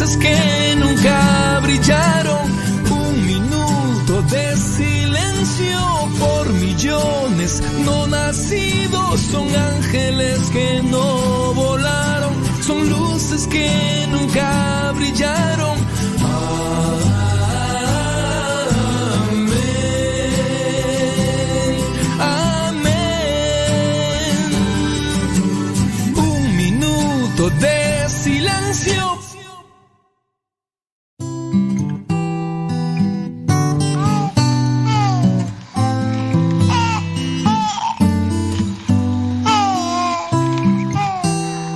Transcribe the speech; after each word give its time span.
luces 0.00 0.16
que 0.18 0.76
nunca 0.76 1.58
brillaron, 1.60 2.46
un 2.88 3.26
minuto 3.26 4.22
de 4.30 4.56
silencio 4.56 5.78
por 6.20 6.52
millones 6.52 7.60
no 7.84 8.06
nacidos, 8.06 9.20
son 9.20 9.48
ángeles 9.56 10.38
que 10.52 10.82
no 10.84 11.52
volaron, 11.54 12.32
son 12.62 12.88
luces 12.88 13.48
que 13.48 14.06
nunca 14.12 14.92
brillaron. 14.94 15.57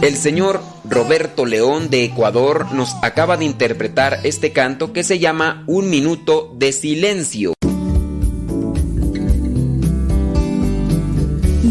El 0.02 0.16
señor 0.16 0.60
Roberto 0.84 1.46
León 1.46 1.88
de 1.88 2.02
Ecuador 2.02 2.74
nos 2.74 2.92
acaba 3.02 3.36
de 3.36 3.44
interpretar 3.44 4.18
este 4.24 4.50
canto 4.50 4.92
que 4.92 5.04
se 5.04 5.20
llama 5.20 5.62
Un 5.68 5.90
minuto 5.90 6.52
de 6.58 6.72
silencio. 6.72 7.54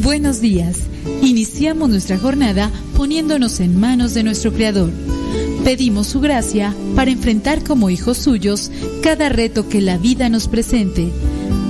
Buenos 0.01 0.39
días. 0.39 0.77
Iniciamos 1.21 1.89
nuestra 1.89 2.17
jornada 2.17 2.71
poniéndonos 2.95 3.59
en 3.59 3.77
manos 3.77 4.13
de 4.13 4.23
nuestro 4.23 4.53
Creador. 4.53 4.91
Pedimos 5.65 6.07
su 6.07 6.21
gracia 6.21 6.73
para 6.95 7.11
enfrentar 7.11 7.65
como 7.65 7.89
hijos 7.89 8.17
suyos 8.17 8.71
cada 9.03 9.27
reto 9.27 9.67
que 9.67 9.81
la 9.81 9.97
vida 9.97 10.29
nos 10.29 10.47
presente, 10.47 11.09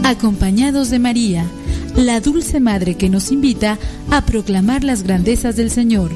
acompañados 0.04 0.92
de 0.92 1.00
María, 1.00 1.48
la 1.96 2.20
dulce 2.20 2.60
Madre 2.60 2.94
que 2.94 3.10
nos 3.10 3.32
invita 3.32 3.80
a 4.12 4.28
proclamar 4.28 4.84
las 4.84 5.02
grandezas 5.02 5.56
del 5.56 5.72
Señor. 5.72 6.12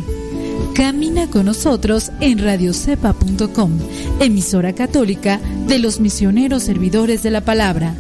Camina 0.74 1.28
con 1.30 1.46
nosotros 1.46 2.12
en 2.20 2.40
radiocepa.com, 2.40 3.72
emisora 4.20 4.74
católica 4.74 5.40
de 5.68 5.80
los 5.80 6.00
misioneros 6.00 6.64
servidores 6.64 7.24
de 7.24 7.32
la 7.32 7.42
palabra. 7.42 7.96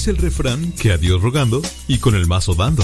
Dice 0.00 0.12
el 0.12 0.16
refrán 0.16 0.72
que 0.72 0.92
a 0.92 0.96
Dios 0.96 1.20
rogando 1.20 1.60
y 1.86 1.98
con 1.98 2.14
el 2.14 2.26
mazo 2.26 2.54
dando. 2.54 2.82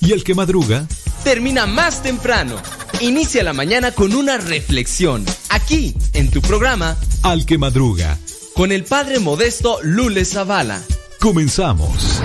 Y 0.00 0.12
el 0.12 0.24
que 0.24 0.34
madruga, 0.34 0.88
termina 1.22 1.66
más 1.66 2.02
temprano. 2.02 2.56
Inicia 3.02 3.44
la 3.44 3.52
mañana 3.52 3.92
con 3.92 4.14
una 4.14 4.38
reflexión, 4.38 5.26
aquí, 5.50 5.94
en 6.14 6.30
tu 6.30 6.40
programa, 6.40 6.96
al 7.20 7.44
que 7.44 7.58
madruga. 7.58 8.18
con 8.54 8.72
el 8.72 8.84
padre 8.84 9.18
modesto 9.18 9.78
Lule 9.82 10.24
Zavala. 10.24 10.80
Comenzamos. 11.20 12.22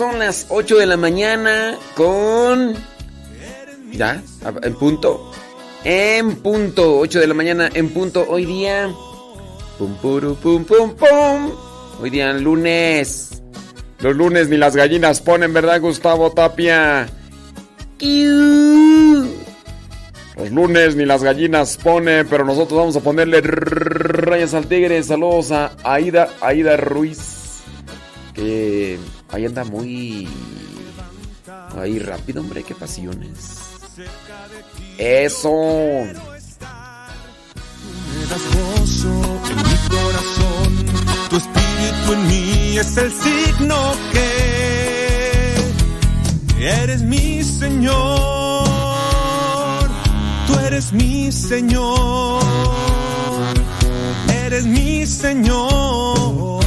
Son 0.00 0.18
las 0.18 0.46
8 0.48 0.78
de 0.78 0.86
la 0.86 0.96
mañana 0.96 1.76
con... 1.94 2.74
¿Ya? 3.92 4.22
¿En 4.62 4.74
punto? 4.76 5.30
En 5.84 6.36
punto. 6.36 7.00
8 7.00 7.20
de 7.20 7.26
la 7.26 7.34
mañana 7.34 7.68
en 7.74 7.90
punto. 7.90 8.24
Hoy 8.26 8.46
día... 8.46 8.90
Pum, 9.76 9.94
puru, 9.96 10.36
pum, 10.36 10.64
pum, 10.64 10.94
pum. 10.94 11.50
Hoy 12.00 12.08
día 12.08 12.32
lunes. 12.32 13.42
Los 13.98 14.16
lunes 14.16 14.48
ni 14.48 14.56
las 14.56 14.74
gallinas 14.74 15.20
ponen, 15.20 15.52
¿verdad, 15.52 15.78
Gustavo 15.82 16.32
Tapia? 16.32 17.06
Los 18.00 19.28
lunes 20.50 20.96
ni 20.96 21.04
las 21.04 21.22
gallinas 21.22 21.76
ponen, 21.76 22.26
pero 22.26 22.46
nosotros 22.46 22.78
vamos 22.78 22.96
a 22.96 23.00
ponerle 23.00 23.42
rayas 23.42 24.54
al 24.54 24.66
tigre. 24.66 25.02
Saludos 25.02 25.52
a 25.52 25.72
Aida, 25.84 26.30
Aida 26.40 26.78
Ruiz 26.78 27.40
que 28.32 28.98
ahí 29.32 29.46
anda 29.46 29.64
muy 29.64 30.28
ahí 31.78 31.98
rápido, 31.98 32.40
hombre, 32.40 32.62
qué 32.62 32.74
pasiones. 32.74 33.58
Eso. 34.98 35.50
Me 38.12 38.26
das 38.26 38.42
gozo 38.54 39.12
en 39.50 39.56
mi 39.56 39.76
corazón, 39.88 40.70
tu 41.30 41.36
espíritu 41.36 42.12
en 42.12 42.28
mí 42.28 42.78
es 42.78 42.96
el 42.96 43.12
signo 43.12 43.94
que 44.12 45.54
eres 46.60 47.02
mi 47.02 47.42
Señor, 47.42 47.88
tú 50.46 50.58
eres 50.58 50.92
mi 50.92 51.32
Señor, 51.32 52.42
eres 54.28 54.66
mi 54.66 55.06
Señor. 55.06 56.59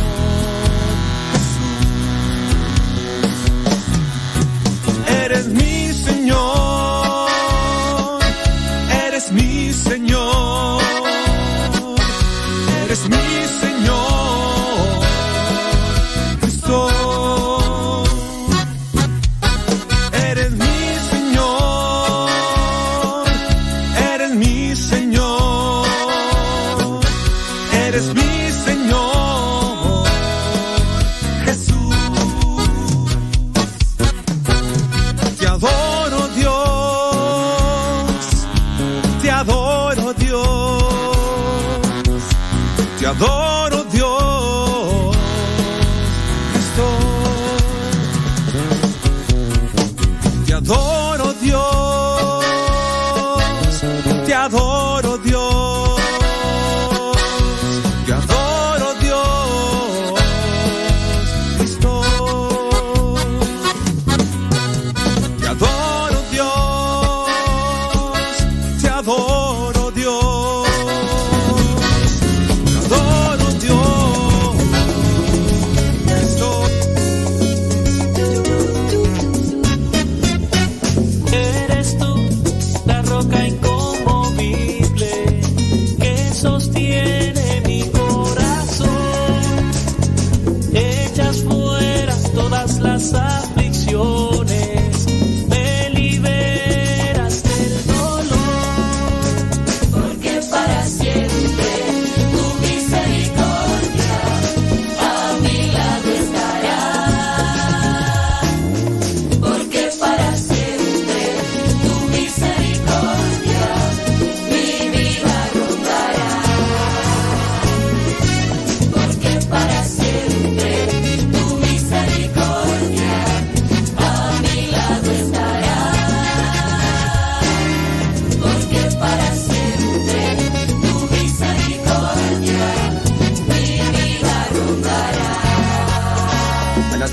Eres 5.26 5.48
mi 5.48 5.94
Señor, 5.94 6.83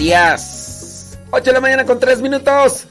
8 0.03 1.45
de 1.45 1.53
la 1.53 1.61
mañana 1.61 1.85
con 1.85 2.01
3 2.01 2.23
minutos. 2.23 2.87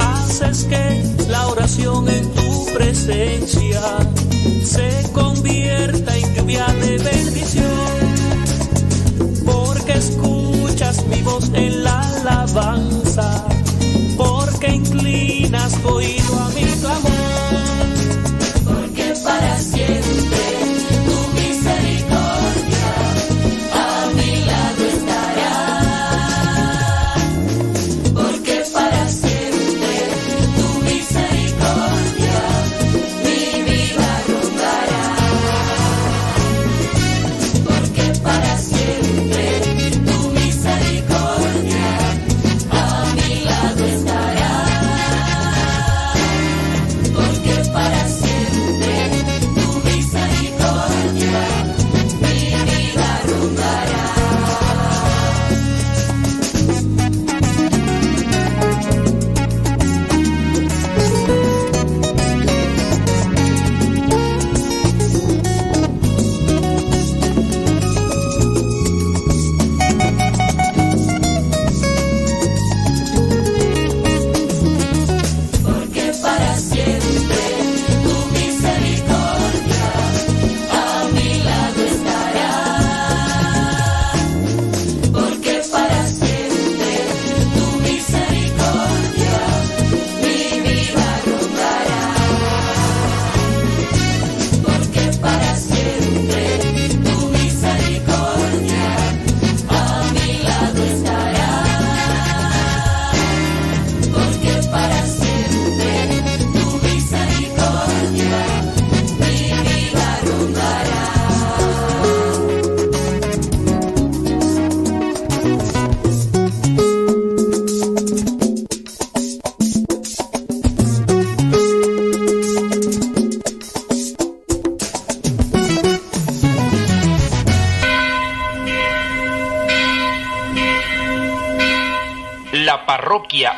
Haces 0.00 0.64
que 0.64 1.28
la 1.28 1.48
oración 1.48 2.08
en 2.08 2.32
tu 2.32 2.66
presencia 2.72 3.82
se 4.64 5.12
convierta 5.12 6.16
en 6.16 6.34
lluvia 6.34 6.66
de 6.80 6.96
bendición. 6.96 7.66
Porque 9.44 9.92
escuchas 9.92 11.04
mi 11.08 11.20
voz 11.20 11.50
en 11.52 11.84
la 11.84 12.00
alabanza. 12.00 13.44
Porque 14.16 14.68
inclinas 14.68 15.74
tu 15.82 15.88
oído 15.90 16.40
a 16.40 16.48
mi 16.48 16.64
clamor. 16.80 17.12
Porque 18.64 19.14
para 19.22 19.58
siempre 19.58 20.05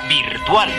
virtual. 0.08 0.70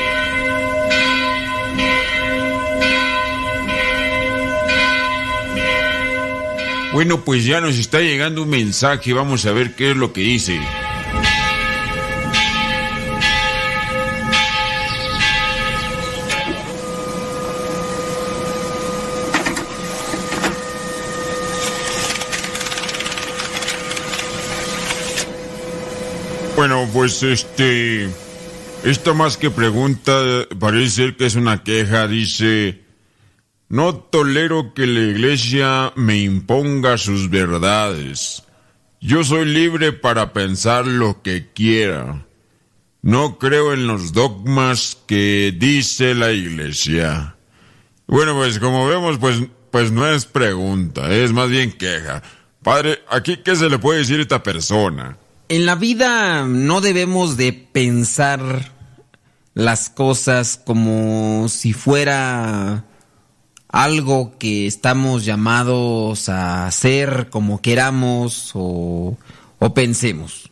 Bueno, 6.91 7.21
pues 7.21 7.45
ya 7.45 7.61
nos 7.61 7.77
está 7.77 7.99
llegando 7.99 8.43
un 8.43 8.49
mensaje, 8.49 9.13
vamos 9.13 9.45
a 9.45 9.53
ver 9.53 9.75
qué 9.75 9.91
es 9.91 9.97
lo 9.97 10.11
que 10.11 10.21
dice. 10.21 10.59
Bueno, 26.57 26.89
pues 26.91 27.23
este... 27.23 28.09
Esto 28.83 29.13
más 29.13 29.35
que 29.35 29.51
pregunta 29.51 30.47
parece 30.57 30.89
ser 30.89 31.17
que 31.17 31.25
es 31.25 31.35
una 31.35 31.63
queja. 31.63 32.07
Dice, 32.07 32.81
no 33.67 33.95
tolero 33.95 34.73
que 34.73 34.87
la 34.87 35.01
iglesia 35.01 35.91
me 35.95 36.19
imponga 36.19 36.97
sus 36.97 37.29
verdades. 37.29 38.43
Yo 39.01 39.23
soy 39.23 39.45
libre 39.45 39.91
para 39.91 40.31
pensar 40.31 40.87
lo 40.87 41.21
que 41.21 41.51
quiera. 41.53 42.25
No 43.01 43.37
creo 43.37 43.73
en 43.73 43.85
los 43.85 44.13
dogmas 44.13 44.97
que 45.07 45.53
dice 45.57 46.15
la 46.15 46.31
iglesia. 46.31 47.35
Bueno, 48.07 48.33
pues 48.35 48.59
como 48.59 48.87
vemos, 48.87 49.17
pues, 49.19 49.41
pues 49.71 49.91
no 49.91 50.07
es 50.07 50.25
pregunta, 50.25 51.13
es 51.13 51.31
más 51.33 51.49
bien 51.49 51.71
queja. 51.71 52.23
Padre, 52.63 52.99
¿aquí 53.09 53.37
qué 53.37 53.55
se 53.55 53.69
le 53.69 53.77
puede 53.77 53.99
decir 53.99 54.19
a 54.19 54.23
esta 54.23 54.41
persona? 54.41 55.17
En 55.49 55.65
la 55.65 55.75
vida 55.75 56.45
no 56.45 56.79
debemos 56.79 57.35
de 57.35 57.53
pensar 57.53 58.71
las 59.55 59.89
cosas 59.89 60.61
como 60.63 61.47
si 61.49 61.73
fuera 61.73 62.85
algo 63.67 64.37
que 64.37 64.67
estamos 64.67 65.25
llamados 65.25 66.29
a 66.29 66.67
hacer 66.67 67.29
como 67.31 67.61
queramos 67.61 68.51
o, 68.53 69.17
o 69.57 69.73
pensemos. 69.73 70.51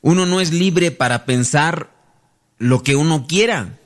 Uno 0.00 0.24
no 0.24 0.40
es 0.40 0.52
libre 0.52 0.90
para 0.90 1.26
pensar 1.26 1.90
lo 2.58 2.82
que 2.82 2.96
uno 2.96 3.26
quiera. 3.26 3.78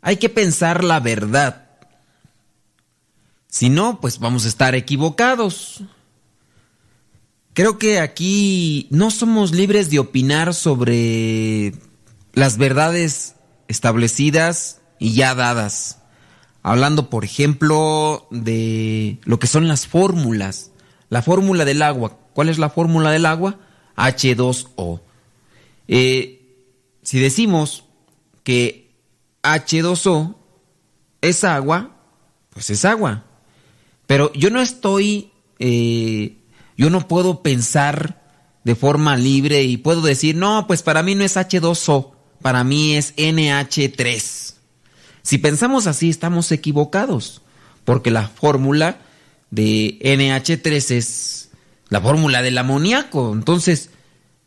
Hay 0.00 0.16
que 0.16 0.30
pensar 0.30 0.82
la 0.82 0.98
verdad. 0.98 1.68
Si 3.48 3.68
no, 3.68 4.00
pues 4.00 4.18
vamos 4.18 4.46
a 4.46 4.48
estar 4.48 4.74
equivocados. 4.74 5.82
Creo 7.60 7.76
que 7.76 8.00
aquí 8.00 8.86
no 8.88 9.10
somos 9.10 9.52
libres 9.52 9.90
de 9.90 9.98
opinar 9.98 10.54
sobre 10.54 11.74
las 12.32 12.56
verdades 12.56 13.34
establecidas 13.68 14.80
y 14.98 15.12
ya 15.12 15.34
dadas. 15.34 15.98
Hablando, 16.62 17.10
por 17.10 17.22
ejemplo, 17.22 18.26
de 18.30 19.18
lo 19.24 19.38
que 19.38 19.46
son 19.46 19.68
las 19.68 19.86
fórmulas. 19.86 20.70
La 21.10 21.20
fórmula 21.20 21.66
del 21.66 21.82
agua. 21.82 22.16
¿Cuál 22.32 22.48
es 22.48 22.58
la 22.58 22.70
fórmula 22.70 23.10
del 23.10 23.26
agua? 23.26 23.58
H2O. 23.94 25.02
Eh, 25.86 26.40
si 27.02 27.18
decimos 27.18 27.84
que 28.42 28.90
H2O 29.42 30.34
es 31.20 31.44
agua, 31.44 31.94
pues 32.48 32.70
es 32.70 32.86
agua. 32.86 33.26
Pero 34.06 34.32
yo 34.32 34.48
no 34.48 34.62
estoy, 34.62 35.30
eh, 35.58 36.38
yo 36.80 36.88
no 36.88 37.06
puedo 37.06 37.42
pensar 37.42 38.22
de 38.64 38.74
forma 38.74 39.14
libre 39.14 39.64
y 39.64 39.76
puedo 39.76 40.00
decir, 40.00 40.34
no, 40.34 40.66
pues 40.66 40.82
para 40.82 41.02
mí 41.02 41.14
no 41.14 41.24
es 41.24 41.36
H2O, 41.36 42.12
para 42.40 42.64
mí 42.64 42.94
es 42.94 43.14
NH3. 43.16 44.54
Si 45.20 45.36
pensamos 45.36 45.86
así, 45.86 46.08
estamos 46.08 46.50
equivocados, 46.52 47.42
porque 47.84 48.10
la 48.10 48.28
fórmula 48.28 48.96
de 49.50 49.98
NH3 50.00 50.90
es 50.92 51.50
la 51.90 52.00
fórmula 52.00 52.40
del 52.40 52.56
amoníaco. 52.56 53.34
Entonces, 53.34 53.90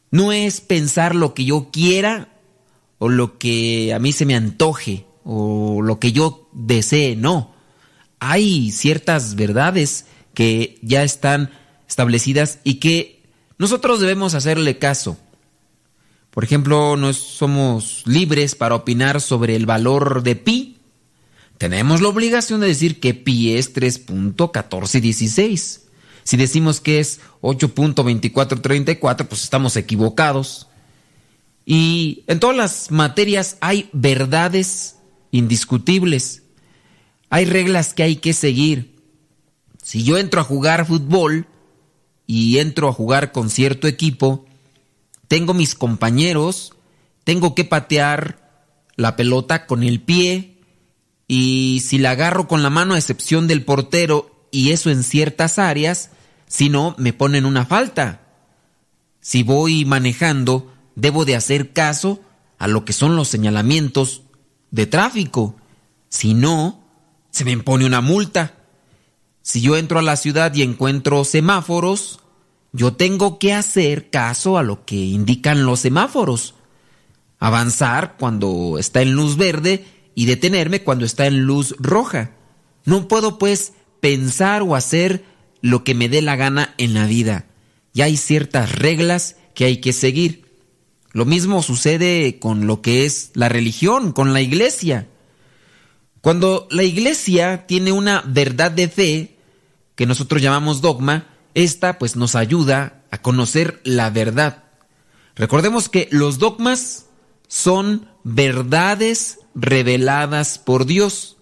no 0.09 0.31
es 0.31 0.59
pensar 0.59 1.13
lo 1.13 1.35
que 1.35 1.45
yo 1.45 1.69
quiera 1.71 2.29
o 2.97 3.09
lo 3.09 3.37
que 3.37 3.93
a 3.93 3.99
mí 3.99 4.11
se 4.11 4.25
me 4.25 4.33
antoje 4.33 5.05
o 5.23 5.83
lo 5.83 5.99
que 5.99 6.13
yo 6.13 6.49
desee, 6.51 7.15
no. 7.15 7.53
Hay 8.17 8.71
ciertas 8.71 9.35
verdades 9.35 10.07
que 10.33 10.79
ya 10.81 11.03
están 11.03 11.51
establecidas 11.93 12.59
y 12.63 12.75
que 12.75 13.21
nosotros 13.59 13.99
debemos 13.99 14.33
hacerle 14.33 14.79
caso. 14.79 15.17
Por 16.31 16.43
ejemplo, 16.43 16.97
no 16.97 17.13
somos 17.13 18.01
libres 18.07 18.55
para 18.55 18.73
opinar 18.73 19.21
sobre 19.21 19.55
el 19.55 19.67
valor 19.67 20.23
de 20.23 20.35
pi. 20.35 20.77
Tenemos 21.59 22.01
la 22.01 22.07
obligación 22.07 22.61
de 22.61 22.67
decir 22.67 22.99
que 22.99 23.13
pi 23.13 23.53
es 23.53 23.75
3.1416. 23.75 25.81
Si 26.23 26.37
decimos 26.37 26.81
que 26.81 26.99
es 26.99 27.19
8.2434, 27.41 29.27
pues 29.27 29.43
estamos 29.43 29.77
equivocados. 29.77 30.67
Y 31.63 32.23
en 32.25 32.39
todas 32.39 32.57
las 32.57 32.89
materias 32.89 33.57
hay 33.61 33.87
verdades 33.93 34.95
indiscutibles. 35.29 36.41
Hay 37.29 37.45
reglas 37.45 37.93
que 37.93 38.01
hay 38.01 38.15
que 38.15 38.33
seguir. 38.33 38.95
Si 39.83 40.03
yo 40.03 40.17
entro 40.17 40.41
a 40.41 40.43
jugar 40.43 40.87
fútbol 40.87 41.45
y 42.25 42.59
entro 42.59 42.87
a 42.87 42.93
jugar 42.93 43.31
con 43.31 43.49
cierto 43.49 43.87
equipo, 43.87 44.45
tengo 45.27 45.53
mis 45.53 45.75
compañeros, 45.75 46.73
tengo 47.23 47.55
que 47.55 47.65
patear 47.65 48.39
la 48.95 49.15
pelota 49.15 49.65
con 49.65 49.83
el 49.83 50.01
pie 50.01 50.57
y 51.27 51.81
si 51.85 51.97
la 51.97 52.11
agarro 52.11 52.47
con 52.47 52.63
la 52.63 52.69
mano 52.69 52.93
a 52.93 52.97
excepción 52.97 53.47
del 53.47 53.63
portero 53.63 54.47
y 54.51 54.71
eso 54.71 54.89
en 54.89 55.03
ciertas 55.03 55.57
áreas, 55.57 56.11
si 56.47 56.69
no, 56.69 56.95
me 56.99 57.13
ponen 57.13 57.45
una 57.45 57.65
falta. 57.65 58.21
Si 59.19 59.41
voy 59.41 59.85
manejando, 59.85 60.71
debo 60.95 61.25
de 61.25 61.35
hacer 61.35 61.73
caso 61.73 62.21
a 62.59 62.67
lo 62.67 62.85
que 62.85 62.93
son 62.93 63.15
los 63.15 63.29
señalamientos 63.29 64.21
de 64.69 64.85
tráfico. 64.85 65.55
Si 66.09 66.33
no, 66.33 66.83
se 67.31 67.45
me 67.45 67.51
impone 67.51 67.85
una 67.85 68.01
multa. 68.01 68.53
Si 69.43 69.59
yo 69.59 69.75
entro 69.75 69.99
a 69.99 70.01
la 70.01 70.15
ciudad 70.15 70.55
y 70.55 70.61
encuentro 70.61 71.25
semáforos, 71.25 72.21
yo 72.71 72.93
tengo 72.93 73.39
que 73.39 73.53
hacer 73.53 74.09
caso 74.09 74.57
a 74.57 74.63
lo 74.63 74.85
que 74.85 74.95
indican 74.95 75.65
los 75.65 75.81
semáforos. 75.81 76.55
Avanzar 77.39 78.15
cuando 78.17 78.77
está 78.79 79.01
en 79.01 79.11
luz 79.11 79.35
verde 79.35 79.85
y 80.15 80.27
detenerme 80.27 80.83
cuando 80.83 81.03
está 81.03 81.27
en 81.27 81.41
luz 81.41 81.75
roja. 81.77 82.31
No 82.85 83.09
puedo 83.09 83.37
pues 83.37 83.73
pensar 83.99 84.61
o 84.61 84.75
hacer 84.75 85.25
lo 85.61 85.83
que 85.83 85.93
me 85.93 86.07
dé 86.07 86.21
la 86.21 86.37
gana 86.37 86.73
en 86.77 86.93
la 86.93 87.05
vida. 87.05 87.45
Ya 87.93 88.05
hay 88.05 88.15
ciertas 88.15 88.73
reglas 88.73 89.35
que 89.55 89.65
hay 89.65 89.77
que 89.77 89.91
seguir. 89.91 90.45
Lo 91.11 91.25
mismo 91.25 91.61
sucede 91.61 92.39
con 92.39 92.65
lo 92.65 92.81
que 92.81 93.05
es 93.05 93.31
la 93.33 93.49
religión, 93.49 94.13
con 94.13 94.31
la 94.31 94.41
iglesia. 94.41 95.09
Cuando 96.21 96.69
la 96.71 96.83
iglesia 96.83 97.67
tiene 97.67 97.91
una 97.91 98.23
verdad 98.25 98.71
de 98.71 98.87
fe, 98.87 99.32
que 99.95 100.05
nosotros 100.05 100.41
llamamos 100.41 100.81
dogma, 100.81 101.27
esta 101.53 101.99
pues 101.99 102.15
nos 102.15 102.35
ayuda 102.35 103.03
a 103.11 103.21
conocer 103.21 103.81
la 103.83 104.09
verdad. 104.09 104.63
Recordemos 105.35 105.89
que 105.89 106.07
los 106.11 106.39
dogmas 106.39 107.07
son 107.47 108.07
verdades 108.23 109.39
reveladas 109.55 110.57
por 110.57 110.85
Dios. 110.85 111.37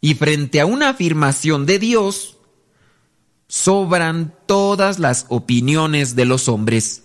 Y 0.00 0.14
frente 0.14 0.60
a 0.60 0.66
una 0.66 0.90
afirmación 0.90 1.66
de 1.66 1.78
Dios, 1.78 2.36
sobran 3.48 4.34
todas 4.46 4.98
las 4.98 5.26
opiniones 5.28 6.16
de 6.16 6.24
los 6.24 6.48
hombres. 6.48 7.04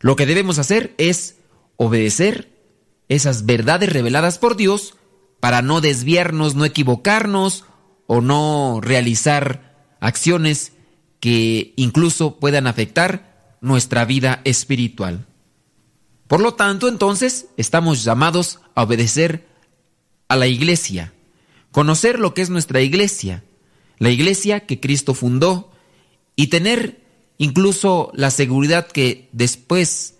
Lo 0.00 0.16
que 0.16 0.26
debemos 0.26 0.58
hacer 0.58 0.94
es 0.98 1.36
obedecer 1.76 2.52
esas 3.08 3.46
verdades 3.46 3.92
reveladas 3.92 4.38
por 4.38 4.56
Dios 4.56 4.94
para 5.40 5.62
no 5.62 5.80
desviarnos, 5.80 6.54
no 6.54 6.64
equivocarnos 6.64 7.64
o 8.06 8.20
no 8.20 8.80
realizar 8.82 9.67
acciones 10.00 10.72
que 11.20 11.72
incluso 11.76 12.36
puedan 12.38 12.66
afectar 12.66 13.56
nuestra 13.60 14.04
vida 14.04 14.40
espiritual. 14.44 15.26
Por 16.26 16.40
lo 16.40 16.54
tanto, 16.54 16.88
entonces, 16.88 17.46
estamos 17.56 18.04
llamados 18.04 18.60
a 18.74 18.82
obedecer 18.82 19.46
a 20.28 20.36
la 20.36 20.46
iglesia, 20.46 21.12
conocer 21.72 22.18
lo 22.18 22.34
que 22.34 22.42
es 22.42 22.50
nuestra 22.50 22.82
iglesia, 22.82 23.44
la 23.98 24.10
iglesia 24.10 24.66
que 24.66 24.78
Cristo 24.78 25.14
fundó 25.14 25.72
y 26.36 26.48
tener 26.48 27.02
incluso 27.38 28.10
la 28.14 28.30
seguridad 28.30 28.86
que 28.86 29.28
después 29.32 30.16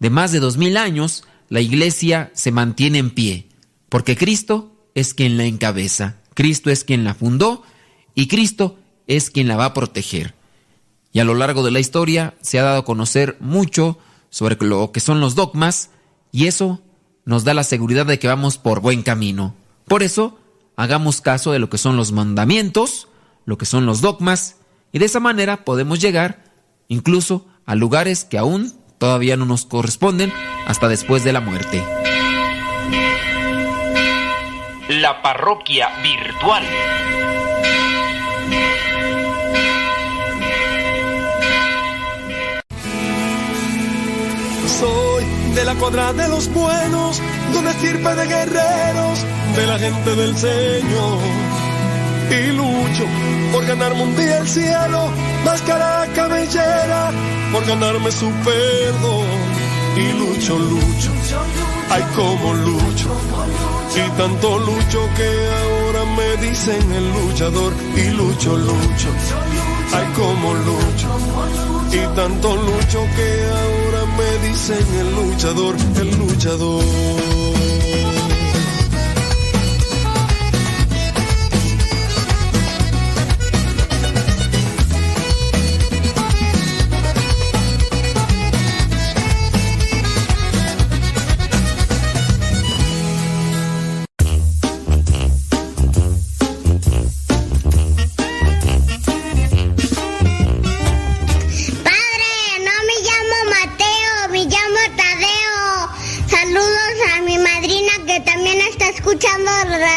de 0.00 0.10
más 0.10 0.32
de 0.32 0.40
dos 0.40 0.56
mil 0.56 0.76
años 0.76 1.24
la 1.48 1.60
iglesia 1.60 2.30
se 2.34 2.50
mantiene 2.50 2.98
en 2.98 3.10
pie, 3.10 3.46
porque 3.88 4.16
Cristo 4.16 4.72
es 4.94 5.14
quien 5.14 5.36
la 5.36 5.44
encabeza, 5.44 6.16
Cristo 6.34 6.70
es 6.70 6.82
quien 6.82 7.04
la 7.04 7.14
fundó 7.14 7.62
y 8.14 8.26
Cristo 8.26 8.78
es 9.06 9.30
quien 9.30 9.48
la 9.48 9.56
va 9.56 9.66
a 9.66 9.74
proteger 9.74 10.34
y 11.12 11.20
a 11.20 11.24
lo 11.24 11.34
largo 11.34 11.62
de 11.62 11.70
la 11.70 11.80
historia 11.80 12.34
se 12.40 12.58
ha 12.58 12.62
dado 12.62 12.78
a 12.78 12.84
conocer 12.84 13.36
mucho 13.40 13.98
sobre 14.30 14.56
lo 14.64 14.92
que 14.92 15.00
son 15.00 15.20
los 15.20 15.34
dogmas 15.34 15.90
y 16.32 16.46
eso 16.46 16.80
nos 17.24 17.44
da 17.44 17.54
la 17.54 17.64
seguridad 17.64 18.06
de 18.06 18.18
que 18.18 18.28
vamos 18.28 18.58
por 18.58 18.80
buen 18.80 19.02
camino. 19.02 19.54
Por 19.86 20.02
eso, 20.02 20.38
hagamos 20.74 21.20
caso 21.20 21.52
de 21.52 21.58
lo 21.58 21.68
que 21.68 21.78
son 21.78 21.96
los 21.96 22.12
mandamientos, 22.12 23.08
lo 23.44 23.58
que 23.58 23.66
son 23.66 23.84
los 23.84 24.00
dogmas 24.00 24.56
y 24.90 24.98
de 24.98 25.04
esa 25.04 25.20
manera 25.20 25.64
podemos 25.64 26.00
llegar 26.00 26.44
incluso 26.88 27.46
a 27.66 27.74
lugares 27.74 28.24
que 28.24 28.38
aún 28.38 28.72
todavía 28.98 29.36
no 29.36 29.44
nos 29.44 29.66
corresponden 29.66 30.32
hasta 30.66 30.88
después 30.88 31.24
de 31.24 31.32
la 31.32 31.40
muerte. 31.40 31.84
La 34.88 35.22
parroquia 35.22 35.88
virtual. 36.02 36.64
Soy 44.82 45.24
de 45.54 45.64
la 45.64 45.74
cuadra 45.76 46.12
de 46.12 46.28
los 46.28 46.52
buenos, 46.52 47.20
donde 47.52 47.72
sirve 47.74 48.14
de 48.14 48.26
guerreros, 48.26 49.18
de 49.56 49.66
la 49.66 49.78
gente 49.78 50.10
del 50.16 50.36
Señor. 50.36 51.18
Y 52.30 52.52
lucho 52.52 53.04
por 53.52 53.64
ganarme 53.66 54.02
un 54.02 54.16
día 54.16 54.38
el 54.38 54.48
cielo, 54.48 55.00
máscara 55.44 56.08
cabellera, 56.14 57.12
por 57.52 57.64
ganarme 57.66 58.10
su 58.10 58.28
perdón. 58.46 59.62
Y 59.94 60.12
lucho, 60.20 60.58
lucho, 60.58 61.10
ay 61.90 62.02
como 62.16 62.54
lucho, 62.54 63.10
y 63.94 64.10
tanto 64.16 64.58
lucho 64.58 65.00
que 65.18 65.30
ahora 65.60 66.02
me 66.16 66.48
dicen 66.48 66.92
el 66.92 67.06
luchador. 67.12 67.74
Y 67.94 68.08
lucho, 68.10 68.56
lucho, 68.56 69.08
ay 69.92 70.06
como 70.16 70.54
lucho, 70.54 71.08
y 71.92 72.16
tanto 72.16 72.56
lucho 72.56 73.00
que 73.16 73.28
ahora 73.60 74.01
me 74.16 74.48
dicen 74.48 74.86
el 74.98 75.14
luchador, 75.14 75.76
el 75.96 76.10
luchador. 76.18 77.91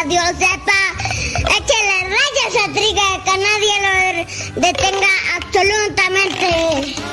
Radio 0.05 0.21
Zepa, 0.37 0.81
eche 1.57 1.77
las 1.87 2.03
rayas 2.03 2.55
a 2.63 2.73
triga 2.73 3.07
que 3.25 3.35
nadie 3.39 3.75
lo 3.81 4.61
detenga 4.61 5.13
absolutamente. 5.35 7.04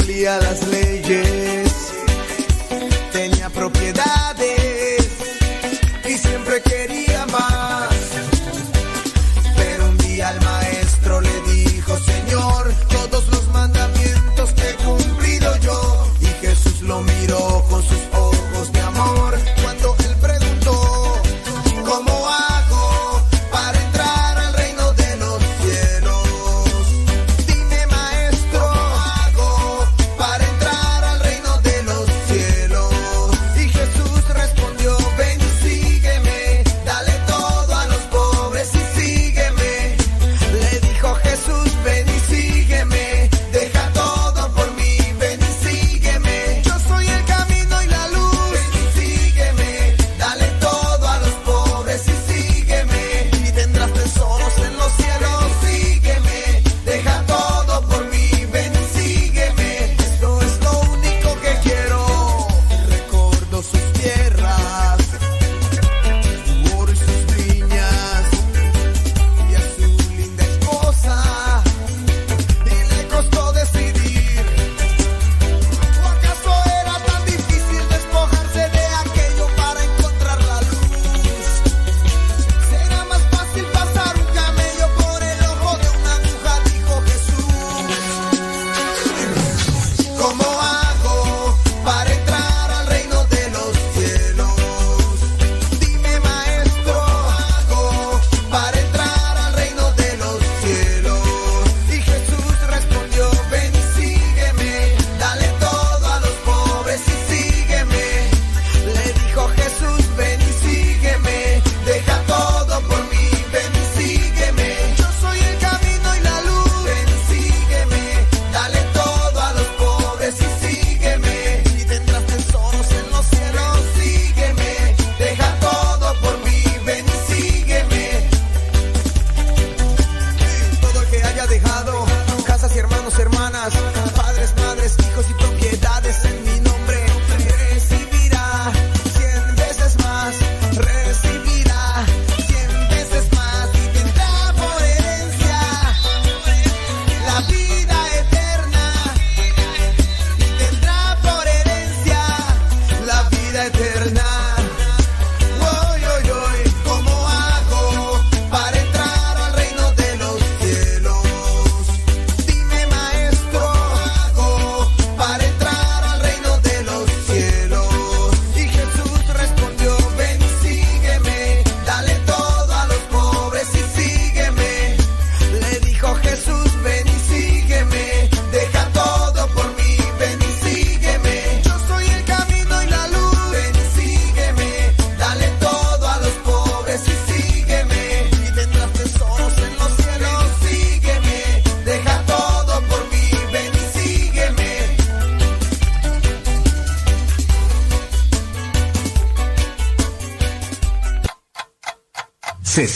Cumplía 0.00 0.38
las 0.38 0.66
leyes, 0.68 1.69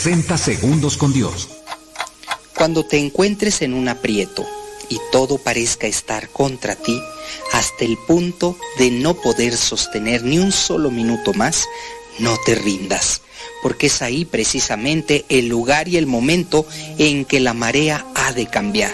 60 0.05 0.37
segundos 0.37 0.97
con 0.97 1.13
Dios. 1.13 1.49
Cuando 2.55 2.85
te 2.85 2.99
encuentres 2.99 3.63
en 3.63 3.73
un 3.73 3.89
aprieto 3.89 4.45
y 4.87 4.99
todo 5.11 5.39
parezca 5.39 5.87
estar 5.87 6.29
contra 6.29 6.75
ti, 6.75 7.01
hasta 7.53 7.85
el 7.85 7.97
punto 7.97 8.55
de 8.77 8.91
no 8.91 9.15
poder 9.15 9.57
sostener 9.57 10.21
ni 10.21 10.37
un 10.37 10.51
solo 10.51 10.91
minuto 10.91 11.33
más, 11.33 11.65
no 12.19 12.37
te 12.45 12.53
rindas, 12.53 13.23
porque 13.63 13.87
es 13.87 14.03
ahí 14.03 14.25
precisamente 14.25 15.25
el 15.27 15.47
lugar 15.47 15.87
y 15.87 15.97
el 15.97 16.05
momento 16.05 16.67
en 16.99 17.25
que 17.25 17.39
la 17.39 17.55
marea 17.55 18.05
ha 18.13 18.31
de 18.31 18.45
cambiar. 18.45 18.93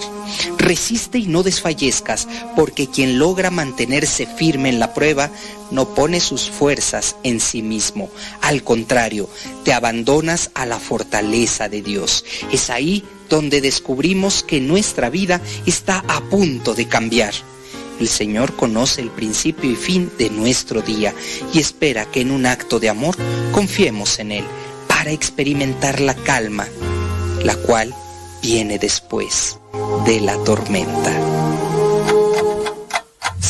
Resiste 0.58 1.18
y 1.18 1.28
no 1.28 1.44
desfallezcas, 1.44 2.26
porque 2.56 2.88
quien 2.88 3.20
logra 3.20 3.50
mantenerse 3.50 4.26
firme 4.26 4.70
en 4.70 4.80
la 4.80 4.94
prueba 4.94 5.30
no 5.72 5.94
pone 5.94 6.20
sus 6.20 6.50
fuerzas 6.50 7.16
en 7.24 7.40
sí 7.40 7.62
mismo. 7.62 8.10
Al 8.42 8.64
contrario, 8.64 9.30
te 9.64 9.74
abandonas 9.74 10.52
a 10.54 10.66
la 10.66 10.80
fortaleza 10.80 11.70
de 11.70 11.82
Dios. 11.82 12.26
Es 12.52 12.70
ahí 12.70 13.04
donde 13.30 13.62
descubrimos 13.62 14.44
que 14.44 14.60
nuestra 14.60 15.10
vida 15.10 15.42
está 15.66 16.04
a 16.08 16.22
punto 16.22 16.74
de 16.74 16.88
cambiar. 16.88 17.34
El 18.00 18.08
Señor 18.08 18.56
conoce 18.56 19.02
el 19.02 19.10
principio 19.10 19.70
y 19.70 19.76
fin 19.76 20.12
de 20.18 20.30
nuestro 20.30 20.82
día 20.82 21.14
y 21.54 21.60
espera 21.60 22.06
que 22.06 22.22
en 22.22 22.32
un 22.32 22.46
acto 22.46 22.80
de 22.80 22.90
amor 22.90 23.16
confiemos 23.52 24.20
en 24.20 24.32
Él 24.32 24.44
para 24.88 25.12
experimentar 25.12 26.02
la 26.02 26.16
calma, 26.16 26.68
la 27.44 27.56
cual 27.56 27.94
viene 28.42 28.80
después 28.80 29.58
de 30.06 30.20
la 30.20 30.36
tormenta. 30.44 31.41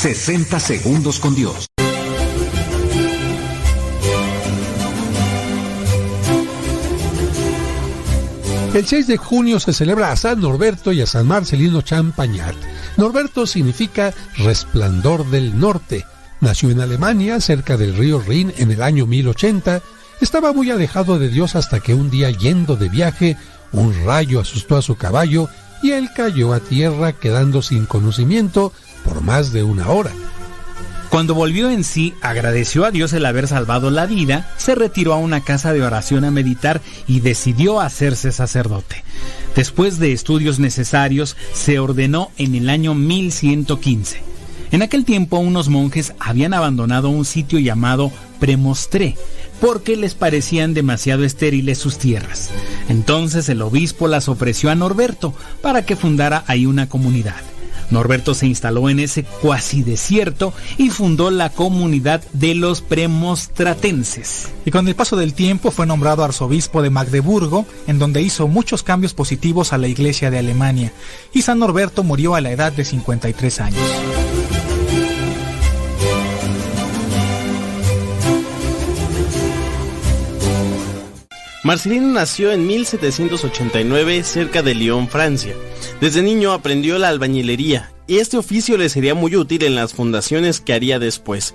60 0.01 0.59
segundos 0.59 1.19
con 1.19 1.35
Dios. 1.35 1.67
El 8.73 8.87
6 8.87 9.05
de 9.05 9.17
junio 9.17 9.59
se 9.59 9.73
celebra 9.73 10.11
a 10.11 10.15
San 10.15 10.41
Norberto 10.41 10.91
y 10.91 11.01
a 11.01 11.05
San 11.05 11.27
Marcelino 11.27 11.83
Champagnat. 11.83 12.55
Norberto 12.97 13.45
significa 13.45 14.11
resplandor 14.37 15.29
del 15.29 15.59
norte. 15.59 16.03
Nació 16.39 16.71
en 16.71 16.81
Alemania, 16.81 17.39
cerca 17.39 17.77
del 17.77 17.95
río 17.95 18.19
Rin, 18.19 18.51
en 18.57 18.71
el 18.71 18.81
año 18.81 19.05
1080. 19.05 19.83
Estaba 20.19 20.51
muy 20.51 20.71
alejado 20.71 21.19
de 21.19 21.29
Dios 21.29 21.55
hasta 21.55 21.79
que 21.79 21.93
un 21.93 22.09
día 22.09 22.31
yendo 22.31 22.75
de 22.75 22.89
viaje, 22.89 23.37
un 23.71 23.93
rayo 24.03 24.39
asustó 24.39 24.77
a 24.77 24.81
su 24.81 24.95
caballo 24.95 25.47
y 25.83 25.91
él 25.91 26.09
cayó 26.15 26.53
a 26.53 26.59
tierra 26.59 27.13
quedando 27.13 27.61
sin 27.61 27.85
conocimiento 27.85 28.73
por 29.03 29.21
más 29.21 29.51
de 29.51 29.63
una 29.63 29.89
hora. 29.89 30.11
Cuando 31.11 31.35
volvió 31.35 31.69
en 31.69 31.83
sí, 31.83 32.13
agradeció 32.21 32.85
a 32.85 32.91
Dios 32.91 33.11
el 33.11 33.25
haber 33.25 33.49
salvado 33.49 33.91
la 33.91 34.05
vida, 34.05 34.49
se 34.57 34.75
retiró 34.75 35.13
a 35.13 35.17
una 35.17 35.41
casa 35.41 35.73
de 35.73 35.83
oración 35.83 36.23
a 36.23 36.31
meditar 36.31 36.81
y 37.05 37.19
decidió 37.19 37.81
hacerse 37.81 38.31
sacerdote. 38.31 39.03
Después 39.53 39.99
de 39.99 40.13
estudios 40.13 40.59
necesarios, 40.59 41.35
se 41.53 41.79
ordenó 41.79 42.31
en 42.37 42.55
el 42.55 42.69
año 42.69 42.95
1115. 42.95 44.21
En 44.71 44.81
aquel 44.81 45.03
tiempo 45.03 45.37
unos 45.37 45.67
monjes 45.67 46.13
habían 46.17 46.53
abandonado 46.53 47.09
un 47.09 47.25
sitio 47.25 47.59
llamado 47.59 48.09
Premostré, 48.39 49.17
porque 49.59 49.97
les 49.97 50.15
parecían 50.15 50.73
demasiado 50.73 51.25
estériles 51.25 51.77
sus 51.77 51.97
tierras. 51.97 52.51
Entonces 52.87 53.49
el 53.49 53.61
obispo 53.61 54.07
las 54.07 54.29
ofreció 54.29 54.71
a 54.71 54.75
Norberto 54.75 55.33
para 55.61 55.85
que 55.85 55.97
fundara 55.97 56.45
ahí 56.47 56.65
una 56.65 56.87
comunidad. 56.87 57.50
Norberto 57.91 58.33
se 58.33 58.47
instaló 58.47 58.89
en 58.89 58.99
ese 58.99 59.23
cuasi 59.23 59.83
desierto 59.83 60.53
y 60.77 60.89
fundó 60.89 61.29
la 61.29 61.49
comunidad 61.49 62.23
de 62.33 62.55
los 62.55 62.81
premostratenses. 62.81 64.49
Y 64.65 64.71
con 64.71 64.87
el 64.87 64.95
paso 64.95 65.15
del 65.15 65.33
tiempo 65.33 65.71
fue 65.71 65.85
nombrado 65.85 66.23
arzobispo 66.23 66.81
de 66.81 66.89
Magdeburgo, 66.89 67.65
en 67.87 67.99
donde 67.99 68.21
hizo 68.21 68.47
muchos 68.47 68.83
cambios 68.83 69.13
positivos 69.13 69.73
a 69.73 69.77
la 69.77 69.87
iglesia 69.87 70.31
de 70.31 70.39
Alemania. 70.39 70.93
Y 71.33 71.41
San 71.41 71.59
Norberto 71.59 72.03
murió 72.03 72.35
a 72.35 72.41
la 72.41 72.51
edad 72.51 72.71
de 72.71 72.85
53 72.85 73.59
años. 73.61 74.40
Marcelino 81.63 82.07
nació 82.07 82.51
en 82.51 82.65
1789 82.65 84.23
cerca 84.23 84.63
de 84.63 84.73
Lyon, 84.73 85.07
Francia. 85.07 85.53
Desde 85.99 86.23
niño 86.23 86.53
aprendió 86.53 86.97
la 86.97 87.09
albañilería 87.09 87.91
y 88.07 88.17
este 88.17 88.37
oficio 88.37 88.77
le 88.77 88.89
sería 88.89 89.13
muy 89.13 89.35
útil 89.35 89.63
en 89.63 89.75
las 89.75 89.93
fundaciones 89.93 90.59
que 90.59 90.73
haría 90.73 90.97
después. 90.97 91.53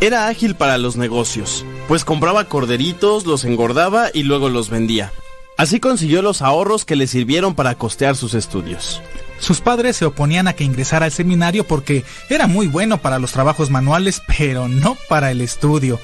Era 0.00 0.26
ágil 0.26 0.56
para 0.56 0.78
los 0.78 0.96
negocios, 0.96 1.64
pues 1.86 2.04
compraba 2.04 2.48
corderitos, 2.48 3.24
los 3.24 3.44
engordaba 3.44 4.08
y 4.12 4.24
luego 4.24 4.48
los 4.48 4.68
vendía. 4.68 5.12
Así 5.56 5.78
consiguió 5.78 6.20
los 6.20 6.42
ahorros 6.42 6.84
que 6.84 6.96
le 6.96 7.06
sirvieron 7.06 7.54
para 7.54 7.76
costear 7.76 8.16
sus 8.16 8.34
estudios. 8.34 9.00
Sus 9.38 9.60
padres 9.60 9.96
se 9.96 10.06
oponían 10.06 10.48
a 10.48 10.54
que 10.54 10.64
ingresara 10.64 11.06
al 11.06 11.12
seminario 11.12 11.64
porque 11.64 12.04
era 12.28 12.48
muy 12.48 12.66
bueno 12.66 12.98
para 12.98 13.20
los 13.20 13.30
trabajos 13.30 13.70
manuales, 13.70 14.22
pero 14.26 14.66
no 14.66 14.96
para 15.08 15.30
el 15.30 15.40
estudio. 15.40 16.00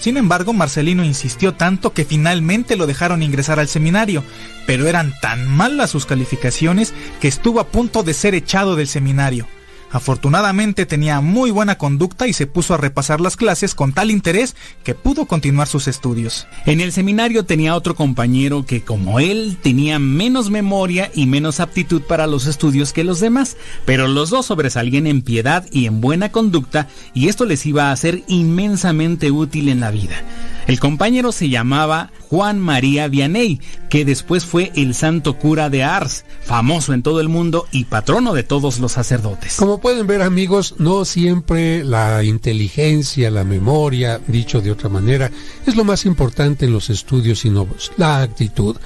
Sin 0.00 0.16
embargo, 0.16 0.54
Marcelino 0.54 1.04
insistió 1.04 1.52
tanto 1.52 1.92
que 1.92 2.06
finalmente 2.06 2.76
lo 2.76 2.86
dejaron 2.86 3.22
ingresar 3.22 3.60
al 3.60 3.68
seminario, 3.68 4.24
pero 4.66 4.88
eran 4.88 5.12
tan 5.20 5.46
malas 5.46 5.90
sus 5.90 6.06
calificaciones 6.06 6.94
que 7.20 7.28
estuvo 7.28 7.60
a 7.60 7.68
punto 7.68 8.02
de 8.02 8.14
ser 8.14 8.34
echado 8.34 8.76
del 8.76 8.88
seminario. 8.88 9.46
Afortunadamente 9.92 10.86
tenía 10.86 11.20
muy 11.20 11.50
buena 11.50 11.76
conducta 11.76 12.28
y 12.28 12.32
se 12.32 12.46
puso 12.46 12.74
a 12.74 12.76
repasar 12.76 13.20
las 13.20 13.36
clases 13.36 13.74
con 13.74 13.92
tal 13.92 14.10
interés 14.10 14.54
que 14.84 14.94
pudo 14.94 15.26
continuar 15.26 15.66
sus 15.66 15.88
estudios. 15.88 16.46
En 16.64 16.80
el 16.80 16.92
seminario 16.92 17.44
tenía 17.44 17.74
otro 17.74 17.96
compañero 17.96 18.64
que 18.64 18.82
como 18.82 19.18
él 19.18 19.58
tenía 19.60 19.98
menos 19.98 20.50
memoria 20.50 21.10
y 21.14 21.26
menos 21.26 21.58
aptitud 21.58 22.02
para 22.02 22.26
los 22.26 22.46
estudios 22.46 22.92
que 22.92 23.04
los 23.04 23.18
demás, 23.18 23.56
pero 23.84 24.06
los 24.06 24.30
dos 24.30 24.46
sobresalían 24.46 25.06
en 25.06 25.22
piedad 25.22 25.66
y 25.72 25.86
en 25.86 26.00
buena 26.00 26.30
conducta 26.30 26.88
y 27.12 27.28
esto 27.28 27.44
les 27.44 27.66
iba 27.66 27.90
a 27.90 27.96
ser 27.96 28.22
inmensamente 28.28 29.30
útil 29.30 29.68
en 29.68 29.80
la 29.80 29.90
vida. 29.90 30.22
El 30.70 30.78
compañero 30.78 31.32
se 31.32 31.48
llamaba 31.48 32.12
Juan 32.28 32.60
María 32.60 33.08
Vianney, 33.08 33.60
que 33.88 34.04
después 34.04 34.44
fue 34.44 34.70
el 34.76 34.94
santo 34.94 35.36
cura 35.36 35.68
de 35.68 35.82
Ars, 35.82 36.24
famoso 36.44 36.94
en 36.94 37.02
todo 37.02 37.20
el 37.20 37.28
mundo 37.28 37.66
y 37.72 37.86
patrono 37.86 38.34
de 38.34 38.44
todos 38.44 38.78
los 38.78 38.92
sacerdotes. 38.92 39.56
Como 39.56 39.80
pueden 39.80 40.06
ver 40.06 40.22
amigos, 40.22 40.76
no 40.78 41.04
siempre 41.04 41.82
la 41.82 42.22
inteligencia, 42.22 43.32
la 43.32 43.42
memoria, 43.42 44.20
dicho 44.28 44.60
de 44.60 44.70
otra 44.70 44.88
manera, 44.88 45.32
es 45.66 45.74
lo 45.74 45.82
más 45.82 46.06
importante 46.06 46.66
en 46.66 46.72
los 46.72 46.88
estudios, 46.88 47.40
sino 47.40 47.66
la 47.96 48.22
actitud. 48.22 48.76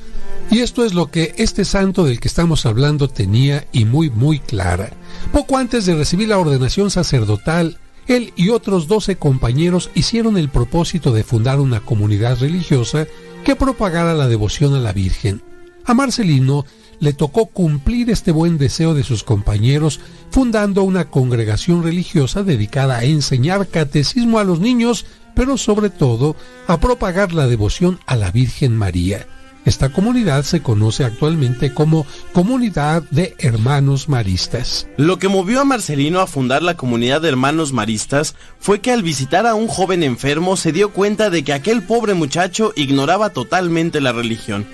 Y 0.50 0.60
esto 0.60 0.86
es 0.86 0.94
lo 0.94 1.10
que 1.10 1.34
este 1.36 1.66
santo 1.66 2.04
del 2.04 2.18
que 2.18 2.28
estamos 2.28 2.64
hablando 2.64 3.08
tenía 3.08 3.66
y 3.72 3.84
muy 3.84 4.08
muy 4.08 4.38
clara. 4.38 4.90
Poco 5.32 5.58
antes 5.58 5.84
de 5.84 5.94
recibir 5.94 6.28
la 6.28 6.38
ordenación 6.38 6.90
sacerdotal, 6.90 7.78
él 8.06 8.32
y 8.36 8.50
otros 8.50 8.86
doce 8.86 9.16
compañeros 9.16 9.90
hicieron 9.94 10.36
el 10.36 10.48
propósito 10.48 11.12
de 11.12 11.24
fundar 11.24 11.60
una 11.60 11.80
comunidad 11.80 12.38
religiosa 12.38 13.06
que 13.44 13.56
propagara 13.56 14.14
la 14.14 14.28
devoción 14.28 14.74
a 14.74 14.80
la 14.80 14.92
Virgen. 14.92 15.42
A 15.84 15.94
Marcelino 15.94 16.64
le 17.00 17.12
tocó 17.12 17.46
cumplir 17.46 18.10
este 18.10 18.32
buen 18.32 18.56
deseo 18.56 18.94
de 18.94 19.04
sus 19.04 19.24
compañeros 19.24 20.00
fundando 20.30 20.82
una 20.82 21.10
congregación 21.10 21.82
religiosa 21.82 22.42
dedicada 22.42 22.98
a 22.98 23.04
enseñar 23.04 23.68
catecismo 23.68 24.38
a 24.38 24.44
los 24.44 24.60
niños, 24.60 25.04
pero 25.34 25.56
sobre 25.58 25.90
todo 25.90 26.36
a 26.66 26.80
propagar 26.80 27.32
la 27.32 27.46
devoción 27.46 27.98
a 28.06 28.16
la 28.16 28.30
Virgen 28.30 28.76
María. 28.76 29.26
Esta 29.64 29.88
comunidad 29.88 30.44
se 30.44 30.60
conoce 30.60 31.04
actualmente 31.04 31.72
como 31.72 32.06
Comunidad 32.32 33.02
de 33.10 33.34
Hermanos 33.38 34.10
Maristas. 34.10 34.86
Lo 34.98 35.18
que 35.18 35.28
movió 35.28 35.62
a 35.62 35.64
Marcelino 35.64 36.20
a 36.20 36.26
fundar 36.26 36.62
la 36.62 36.76
comunidad 36.76 37.22
de 37.22 37.28
Hermanos 37.28 37.72
Maristas 37.72 38.34
fue 38.60 38.80
que 38.80 38.92
al 38.92 39.02
visitar 39.02 39.46
a 39.46 39.54
un 39.54 39.66
joven 39.68 40.02
enfermo 40.02 40.56
se 40.56 40.72
dio 40.72 40.92
cuenta 40.92 41.30
de 41.30 41.44
que 41.44 41.54
aquel 41.54 41.82
pobre 41.82 42.12
muchacho 42.12 42.72
ignoraba 42.76 43.30
totalmente 43.30 44.02
la 44.02 44.12
religión. 44.12 44.66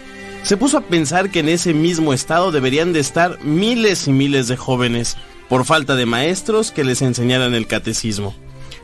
Se 0.42 0.57
puso 0.57 0.79
a 0.79 0.83
pensar 0.83 1.31
que 1.31 1.40
en 1.40 1.50
ese 1.50 1.72
mismo 1.72 2.12
estado 2.12 2.50
deberían 2.50 2.92
de 2.92 3.00
estar 3.00 3.38
miles 3.44 4.09
y 4.09 4.12
miles 4.12 4.48
de 4.48 4.57
jóvenes, 4.57 5.16
por 5.48 5.64
falta 5.64 5.96
de 5.96 6.07
maestros 6.07 6.72
que 6.72 6.85
les 6.85 7.03
enseñaran 7.03 7.55
el 7.55 7.66
catecismo. 7.66 8.35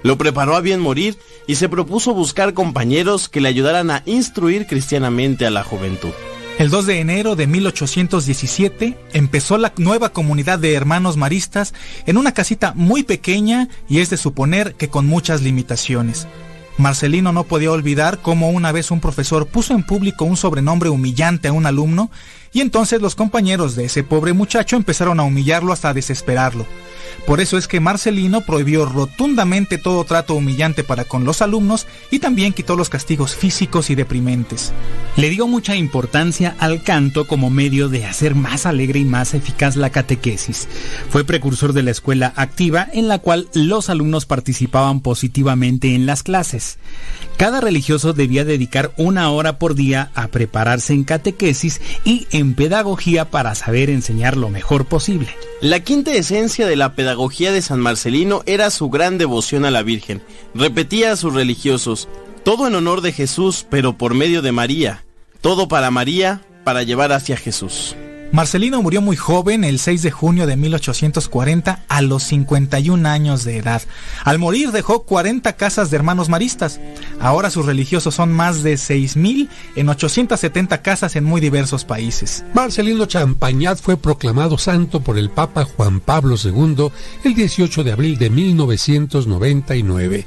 Lo 0.03 0.19
preparó 0.19 0.57
a 0.57 0.61
bien 0.61 0.81
morir 0.81 1.19
y 1.47 1.57
se 1.57 1.69
propuso 1.69 2.15
buscar 2.15 2.55
compañeros 2.55 3.29
que 3.29 3.41
le 3.41 3.49
ayudaran 3.49 3.91
a 3.91 4.03
instruir 4.07 4.67
cristianamente 4.67 5.47
a 5.47 5.51
la 5.51 5.65
juventud. 5.65 6.13
El 6.59 6.71
2 6.71 6.87
de 6.87 7.01
enero 7.01 7.37
de 7.37 7.47
1817 7.47 8.97
empezó 9.13 9.59
la 9.59 9.75
nueva 9.77 10.09
comunidad 10.09 10.59
de 10.59 10.73
hermanos 10.73 11.19
maristas 11.19 11.75
en 12.07 12.17
una 12.17 12.33
casita 12.33 12.73
muy 12.75 13.03
pequeña 13.03 13.69
y 13.91 13.99
es 13.99 14.09
de 14.09 14.17
suponer 14.17 14.75
que 14.75 14.89
con 14.89 15.07
muchas 15.07 15.43
limitaciones. 15.43 16.27
Marcelino 16.79 17.33
no 17.33 17.45
podía 17.45 17.71
olvidar 17.71 18.21
cómo 18.21 18.51
una 18.51 18.73
vez 18.73 18.91
un 18.91 19.01
profesor 19.01 19.47
puso 19.47 19.75
en 19.75 19.83
público 19.83 20.25
un 20.25 20.37
sobrenombre 20.37 20.89
humillante 20.89 21.49
a 21.49 21.53
un 21.53 21.67
alumno 21.67 22.11
y 22.57 22.63
entonces 22.63 23.03
los 23.03 23.15
compañeros 23.15 23.77
de 23.77 23.85
ese 23.85 24.03
pobre 24.03 24.33
muchacho 24.33 24.77
empezaron 24.77 25.21
a 25.21 25.25
humillarlo 25.25 25.75
hasta 25.75 25.93
desesperarlo. 25.93 26.67
Por 27.27 27.41
eso 27.41 27.59
es 27.59 27.69
que 27.69 27.81
Marcelino 27.81 28.41
prohibió 28.41 28.87
rotundamente 28.87 29.77
todo 29.77 30.05
trato 30.05 30.35
humillante 30.35 30.83
para 30.83 31.05
con 31.05 31.27
los 31.27 31.43
alumnos 31.43 31.87
y 32.11 32.19
también 32.19 32.55
quitó 32.55 32.75
los 32.75 32.89
castigos 32.89 33.35
físicos 33.35 33.91
y 33.91 33.95
deprimentes. 33.95 34.73
Le 35.17 35.29
dio 35.29 35.47
mucha 35.47 35.77
importancia 35.77 36.57
al 36.59 36.83
canto 36.83 37.27
como 37.27 37.51
medio 37.51 37.91
de 37.91 38.07
hacer 38.07 38.35
más 38.35 38.65
alegre 38.65 39.01
y 39.01 39.05
más 39.05 39.35
eficaz 39.35 39.77
la 39.77 39.91
catequesis. 39.91 40.67
Fue 41.11 41.25
precursor 41.25 41.75
de 41.75 41.83
la 41.83 41.91
escuela 41.91 42.33
activa 42.37 42.89
en 42.91 43.09
la 43.09 43.19
cual 43.19 43.49
los 43.53 43.91
alumnos 43.91 44.25
participaban 44.25 45.01
positivamente 45.01 45.95
en 45.95 46.07
las 46.07 46.23
clases. 46.23 46.79
Cada 47.37 47.61
religioso 47.61 48.15
debía 48.15 48.47
dedicar 48.47 48.93
una 48.97 49.31
hora 49.31 49.59
por 49.59 49.75
día 49.75 50.11
a 50.15 50.29
prepararse 50.29 50.95
en 50.95 51.05
catequesis 51.05 51.83
y 52.03 52.27
en 52.31 52.46
pedagogía 52.55 53.31
para 53.31 53.55
saber 53.55 53.91
enseñar 53.91 54.37
lo 54.37 54.49
mejor 54.49 54.87
posible. 54.87 55.29
La 55.61 55.81
quinta 55.81 56.13
esencia 56.13 56.67
de 56.67 56.77
la 56.77 56.95
pedagogía 56.95 57.53
de 57.53 57.63
San 57.63 57.81
Marcelino 57.81 58.43
era 58.47 58.71
su 58.71 58.91
gran 58.91 59.19
devoción 59.19 59.65
a 59.65 59.71
la 59.71 59.83
Virgen. 59.83 60.23
Repetía 60.55 61.13
a 61.13 61.17
sus 61.17 61.35
religiosos, 61.35 62.09
todo 62.45 62.67
en 62.67 62.75
honor 62.75 63.01
de 63.01 63.13
Jesús, 63.13 63.67
pero 63.69 63.99
por 63.99 64.15
medio 64.15 64.43
de 64.43 64.53
María. 64.53 65.05
Todo 65.41 65.69
para 65.69 65.91
María, 65.91 66.43
para 66.65 66.83
llevar 66.83 67.13
hacia 67.13 67.37
Jesús. 67.37 67.97
Marcelino 68.33 68.83
murió 68.83 69.01
muy 69.01 69.17
joven 69.17 69.65
el 69.65 69.79
6 69.79 70.03
de 70.03 70.11
junio 70.11 70.47
de 70.47 70.57
1840 70.57 71.85
a 71.89 72.03
los 72.03 72.23
51 72.25 73.09
años 73.09 73.45
de 73.45 73.59
edad. 73.59 73.83
Al 74.25 74.39
morir 74.39 74.73
dejó 74.73 75.05
40 75.05 75.55
casas 75.57 75.91
de 75.91 75.97
hermanos 75.97 76.29
maristas. 76.29 76.81
Ahora 77.21 77.51
sus 77.51 77.67
religiosos 77.67 78.15
son 78.15 78.33
más 78.33 78.63
de 78.63 78.75
6.000 78.75 79.49
en 79.77 79.89
870 79.89 80.83
casas 80.83 81.17
en 81.17 81.25
muy 81.25 81.41
diversos 81.41 81.85
países. 81.85 82.45
Marcelino 82.55 83.07
Champañat 83.07 83.81
fue 83.81 83.97
proclamado 83.97 84.59
santo 84.59 85.01
por 85.01 85.19
el 85.19 85.31
Papa 85.31 85.65
Juan 85.65 86.01
Pablo 86.01 86.37
II 86.43 86.91
el 87.25 87.35
18 87.35 87.85
de 87.85 87.93
abril 87.93 88.19
de 88.19 88.31
1999. 88.31 90.27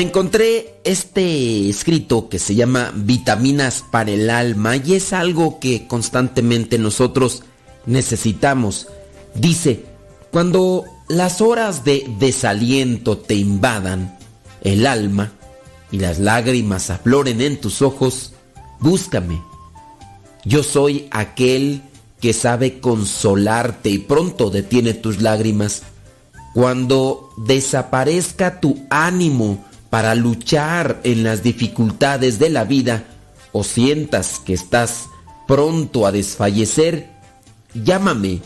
Encontré 0.00 0.80
este 0.84 1.68
escrito 1.68 2.30
que 2.30 2.38
se 2.38 2.54
llama 2.54 2.90
Vitaminas 2.94 3.84
para 3.90 4.10
el 4.10 4.30
alma 4.30 4.76
y 4.76 4.94
es 4.94 5.12
algo 5.12 5.60
que 5.60 5.86
constantemente 5.86 6.78
nosotros 6.78 7.42
necesitamos. 7.84 8.88
Dice, 9.34 9.84
cuando 10.30 10.84
las 11.10 11.42
horas 11.42 11.84
de 11.84 12.10
desaliento 12.18 13.18
te 13.18 13.34
invadan 13.34 14.18
el 14.62 14.86
alma 14.86 15.32
y 15.92 15.98
las 15.98 16.18
lágrimas 16.18 16.88
afloren 16.88 17.42
en 17.42 17.60
tus 17.60 17.82
ojos, 17.82 18.32
búscame. 18.78 19.42
Yo 20.46 20.62
soy 20.62 21.08
aquel 21.10 21.82
que 22.22 22.32
sabe 22.32 22.80
consolarte 22.80 23.90
y 23.90 23.98
pronto 23.98 24.48
detiene 24.48 24.94
tus 24.94 25.20
lágrimas. 25.20 25.82
Cuando 26.54 27.28
desaparezca 27.36 28.60
tu 28.60 28.86
ánimo 28.88 29.66
para 29.90 30.14
luchar 30.14 31.00
en 31.04 31.24
las 31.24 31.42
dificultades 31.42 32.38
de 32.38 32.48
la 32.48 32.64
vida 32.64 33.04
o 33.52 33.64
sientas 33.64 34.38
que 34.38 34.54
estás 34.54 35.06
pronto 35.46 36.06
a 36.06 36.12
desfallecer, 36.12 37.10
llámame. 37.74 38.40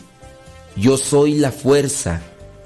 Yo 0.75 0.97
soy 0.97 1.35
la 1.35 1.51
fuerza 1.51 2.21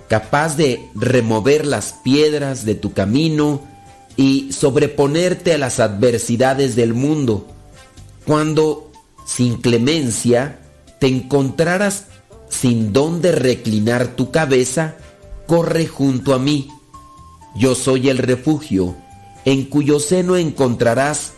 capaz 0.08 0.58
de 0.58 0.90
remover 0.96 1.66
las 1.66 1.94
piedras 2.04 2.66
de 2.66 2.76
tu 2.76 2.94
camino 2.94 3.62
y 4.18 4.52
sobreponerte 4.52 5.54
a 5.54 5.58
las 5.58 5.80
adversidades 5.80 6.76
del 6.76 6.94
mundo. 6.94 7.48
Cuando, 8.26 8.92
sin 9.26 9.58
clemencia, 9.58 10.60
te 11.00 11.08
encontraras 11.08 12.06
sin 12.50 12.92
dónde 12.92 13.32
reclinar 13.32 14.16
tu 14.16 14.32
cabeza, 14.32 14.96
corre 15.48 15.86
junto 15.88 16.34
a 16.34 16.40
mí. 16.40 16.70
Yo 17.56 17.76
soy 17.76 18.10
el 18.10 18.18
refugio, 18.18 18.96
en 19.46 19.66
cuyo 19.66 20.00
seno 20.00 20.38
encontrarás 20.38 21.34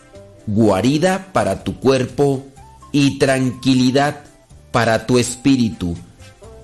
guarida 0.48 1.30
para 1.34 1.64
tu 1.64 1.80
cuerpo 1.80 2.46
y 2.92 3.18
tranquilidad 3.18 4.24
para 4.72 5.06
tu 5.06 5.18
espíritu. 5.18 5.96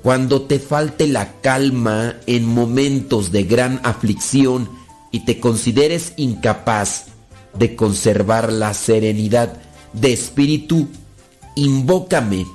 Cuando 0.03 0.43
te 0.43 0.59
falte 0.59 1.07
la 1.07 1.33
calma 1.41 2.15
en 2.27 2.45
momentos 2.45 3.31
de 3.31 3.43
gran 3.43 3.79
aflicción 3.83 4.69
y 5.11 5.25
te 5.25 5.39
consideres 5.39 6.13
incapaz 6.17 7.05
de 7.57 7.75
conservar 7.75 8.51
la 8.51 8.73
serenidad 8.73 9.53
de 9.93 10.13
espíritu, 10.13 10.87
invócame. 11.55 12.45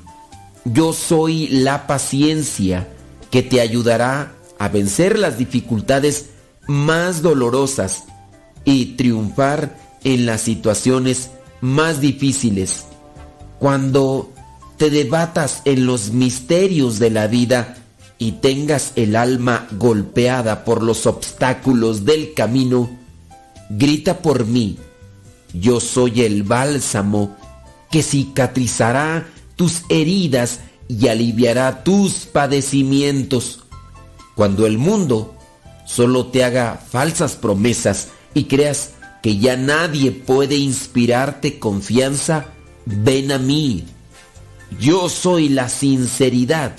Yo 0.64 0.92
soy 0.92 1.48
la 1.48 1.86
paciencia 1.86 2.88
que 3.30 3.42
te 3.42 3.60
ayudará 3.60 4.34
a 4.58 4.68
vencer 4.68 5.18
las 5.18 5.38
dificultades 5.38 6.26
más 6.66 7.22
dolorosas 7.22 8.04
y 8.64 8.96
triunfar 8.96 9.76
en 10.04 10.26
las 10.26 10.42
situaciones 10.42 11.30
más 11.60 12.00
difíciles. 12.00 12.86
Cuando 13.58 14.32
te 14.76 14.90
debatas 14.90 15.62
en 15.64 15.86
los 15.86 16.10
misterios 16.10 16.98
de 16.98 17.10
la 17.10 17.26
vida 17.26 17.76
y 18.18 18.32
tengas 18.32 18.92
el 18.96 19.16
alma 19.16 19.66
golpeada 19.72 20.64
por 20.64 20.82
los 20.82 21.06
obstáculos 21.06 22.04
del 22.04 22.34
camino, 22.34 22.90
grita 23.70 24.18
por 24.18 24.46
mí. 24.46 24.78
Yo 25.52 25.80
soy 25.80 26.22
el 26.22 26.42
bálsamo 26.42 27.36
que 27.90 28.02
cicatrizará 28.02 29.28
tus 29.54 29.82
heridas 29.88 30.60
y 30.88 31.08
aliviará 31.08 31.84
tus 31.84 32.26
padecimientos. 32.26 33.60
Cuando 34.34 34.66
el 34.66 34.78
mundo 34.78 35.34
solo 35.94 36.28
te 36.28 36.42
haga 36.42 36.82
falsas 36.90 37.36
promesas 37.36 38.08
y 38.32 38.44
creas 38.44 38.92
que 39.22 39.36
ya 39.36 39.56
nadie 39.56 40.10
puede 40.10 40.56
inspirarte 40.56 41.58
confianza, 41.58 42.46
ven 42.86 43.30
a 43.30 43.38
mí. 43.38 43.84
Yo 44.80 45.10
soy 45.10 45.50
la 45.50 45.68
sinceridad 45.68 46.76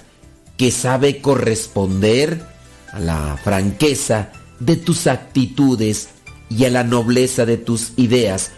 que 0.57 0.71
sabe 0.71 1.21
corresponder 1.21 2.43
a 2.91 2.99
la 2.99 3.39
franqueza 3.43 4.31
de 4.59 4.77
tus 4.77 5.05
actitudes 5.05 6.09
y 6.49 6.65
a 6.65 6.71
la 6.71 6.83
nobleza 6.83 7.45
de 7.45 7.57
tus 7.57 7.93
ideas. 7.97 8.51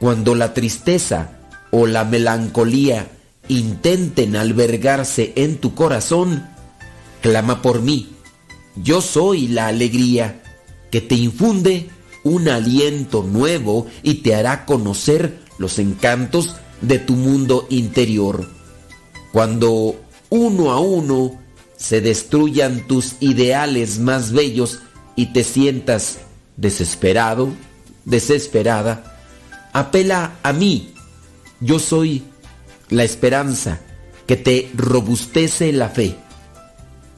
Cuando 0.00 0.34
la 0.34 0.52
tristeza 0.52 1.38
o 1.70 1.86
la 1.86 2.04
melancolía 2.04 3.06
intenten 3.46 4.34
albergarse 4.34 5.32
en 5.36 5.58
tu 5.58 5.76
corazón, 5.76 6.48
clama 7.20 7.62
por 7.62 7.82
mí. 7.82 8.11
Yo 8.76 9.00
soy 9.00 9.48
la 9.48 9.66
alegría 9.66 10.42
que 10.90 11.00
te 11.00 11.14
infunde 11.14 11.88
un 12.24 12.48
aliento 12.48 13.22
nuevo 13.22 13.86
y 14.02 14.14
te 14.14 14.34
hará 14.34 14.64
conocer 14.64 15.40
los 15.58 15.78
encantos 15.78 16.56
de 16.80 16.98
tu 16.98 17.14
mundo 17.14 17.66
interior. 17.70 18.48
Cuando 19.32 19.96
uno 20.30 20.70
a 20.72 20.80
uno 20.80 21.40
se 21.76 22.00
destruyan 22.00 22.86
tus 22.86 23.14
ideales 23.20 23.98
más 23.98 24.32
bellos 24.32 24.80
y 25.16 25.26
te 25.26 25.44
sientas 25.44 26.18
desesperado, 26.56 27.48
desesperada, 28.04 29.18
apela 29.72 30.38
a 30.42 30.52
mí. 30.52 30.94
Yo 31.60 31.78
soy 31.78 32.22
la 32.88 33.04
esperanza 33.04 33.80
que 34.26 34.36
te 34.36 34.70
robustece 34.74 35.72
la 35.72 35.88
fe. 35.88 36.16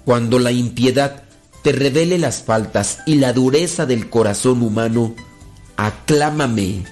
Cuando 0.04 0.38
la 0.38 0.52
impiedad 0.52 1.23
te 1.64 1.72
revele 1.72 2.18
las 2.18 2.42
faltas 2.42 2.98
y 3.06 3.14
la 3.14 3.32
dureza 3.32 3.86
del 3.86 4.10
corazón 4.10 4.62
humano, 4.62 5.14
aclámame. 5.78 6.84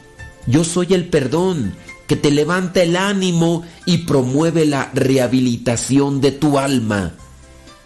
Yo 0.46 0.64
soy 0.64 0.94
el 0.94 1.10
perdón 1.10 1.74
que 2.06 2.16
te 2.16 2.30
levanta 2.30 2.82
el 2.82 2.96
ánimo 2.96 3.64
y 3.84 3.98
promueve 3.98 4.64
la 4.64 4.90
rehabilitación 4.94 6.22
de 6.22 6.32
tu 6.32 6.58
alma. 6.58 7.12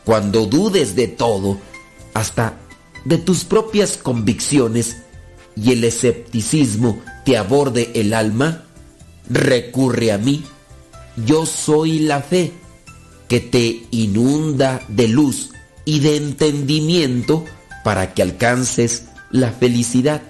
Cuando 0.05 0.47
dudes 0.47 0.95
de 0.95 1.09
todo, 1.09 1.59
hasta 2.15 2.57
de 3.05 3.19
tus 3.19 3.43
propias 3.43 3.97
convicciones, 3.97 4.99
y 5.57 5.73
el 5.73 5.83
escepticismo 5.83 7.01
te 7.25 7.37
aborde 7.37 7.91
el 7.97 8.15
alma, 8.15 8.63
recurre 9.29 10.13
a 10.13 10.19
mí. 10.19 10.45
Yo 11.27 11.47
soy 11.47 11.99
la 11.99 12.23
fe 12.23 12.53
que 13.27 13.41
te 13.41 13.87
inunda 13.91 14.83
de 14.87 15.09
luz 15.09 15.51
y 15.87 16.01
de 16.01 16.17
entendimiento 16.17 17.47
para 17.83 18.13
que 18.13 18.21
alcances 18.21 19.05
la 19.31 19.53
felicidad. 19.53 20.21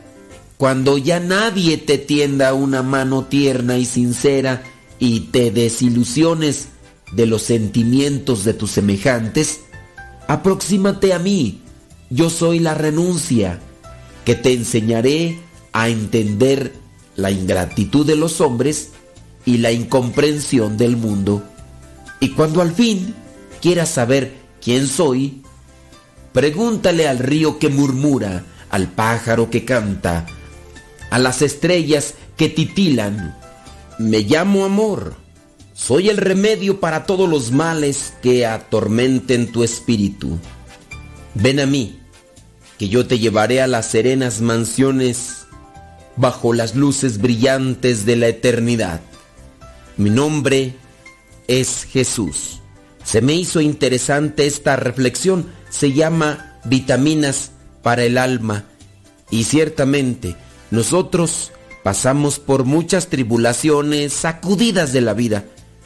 Cuando 0.58 0.98
ya 0.98 1.18
nadie 1.18 1.78
te 1.78 1.98
tienda 1.98 2.54
una 2.54 2.82
mano 2.82 3.24
tierna 3.24 3.78
y 3.78 3.84
sincera 3.84 4.62
y 4.98 5.20
te 5.32 5.50
desilusiones 5.50 6.68
de 7.12 7.26
los 7.26 7.42
sentimientos 7.42 8.44
de 8.44 8.54
tus 8.54 8.70
semejantes, 8.70 9.60
aproxímate 10.28 11.12
a 11.12 11.18
mí. 11.18 11.62
Yo 12.10 12.30
soy 12.30 12.60
la 12.60 12.74
renuncia, 12.74 13.58
que 14.24 14.34
te 14.34 14.52
enseñaré 14.52 15.38
a 15.72 15.88
entender 15.88 16.72
la 17.16 17.30
ingratitud 17.30 18.06
de 18.06 18.16
los 18.16 18.40
hombres 18.40 18.90
y 19.44 19.58
la 19.58 19.72
incomprensión 19.72 20.76
del 20.76 20.96
mundo. 20.96 21.42
Y 22.20 22.30
cuando 22.30 22.60
al 22.60 22.72
fin 22.72 23.14
quieras 23.60 23.90
saber 23.90 24.34
quién 24.60 24.86
soy, 24.88 25.42
Pregúntale 26.36 27.08
al 27.08 27.18
río 27.18 27.58
que 27.58 27.70
murmura, 27.70 28.44
al 28.68 28.88
pájaro 28.88 29.48
que 29.48 29.64
canta, 29.64 30.26
a 31.08 31.18
las 31.18 31.40
estrellas 31.40 32.12
que 32.36 32.50
titilan. 32.50 33.34
Me 33.98 34.20
llamo 34.20 34.66
amor. 34.66 35.14
Soy 35.72 36.10
el 36.10 36.18
remedio 36.18 36.78
para 36.78 37.06
todos 37.06 37.26
los 37.26 37.52
males 37.52 38.12
que 38.20 38.44
atormenten 38.44 39.50
tu 39.50 39.64
espíritu. 39.64 40.38
Ven 41.32 41.58
a 41.58 41.64
mí, 41.64 42.00
que 42.78 42.90
yo 42.90 43.06
te 43.06 43.18
llevaré 43.18 43.62
a 43.62 43.66
las 43.66 43.90
serenas 43.90 44.42
mansiones 44.42 45.46
bajo 46.16 46.52
las 46.52 46.74
luces 46.74 47.16
brillantes 47.16 48.04
de 48.04 48.16
la 48.16 48.28
eternidad. 48.28 49.00
Mi 49.96 50.10
nombre 50.10 50.74
es 51.48 51.84
Jesús. 51.90 52.60
Se 53.04 53.22
me 53.22 53.32
hizo 53.32 53.62
interesante 53.62 54.46
esta 54.46 54.76
reflexión 54.76 55.46
se 55.76 55.92
llama 55.92 56.58
vitaminas 56.64 57.52
para 57.82 58.04
el 58.04 58.16
alma. 58.16 58.64
Y 59.30 59.44
ciertamente 59.44 60.36
nosotros 60.70 61.52
pasamos 61.82 62.38
por 62.38 62.64
muchas 62.64 63.08
tribulaciones, 63.08 64.12
sacudidas 64.12 64.92
de 64.92 65.02
la 65.02 65.12
vida 65.12 65.44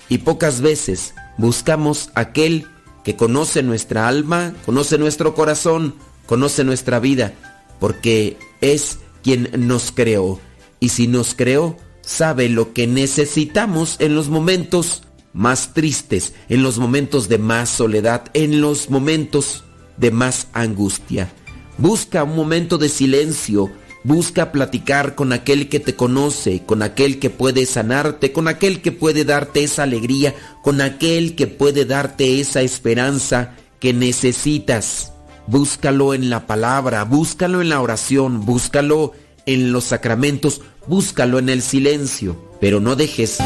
y 0.09 0.19
pocas 0.19 0.61
veces 0.61 1.15
buscamos 1.39 2.11
aquel 2.15 2.67
que 3.05 3.17
conoce 3.17 3.63
nuestra 3.63 4.07
alma, 4.07 4.55
conoce 4.65 4.97
nuestro 4.97 5.35
corazón, 5.35 5.97
conoce 6.27 6.63
nuestra 6.65 7.01
vida, 7.01 7.33
porque 7.81 8.39
es 8.61 8.99
quien 9.23 9.51
nos 9.57 9.91
creó. 9.91 10.39
Y 10.79 10.91
si 10.91 11.09
nos 11.09 11.35
creó, 11.35 11.77
sabe 12.03 12.49
lo 12.49 12.73
que 12.73 12.87
necesitamos 12.87 13.97
en 13.99 14.15
los 14.15 14.29
momentos 14.29 15.03
más 15.33 15.75
tristes, 15.75 16.35
en 16.49 16.63
los 16.63 16.79
momentos 16.79 17.29
de 17.29 17.39
más 17.39 17.69
soledad, 17.71 18.25
en 18.35 18.61
los 18.61 18.91
momentos 18.91 19.65
de 20.01 20.11
más 20.11 20.49
angustia. 20.53 21.31
Busca 21.79 22.25
un 22.25 22.35
momento 22.35 22.79
de 22.79 22.89
silencio 22.89 23.71
Busca 24.03 24.51
platicar 24.51 25.15
con 25.15 25.33
aquel 25.33 25.69
que 25.69 25.79
te 25.79 25.95
conoce, 25.95 26.63
con 26.65 26.83
aquel 26.83 27.19
que 27.19 27.29
puede 27.29 27.67
sanarte, 27.67 28.33
con 28.33 28.49
aquel 28.49 28.81
que 28.81 28.93
puede 28.93 29.27
darte 29.27 29.63
esa 29.63 29.83
alegría, 29.83 30.35
con 30.63 30.81
aquel 30.81 31.37
que 31.37 31.47
puede 31.47 31.85
darte 31.85 32.41
esa 32.41 32.63
esperanza 32.63 33.57
que 33.79 33.93
necesitas. 33.93 35.13
Búscalo 35.47 36.15
en 36.15 36.31
la 36.31 36.47
palabra, 36.47 37.05
búscalo 37.05 37.61
en 37.61 37.69
la 37.69 37.81
oración, 37.83 38.47
búscalo 38.47 39.13
en 39.45 39.71
los 39.71 39.85
sacramentos, 39.85 40.63
búscalo 40.87 41.39
en 41.39 41.51
el 41.51 41.61
silencio, 41.61 42.41
pero 42.59 42.81
no 42.81 42.97
dejes 42.97 43.39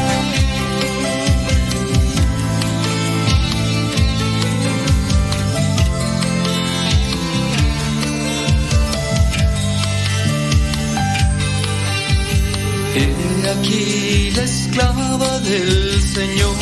aquí 13.65 14.31
la 14.35 14.43
esclava 14.43 15.39
del 15.39 15.99
Señor. 16.01 16.55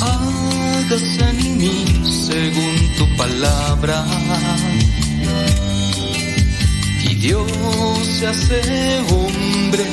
Hágase 0.00 1.30
en 1.30 1.58
mí 1.58 1.84
según 2.04 2.94
tu 2.96 3.16
palabra. 3.16 4.06
Y 7.02 7.14
Dios 7.16 7.50
se 8.18 8.26
hace 8.26 9.02
hombre, 9.10 9.84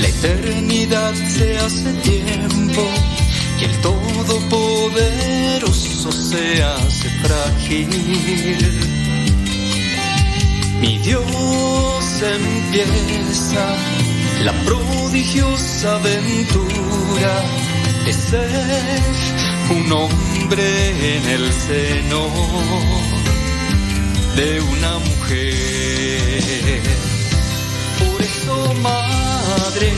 la 0.00 0.08
eternidad 0.08 1.14
se 1.14 1.58
hace 1.58 1.92
tiempo. 2.10 2.82
Y 3.60 3.64
el 3.64 3.80
Todopoderoso 3.80 6.12
se 6.12 6.62
hace 6.62 7.08
frágil. 7.22 9.05
Mi 10.80 10.98
Dios 10.98 12.22
empieza 12.22 13.76
la 14.44 14.52
prodigiosa 14.64 15.96
aventura 15.96 17.34
de 18.04 18.12
ser 18.12 19.26
un 19.70 19.92
hombre 19.92 21.16
en 21.16 21.28
el 21.28 21.52
seno 21.52 22.28
de 24.36 24.60
una 24.60 24.98
mujer. 24.98 26.82
Por 27.98 28.22
eso, 28.22 28.74
madre, 28.82 29.92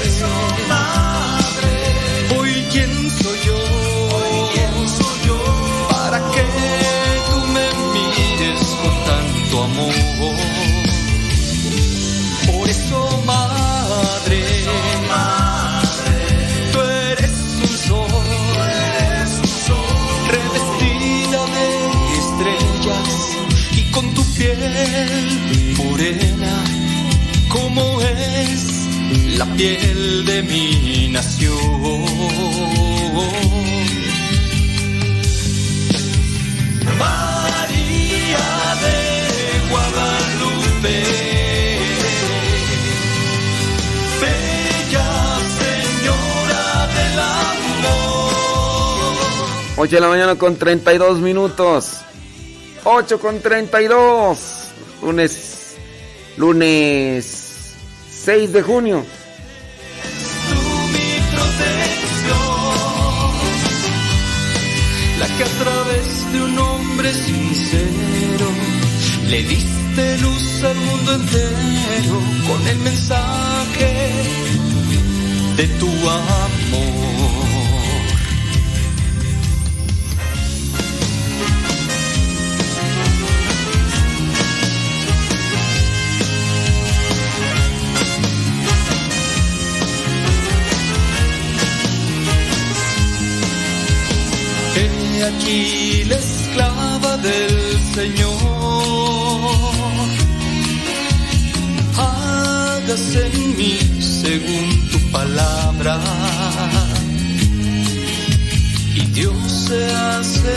hoy 2.37 2.67
quién 2.71 3.11
soy 3.11 3.39
yo, 3.45 3.68
la 29.39 29.47
piel 29.55 30.25
de 30.27 30.43
mi 30.43 31.09
nación. 31.13 31.55
María 36.99 38.49
de 38.83 39.71
Guadalupe. 39.71 41.05
8 49.77 49.95
de 49.95 50.01
la 50.01 50.09
mañana 50.09 50.35
con 50.35 50.57
32 50.57 51.21
minutos. 51.21 52.01
8 52.83 53.21
con 53.21 53.41
32. 53.41 54.39
Lunes. 55.03 55.77
Lunes 56.37 57.77
6 58.11 58.53
de 58.53 58.63
junio. 58.63 59.18
Que 65.37 65.45
a 65.45 65.53
través 65.65 66.33
de 66.33 66.43
un 66.43 66.59
hombre 66.59 67.13
sincero 67.13 68.49
le 69.29 69.43
diste 69.43 70.19
luz 70.19 70.65
al 70.65 70.77
mundo 70.77 71.15
entero 71.15 72.21
con 72.49 72.67
el 72.69 72.79
mensaje 72.79 74.13
de 75.57 75.67
tu 75.81 75.89
amor. 75.89 77.18
Aquí 95.29 96.05
la 96.05 96.17
esclava 96.17 97.17
del 97.19 97.79
Señor. 97.95 98.33
Hágase 101.97 103.27
en 103.27 103.57
mí 103.59 103.79
según 104.23 104.89
tu 104.93 104.99
palabra. 105.11 105.95
Y 108.95 109.01
Dios 109.19 109.37
se 109.69 109.81
hace 110.07 110.55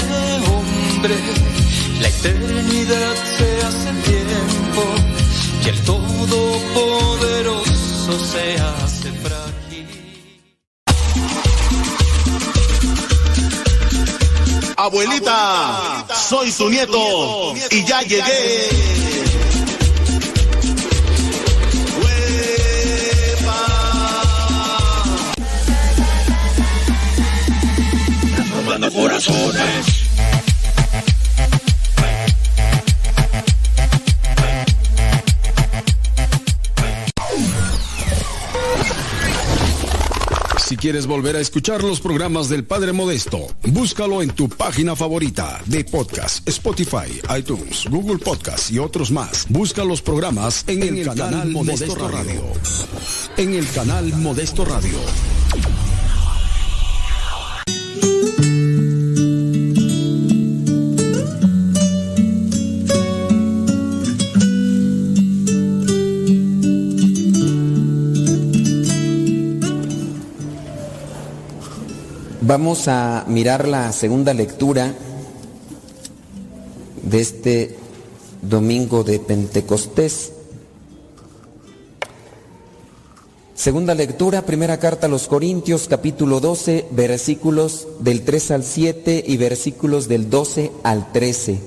hombre, 0.51 1.17
la 2.01 2.07
eternidad 2.07 3.15
se 3.37 3.47
hace 3.67 3.89
tiempo, 4.11 4.83
y 5.63 5.65
el 5.69 5.79
Todopoderoso 5.81 8.13
se 8.31 8.45
hace 8.59 8.90
Abuelita, 14.81 16.07
soy 16.27 16.51
tu 16.51 16.67
nieto 16.67 17.53
y 17.69 17.85
ya 17.85 18.01
llegué. 18.01 18.69
Corazones. 28.91 30.00
Quieres 40.81 41.05
volver 41.05 41.35
a 41.35 41.39
escuchar 41.39 41.83
los 41.83 42.01
programas 42.01 42.49
del 42.49 42.63
Padre 42.63 42.91
Modesto, 42.91 43.37
búscalo 43.67 44.23
en 44.23 44.31
tu 44.31 44.49
página 44.49 44.95
favorita 44.95 45.61
de 45.67 45.83
podcast, 45.85 46.47
Spotify, 46.49 47.21
iTunes, 47.37 47.85
Google 47.87 48.17
Podcast 48.17 48.71
y 48.71 48.79
otros 48.79 49.11
más. 49.11 49.45
Busca 49.47 49.85
los 49.85 50.01
programas 50.01 50.63
en, 50.65 50.81
el, 50.81 51.05
canal, 51.05 51.51
Modesto, 51.51 52.07
Radio. 52.07 52.41
En 53.37 53.53
el 53.53 53.69
canal 53.69 54.11
Modesto 54.13 54.65
Radio. 54.65 54.97
Vamos 72.51 72.89
a 72.89 73.23
mirar 73.29 73.65
la 73.65 73.93
segunda 73.93 74.33
lectura 74.33 74.93
de 77.01 77.21
este 77.21 77.77
domingo 78.41 79.05
de 79.05 79.19
Pentecostés. 79.19 80.33
Segunda 83.55 83.95
lectura, 83.95 84.41
primera 84.41 84.79
carta 84.79 85.07
a 85.07 85.09
los 85.09 85.29
Corintios, 85.29 85.87
capítulo 85.87 86.41
12, 86.41 86.87
versículos 86.91 87.87
del 88.01 88.23
3 88.23 88.51
al 88.51 88.63
7 88.65 89.23
y 89.25 89.37
versículos 89.37 90.09
del 90.09 90.29
12 90.29 90.73
al 90.83 91.09
13. 91.13 91.57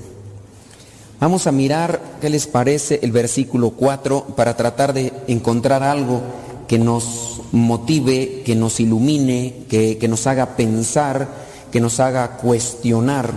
Vamos 1.19 1.47
a 1.47 1.51
mirar 1.51 1.99
qué 2.21 2.29
les 2.29 2.45
parece 2.45 2.99
el 3.01 3.11
versículo 3.11 3.71
4 3.71 4.35
para 4.35 4.55
tratar 4.55 4.93
de 4.93 5.11
encontrar 5.25 5.81
algo 5.81 6.21
que 6.67 6.79
nos 6.79 7.41
motive, 7.51 8.41
que 8.45 8.55
nos 8.55 8.79
ilumine, 8.79 9.65
que, 9.69 9.97
que, 9.97 10.07
nos 10.07 10.27
haga 10.27 10.55
pensar, 10.55 11.29
que 11.71 11.79
nos 11.79 11.99
haga 11.99 12.37
cuestionar, 12.37 13.33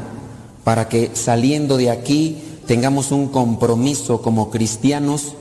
para 0.64 0.88
que 0.88 1.10
saliendo 1.14 1.76
de 1.76 1.90
aquí 1.90 2.38
tengamos 2.66 3.12
un 3.12 3.28
compromiso 3.28 4.22
como 4.22 4.50
cristianos, 4.50 5.34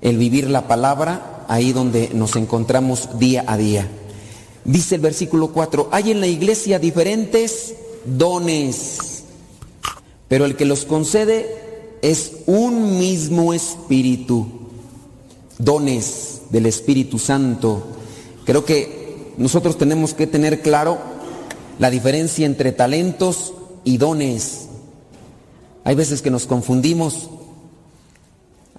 el 0.00 0.16
vivir 0.16 0.48
la 0.48 0.68
palabra 0.68 1.44
ahí 1.48 1.72
donde 1.72 2.10
nos 2.14 2.36
encontramos 2.36 3.18
día 3.18 3.44
a 3.46 3.56
día. 3.56 3.88
Dice 4.64 4.96
el 4.96 5.00
versículo 5.00 5.48
4, 5.52 5.88
hay 5.92 6.10
en 6.10 6.20
la 6.20 6.26
iglesia 6.26 6.78
diferentes 6.78 7.74
dones, 8.04 9.24
pero 10.28 10.44
el 10.44 10.56
que 10.56 10.64
los 10.64 10.84
concede 10.84 11.96
es 12.02 12.32
un 12.46 12.98
mismo 12.98 13.54
espíritu, 13.54 14.46
dones 15.58 16.37
del 16.50 16.66
Espíritu 16.66 17.18
Santo. 17.18 17.86
Creo 18.44 18.64
que 18.64 19.34
nosotros 19.36 19.78
tenemos 19.78 20.14
que 20.14 20.26
tener 20.26 20.62
claro 20.62 20.98
la 21.78 21.90
diferencia 21.90 22.46
entre 22.46 22.72
talentos 22.72 23.52
y 23.84 23.98
dones. 23.98 24.68
Hay 25.84 25.94
veces 25.94 26.22
que 26.22 26.30
nos 26.30 26.46
confundimos. 26.46 27.30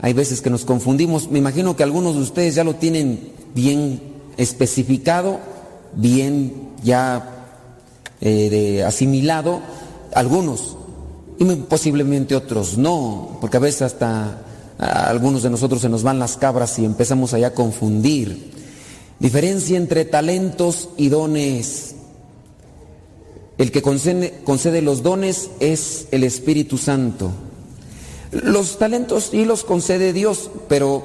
Hay 0.01 0.13
veces 0.13 0.41
que 0.41 0.49
nos 0.49 0.65
confundimos. 0.65 1.30
Me 1.30 1.39
imagino 1.39 1.76
que 1.76 1.84
algunos 1.84 2.15
de 2.15 2.22
ustedes 2.22 2.55
ya 2.55 2.63
lo 2.63 2.76
tienen 2.76 3.32
bien 3.53 4.01
especificado, 4.38 5.39
bien 5.93 6.70
ya 6.84 7.47
eh, 8.22 8.84
asimilado. 8.86 9.61
Algunos. 10.13 10.78
Y 11.38 11.45
posiblemente 11.45 12.36
otros 12.36 12.78
no. 12.78 13.38
Porque 13.39 13.57
a 13.57 13.61
veces 13.61 13.84
hasta 13.84 14.41
algunos 14.80 15.44
de 15.44 15.50
nosotros 15.50 15.82
se 15.82 15.90
nos 15.90 16.04
van 16.04 16.20
las 16.20 16.38
cabras 16.38 16.80
y 16.80 16.86
empezamos 16.86 17.34
allá 17.34 17.48
a 17.48 17.54
confundir. 17.54 18.52
Diferencia 19.20 19.78
entre 19.78 20.06
talentos 20.06 20.90
y 20.96 21.10
dones. 21.10 21.96
El 23.58 23.74
que 23.74 23.82
concede, 23.82 24.82
los 24.82 25.04
dones 25.04 25.50
es 25.60 26.08
el 26.12 26.24
Espíritu 26.24 26.78
Santo. 26.78 27.32
Los 28.32 28.78
talentos 28.80 29.30
sí 29.32 29.44
los 29.44 29.66
concede 29.66 30.14
Dios, 30.14 30.50
pero 30.70 31.04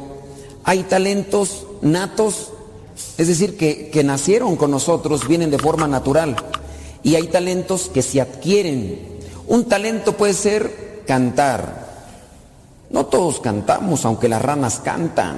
hay 0.63 0.85
talentos 0.85 1.67
natos, 1.83 2.53
es 3.19 3.27
decir, 3.27 3.57
que, 3.57 3.91
que 3.91 4.05
nacieron 4.05 4.55
con 4.55 4.71
nosotros, 4.71 5.27
vienen 5.27 5.51
de 5.51 5.59
forma 5.59 5.89
natural. 5.89 6.37
Y 7.03 7.17
hay 7.17 7.27
talentos 7.27 7.91
que 7.93 8.03
se 8.03 8.21
adquieren. 8.21 9.01
Un 9.49 9.65
talento 9.65 10.17
puede 10.17 10.35
ser 10.35 11.03
cantar. 11.09 11.84
No 12.91 13.07
todos 13.07 13.41
cantamos, 13.41 14.05
aunque 14.05 14.29
las 14.29 14.43
ranas 14.43 14.81
cantan. 14.85 15.37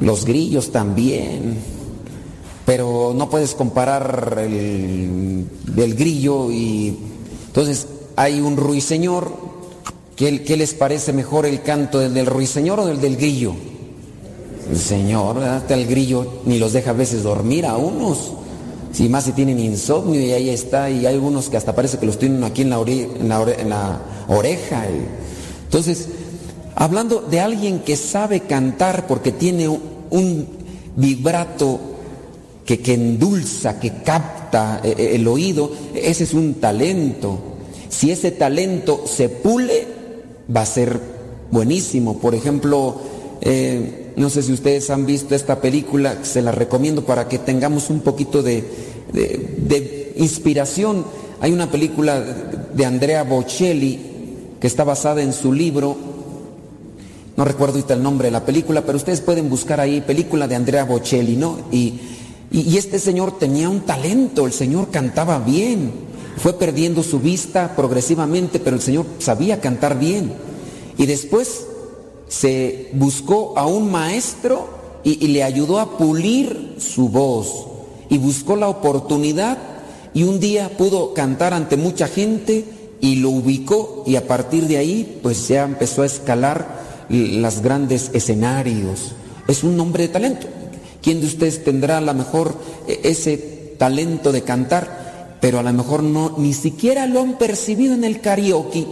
Los 0.00 0.24
grillos 0.24 0.72
también 0.72 1.80
pero 2.70 3.12
no 3.16 3.28
puedes 3.28 3.56
comparar 3.56 4.38
el, 4.38 5.44
grillo 5.96 6.52
y 6.52 6.96
entonces 7.48 7.88
hay 8.14 8.40
un 8.40 8.56
ruiseñor, 8.56 9.32
¿qué, 10.14 10.44
¿qué 10.44 10.56
les 10.56 10.74
parece 10.74 11.12
mejor 11.12 11.46
el 11.46 11.62
canto 11.62 11.98
del, 11.98 12.26
ruiseñor 12.26 12.78
o 12.78 12.86
del 12.86 13.00
del 13.00 13.16
grillo? 13.16 13.54
El 14.70 14.78
señor, 14.78 15.42
hasta 15.42 15.74
el 15.74 15.88
grillo 15.88 16.42
ni 16.46 16.60
los 16.60 16.72
deja 16.72 16.90
a 16.90 16.94
veces 16.94 17.24
dormir 17.24 17.66
a 17.66 17.76
unos, 17.76 18.34
si 18.92 19.08
más 19.08 19.24
si 19.24 19.32
tienen 19.32 19.58
insomnio 19.58 20.20
y 20.20 20.30
ahí 20.30 20.48
está, 20.48 20.88
y 20.90 21.06
hay 21.06 21.16
unos 21.16 21.48
que 21.48 21.56
hasta 21.56 21.74
parece 21.74 21.98
que 21.98 22.06
los 22.06 22.20
tienen 22.20 22.44
aquí 22.44 22.62
en 22.62 22.70
la, 22.70 23.98
oreja. 24.28 24.84
Entonces, 25.70 26.08
hablando 26.74 27.20
de 27.20 27.38
alguien 27.38 27.78
que 27.78 27.94
sabe 27.94 28.40
cantar 28.40 29.06
porque 29.06 29.30
tiene 29.30 29.68
un 29.68 30.48
vibrato 30.96 31.78
que, 32.64 32.80
endulza, 32.92 33.78
que 33.78 34.02
capta 34.02 34.80
eh, 34.82 34.96
eh, 34.98 35.10
el 35.14 35.28
oído, 35.28 35.70
ese 35.94 36.24
es 36.24 36.34
un 36.34 36.54
talento. 36.54 37.38
Si 37.88 38.10
ese 38.10 38.32
talento 38.32 39.04
se 39.06 39.28
pule, 39.28 39.86
va 40.54 40.62
a 40.62 40.66
ser 40.66 40.98
buenísimo. 41.52 42.18
Por 42.18 42.34
ejemplo, 42.34 42.96
eh, 43.40 44.12
no 44.16 44.28
sé 44.28 44.42
si 44.42 44.52
ustedes 44.52 44.90
han 44.90 45.06
visto 45.06 45.36
esta 45.36 45.60
película, 45.60 46.24
se 46.24 46.42
la 46.42 46.50
recomiendo 46.50 47.04
para 47.04 47.28
que 47.28 47.38
tengamos 47.38 47.90
un 47.90 48.00
poquito 48.00 48.42
de, 48.42 48.64
de 49.12 50.14
inspiración. 50.16 51.04
Hay 51.40 51.52
una 51.52 51.70
película 51.70 52.20
de 52.74 52.84
Andrea 52.84 53.22
Bocelli 53.22 54.09
que 54.60 54.66
está 54.66 54.84
basada 54.84 55.22
en 55.22 55.32
su 55.32 55.52
libro, 55.52 55.96
no 57.36 57.44
recuerdo 57.44 57.76
ahorita 57.76 57.94
el 57.94 58.02
nombre 58.02 58.26
de 58.26 58.32
la 58.32 58.44
película, 58.44 58.82
pero 58.82 58.96
ustedes 58.96 59.20
pueden 59.20 59.48
buscar 59.48 59.80
ahí 59.80 60.00
película 60.02 60.46
de 60.46 60.56
Andrea 60.56 60.84
Bocelli, 60.84 61.36
¿no? 61.36 61.58
Y 61.72 61.98
y, 62.52 62.76
este 62.76 62.98
señor 62.98 63.38
tenía 63.38 63.68
un 63.68 63.80
talento, 63.82 64.44
el 64.44 64.52
señor 64.52 64.90
cantaba 64.90 65.38
bien, 65.38 65.92
fue 66.36 66.54
perdiendo 66.54 67.02
su 67.02 67.20
vista 67.20 67.76
progresivamente, 67.76 68.58
pero 68.58 68.74
el 68.76 68.82
señor 68.82 69.06
sabía 69.18 69.60
cantar 69.60 69.98
bien. 69.98 70.32
Y 70.98 71.06
después 71.06 71.66
se 72.26 72.90
buscó 72.92 73.56
a 73.56 73.66
un 73.66 73.90
maestro 73.92 74.68
y, 75.04 75.28
le 75.28 75.44
ayudó 75.44 75.78
a 75.78 75.96
pulir 75.96 76.76
su 76.78 77.08
voz 77.08 77.66
y 78.08 78.18
buscó 78.18 78.56
la 78.56 78.68
oportunidad 78.68 79.58
y 80.12 80.24
un 80.24 80.40
día 80.40 80.76
pudo 80.76 81.14
cantar 81.14 81.54
ante 81.54 81.76
mucha 81.76 82.08
gente 82.08 82.64
y 83.00 83.16
lo 83.16 83.30
ubicó 83.30 84.04
y 84.06 84.16
a 84.16 84.26
partir 84.26 84.66
de 84.66 84.76
ahí 84.76 85.20
pues 85.22 85.48
ya 85.48 85.64
empezó 85.64 86.02
a 86.02 86.06
escalar 86.06 86.80
los 87.08 87.60
grandes 87.60 88.10
escenarios. 88.12 89.14
Es 89.48 89.64
un 89.64 89.78
hombre 89.80 90.04
de 90.04 90.12
talento. 90.12 90.46
¿Quién 91.02 91.20
de 91.20 91.26
ustedes 91.26 91.64
tendrá 91.64 91.98
a 91.98 92.00
lo 92.00 92.14
mejor 92.14 92.54
e, 92.86 93.00
ese 93.04 93.36
talento 93.78 94.32
de 94.32 94.42
cantar, 94.42 95.38
pero 95.40 95.58
a 95.58 95.62
lo 95.62 95.72
mejor 95.72 96.02
no, 96.02 96.34
ni 96.38 96.52
siquiera 96.52 97.06
lo 97.06 97.20
han 97.20 97.38
percibido 97.38 97.94
en 97.94 98.04
el 98.04 98.20
karaoke? 98.20 98.86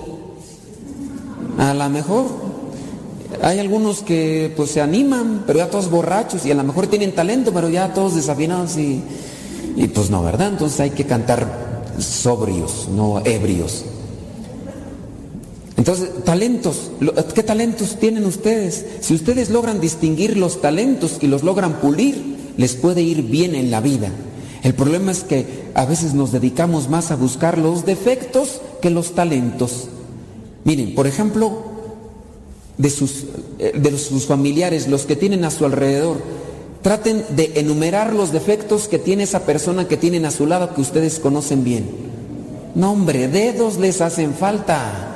A 1.59 1.75
lo 1.75 1.89
mejor 1.91 2.27
hay 3.43 3.59
algunos 3.59 4.01
que 4.03 4.53
pues 4.57 4.71
se 4.71 4.81
animan, 4.81 5.45
pero 5.47 5.59
ya 5.59 5.71
todos 5.71 5.91
borrachos 5.91 6.47
y 6.47 6.51
a 6.51 6.55
lo 6.55 6.65
mejor 6.65 6.87
tienen 6.87 7.15
talento, 7.15 7.53
pero 7.53 7.69
ya 7.69 7.93
todos 7.93 8.15
desafinados 8.15 8.77
y, 8.79 9.03
y 9.77 9.87
pues 9.89 10.09
no, 10.09 10.23
¿verdad? 10.23 10.49
Entonces 10.49 10.81
hay 10.81 10.91
que 10.91 11.05
cantar 11.05 11.69
sobrios, 11.99 12.89
no 12.89 13.21
ebrios. 13.25 13.85
Entonces, 15.79 16.11
talentos, 16.24 16.91
¿qué 17.35 17.45
talentos 17.45 18.01
tienen 18.01 18.26
ustedes? 18.26 18.85
Si 19.01 19.14
ustedes 19.14 19.49
logran 19.49 19.81
distinguir 19.81 20.37
los 20.37 20.61
talentos 20.61 21.18
y 21.20 21.29
los 21.29 21.45
logran 21.45 21.74
pulir, 21.81 22.37
les 22.57 22.74
puede 22.74 23.03
ir 23.03 23.22
bien 23.22 23.55
en 23.55 23.70
la 23.70 23.81
vida. 23.81 24.11
El 24.64 24.74
problema 24.74 25.12
es 25.12 25.22
que 25.22 25.47
a 25.74 25.87
veces 25.87 26.14
nos 26.14 26.33
dedicamos 26.33 26.91
más 26.91 27.12
a 27.12 27.16
buscar 27.16 27.59
los 27.59 27.87
defectos 27.87 28.61
que 28.83 28.91
los 28.91 29.14
talentos. 29.14 29.87
Miren, 30.64 30.97
por 30.97 31.07
ejemplo, 31.07 31.62
de 32.76 32.91
sus, 32.91 33.26
eh, 33.61 33.72
de 33.81 33.97
sus 33.99 34.26
familiares, 34.26 34.89
los 34.89 35.07
que 35.07 35.14
tienen 35.14 35.45
a 35.45 35.53
su 35.53 35.64
alrededor, 35.64 36.20
traten 36.83 37.24
de 37.37 37.53
enumerar 37.55 38.14
los 38.14 38.33
defectos 38.33 38.89
que 38.89 38.99
tiene 38.99 39.22
esa 39.22 39.47
persona 39.47 39.87
que 39.87 39.97
tienen 39.97 40.24
a 40.24 40.33
su 40.33 40.45
lado 40.45 40.74
que 40.74 40.81
ustedes 40.81 41.20
conocen 41.20 41.62
bien. 41.62 41.89
No, 42.74 42.91
hombre, 42.91 43.29
dedos 43.29 43.79
les 43.79 44.01
hacen 44.01 44.35
falta. 44.35 45.14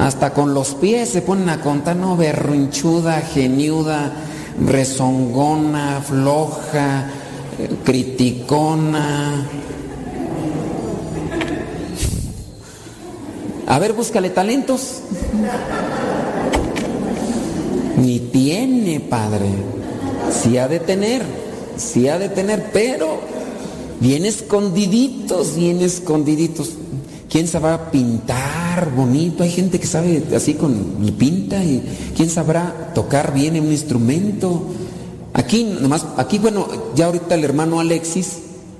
Hasta 0.00 0.34
con 0.34 0.52
los 0.52 0.74
pies 0.74 1.08
se 1.08 1.22
ponen 1.22 1.48
a 1.48 1.60
contar, 1.60 1.96
no, 1.96 2.16
berrinchuda, 2.16 3.22
geniuda, 3.22 4.12
rezongona, 4.64 6.02
floja, 6.06 7.10
criticona. 7.84 9.48
A 13.66 13.78
ver, 13.78 13.94
búscale 13.94 14.30
talentos. 14.30 15.00
Ni 17.96 18.20
tiene, 18.20 19.00
padre. 19.00 19.48
Sí 20.30 20.58
ha 20.58 20.68
de 20.68 20.78
tener, 20.78 21.22
sí 21.78 22.08
ha 22.08 22.18
de 22.18 22.28
tener, 22.28 22.70
pero 22.70 23.18
bien 24.00 24.26
escondiditos, 24.26 25.56
bien 25.56 25.80
escondiditos. 25.80 26.72
¿Quién 27.30 27.48
sabrá 27.48 27.90
pintar 27.90 28.65
bonito? 28.84 29.42
Hay 29.42 29.50
gente 29.50 29.80
que 29.80 29.86
sabe 29.86 30.22
así 30.34 30.54
con 30.54 30.74
pinta 31.18 31.62
y 31.64 31.82
quién 32.16 32.28
sabrá 32.28 32.92
tocar 32.94 33.32
bien 33.32 33.58
un 33.60 33.72
instrumento. 33.72 34.62
Aquí 35.32 35.64
nomás, 35.64 36.06
aquí 36.16 36.38
bueno, 36.38 36.66
ya 36.94 37.06
ahorita 37.06 37.34
el 37.34 37.44
hermano 37.44 37.80
Alexis 37.80 38.38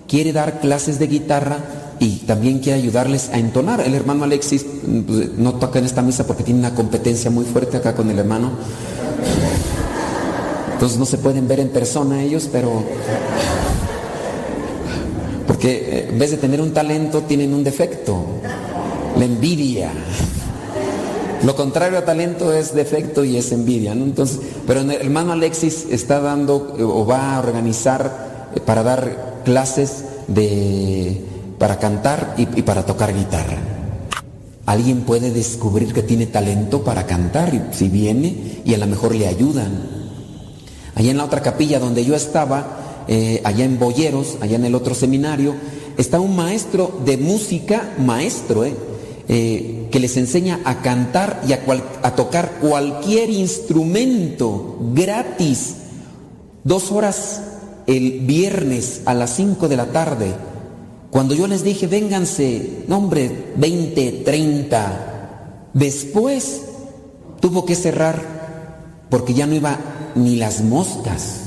quiere 0.09 0.33
dar 0.33 0.61
clases 0.61 0.99
de 0.99 1.07
guitarra 1.07 1.59
y 1.99 2.17
también 2.27 2.59
quiere 2.59 2.79
ayudarles 2.79 3.31
a 3.31 3.39
entonar. 3.39 3.81
El 3.81 3.95
hermano 3.95 4.25
Alexis 4.25 4.67
pues, 5.07 5.33
no 5.37 5.55
toca 5.55 5.79
en 5.79 5.87
esta 5.87 6.03
misa 6.03 6.27
porque 6.27 6.43
tiene 6.43 6.61
una 6.61 6.75
competencia 6.75 7.31
muy 7.31 7.45
fuerte 7.45 7.79
acá 7.79 7.95
con 7.95 8.11
el 8.11 8.19
hermano. 8.19 8.51
Entonces 10.73 10.99
no 10.99 11.07
se 11.07 11.17
pueden 11.17 11.49
ver 11.49 11.61
en 11.61 11.71
persona 11.71 12.23
ellos, 12.23 12.49
pero 12.53 12.83
porque 15.47 15.71
eh, 15.73 16.09
en 16.11 16.19
vez 16.19 16.31
de 16.31 16.37
tener 16.37 16.61
un 16.61 16.73
talento, 16.73 17.23
tienen 17.23 17.55
un 17.55 17.65
defecto, 17.65 18.25
la 19.19 19.25
envidia. 19.25 19.91
Lo 21.43 21.55
contrario 21.55 21.99
a 21.99 22.05
talento 22.05 22.53
es 22.53 22.75
defecto 22.75 23.25
y 23.25 23.37
es 23.37 23.53
envidia. 23.53 23.93
Entonces, 23.93 24.41
pero 24.67 24.81
el 24.81 24.91
hermano 24.91 25.33
Alexis 25.33 25.87
está 25.91 26.21
dando 26.21 26.75
eh, 26.79 26.83
o 26.83 27.07
va 27.07 27.37
a 27.37 27.39
organizar 27.39 28.51
eh, 28.55 28.61
para 28.61 28.83
dar 28.83 29.43
clases 29.45 30.05
de 30.29 31.25
para 31.59 31.79
cantar 31.79 32.35
y, 32.37 32.45
para 32.63 32.85
tocar 32.85 33.15
guitarra. 33.15 33.57
alguien 34.67 35.03
puede 35.03 35.31
descubrir 35.31 35.95
que 35.95 36.03
tiene 36.03 36.27
talento 36.27 36.83
para 36.83 37.07
cantar, 37.07 37.55
y 37.55 37.63
si 37.75 37.89
viene, 37.89 38.61
y 38.65 38.75
a 38.75 38.79
lo 38.79 38.87
mejor 38.87 39.15
le 39.15 39.27
ayudan. 39.27 39.97
Allá 40.95 41.11
en 41.11 41.17
la 41.17 41.25
otra 41.25 41.41
capilla 41.41 41.79
donde 41.79 42.05
yo 42.05 42.15
estaba, 42.15 43.05
eh, 43.09 43.41
allá 43.45 43.65
en 43.65 43.79
Boyeros, 43.79 44.37
allá 44.41 44.57
en 44.57 44.65
el 44.65 44.75
otro 44.75 44.95
seminario, 44.95 45.55
está 45.97 46.21
un 46.21 46.37
maestro 46.37 47.01
de 47.05 47.17
música, 47.17 47.95
maestro, 47.99 48.65
eh, 48.65 48.75
eh, 49.29 49.89
que 49.91 50.01
les 50.01 50.17
enseña 50.17 50.61
a 50.65 50.83
cantar 50.83 51.43
y 51.49 51.53
a, 51.53 51.61
a 52.03 52.15
tocar 52.15 52.59
cualquier 52.61 53.31
instrumento 53.31 54.79
gratis. 54.95 55.75
Dos 56.65 56.93
horas 56.93 57.43
el 57.87 58.21
viernes 58.21 59.03
a 59.05 59.15
las 59.15 59.31
5 59.37 59.69
de 59.69 59.77
la 59.77 59.87
tarde. 59.87 60.35
Cuando 61.11 61.35
yo 61.35 61.47
les 61.47 61.65
dije, 61.65 61.87
vénganse, 61.87 62.85
nombre, 62.89 63.53
20, 63.57 64.23
30, 64.25 65.69
después 65.73 66.63
tuvo 67.41 67.65
que 67.65 67.75
cerrar 67.75 68.23
porque 69.09 69.35
ya 69.35 69.47
no 69.47 69.55
iba 69.55 69.79
ni 70.15 70.37
las 70.37 70.63
moscas. 70.63 71.43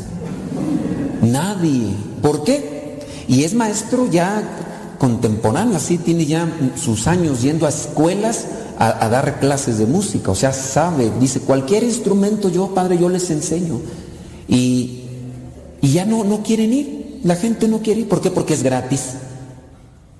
Nadie. 1.21 1.93
¿Por 2.21 2.43
qué? 2.43 2.99
Y 3.27 3.43
es 3.43 3.53
maestro 3.53 4.09
ya 4.09 4.41
contemporáneo, 4.99 5.77
así 5.77 5.97
tiene 5.97 6.25
ya 6.25 6.47
sus 6.75 7.07
años 7.07 7.41
yendo 7.41 7.65
a 7.65 7.69
escuelas 7.69 8.45
a, 8.77 9.09
dar 9.09 9.39
clases 9.39 9.77
de 9.77 9.85
música, 9.85 10.31
o 10.31 10.35
sea, 10.35 10.53
sabe, 10.53 11.11
dice, 11.19 11.41
cualquier 11.41 11.83
instrumento 11.83 12.47
yo, 12.49 12.73
padre, 12.73 12.97
yo 12.97 13.09
les 13.09 13.29
enseño. 13.29 13.81
Y, 14.47 15.03
y 15.81 15.91
ya 15.91 16.05
no, 16.05 16.23
no 16.23 16.43
quieren 16.43 16.71
ir, 16.71 17.19
la 17.23 17.35
gente 17.35 17.67
no 17.67 17.79
quiere 17.79 18.01
ir, 18.01 18.09
¿por 18.09 18.21
qué? 18.21 18.31
Porque 18.31 18.53
es 18.53 18.63
gratis. 18.63 19.15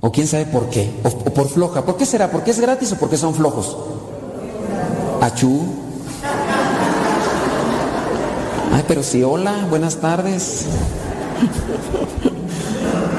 O 0.02 0.12
quién 0.12 0.28
sabe 0.28 0.46
por 0.46 0.70
qué, 0.70 0.92
o, 1.04 1.08
o 1.08 1.34
por 1.34 1.48
floja. 1.50 1.86
¿Por 1.86 1.96
qué 1.96 2.06
será? 2.06 2.32
¿Porque 2.32 2.52
es 2.52 2.60
gratis 2.60 2.92
o 2.92 2.96
porque 2.96 3.18
son 3.18 3.34
flojos? 3.34 3.78
Achú. 5.22 5.62
Ay, 8.74 8.84
pero 8.88 9.04
sí, 9.04 9.24
hola, 9.24 9.68
buenas 9.70 9.98
tardes. 9.98 10.66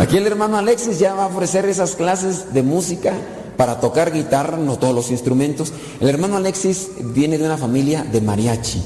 Aquí 0.01 0.17
el 0.17 0.27
hermano 0.27 0.57
Alexis 0.57 0.99
ya 0.99 1.13
va 1.13 1.25
a 1.25 1.27
ofrecer 1.27 1.67
esas 1.67 1.95
clases 1.95 2.55
de 2.55 2.63
música 2.63 3.13
para 3.59 3.81
tocar 3.81 4.15
guitarra, 4.15 4.57
no 4.57 4.79
todos 4.79 4.95
los 4.95 5.11
instrumentos. 5.11 5.75
El 6.01 6.09
hermano 6.09 6.39
Alexis 6.39 6.89
viene 7.15 7.37
de 7.37 7.45
una 7.45 7.59
familia 7.59 8.03
de 8.11 8.23
mariachi. 8.23 8.83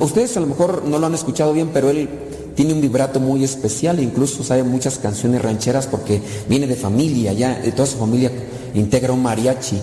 Ustedes 0.00 0.34
a 0.38 0.40
lo 0.40 0.46
mejor 0.46 0.84
no 0.86 0.98
lo 0.98 1.04
han 1.04 1.12
escuchado 1.12 1.52
bien, 1.52 1.68
pero 1.74 1.90
él 1.90 2.08
tiene 2.54 2.72
un 2.72 2.80
vibrato 2.80 3.20
muy 3.20 3.44
especial, 3.44 4.00
incluso 4.00 4.42
sabe 4.42 4.62
muchas 4.62 4.96
canciones 4.96 5.42
rancheras 5.42 5.86
porque 5.86 6.22
viene 6.48 6.66
de 6.66 6.76
familia, 6.76 7.34
ya 7.34 7.60
toda 7.76 7.84
su 7.84 7.98
familia 7.98 8.32
integra 8.72 9.12
un 9.12 9.22
mariachi. 9.22 9.78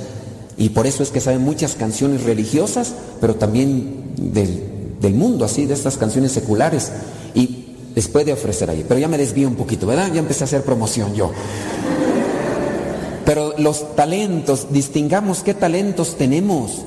Y 0.58 0.70
por 0.70 0.88
eso 0.88 1.04
es 1.04 1.12
que 1.12 1.22
sabe 1.22 1.38
muchas 1.38 1.76
canciones 1.76 2.24
religiosas, 2.24 2.96
pero 3.22 3.36
también 3.36 4.16
del, 4.16 4.96
del 5.00 5.14
mundo, 5.14 5.46
así, 5.46 5.68
de 5.68 5.76
estas 5.76 5.98
canciones 5.98 6.32
seculares. 6.32 6.92
Y 7.36 7.67
les 7.98 8.10
puede 8.10 8.32
ofrecer 8.32 8.70
ahí. 8.70 8.86
Pero 8.88 9.00
ya 9.00 9.08
me 9.08 9.18
desvío 9.18 9.48
un 9.48 9.56
poquito, 9.56 9.88
¿verdad? 9.88 10.12
Ya 10.14 10.20
empecé 10.20 10.44
a 10.44 10.46
hacer 10.46 10.62
promoción 10.62 11.16
yo. 11.16 11.32
Pero 13.26 13.56
los 13.58 13.96
talentos, 13.96 14.68
distingamos 14.70 15.42
qué 15.42 15.56
talentos 15.56 16.16
tenemos. 16.16 16.84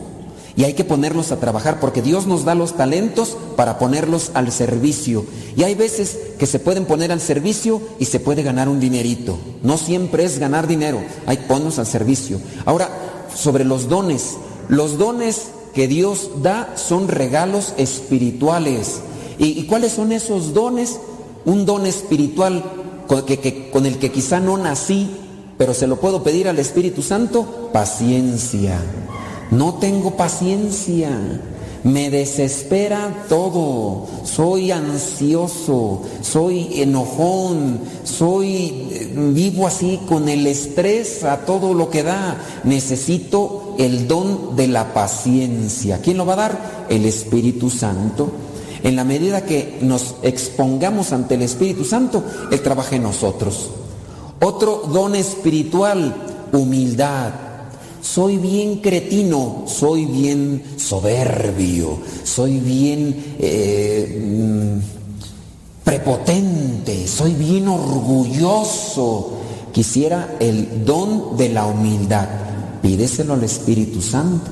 Y 0.54 0.62
hay 0.62 0.74
que 0.74 0.84
ponerlos 0.84 1.32
a 1.32 1.40
trabajar 1.40 1.80
porque 1.80 2.00
Dios 2.00 2.28
nos 2.28 2.44
da 2.44 2.54
los 2.54 2.76
talentos 2.76 3.36
para 3.56 3.76
ponerlos 3.76 4.30
al 4.34 4.52
servicio. 4.52 5.24
Y 5.56 5.64
hay 5.64 5.74
veces 5.74 6.16
que 6.38 6.46
se 6.46 6.60
pueden 6.60 6.84
poner 6.84 7.10
al 7.10 7.20
servicio 7.20 7.82
y 7.98 8.04
se 8.04 8.20
puede 8.20 8.44
ganar 8.44 8.68
un 8.68 8.78
dinerito. 8.78 9.36
No 9.64 9.78
siempre 9.78 10.22
es 10.22 10.38
ganar 10.38 10.68
dinero, 10.68 11.02
hay 11.26 11.38
ponnos 11.38 11.80
al 11.80 11.86
servicio. 11.86 12.40
Ahora, 12.66 12.88
sobre 13.34 13.64
los 13.64 13.88
dones. 13.88 14.36
Los 14.68 14.96
dones 14.96 15.48
que 15.74 15.88
Dios 15.88 16.30
da 16.40 16.76
son 16.76 17.08
regalos 17.08 17.74
espirituales. 17.78 19.00
¿Y, 19.40 19.64
cuáles 19.64 19.92
son 19.92 20.12
esos 20.12 20.52
dones? 20.52 21.00
Un 21.46 21.64
don 21.64 21.86
espiritual 21.86 22.62
con, 23.06 23.24
con 23.72 23.86
el 23.86 23.98
que 23.98 24.12
quizá 24.12 24.38
no 24.38 24.58
nací, 24.58 25.08
pero 25.56 25.72
se 25.72 25.86
lo 25.86 25.98
puedo 25.98 26.22
pedir 26.22 26.46
al 26.46 26.58
Espíritu 26.58 27.00
Santo, 27.00 27.70
paciencia. 27.72 28.78
No 29.50 29.74
tengo 29.74 30.16
paciencia. 30.16 31.10
Me 31.82 32.10
desespera 32.10 33.24
todo. 33.30 34.06
Soy 34.24 34.70
ansioso, 34.70 36.02
soy 36.20 36.82
enojón, 36.82 37.80
soy 38.04 39.08
vivo 39.32 39.66
así 39.66 39.98
con 40.06 40.28
el 40.28 40.46
estrés 40.46 41.24
a 41.24 41.46
todo 41.46 41.72
lo 41.72 41.88
que 41.88 42.02
da. 42.02 42.36
Necesito 42.64 43.76
el 43.78 44.06
don 44.06 44.56
de 44.56 44.68
la 44.68 44.92
paciencia. 44.92 46.02
¿Quién 46.02 46.18
lo 46.18 46.26
va 46.26 46.34
a 46.34 46.36
dar? 46.36 46.86
El 46.90 47.06
Espíritu 47.06 47.70
Santo. 47.70 48.30
En 48.82 48.96
la 48.96 49.04
medida 49.04 49.44
que 49.44 49.78
nos 49.82 50.16
expongamos 50.22 51.12
ante 51.12 51.34
el 51.34 51.42
Espíritu 51.42 51.84
Santo, 51.84 52.24
Él 52.50 52.60
trabaja 52.60 52.96
en 52.96 53.02
nosotros. 53.02 53.70
Otro 54.40 54.84
don 54.90 55.14
espiritual, 55.14 56.14
humildad. 56.52 57.32
Soy 58.00 58.38
bien 58.38 58.76
cretino, 58.76 59.64
soy 59.66 60.06
bien 60.06 60.62
soberbio, 60.76 61.98
soy 62.24 62.58
bien 62.58 63.36
eh, 63.38 64.80
prepotente, 65.84 67.06
soy 67.06 67.34
bien 67.34 67.68
orgulloso. 67.68 69.34
Quisiera 69.72 70.36
el 70.40 70.84
don 70.86 71.36
de 71.36 71.50
la 71.50 71.66
humildad. 71.66 72.28
Pídeselo 72.80 73.34
al 73.34 73.44
Espíritu 73.44 74.00
Santo. 74.00 74.50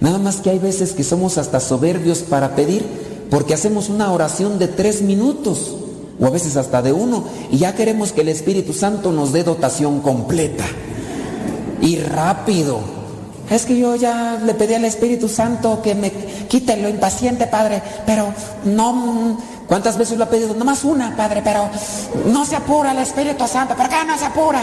Nada 0.00 0.18
más 0.18 0.36
que 0.36 0.50
hay 0.50 0.60
veces 0.60 0.92
que 0.92 1.02
somos 1.02 1.36
hasta 1.36 1.58
soberbios 1.58 2.20
para 2.20 2.54
pedir 2.54 3.05
porque 3.30 3.54
hacemos 3.54 3.88
una 3.88 4.12
oración 4.12 4.58
de 4.58 4.68
tres 4.68 5.02
minutos 5.02 5.76
o 6.18 6.26
a 6.26 6.30
veces 6.30 6.56
hasta 6.56 6.82
de 6.82 6.92
uno 6.92 7.24
y 7.50 7.58
ya 7.58 7.74
queremos 7.74 8.12
que 8.12 8.22
el 8.22 8.28
Espíritu 8.28 8.72
Santo 8.72 9.12
nos 9.12 9.32
dé 9.32 9.44
dotación 9.44 10.00
completa 10.00 10.64
y 11.80 11.96
rápido. 11.98 12.80
Es 13.50 13.64
que 13.64 13.78
yo 13.78 13.94
ya 13.94 14.40
le 14.44 14.54
pedí 14.54 14.74
al 14.74 14.84
Espíritu 14.84 15.28
Santo 15.28 15.80
que 15.82 15.94
me 15.94 16.10
quite 16.48 16.76
lo 16.76 16.88
impaciente, 16.88 17.46
Padre, 17.46 17.82
pero 18.04 18.32
no... 18.64 19.38
¿Cuántas 19.68 19.98
veces 19.98 20.16
lo 20.16 20.24
ha 20.24 20.28
pedido? 20.28 20.54
Nomás 20.54 20.84
una, 20.84 21.16
Padre, 21.16 21.42
pero 21.42 21.68
no 22.26 22.44
se 22.44 22.54
apura 22.54 22.92
el 22.92 22.98
Espíritu 22.98 23.46
Santo. 23.48 23.74
¿Por 23.74 23.88
qué 23.88 23.96
no 24.06 24.16
se 24.16 24.24
apura? 24.24 24.60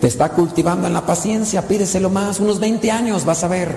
Te 0.00 0.06
está 0.06 0.30
cultivando 0.30 0.86
en 0.86 0.94
la 0.94 1.04
paciencia, 1.04 1.68
pídeselo 1.68 2.08
más, 2.08 2.40
unos 2.40 2.58
20 2.58 2.90
años 2.90 3.24
vas 3.24 3.44
a 3.44 3.48
ver. 3.48 3.76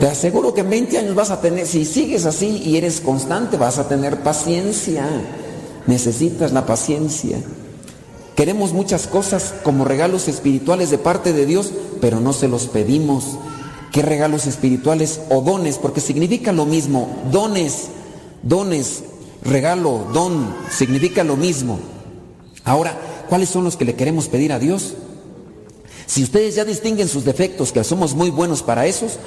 Te 0.00 0.06
aseguro 0.06 0.54
que 0.54 0.60
en 0.60 0.70
20 0.70 0.98
años 0.98 1.14
vas 1.16 1.30
a 1.30 1.40
tener, 1.40 1.66
si 1.66 1.84
sigues 1.84 2.24
así 2.24 2.62
y 2.64 2.76
eres 2.76 3.00
constante, 3.00 3.56
vas 3.56 3.78
a 3.78 3.88
tener 3.88 4.22
paciencia. 4.22 5.04
Necesitas 5.86 6.52
la 6.52 6.66
paciencia. 6.66 7.38
Queremos 8.36 8.72
muchas 8.72 9.08
cosas 9.08 9.54
como 9.64 9.84
regalos 9.84 10.28
espirituales 10.28 10.90
de 10.90 10.98
parte 10.98 11.32
de 11.32 11.46
Dios, 11.46 11.72
pero 12.00 12.20
no 12.20 12.32
se 12.32 12.46
los 12.46 12.68
pedimos. 12.68 13.24
¿Qué 13.90 14.02
regalos 14.02 14.46
espirituales 14.46 15.20
o 15.30 15.40
dones? 15.40 15.78
Porque 15.78 16.00
significa 16.00 16.52
lo 16.52 16.64
mismo. 16.64 17.08
Dones, 17.32 17.88
dones, 18.44 19.02
regalo, 19.42 20.06
don, 20.12 20.54
significa 20.70 21.24
lo 21.24 21.36
mismo. 21.36 21.80
Ahora, 22.64 22.96
¿cuáles 23.28 23.48
son 23.48 23.64
los 23.64 23.76
que 23.76 23.84
le 23.84 23.96
queremos 23.96 24.28
pedir 24.28 24.52
a 24.52 24.60
Dios? 24.60 24.94
Si 26.06 26.22
ustedes 26.22 26.54
ya 26.54 26.64
distinguen 26.64 27.08
sus 27.08 27.24
defectos, 27.24 27.72
que 27.72 27.82
somos 27.82 28.14
muy 28.14 28.30
buenos 28.30 28.62
para 28.62 28.86
esos, 28.86 29.18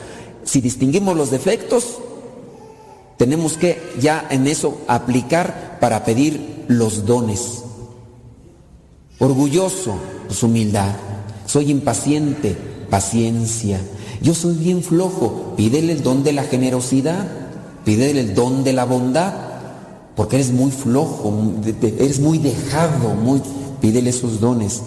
si 0.44 0.62
distinguimos 0.62 1.16
los 1.16 1.32
defectos, 1.32 1.98
tenemos 3.18 3.54
que 3.54 3.82
ya 4.00 4.28
en 4.30 4.48
eso 4.48 4.80
aplicar 4.88 5.78
para 5.80 6.04
pedir 6.04 6.66
los 6.68 7.06
dones. 7.06 7.64
Orgulloso, 9.20 9.96
pues 10.28 10.42
humildad. 10.42 10.96
Soy 11.46 11.70
impaciente, 11.70 12.58
paciencia. 12.90 13.80
Yo 14.22 14.34
soy 14.34 14.56
bien 14.56 14.84
flojo, 14.84 15.54
pídele 15.56 15.94
el 15.94 16.04
don 16.04 16.24
de 16.24 16.34
la 16.34 16.44
generosidad, 16.44 17.28
pídele 17.86 18.22
el 18.22 18.34
don 18.34 18.64
de 18.64 18.74
la 18.74 18.86
bondad, 18.86 19.34
porque 20.16 20.38
eres 20.38 20.52
muy 20.52 20.72
flojo, 20.72 21.34
eres 21.82 22.20
muy 22.20 22.38
dejado, 22.38 23.16
muy, 23.16 23.42
pídele 23.80 24.10
esos 24.10 24.40
dones. 24.40 24.82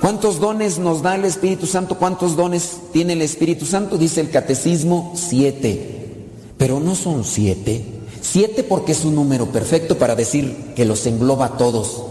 ¿Cuántos 0.00 0.40
dones 0.40 0.78
nos 0.78 1.02
da 1.02 1.14
el 1.14 1.26
Espíritu 1.26 1.66
Santo? 1.66 1.98
¿Cuántos 1.98 2.34
dones 2.34 2.78
tiene 2.92 3.12
el 3.12 3.22
Espíritu 3.22 3.66
Santo? 3.66 3.98
Dice 3.98 4.22
el 4.22 4.30
catecismo, 4.30 5.12
siete. 5.14 6.26
Pero 6.56 6.80
no 6.80 6.94
son 6.94 7.22
siete. 7.24 7.84
Siete 8.22 8.62
porque 8.62 8.92
es 8.92 9.04
un 9.04 9.14
número 9.14 9.46
perfecto 9.52 9.98
para 9.98 10.14
decir 10.14 10.72
que 10.74 10.86
los 10.86 11.04
engloba 11.06 11.46
a 11.46 11.56
todos. 11.58 12.02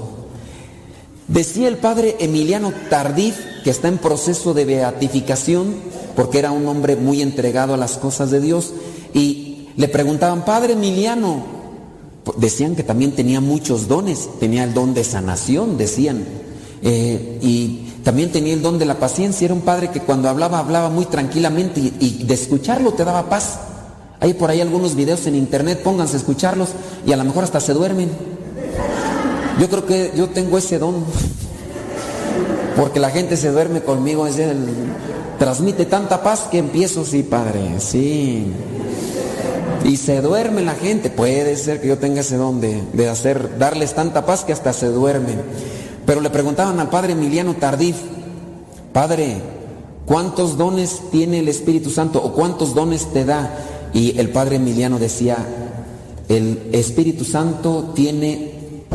Decía 1.28 1.68
el 1.68 1.78
padre 1.78 2.16
Emiliano 2.20 2.74
Tardif, 2.90 3.36
que 3.64 3.72
está 3.72 3.88
en 3.88 3.98
proceso 3.98 4.54
de 4.54 4.66
beatificación, 4.66 5.76
porque 6.16 6.40
era 6.40 6.52
un 6.52 6.68
hombre 6.68 6.96
muy 6.96 7.22
entregado 7.22 7.74
a 7.74 7.78
las 7.78 7.98
cosas 7.98 8.30
de 8.30 8.42
Dios, 8.42 8.74
y 9.14 9.70
le 9.76 9.88
preguntaban, 9.88 10.46
padre 10.46 10.74
Emiliano, 10.74 11.44
decían 12.38 12.76
que 12.76 12.84
también 12.84 13.14
tenía 13.14 13.42
muchos 13.42 13.88
dones, 13.88 14.30
tenía 14.40 14.64
el 14.64 14.74
don 14.74 14.94
de 14.94 15.04
sanación, 15.04 15.78
decían, 15.78 16.26
eh, 16.82 17.40
y 17.42 17.90
también 18.04 18.32
tenía 18.32 18.54
el 18.54 18.62
don 18.62 18.80
de 18.80 18.86
la 18.86 18.96
paciencia. 18.96 19.46
Era 19.46 19.54
un 19.54 19.62
padre 19.62 19.90
que 19.90 20.00
cuando 20.00 20.30
hablaba, 20.30 20.60
hablaba 20.60 20.90
muy 20.90 21.06
tranquilamente 21.06 21.80
y, 21.80 22.24
de 22.24 22.34
escucharlo 22.34 22.94
te 22.94 23.06
daba 23.06 23.30
paz. 23.30 23.60
Hay 24.20 24.34
por 24.34 24.50
ahí 24.50 24.62
algunos 24.62 24.96
videos 24.96 25.26
en 25.28 25.36
internet, 25.36 25.82
pónganse 25.84 26.16
a 26.16 26.20
escucharlos 26.20 26.70
y 27.06 27.14
a 27.14 27.18
lo 27.18 27.24
mejor 27.24 27.44
hasta 27.44 27.60
se 27.60 27.74
duermen. 27.74 28.10
Yo 29.60 29.70
creo 29.70 29.86
que 29.86 30.12
yo 30.16 30.30
tengo 30.30 30.58
ese 30.58 30.80
don. 30.80 31.04
Porque 32.76 33.00
la 33.00 33.10
gente 33.10 33.36
se 33.36 33.52
duerme 33.52 33.82
conmigo, 33.82 34.26
es 34.26 34.40
el, 34.40 34.58
transmite 35.38 35.86
tanta 35.86 36.24
paz 36.24 36.48
que 36.50 36.60
empiezo, 36.60 37.04
sí, 37.04 37.24
padre, 37.24 37.80
sí. 37.80 38.46
Y 39.84 39.98
se 39.98 40.22
duerme 40.22 40.62
la 40.62 40.76
gente. 40.76 41.10
Puede 41.10 41.56
ser 41.58 41.82
que 41.82 41.88
yo 41.88 41.98
tenga 41.98 42.22
ese 42.22 42.38
don 42.38 42.62
de, 42.62 42.82
de 42.94 43.10
hacer, 43.10 43.58
darles 43.58 43.94
tanta 43.96 44.26
paz 44.26 44.46
que 44.46 44.54
hasta 44.54 44.72
se 44.72 44.88
duermen. 44.88 45.42
Pero 46.10 46.22
le 46.22 46.32
preguntaban 46.32 46.80
al 46.80 46.89
padre 46.89 47.14
Emiliano 47.14 47.53
Tardif, 47.53 47.97
padre, 48.91 49.43
¿cuántos 50.07 50.57
dones 50.57 51.03
tiene 51.12 51.38
el 51.38 51.47
Espíritu 51.47 51.91
Santo 51.91 52.20
o 52.24 52.34
cuántos 52.34 52.74
dones 52.74 53.14
te 53.14 53.26
da? 53.26 53.55
Y 53.93 54.18
el 54.18 54.32
padre 54.32 54.55
Emiliano 54.55 54.97
decía, 54.97 55.38
el 56.28 56.72
Espíritu 56.72 57.26
Santo 57.26 57.91
tiene 57.93 58.86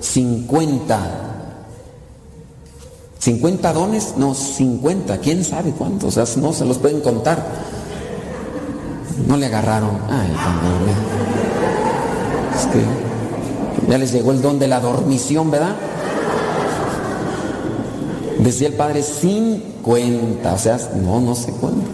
50. 0.00 1.10
¿50 3.22 3.72
dones? 3.74 4.14
No, 4.16 4.34
50. 4.34 5.18
¿Quién 5.18 5.44
sabe 5.44 5.72
cuántos? 5.72 6.16
No 6.38 6.54
se 6.54 6.64
los 6.64 6.78
pueden 6.78 7.02
contar. 7.02 7.44
No 9.28 9.36
le 9.36 9.44
agarraron. 9.44 9.98
Ay, 10.08 10.32
es 12.56 12.66
que 12.68 13.03
ya 13.88 13.98
les 13.98 14.12
llegó 14.12 14.32
el 14.32 14.40
don 14.42 14.58
de 14.58 14.68
la 14.68 14.80
dormición, 14.80 15.50
¿verdad? 15.50 15.76
Decía 18.38 18.68
el 18.68 18.74
Padre 18.74 19.02
50, 19.02 20.52
o 20.52 20.58
sea, 20.58 20.78
no, 21.02 21.20
no 21.20 21.34
sé 21.34 21.52
cuánto. 21.52 21.88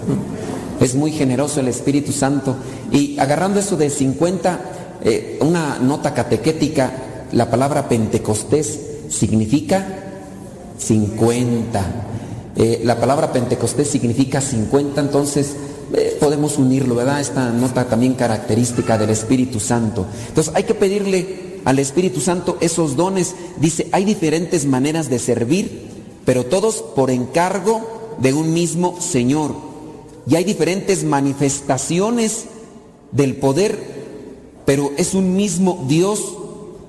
Es 0.80 0.94
muy 0.94 1.12
generoso 1.12 1.60
el 1.60 1.68
Espíritu 1.68 2.12
Santo. 2.12 2.56
Y 2.90 3.18
agarrando 3.18 3.60
eso 3.60 3.76
de 3.76 3.90
50, 3.90 4.60
eh, 5.04 5.38
una 5.42 5.78
nota 5.78 6.14
catequética, 6.14 6.90
la 7.32 7.50
palabra 7.50 7.88
Pentecostés 7.88 8.80
significa 9.08 9.86
50. 10.78 11.84
Eh, 12.56 12.80
la 12.84 12.98
palabra 12.98 13.32
Pentecostés 13.32 13.88
significa 13.88 14.40
50, 14.40 15.00
entonces 15.00 15.54
eh, 15.94 16.16
podemos 16.18 16.58
unirlo, 16.58 16.94
¿verdad? 16.94 17.20
Esta 17.20 17.50
nota 17.50 17.84
también 17.84 18.14
característica 18.14 18.98
del 18.98 19.10
Espíritu 19.10 19.60
Santo. 19.60 20.06
Entonces 20.28 20.52
hay 20.56 20.64
que 20.64 20.74
pedirle 20.74 21.49
al 21.64 21.78
Espíritu 21.78 22.20
Santo 22.20 22.56
esos 22.60 22.96
dones. 22.96 23.34
Dice, 23.58 23.88
hay 23.92 24.04
diferentes 24.04 24.66
maneras 24.66 25.08
de 25.08 25.18
servir, 25.18 25.88
pero 26.24 26.46
todos 26.46 26.76
por 26.76 27.10
encargo 27.10 28.16
de 28.18 28.32
un 28.32 28.52
mismo 28.52 29.00
Señor. 29.00 29.54
Y 30.26 30.36
hay 30.36 30.44
diferentes 30.44 31.04
manifestaciones 31.04 32.44
del 33.12 33.36
poder, 33.36 33.78
pero 34.64 34.90
es 34.96 35.14
un 35.14 35.34
mismo 35.34 35.84
Dios. 35.88 36.36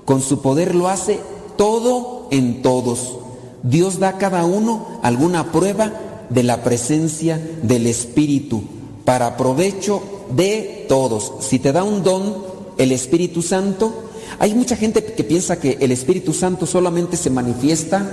Con 0.04 0.20
su 0.20 0.42
poder 0.42 0.74
lo 0.74 0.88
hace 0.88 1.20
todo 1.56 2.26
en 2.30 2.62
todos. 2.62 3.18
Dios 3.62 3.98
da 3.98 4.08
a 4.08 4.18
cada 4.18 4.44
uno 4.44 4.98
alguna 5.02 5.52
prueba 5.52 5.92
de 6.28 6.42
la 6.42 6.62
presencia 6.62 7.40
del 7.62 7.86
Espíritu 7.86 8.62
para 9.04 9.36
provecho 9.36 10.02
de 10.34 10.86
todos. 10.88 11.32
Si 11.40 11.58
te 11.58 11.72
da 11.72 11.84
un 11.84 12.02
don 12.02 12.36
el 12.78 12.92
Espíritu 12.92 13.42
Santo, 13.42 13.92
hay 14.38 14.54
mucha 14.54 14.76
gente 14.76 15.04
que 15.04 15.24
piensa 15.24 15.58
que 15.58 15.78
el 15.80 15.92
Espíritu 15.92 16.32
Santo 16.32 16.66
solamente 16.66 17.16
se 17.16 17.30
manifiesta 17.30 18.06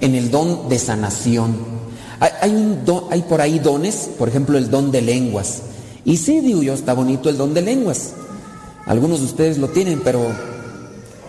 en 0.00 0.14
el 0.14 0.30
don 0.30 0.68
de 0.68 0.78
sanación. 0.78 1.56
Hay, 2.20 2.82
hay 3.10 3.22
por 3.22 3.40
ahí 3.40 3.58
dones, 3.58 4.10
por 4.18 4.28
ejemplo 4.28 4.58
el 4.58 4.70
don 4.70 4.90
de 4.90 5.02
lenguas. 5.02 5.62
Y 6.04 6.16
sí, 6.16 6.40
digo 6.40 6.62
yo, 6.62 6.74
está 6.74 6.94
bonito 6.94 7.28
el 7.28 7.36
don 7.36 7.54
de 7.54 7.62
lenguas. 7.62 8.12
Algunos 8.86 9.20
de 9.20 9.26
ustedes 9.26 9.58
lo 9.58 9.68
tienen, 9.68 10.00
pero 10.02 10.20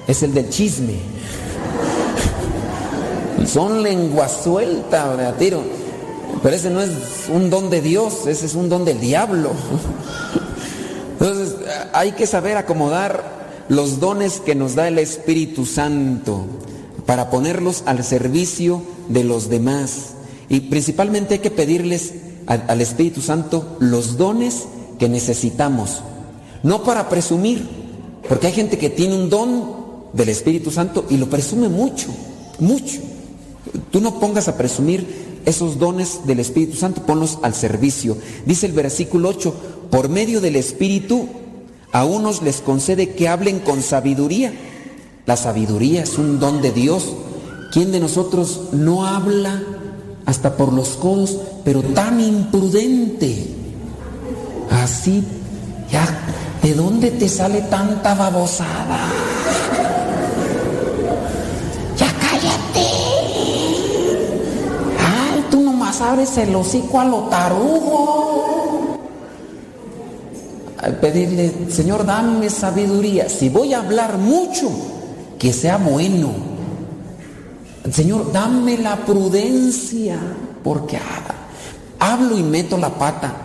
es 0.08 0.24
el 0.24 0.34
del 0.34 0.50
chisme. 0.50 0.96
Son 3.46 3.84
lenguas 3.84 4.42
sueltas, 4.44 5.18
¿verdad, 5.18 5.36
tiro? 5.38 5.62
Pero 6.42 6.56
ese 6.56 6.70
no 6.70 6.82
es 6.82 6.92
un 7.32 7.50
don 7.50 7.70
de 7.70 7.82
Dios, 7.82 8.26
ese 8.26 8.48
es 8.48 8.56
un 8.56 8.70
don 8.70 8.86
del 8.86 9.00
diablo. 9.00 9.52
Entonces, 11.20 11.56
hay 11.94 12.14
que 12.14 12.26
saber 12.26 12.58
acomodar 12.58 13.43
los 13.70 14.00
dones 14.00 14.40
que 14.40 14.56
nos 14.56 14.76
da 14.76 14.88
el 14.88 15.00
Espíritu 15.00 15.66
Santo 15.66 16.46
para 17.06 17.30
ponerlos 17.30 17.84
al 17.86 18.04
servicio 18.04 18.82
de 19.10 19.24
los 19.24 19.50
demás. 19.50 20.14
Y 20.50 20.62
principalmente 20.62 21.36
hay 21.36 21.40
que 21.40 21.52
pedirles 21.52 22.14
al, 22.46 22.82
Espíritu 22.82 23.22
Santo 23.22 23.78
los 23.80 24.18
dones 24.18 24.64
que 25.00 25.10
necesitamos. 25.10 26.02
No 26.62 26.84
para 26.84 27.10
presumir, 27.10 27.68
porque 28.28 28.48
hay 28.48 28.54
gente 28.54 28.78
que 28.78 28.90
tiene 28.90 29.16
un 29.16 29.30
don 29.30 29.84
del 30.14 30.30
Espíritu 30.30 30.72
Santo 30.72 31.06
y 31.10 31.18
lo 31.18 31.30
presume 31.30 31.70
mucho, 31.70 32.08
mucho. 32.60 33.00
Tú 33.92 34.02
no 34.02 34.20
pongas 34.20 34.48
a 34.48 34.58
presumir 34.58 35.42
esos 35.46 35.78
dones 35.80 36.22
del 36.26 36.40
Espíritu 36.40 36.78
Santo, 36.78 37.06
ponlos 37.06 37.40
al 37.42 37.54
servicio. 37.54 38.18
Dice 38.46 38.66
el 38.66 38.74
versículo 38.74 39.30
8, 39.30 39.54
por 39.90 40.10
medio 40.10 40.40
del 40.40 40.56
Espíritu 40.56 41.28
a 41.94 42.04
unos 42.04 42.42
les 42.42 42.60
concede 42.60 43.16
que 43.16 43.30
hablen 43.30 43.60
con 43.60 43.82
sabiduría. 43.82 44.52
La 45.26 45.38
sabiduría 45.38 46.04
es 46.04 46.18
un 46.18 46.40
don 46.40 46.62
de 46.62 46.72
Dios. 46.72 47.14
¿Quién 47.72 47.94
de 47.94 48.02
nosotros 48.02 48.74
no 48.74 49.06
habla 49.06 49.62
hasta 50.26 50.56
por 50.56 50.72
los 50.74 50.90
codos, 50.90 51.38
pero 51.64 51.82
tan 51.82 52.20
imprudente. 52.20 53.48
Así, 54.72 55.24
ya, 55.92 56.06
¿de 56.62 56.74
dónde 56.74 57.12
te 57.12 57.30
sale 57.30 57.62
tanta 57.62 58.16
babosada? 58.16 59.00
Ya 61.98 62.08
cállate. 62.14 62.88
Ay, 65.00 65.46
tú 65.52 65.62
nomás 65.62 66.02
abres 66.02 66.38
el 66.38 66.56
hocico 66.56 67.00
a 67.00 67.06
lo 67.06 67.20
tarugo. 67.24 68.63
Pedirle, 71.02 71.54
Señor, 71.70 72.06
dame 72.06 72.50
sabiduría. 72.50 73.30
Si 73.30 73.50
voy 73.50 73.74
a 73.74 73.80
hablar 73.80 74.18
mucho, 74.18 74.70
que 75.40 75.52
sea 75.54 75.78
bueno 75.78 76.54
Señor, 77.92 78.32
dame 78.32 78.78
la 78.78 79.06
prudencia, 79.06 80.18
porque 80.64 80.98
hablo 82.00 82.38
y 82.38 82.44
meto 82.44 82.78
la 82.78 82.98
pata, 82.98 83.36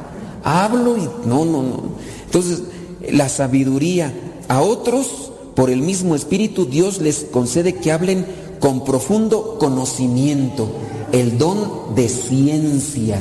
hablo 0.45 0.97
y 0.97 1.09
no, 1.27 1.45
no, 1.45 1.63
no. 1.63 1.83
Entonces, 2.25 2.63
la 3.11 3.29
sabiduría 3.29 4.13
a 4.47 4.61
otros, 4.61 5.33
por 5.57 5.71
el 5.71 5.83
mismo 5.83 6.15
Espíritu, 6.15 6.67
Dios 6.67 7.01
les 7.01 7.25
concede 7.25 7.75
que 7.75 7.91
hablen 7.91 8.27
con 8.61 8.85
profundo 8.85 9.57
conocimiento, 9.59 10.69
el 11.11 11.37
don 11.37 11.97
de 11.97 12.09
ciencia, 12.09 13.21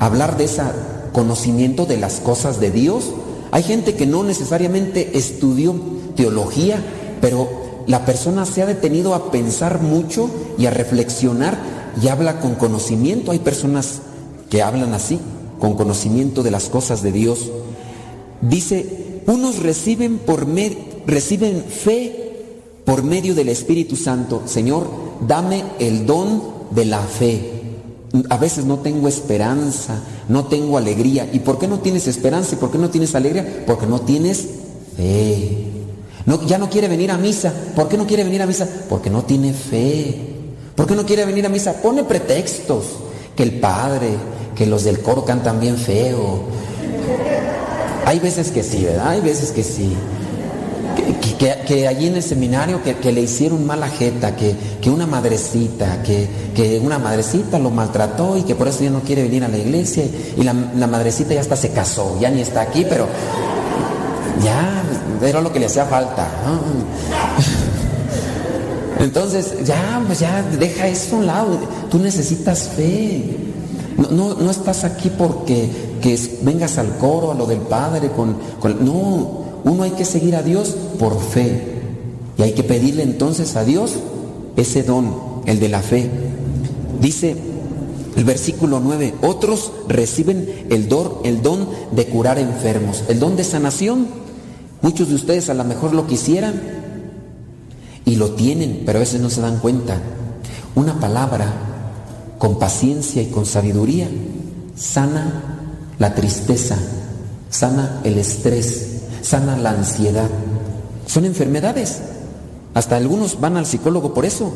hablar 0.00 0.36
de 0.36 0.44
ese 0.44 0.62
conocimiento 1.12 1.86
de 1.86 1.96
las 1.96 2.20
cosas 2.20 2.60
de 2.60 2.70
Dios. 2.70 3.04
Hay 3.52 3.62
gente 3.62 3.94
que 3.94 4.06
no 4.06 4.24
necesariamente 4.24 5.16
estudió 5.16 5.74
teología, 6.16 6.82
pero 7.20 7.48
la 7.86 8.04
persona 8.04 8.46
se 8.46 8.62
ha 8.62 8.66
detenido 8.66 9.14
a 9.14 9.30
pensar 9.30 9.82
mucho 9.82 10.30
y 10.58 10.66
a 10.66 10.70
reflexionar 10.70 11.58
y 12.02 12.08
habla 12.08 12.40
con 12.40 12.54
conocimiento. 12.54 13.30
Hay 13.30 13.40
personas 13.40 14.00
que 14.48 14.62
hablan 14.62 14.94
así, 14.94 15.20
con 15.60 15.74
conocimiento 15.74 16.42
de 16.42 16.50
las 16.50 16.70
cosas 16.70 17.02
de 17.02 17.12
Dios. 17.12 17.50
Dice, 18.40 19.20
unos 19.26 19.58
reciben, 19.58 20.18
por 20.18 20.46
reciben 21.06 21.62
fe 21.62 22.22
por 22.84 23.02
medio 23.02 23.34
del 23.34 23.48
Espíritu 23.48 23.96
Santo. 23.96 24.42
Señor, 24.46 24.88
dame 25.26 25.62
el 25.78 26.06
don 26.06 26.42
de 26.70 26.84
la 26.86 27.00
fe. 27.00 27.50
A 28.28 28.36
veces 28.36 28.64
no 28.64 28.78
tengo 28.78 29.08
esperanza, 29.08 30.02
no 30.32 30.46
tengo 30.46 30.78
alegría. 30.78 31.28
¿Y 31.32 31.38
por 31.40 31.58
qué 31.58 31.68
no 31.68 31.78
tienes 31.78 32.08
esperanza 32.08 32.54
y 32.54 32.58
por 32.58 32.70
qué 32.72 32.78
no 32.78 32.90
tienes 32.90 33.14
alegría? 33.14 33.64
Porque 33.66 33.86
no 33.86 34.00
tienes 34.00 34.48
fe 34.96 35.72
ya 36.46 36.58
no 36.58 36.70
quiere 36.70 36.88
venir 36.88 37.10
a 37.10 37.18
misa. 37.18 37.52
¿Por 37.74 37.88
qué 37.88 37.96
no 37.96 38.06
quiere 38.06 38.24
venir 38.24 38.42
a 38.42 38.46
misa? 38.46 38.68
Porque 38.88 39.10
no 39.10 39.22
tiene 39.22 39.52
fe. 39.52 40.14
¿Por 40.74 40.86
qué 40.86 40.94
no 40.94 41.04
quiere 41.04 41.24
venir 41.24 41.44
a 41.46 41.48
misa? 41.48 41.74
Pone 41.74 42.04
pretextos. 42.04 42.84
Que 43.36 43.42
el 43.42 43.60
padre, 43.60 44.10
que 44.54 44.66
los 44.66 44.84
del 44.84 45.00
coro 45.00 45.24
cantan 45.24 45.60
bien 45.60 45.76
feo. 45.76 46.40
Hay 48.04 48.18
veces 48.18 48.50
que 48.50 48.62
sí, 48.62 48.84
¿verdad? 48.84 49.08
Hay 49.08 49.20
veces 49.20 49.52
que 49.52 49.62
sí. 49.62 49.94
Que, 51.66 51.88
allí 51.88 52.06
en 52.06 52.14
el 52.14 52.22
seminario 52.22 52.80
que, 52.82 53.12
le 53.12 53.20
hicieron 53.20 53.66
mala 53.66 53.88
jeta, 53.88 54.36
que, 54.36 54.90
una 54.90 55.06
madrecita, 55.06 56.02
que, 56.02 56.80
una 56.82 56.98
madrecita 56.98 57.58
lo 57.58 57.70
maltrató 57.70 58.36
y 58.36 58.42
que 58.42 58.54
por 58.54 58.68
eso 58.68 58.84
ya 58.84 58.90
no 58.90 59.00
quiere 59.00 59.22
venir 59.22 59.42
a 59.42 59.48
la 59.48 59.58
iglesia 59.58 60.04
y 60.36 60.42
la, 60.42 60.54
la 60.76 60.86
madrecita 60.86 61.34
ya 61.34 61.40
hasta 61.40 61.56
se 61.56 61.70
casó, 61.70 62.18
ya 62.20 62.30
ni 62.30 62.40
está 62.40 62.60
aquí, 62.60 62.86
pero 62.88 63.08
ya, 64.42 64.82
era 65.22 65.40
lo 65.40 65.52
que 65.52 65.58
le 65.58 65.66
hacía 65.66 65.86
falta. 65.86 66.26
Entonces, 68.98 69.64
ya, 69.64 70.02
pues 70.06 70.20
ya, 70.20 70.42
deja 70.42 70.86
eso 70.86 71.16
a 71.16 71.18
un 71.18 71.26
lado. 71.26 71.58
Tú 71.90 71.98
necesitas 71.98 72.70
fe. 72.76 73.36
No, 74.10 74.34
no, 74.34 74.50
estás 74.50 74.84
aquí 74.84 75.10
porque 75.10 75.68
que 76.00 76.18
vengas 76.42 76.78
al 76.78 76.96
coro, 76.96 77.32
a 77.32 77.34
lo 77.34 77.46
del 77.46 77.60
Padre, 77.60 78.10
con... 78.10 78.36
No, 78.84 79.41
uno 79.64 79.82
hay 79.82 79.92
que 79.92 80.04
seguir 80.04 80.36
a 80.36 80.42
Dios 80.42 80.76
por 80.98 81.20
fe. 81.20 81.80
Y 82.38 82.42
hay 82.42 82.52
que 82.52 82.62
pedirle 82.62 83.02
entonces 83.02 83.56
a 83.56 83.64
Dios 83.64 83.94
ese 84.56 84.82
don, 84.82 85.14
el 85.46 85.60
de 85.60 85.68
la 85.68 85.80
fe. 85.80 86.10
Dice 87.00 87.36
el 88.16 88.24
versículo 88.24 88.80
9, 88.80 89.14
otros 89.22 89.72
reciben 89.88 90.66
el 90.70 90.88
don, 90.88 91.18
el 91.24 91.42
don 91.42 91.68
de 91.92 92.06
curar 92.06 92.38
enfermos, 92.38 93.04
el 93.08 93.18
don 93.18 93.36
de 93.36 93.44
sanación. 93.44 94.06
Muchos 94.80 95.08
de 95.08 95.14
ustedes 95.14 95.48
a 95.48 95.54
lo 95.54 95.64
mejor 95.64 95.94
lo 95.94 96.06
quisieran 96.06 96.60
y 98.04 98.16
lo 98.16 98.32
tienen, 98.32 98.82
pero 98.84 98.98
a 98.98 99.00
veces 99.00 99.20
no 99.20 99.30
se 99.30 99.40
dan 99.40 99.58
cuenta. 99.58 100.00
Una 100.74 100.98
palabra 100.98 101.52
con 102.38 102.58
paciencia 102.58 103.22
y 103.22 103.26
con 103.26 103.46
sabiduría 103.46 104.08
sana 104.74 105.60
la 105.98 106.14
tristeza, 106.14 106.76
sana 107.50 108.00
el 108.04 108.18
estrés, 108.18 108.91
sana 109.22 109.56
la 109.56 109.70
ansiedad. 109.70 110.28
Son 111.06 111.24
enfermedades. 111.24 112.00
Hasta 112.74 112.96
algunos 112.96 113.40
van 113.40 113.56
al 113.56 113.66
psicólogo 113.66 114.14
por 114.14 114.24
eso, 114.24 114.52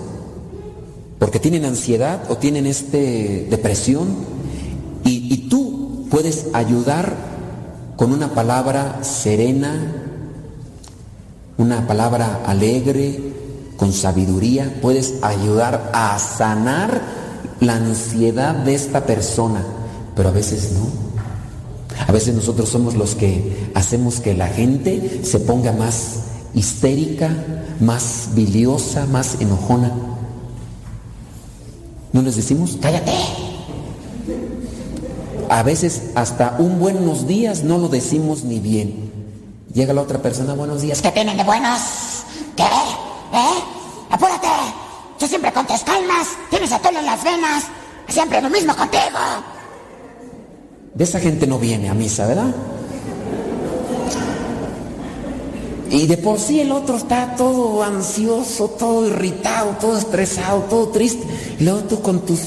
porque 1.19 1.39
tienen 1.39 1.64
ansiedad 1.64 2.21
o 2.29 2.37
tienen 2.37 2.67
este 2.67 3.47
depresión 3.51 4.09
y, 5.05 5.33
y 5.33 5.49
tú 5.49 6.07
puedes 6.11 6.47
ayudar 6.53 7.14
con 7.97 8.12
una 8.12 8.35
palabra 8.35 9.03
serena, 9.03 9.93
una 11.59 11.87
palabra 11.87 12.43
alegre, 12.47 13.35
con 13.77 13.93
sabiduría, 13.93 14.79
puedes 14.81 15.23
ayudar 15.23 15.91
a 15.93 16.19
sanar 16.19 17.01
la 17.61 17.77
ansiedad 17.77 18.55
de 18.55 18.75
esta 18.75 19.07
persona, 19.07 19.62
pero 20.14 20.31
a 20.31 20.33
veces 20.33 20.73
no. 20.73 21.06
A 22.07 22.13
veces 22.13 22.35
nosotros 22.35 22.69
somos 22.69 22.95
los 22.95 23.15
que 23.15 23.71
hacemos 23.75 24.21
que 24.21 24.35
la 24.35 24.49
gente 24.49 25.21
se 25.25 25.41
ponga 25.41 25.73
más 25.73 26.21
histérica, 26.55 27.31
más 27.81 28.31
biliosa, 28.35 29.07
más 29.07 29.41
enojona. 29.41 29.93
¿No 32.13 32.23
les 32.23 32.37
decimos? 32.37 32.79
Cállate. 32.81 33.13
A 35.49 35.63
veces 35.63 36.11
hasta 36.15 36.57
un 36.59 36.79
buenos 36.79 37.27
días 37.27 37.63
no 37.63 37.79
lo 37.79 37.89
decimos 37.89 38.45
ni 38.45 38.59
bien. 38.59 39.13
Llega 39.73 39.93
la 39.93 40.03
otra 40.03 40.21
persona, 40.23 40.55
buenos 40.55 40.83
días. 40.83 41.03
¿Qué 41.03 41.13
tienen 41.13 41.37
de 41.37 41.45
buenos? 41.45 41.79
¿Qué? 42.57 42.63
¿Eh? 42.63 43.63
¡Apúrate! 44.11 44.49
Tú 45.19 45.27
siempre 45.27 45.53
con 45.53 45.67
tus 45.67 45.81
calmas, 45.81 46.29
tienes 46.51 46.73
atole 46.73 46.99
en 46.99 47.07
las 47.07 47.23
venas, 47.23 47.65
siempre 48.09 48.41
lo 48.41 48.51
mismo 48.51 48.75
contigo. 48.75 49.19
De 50.97 51.05
esa 51.05 51.21
gente 51.21 51.47
no 51.47 51.59
viene 51.59 51.91
a 51.91 51.95
misa, 51.95 52.27
¿verdad? 52.27 52.55
Y 55.91 56.07
de 56.07 56.17
por 56.17 56.39
sí 56.39 56.61
el 56.61 56.73
otro 56.73 56.97
está 56.97 57.37
todo 57.37 57.83
ansioso, 57.83 58.71
todo 58.71 59.07
irritado, 59.07 59.77
todo 59.81 59.99
estresado, 59.99 60.63
todo 60.63 60.89
triste. 60.89 61.25
Y 61.59 61.65
luego 61.65 61.81
tú 61.81 62.01
con 62.01 62.25
tus... 62.25 62.41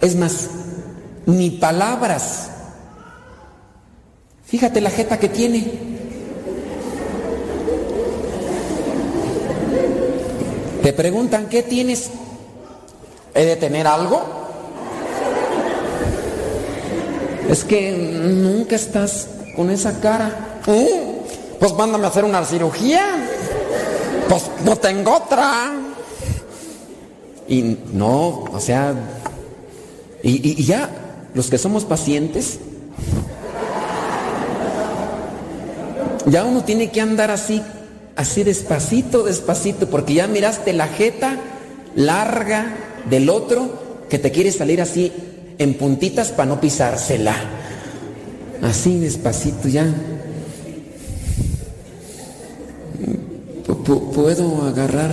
Es 0.00 0.16
más, 0.16 0.48
ni 1.26 1.50
palabras. 1.50 2.50
Fíjate 4.46 4.80
la 4.80 4.90
jeta 4.90 5.18
que 5.18 5.28
tiene. 5.28 5.70
Te 10.82 10.92
preguntan, 10.94 11.48
¿qué 11.50 11.62
tienes? 11.62 12.10
¿He 13.34 13.44
de 13.44 13.56
tener 13.56 13.86
algo? 13.86 14.37
Es 17.48 17.64
que 17.64 17.92
nunca 17.92 18.76
estás 18.76 19.28
con 19.56 19.70
esa 19.70 20.00
cara. 20.00 20.60
¿Eh? 20.66 21.22
Pues 21.58 21.72
mándame 21.72 22.04
a 22.04 22.08
hacer 22.08 22.24
una 22.24 22.44
cirugía. 22.44 23.02
Pues 24.28 24.50
no 24.64 24.76
tengo 24.76 25.16
otra. 25.16 25.72
Y 27.48 27.78
no, 27.94 28.44
o 28.52 28.60
sea, 28.60 28.94
y, 30.22 30.60
y 30.60 30.64
ya 30.64 30.90
los 31.32 31.48
que 31.48 31.56
somos 31.56 31.86
pacientes, 31.86 32.58
ya 36.26 36.44
uno 36.44 36.62
tiene 36.64 36.90
que 36.90 37.00
andar 37.00 37.30
así, 37.30 37.62
así 38.16 38.44
despacito, 38.44 39.22
despacito, 39.22 39.88
porque 39.88 40.12
ya 40.12 40.26
miraste 40.26 40.74
la 40.74 40.88
jeta 40.88 41.38
larga 41.94 42.76
del 43.08 43.30
otro 43.30 44.04
que 44.10 44.18
te 44.18 44.30
quiere 44.30 44.52
salir 44.52 44.82
así 44.82 45.10
en 45.58 45.74
puntitas 45.74 46.30
para 46.30 46.48
no 46.48 46.60
pisársela. 46.60 47.34
Así 48.62 48.98
despacito 48.98 49.68
ya. 49.68 49.86
puedo 54.14 54.66
agarrar 54.66 55.12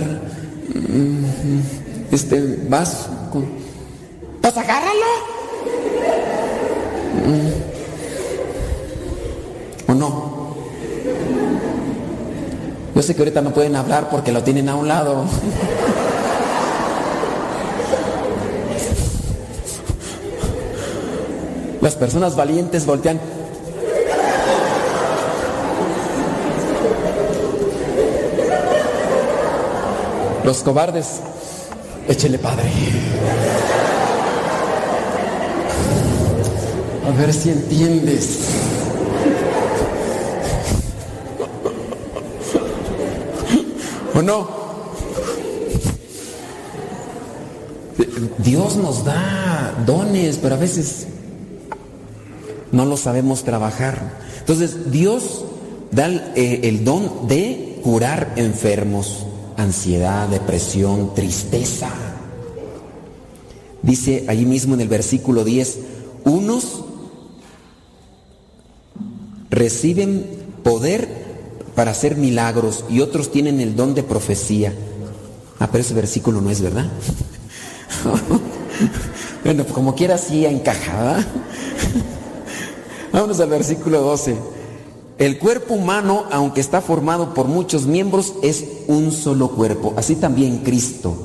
mm, 0.74 2.12
este 2.12 2.66
vaso 2.68 3.08
con... 3.32 3.46
Pues 4.40 4.56
agárralo. 4.56 5.36
¿O 9.88 9.94
no? 9.94 10.36
Yo 12.94 13.02
sé 13.02 13.14
que 13.14 13.22
ahorita 13.22 13.42
no 13.42 13.52
pueden 13.52 13.76
hablar 13.76 14.08
porque 14.10 14.32
lo 14.32 14.42
tienen 14.42 14.68
a 14.68 14.76
un 14.76 14.88
lado. 14.88 15.24
Las 21.86 21.94
personas 21.94 22.34
valientes 22.34 22.84
voltean. 22.84 23.20
Los 30.42 30.64
cobardes, 30.64 31.20
échele 32.08 32.40
padre. 32.40 32.64
A 37.06 37.16
ver 37.20 37.32
si 37.32 37.50
entiendes. 37.50 38.40
¿O 44.12 44.22
no? 44.22 44.48
Dios 48.38 48.74
nos 48.74 49.04
da 49.04 49.72
dones, 49.86 50.40
pero 50.42 50.56
a 50.56 50.58
veces 50.58 51.05
no 52.76 52.84
lo 52.84 52.96
sabemos 52.96 53.42
trabajar. 53.42 54.18
Entonces 54.38 54.92
Dios 54.92 55.44
da 55.90 56.06
el, 56.06 56.22
eh, 56.36 56.60
el 56.64 56.84
don 56.84 57.26
de 57.26 57.80
curar 57.82 58.34
enfermos 58.36 59.26
ansiedad, 59.56 60.28
depresión, 60.28 61.14
tristeza. 61.14 61.88
Dice 63.82 64.26
allí 64.28 64.44
mismo 64.44 64.74
en 64.74 64.82
el 64.82 64.88
versículo 64.88 65.44
10, 65.44 65.78
unos 66.24 66.84
reciben 69.50 70.26
poder 70.62 71.08
para 71.74 71.92
hacer 71.92 72.16
milagros 72.16 72.84
y 72.90 73.00
otros 73.00 73.30
tienen 73.30 73.60
el 73.60 73.76
don 73.76 73.94
de 73.94 74.02
profecía. 74.02 74.74
Ah, 75.58 75.68
pero 75.70 75.82
ese 75.82 75.94
versículo 75.94 76.40
no 76.40 76.50
es 76.50 76.60
verdad. 76.60 76.90
bueno, 79.44 79.64
como 79.66 79.94
quiera 79.94 80.18
sí 80.18 80.44
encajada. 80.44 81.24
Vámonos 83.16 83.40
al 83.40 83.48
versículo 83.48 84.02
12. 84.02 84.36
El 85.16 85.38
cuerpo 85.38 85.72
humano, 85.72 86.24
aunque 86.30 86.60
está 86.60 86.82
formado 86.82 87.32
por 87.32 87.46
muchos 87.46 87.86
miembros, 87.86 88.34
es 88.42 88.62
un 88.88 89.10
solo 89.10 89.52
cuerpo. 89.52 89.94
Así 89.96 90.16
también 90.16 90.58
Cristo. 90.58 91.16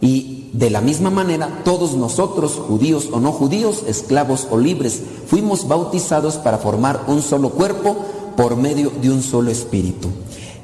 Y 0.00 0.48
de 0.54 0.70
la 0.70 0.80
misma 0.80 1.10
manera, 1.10 1.60
todos 1.62 1.94
nosotros, 1.94 2.52
judíos 2.54 3.10
o 3.12 3.20
no 3.20 3.32
judíos, 3.32 3.84
esclavos 3.86 4.48
o 4.50 4.56
libres, 4.56 5.02
fuimos 5.26 5.68
bautizados 5.68 6.36
para 6.36 6.56
formar 6.56 7.04
un 7.06 7.20
solo 7.20 7.50
cuerpo 7.50 7.94
por 8.34 8.56
medio 8.56 8.90
de 9.02 9.10
un 9.10 9.22
solo 9.22 9.50
espíritu. 9.50 10.08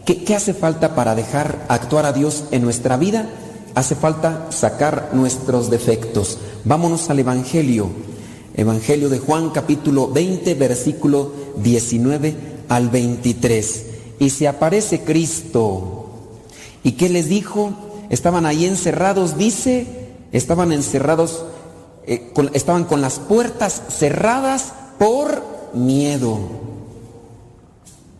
¿Qué, 0.06 0.24
qué 0.24 0.34
hace 0.34 0.54
falta 0.54 0.94
para 0.94 1.14
dejar 1.14 1.66
actuar 1.68 2.06
a 2.06 2.14
Dios 2.14 2.44
en 2.50 2.62
nuestra 2.62 2.96
vida? 2.96 3.28
Hace 3.74 3.94
falta 3.94 4.46
sacar 4.48 5.10
nuestros 5.12 5.68
defectos. 5.68 6.38
Vámonos 6.64 7.10
al 7.10 7.18
Evangelio. 7.18 8.13
Evangelio 8.56 9.08
de 9.08 9.18
Juan 9.18 9.50
capítulo 9.50 10.08
20 10.08 10.54
versículo 10.54 11.32
19 11.56 12.34
al 12.68 12.88
23. 12.88 13.86
Y 14.20 14.30
se 14.30 14.46
aparece 14.46 15.00
Cristo. 15.00 16.06
¿Y 16.84 16.92
qué 16.92 17.08
les 17.08 17.28
dijo? 17.28 17.72
Estaban 18.10 18.46
ahí 18.46 18.64
encerrados, 18.64 19.36
dice, 19.36 19.86
estaban 20.30 20.70
encerrados, 20.70 21.44
eh, 22.06 22.32
estaban 22.52 22.84
con 22.84 23.00
las 23.00 23.18
puertas 23.18 23.82
cerradas 23.88 24.72
por 24.98 25.42
miedo. 25.74 26.38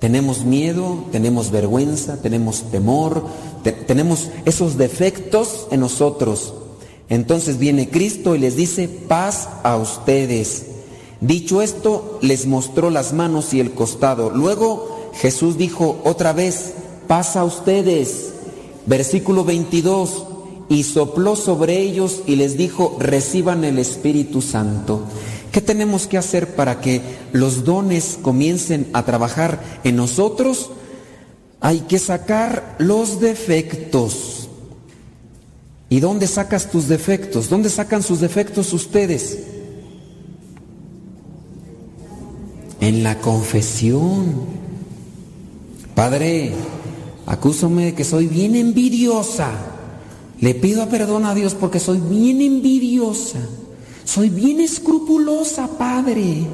Tenemos 0.01 0.45
miedo, 0.45 1.05
tenemos 1.13 1.51
vergüenza, 1.51 2.21
tenemos 2.21 2.71
temor, 2.73 3.25
tenemos 3.87 4.31
esos 4.45 4.77
defectos 4.77 5.69
en 5.71 5.81
nosotros. 5.81 6.55
Entonces 7.09 7.59
viene 7.59 7.91
Cristo 7.91 8.35
y 8.35 8.39
les 8.39 8.57
dice, 8.57 8.89
paz 8.89 9.49
a 9.63 9.77
ustedes. 9.77 10.67
Dicho 11.21 11.63
esto, 11.63 12.19
les 12.23 12.47
mostró 12.47 12.91
las 12.91 13.13
manos 13.13 13.55
y 13.55 13.61
el 13.61 13.73
costado. 13.73 14.31
Luego 14.31 15.11
Jesús 15.15 15.57
dijo 15.57 16.01
otra 16.05 16.33
vez, 16.33 16.75
paz 17.07 17.37
a 17.37 17.45
ustedes. 17.45 18.33
Versículo 18.87 19.45
22, 19.45 20.25
y 20.69 20.83
sopló 20.83 21.37
sobre 21.37 21.79
ellos 21.79 22.23
y 22.27 22.37
les 22.37 22.57
dijo, 22.57 22.97
reciban 22.99 23.65
el 23.65 23.79
Espíritu 23.79 24.43
Santo. 24.43 25.03
¿Qué 25.53 25.61
tenemos 25.61 26.07
que 26.07 26.19
hacer 26.19 26.55
para 26.57 26.81
que 26.81 27.01
los 27.33 27.65
dones 27.65 28.19
comiencen 28.21 28.89
a 28.93 29.05
trabajar 29.05 29.63
en 29.85 29.97
nosotros? 29.97 30.71
Hay 31.61 31.81
que 31.81 31.99
sacar 31.99 32.77
los 32.79 33.21
defectos. 33.21 34.44
¿Y 35.95 36.01
dónde 36.01 36.27
sacas 36.27 36.73
tus 36.73 36.89
defectos? 36.89 37.49
¿Dónde 37.49 37.71
sacan 37.71 38.03
sus 38.03 38.19
defectos 38.19 38.73
ustedes? 38.73 39.39
En 42.81 43.05
la 43.05 43.21
confesión. 43.21 44.35
Padre, 45.95 46.51
acúsame 47.27 47.85
de 47.85 47.95
que 47.95 48.03
soy 48.03 48.27
bien 48.27 48.57
envidiosa. 48.57 49.53
Le 50.41 50.57
pido 50.57 50.89
perdón 50.89 51.27
a 51.27 51.35
Dios 51.37 51.55
porque 51.55 51.79
soy 51.79 52.01
bien 52.01 52.43
envidiosa. 52.43 53.39
Soy 54.05 54.31
bien 54.31 54.61
escrupulosa, 54.61 55.69
Padre. 55.79 56.45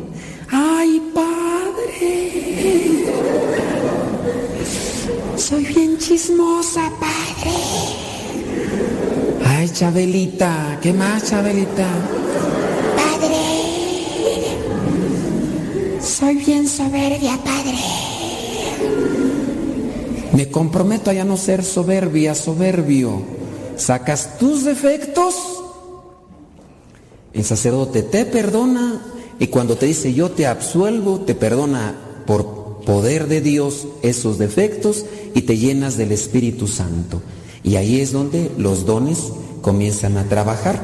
Ay, 0.51 1.01
Padre. 1.15 2.35
Soy 5.39 5.65
bien 5.65 5.97
chismosa, 5.97 6.93
Padre. 7.01 8.10
Ay, 9.61 9.69
Chabelita. 9.69 10.79
¿Qué 10.81 10.95
más, 10.95 11.29
Chabelita? 11.29 11.87
Padre. 12.97 13.37
Soy 16.01 16.37
bien 16.37 16.67
soberbia, 16.67 17.39
Padre. 17.45 17.77
Me 20.33 20.49
comprometo 20.49 21.11
a 21.11 21.13
ya 21.13 21.27
no 21.27 21.37
ser 21.37 21.63
soberbia, 21.63 22.35
soberbio. 22.35 23.21
Sacas 23.77 24.39
tus 24.39 24.65
defectos 24.65 25.35
el 27.35 27.45
sacerdote 27.45 28.03
te 28.03 28.25
perdona 28.25 29.03
y 29.39 29.49
cuando 29.49 29.77
te 29.77 29.85
dice 29.85 30.15
yo 30.15 30.31
te 30.31 30.47
absuelvo, 30.47 31.21
te 31.21 31.35
perdona 31.35 32.23
por 32.27 32.81
poder 32.87 33.29
de 33.29 33.43
Dios 33.43 33.89
esos 34.01 34.39
defectos 34.39 35.05
y 35.35 35.43
te 35.43 35.59
llenas 35.59 35.99
del 35.99 36.13
Espíritu 36.13 36.67
Santo. 36.67 37.21
Y 37.63 37.77
ahí 37.77 38.01
es 38.01 38.13
donde 38.13 38.51
los 38.57 38.87
dones 38.87 39.33
comienzan 39.61 40.17
a 40.17 40.25
trabajar, 40.25 40.81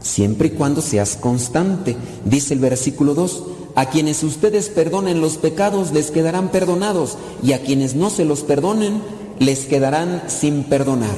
siempre 0.00 0.48
y 0.48 0.50
cuando 0.52 0.80
seas 0.80 1.16
constante. 1.16 1.96
Dice 2.24 2.54
el 2.54 2.60
versículo 2.60 3.14
2, 3.14 3.44
a 3.74 3.86
quienes 3.86 4.22
ustedes 4.22 4.68
perdonen 4.68 5.20
los 5.20 5.36
pecados 5.36 5.92
les 5.92 6.10
quedarán 6.10 6.50
perdonados 6.50 7.16
y 7.42 7.52
a 7.52 7.62
quienes 7.62 7.94
no 7.94 8.10
se 8.10 8.24
los 8.24 8.42
perdonen 8.42 9.00
les 9.38 9.66
quedarán 9.66 10.24
sin 10.26 10.64
perdonar. 10.64 11.16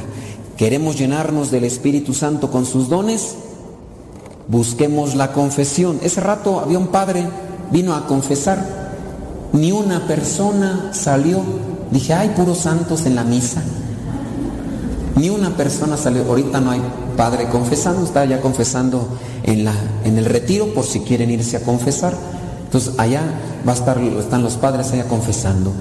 ¿Queremos 0.56 0.98
llenarnos 0.98 1.50
del 1.50 1.64
Espíritu 1.64 2.14
Santo 2.14 2.50
con 2.50 2.66
sus 2.66 2.88
dones? 2.88 3.36
busquemos 4.48 5.14
la 5.14 5.32
confesión. 5.32 5.98
Ese 6.02 6.20
rato 6.20 6.60
había 6.60 6.78
un 6.78 6.88
padre, 6.88 7.26
vino 7.70 7.94
a 7.94 8.06
confesar, 8.06 8.92
ni 9.52 9.72
una 9.72 10.06
persona 10.06 10.90
salió. 10.92 11.42
Dije, 11.90 12.14
hay 12.14 12.28
puros 12.30 12.58
santos 12.58 13.06
en 13.06 13.14
la 13.14 13.24
misa. 13.24 13.62
Ni 15.16 15.28
una 15.28 15.56
persona 15.56 15.96
salió. 15.96 16.24
Ahorita 16.24 16.60
no 16.60 16.70
hay 16.70 16.80
padre 17.16 17.48
confesando, 17.48 18.04
está 18.04 18.24
ya 18.24 18.40
confesando 18.40 19.08
en, 19.42 19.64
la, 19.64 19.74
en 20.04 20.18
el 20.18 20.24
retiro 20.24 20.72
por 20.74 20.84
si 20.84 21.00
quieren 21.00 21.30
irse 21.30 21.56
a 21.56 21.60
confesar. 21.60 22.14
Entonces 22.64 22.94
allá 22.98 23.22
va 23.66 23.72
a 23.72 23.74
estar, 23.74 23.98
están 23.98 24.42
los 24.42 24.54
padres 24.54 24.92
allá 24.92 25.04
confesando. 25.06 25.72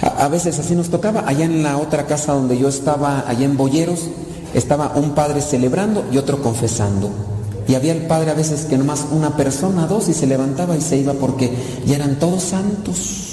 A, 0.00 0.24
a 0.24 0.28
veces 0.28 0.58
así 0.58 0.74
nos 0.74 0.88
tocaba. 0.88 1.24
Allá 1.26 1.44
en 1.44 1.62
la 1.62 1.76
otra 1.76 2.06
casa 2.06 2.32
donde 2.32 2.58
yo 2.58 2.68
estaba, 2.68 3.24
allá 3.28 3.44
en 3.44 3.56
Boyeros, 3.56 4.08
estaba 4.54 4.92
un 4.94 5.10
padre 5.10 5.42
celebrando 5.42 6.04
y 6.10 6.18
otro 6.18 6.42
confesando. 6.42 7.10
Y 7.68 7.74
había 7.74 7.92
el 7.92 8.06
padre 8.06 8.30
a 8.30 8.34
veces 8.34 8.64
que 8.64 8.78
nomás 8.78 9.04
una 9.10 9.36
persona, 9.36 9.86
dos, 9.86 10.08
y 10.08 10.14
se 10.14 10.26
levantaba 10.26 10.74
y 10.74 10.80
se 10.80 10.96
iba 10.96 11.12
porque 11.12 11.52
ya 11.84 11.96
eran 11.96 12.18
todos 12.18 12.42
santos. 12.42 13.27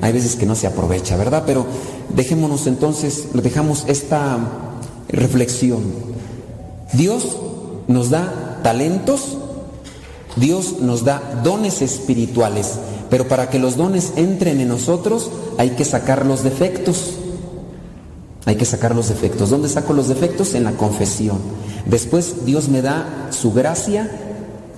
Hay 0.00 0.12
veces 0.12 0.36
que 0.36 0.46
no 0.46 0.54
se 0.54 0.66
aprovecha, 0.66 1.16
¿verdad? 1.16 1.44
Pero 1.46 1.66
dejémonos 2.14 2.66
entonces, 2.66 3.28
dejamos 3.32 3.84
esta 3.88 4.38
reflexión. 5.08 5.82
Dios 6.92 7.36
nos 7.86 8.10
da 8.10 8.60
talentos, 8.62 9.38
Dios 10.36 10.80
nos 10.80 11.04
da 11.04 11.40
dones 11.42 11.82
espirituales, 11.82 12.78
pero 13.10 13.28
para 13.28 13.50
que 13.50 13.58
los 13.58 13.76
dones 13.76 14.12
entren 14.16 14.60
en 14.60 14.68
nosotros 14.68 15.30
hay 15.58 15.70
que 15.70 15.84
sacar 15.84 16.26
los 16.26 16.42
defectos. 16.42 17.14
Hay 18.44 18.56
que 18.56 18.64
sacar 18.64 18.94
los 18.94 19.08
defectos. 19.10 19.50
¿Dónde 19.50 19.68
saco 19.68 19.92
los 19.92 20.08
defectos? 20.08 20.54
En 20.54 20.64
la 20.64 20.72
confesión. 20.72 21.38
Después 21.84 22.46
Dios 22.46 22.68
me 22.68 22.80
da 22.80 23.28
su 23.30 23.52
gracia 23.52 24.10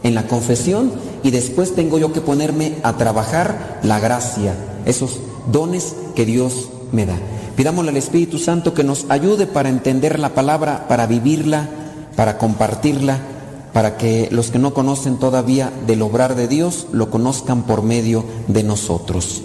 en 0.02 0.14
la 0.14 0.26
confesión 0.26 0.92
y 1.22 1.30
después 1.30 1.74
tengo 1.74 1.98
yo 1.98 2.12
que 2.12 2.20
ponerme 2.20 2.76
a 2.82 2.96
trabajar 2.96 3.80
la 3.82 4.00
gracia, 4.00 4.54
esos 4.86 5.20
dones 5.50 5.94
que 6.14 6.26
Dios 6.26 6.70
me 6.92 7.06
da. 7.06 7.16
Pidámosle 7.56 7.90
al 7.90 7.96
Espíritu 7.96 8.38
Santo 8.38 8.74
que 8.74 8.84
nos 8.84 9.06
ayude 9.08 9.46
para 9.46 9.68
entender 9.68 10.18
la 10.18 10.34
palabra, 10.34 10.88
para 10.88 11.06
vivirla, 11.06 11.68
para 12.16 12.38
compartirla, 12.38 13.18
para 13.72 13.96
que 13.96 14.28
los 14.30 14.50
que 14.50 14.58
no 14.58 14.74
conocen 14.74 15.18
todavía 15.18 15.72
del 15.86 16.02
obrar 16.02 16.34
de 16.34 16.48
Dios 16.48 16.86
lo 16.92 17.10
conozcan 17.10 17.62
por 17.64 17.82
medio 17.82 18.24
de 18.48 18.62
nosotros. 18.62 19.42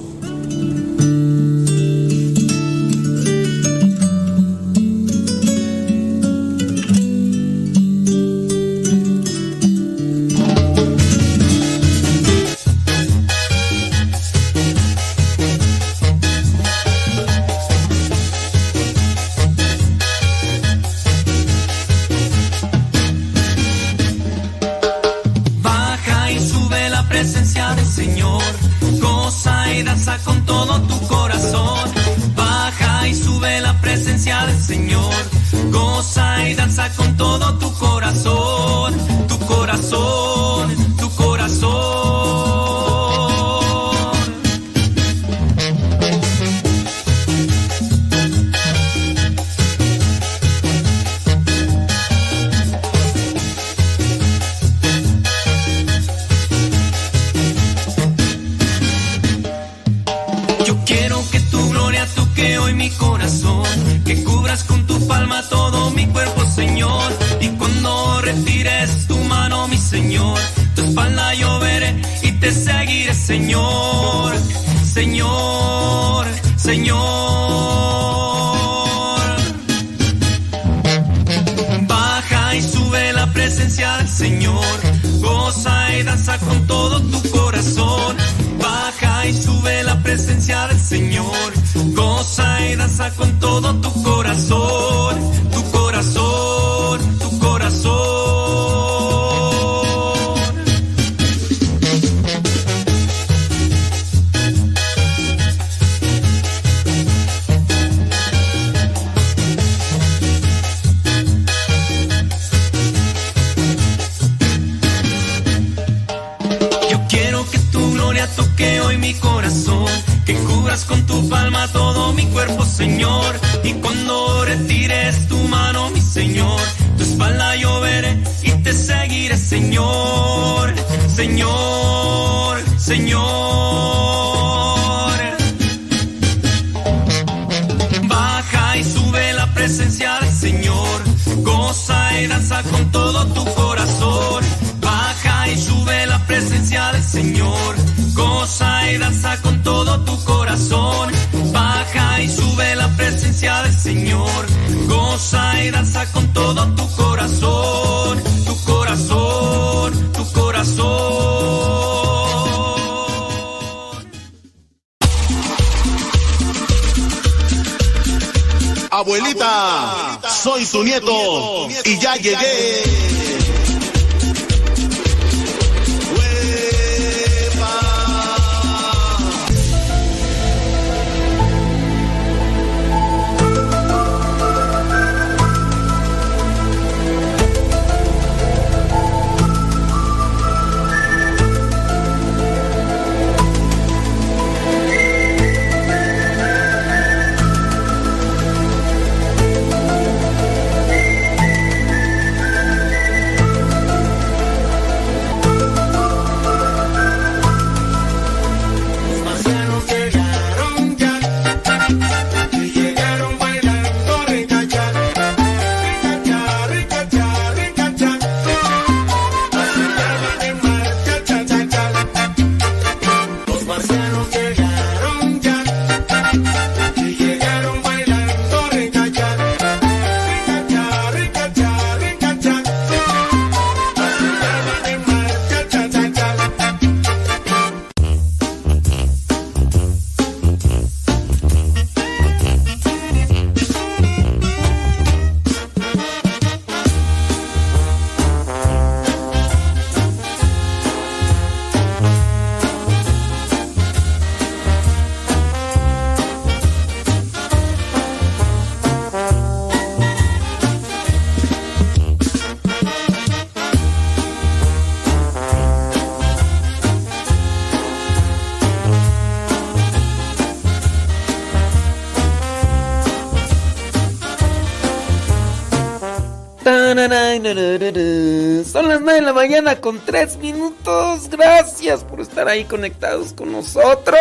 Son 277.46 278.88
las 278.88 279.02
9 279.02 279.14
de 279.14 279.22
la 279.22 279.34
mañana 279.34 279.80
con 279.80 280.00
3 280.04 280.38
minutos. 280.38 281.30
Gracias 281.30 282.04
por 282.04 282.20
estar 282.20 282.48
ahí 282.48 282.66
conectados 282.66 283.34
con 283.34 283.52
nosotros. 283.52 284.18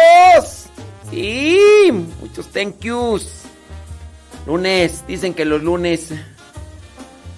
Sí, 1.11 1.91
muchos 2.20 2.49
thank 2.49 2.81
yous. 2.81 3.45
Lunes, 4.47 5.07
dicen 5.07 5.33
que 5.33 5.47
los 5.47 5.62
lunes 5.62 6.11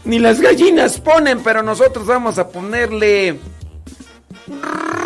ni 0.05 0.19
las 0.19 0.41
gallinas 0.41 0.99
ponen, 1.01 1.43
pero 1.45 1.63
nosotros 1.63 2.05
vamos 2.05 2.39
a 2.39 2.49
ponerle 2.49 3.39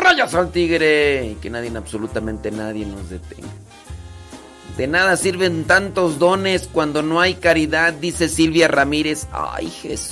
rayas 0.02 0.34
al 0.34 0.50
tigre. 0.50 1.26
Y 1.26 1.34
que 1.34 1.50
nadie, 1.50 1.70
absolutamente 1.76 2.50
nadie 2.50 2.86
nos 2.86 3.10
detenga. 3.10 3.48
De 4.78 4.86
nada 4.86 5.18
sirven 5.18 5.64
tantos 5.64 6.18
dones 6.18 6.70
cuando 6.72 7.02
no 7.02 7.20
hay 7.20 7.34
caridad, 7.34 7.92
dice 7.92 8.30
Silvia 8.30 8.66
Ramírez. 8.66 9.26
Ay, 9.30 9.68
Jesús. 9.68 10.09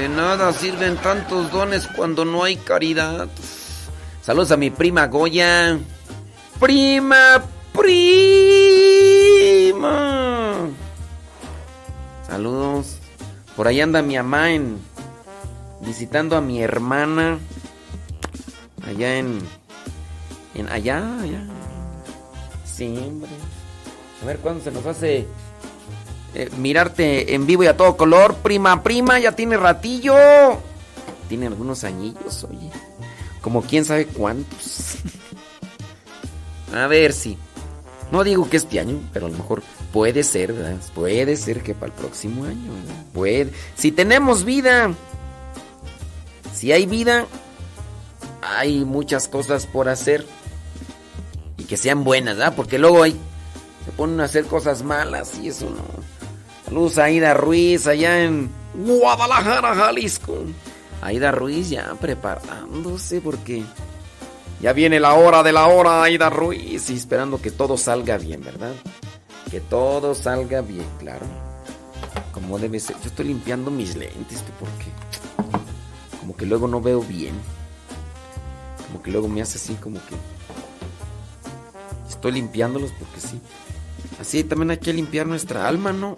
De 0.00 0.08
nada 0.08 0.50
sirven 0.54 0.96
tantos 0.96 1.52
dones 1.52 1.86
cuando 1.86 2.24
no 2.24 2.42
hay 2.42 2.56
caridad. 2.56 3.28
Saludos 4.22 4.50
a 4.50 4.56
mi 4.56 4.70
prima 4.70 5.06
Goya. 5.08 5.78
Prima, 6.58 7.44
prima. 7.78 8.00
Saludos. 12.26 12.96
Por 13.54 13.68
ahí 13.68 13.82
anda 13.82 14.00
mi 14.00 14.16
mamá 14.16 14.52
en 14.52 14.78
visitando 15.82 16.34
a 16.34 16.40
mi 16.40 16.62
hermana 16.62 17.38
allá 18.88 19.18
en 19.18 19.38
en 20.54 20.70
allá, 20.70 21.20
allá. 21.20 21.42
Sí, 22.64 22.86
hombre. 23.06 23.28
A 24.22 24.24
ver 24.24 24.38
cuándo 24.38 24.64
se 24.64 24.70
nos 24.70 24.86
hace 24.86 25.26
eh, 26.34 26.48
mirarte 26.58 27.34
en 27.34 27.46
vivo 27.46 27.64
y 27.64 27.66
a 27.66 27.76
todo 27.76 27.96
color, 27.96 28.36
prima, 28.36 28.82
prima, 28.82 29.18
ya 29.18 29.32
tiene 29.32 29.56
ratillo. 29.56 30.14
Tiene 31.28 31.46
algunos 31.46 31.84
añillos, 31.84 32.44
oye. 32.44 32.70
Como 33.40 33.62
quién 33.62 33.84
sabe 33.84 34.06
cuántos. 34.06 34.96
a 36.74 36.86
ver 36.86 37.12
si. 37.12 37.36
No 38.12 38.24
digo 38.24 38.48
que 38.48 38.56
este 38.56 38.80
año, 38.80 39.00
pero 39.12 39.26
a 39.26 39.30
lo 39.30 39.36
mejor 39.36 39.62
puede 39.92 40.24
ser, 40.24 40.52
¿verdad? 40.52 40.76
Puede 40.94 41.36
ser 41.36 41.62
que 41.62 41.74
para 41.74 41.92
el 41.92 41.98
próximo 41.98 42.44
año. 42.44 42.72
¿verdad? 42.72 43.04
Puede. 43.12 43.52
Si 43.76 43.92
tenemos 43.92 44.44
vida. 44.44 44.92
Si 46.54 46.72
hay 46.72 46.86
vida, 46.86 47.26
hay 48.42 48.84
muchas 48.84 49.28
cosas 49.28 49.66
por 49.66 49.88
hacer. 49.88 50.26
Y 51.56 51.64
que 51.64 51.76
sean 51.76 52.04
buenas, 52.04 52.36
¿verdad? 52.36 52.54
Porque 52.54 52.78
luego 52.78 53.02
hay, 53.02 53.16
se 53.84 53.92
ponen 53.92 54.20
a 54.20 54.24
hacer 54.24 54.44
cosas 54.44 54.82
malas 54.82 55.38
y 55.40 55.48
eso 55.48 55.70
no. 55.70 55.84
A 56.70 57.04
Aida 57.04 57.34
Ruiz 57.34 57.88
allá 57.88 58.22
en 58.22 58.48
Guadalajara, 58.74 59.74
Jalisco. 59.74 60.44
Aida 61.02 61.32
Ruiz 61.32 61.68
ya 61.68 61.96
preparándose 62.00 63.20
porque 63.20 63.64
ya 64.60 64.72
viene 64.72 65.00
la 65.00 65.14
hora 65.14 65.42
de 65.42 65.52
la 65.52 65.66
hora, 65.66 66.04
Aida 66.04 66.30
Ruiz, 66.30 66.88
y 66.90 66.94
esperando 66.94 67.42
que 67.42 67.50
todo 67.50 67.76
salga 67.76 68.18
bien, 68.18 68.42
¿verdad? 68.44 68.72
Que 69.50 69.60
todo 69.60 70.14
salga 70.14 70.60
bien, 70.60 70.86
claro. 71.00 71.26
Como 72.32 72.56
debe 72.60 72.78
ser. 72.78 72.94
Yo 73.02 73.08
estoy 73.08 73.26
limpiando 73.26 73.72
mis 73.72 73.96
lentes, 73.96 74.44
¿tú 74.44 74.52
¿por 74.60 74.68
qué? 74.78 74.92
Como 76.20 76.36
que 76.36 76.46
luego 76.46 76.68
no 76.68 76.80
veo 76.80 77.00
bien. 77.00 77.34
Como 78.86 79.02
que 79.02 79.10
luego 79.10 79.26
me 79.26 79.42
hace 79.42 79.58
así 79.58 79.74
como 79.74 79.96
que... 79.96 80.14
Estoy 82.08 82.30
limpiándolos 82.30 82.92
porque 82.92 83.20
sí. 83.20 83.40
Así 84.20 84.44
también 84.44 84.70
hay 84.70 84.78
que 84.78 84.92
limpiar 84.92 85.26
nuestra 85.26 85.66
alma, 85.66 85.92
¿no? 85.92 86.14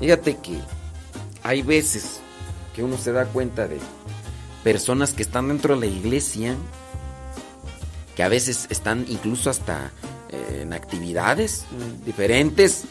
Fíjate 0.00 0.38
que 0.38 0.58
hay 1.42 1.60
veces 1.60 2.20
que 2.74 2.82
uno 2.82 2.96
se 2.96 3.12
da 3.12 3.26
cuenta 3.26 3.68
de 3.68 3.78
personas 4.64 5.12
que 5.12 5.22
están 5.22 5.48
dentro 5.48 5.74
de 5.74 5.80
la 5.80 5.86
iglesia, 5.86 6.56
que 8.16 8.22
a 8.22 8.28
veces 8.28 8.66
están 8.70 9.04
incluso 9.08 9.50
hasta 9.50 9.92
eh, 10.30 10.60
en 10.62 10.72
actividades 10.72 11.60
eh, 11.60 12.04
diferentes, 12.06 12.84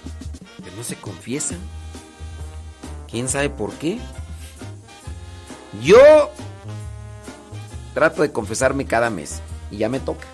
que 0.64 0.72
no 0.78 0.84
se 0.84 0.96
confiesan. 0.98 1.58
¿Quién 3.10 3.28
sabe 3.28 3.50
por 3.50 3.74
qué? 3.74 3.98
Yo 5.82 5.98
trato 7.96 8.22
de 8.22 8.32
confesarme 8.32 8.86
cada 8.86 9.10
mes 9.10 9.42
y 9.72 9.78
ya 9.78 9.90
me 9.90 10.00
toca. 10.00 10.28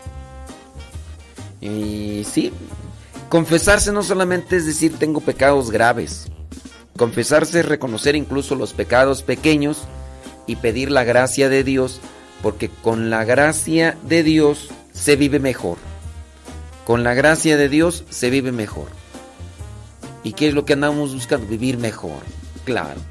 Y 1.61 2.25
sí, 2.29 2.51
confesarse 3.29 3.93
no 3.93 4.03
solamente 4.03 4.57
es 4.57 4.65
decir 4.65 4.99
tengo 4.99 5.21
pecados 5.21 5.71
graves. 5.71 6.27
Confesarse 6.97 7.59
es 7.59 7.65
reconocer 7.65 8.15
incluso 8.15 8.55
los 8.55 8.71
pecados 8.71 9.21
pequeños 9.21 9.83
y 10.47 10.55
pedir 10.55 10.91
la 10.91 11.03
gracia 11.03 11.49
de 11.49 11.63
Dios, 11.65 11.99
porque 12.41 12.69
con 12.69 13.09
la 13.09 13.25
gracia 13.25 13.97
de 14.03 14.23
Dios 14.23 14.69
se 14.93 15.17
vive 15.17 15.39
mejor. 15.39 15.77
Con 16.85 17.03
la 17.03 17.13
gracia 17.13 17.57
de 17.57 17.67
Dios 17.67 18.05
se 18.09 18.29
vive 18.29 18.53
mejor. 18.53 18.87
¿Y 20.23 20.33
qué 20.33 20.47
es 20.47 20.53
lo 20.53 20.63
que 20.63 20.73
andamos 20.73 21.13
buscando? 21.13 21.47
Vivir 21.47 21.77
mejor. 21.77 22.21
Claro. 22.63 23.01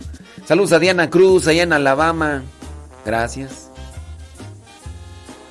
Saludos 0.46 0.72
a 0.72 0.78
Diana 0.78 1.10
Cruz, 1.10 1.46
allá 1.46 1.62
en 1.64 1.74
Alabama. 1.74 2.42
Gracias. 3.04 3.70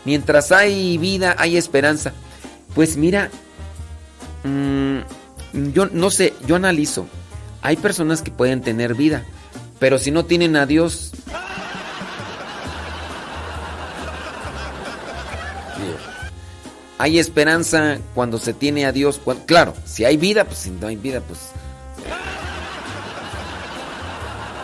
Mientras 0.06 0.52
hay 0.52 0.98
vida, 0.98 1.36
hay 1.38 1.56
esperanza. 1.56 2.14
Pues 2.74 2.98
mira, 2.98 3.30
mm, 4.44 4.98
yo 5.72 5.86
no 5.86 6.10
sé, 6.10 6.34
yo 6.48 6.56
analizo. 6.56 7.06
Hay 7.64 7.78
personas 7.78 8.22
que 8.22 8.30
pueden 8.30 8.62
tener 8.62 8.94
vida, 8.94 9.24
pero 9.80 9.98
si 9.98 10.12
no 10.12 10.26
tienen 10.26 10.56
a 10.58 10.66
Dios... 10.66 11.12
Hay 17.00 17.20
esperanza 17.20 17.98
cuando 18.14 18.38
se 18.38 18.54
tiene 18.54 18.86
a 18.86 18.92
Dios. 18.94 19.20
claro, 19.46 19.74
si 19.84 20.06
hay 20.06 20.16
vida, 20.16 20.46
pues 20.46 20.60
si 20.60 20.70
no 20.70 20.88
hay 20.88 20.96
vida, 20.96 21.22
pues... 21.22 21.40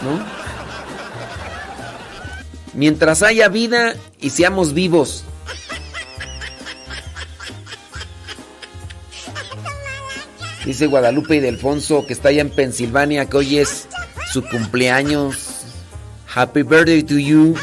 ¿No? 0.02 0.26
Mientras 2.74 3.24
haya 3.24 3.50
vida 3.50 3.96
y 4.22 4.30
seamos 4.30 4.74
vivos. 4.74 5.26
Dice 10.70 10.86
Guadalupe 10.86 11.36
y 11.36 11.40
Delfonso 11.40 12.06
que 12.06 12.14
está 12.14 12.30
allá 12.30 12.42
en 12.42 12.52
Pensilvania, 12.52 13.26
que 13.26 13.38
hoy 13.38 13.58
es 13.58 13.88
su 14.32 14.44
cumpleaños. 14.44 15.64
Happy 16.32 16.62
birthday 16.62 17.02
to 17.02 17.18
you. 17.18 17.56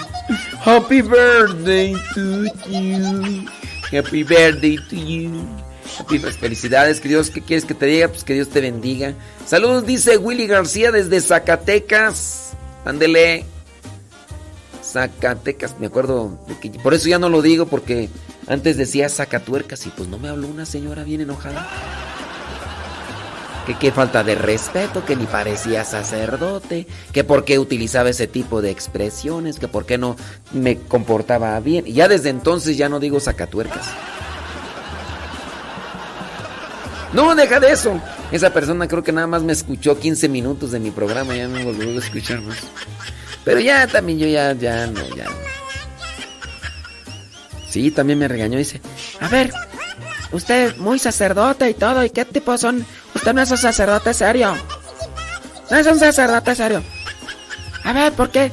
Happy 0.64 1.02
birthday 1.02 1.94
to 2.14 2.46
you. 2.68 3.46
Happy 3.92 4.24
birthday 4.24 4.76
to 4.90 4.96
you. 4.96 5.30
Happy, 5.96 6.18
pues, 6.18 6.36
felicidades, 6.36 7.00
que 7.00 7.08
Dios, 7.08 7.30
¿qué 7.30 7.40
quieres 7.42 7.64
que 7.64 7.74
te 7.74 7.86
diga? 7.86 8.08
Pues 8.08 8.24
que 8.24 8.34
Dios 8.34 8.48
te 8.48 8.60
bendiga. 8.60 9.14
Saludos, 9.46 9.86
dice 9.86 10.16
Willy 10.16 10.48
García 10.48 10.90
desde 10.90 11.20
Zacatecas. 11.20 12.54
Ándele. 12.84 13.44
Zacatecas, 14.82 15.78
me 15.78 15.86
acuerdo 15.86 16.40
de 16.48 16.58
que 16.58 16.76
por 16.80 16.92
eso 16.92 17.08
ya 17.08 17.20
no 17.20 17.28
lo 17.28 17.40
digo 17.40 17.66
porque 17.66 18.08
antes 18.48 18.76
decía 18.76 19.08
Zacatuercas 19.08 19.86
y 19.86 19.90
pues 19.90 20.08
no 20.08 20.18
me 20.18 20.28
habló 20.28 20.48
una 20.48 20.66
señora 20.66 21.04
bien 21.04 21.20
enojada. 21.20 21.68
Que 23.66 23.74
qué 23.74 23.90
falta 23.90 24.22
de 24.22 24.36
respeto, 24.36 25.04
que 25.04 25.16
ni 25.16 25.26
parecía 25.26 25.84
sacerdote, 25.84 26.86
que 27.12 27.24
por 27.24 27.44
qué 27.44 27.58
utilizaba 27.58 28.10
ese 28.10 28.28
tipo 28.28 28.62
de 28.62 28.70
expresiones, 28.70 29.58
que 29.58 29.66
por 29.66 29.86
qué 29.86 29.98
no 29.98 30.16
me 30.52 30.78
comportaba 30.78 31.58
bien. 31.60 31.84
Y 31.86 31.94
ya 31.94 32.06
desde 32.06 32.30
entonces 32.30 32.76
ya 32.76 32.88
no 32.88 33.00
digo 33.00 33.18
sacatuercas. 33.18 33.86
No, 37.12 37.34
deja 37.34 37.58
de 37.60 37.72
eso. 37.72 38.00
Esa 38.30 38.52
persona 38.52 38.86
creo 38.88 39.02
que 39.02 39.12
nada 39.12 39.26
más 39.26 39.42
me 39.42 39.52
escuchó 39.52 39.98
15 39.98 40.28
minutos 40.28 40.70
de 40.72 40.80
mi 40.80 40.90
programa, 40.90 41.34
ya 41.34 41.48
no 41.48 41.64
volvió 41.64 41.88
a 41.90 41.98
escuchar 42.02 42.42
más. 42.42 42.58
Pero 43.44 43.60
ya 43.60 43.86
también 43.86 44.18
yo 44.18 44.26
ya, 44.26 44.52
ya 44.52 44.86
no, 44.86 45.00
ya. 45.14 45.26
Sí, 47.68 47.90
también 47.90 48.18
me 48.18 48.26
regañó 48.28 48.58
dice, 48.58 48.80
a 49.20 49.28
ver, 49.28 49.52
usted 50.32 50.68
es 50.68 50.78
muy 50.78 50.98
sacerdote 50.98 51.70
y 51.70 51.74
todo, 51.74 52.04
¿y 52.04 52.10
qué 52.10 52.24
tipo 52.24 52.56
son? 52.58 52.86
Usted 53.14 53.32
no 53.34 53.42
es 53.42 53.50
un 53.50 53.58
sacerdote 53.58 54.14
serio. 54.14 54.54
No 55.70 55.76
es 55.76 55.86
un 55.86 55.98
sacerdote 55.98 56.54
serio. 56.54 56.82
A 57.84 57.92
ver, 57.92 58.12
¿por 58.12 58.30
qué 58.30 58.52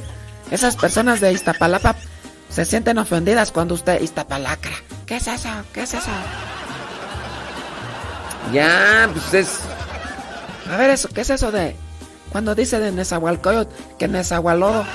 esas 0.52 0.76
personas 0.76 1.20
de 1.20 1.34
Iztapalapa 1.34 1.96
se 2.50 2.66
sienten 2.66 2.98
ofendidas 2.98 3.52
cuando 3.52 3.74
usted 3.76 4.02
Iztapalacra? 4.02 4.74
¿Qué 5.06 5.18
es 5.18 5.28
eso? 5.28 5.50
¿Qué 5.74 5.84
es 5.84 5.94
eso? 5.94 6.12
Ya, 8.52 9.10
pues 9.12 9.34
es... 9.34 9.60
A 10.72 10.78
ver 10.78 10.92
eso, 10.92 11.10
¿qué 11.10 11.22
es 11.22 11.30
eso 11.30 11.52
de... 11.52 11.76
Cuando 12.32 12.56
dice 12.56 12.80
de 12.80 12.92
Nezahualcóyotl 12.92 13.74
que 13.98 14.08
Nezahualodo. 14.08 14.86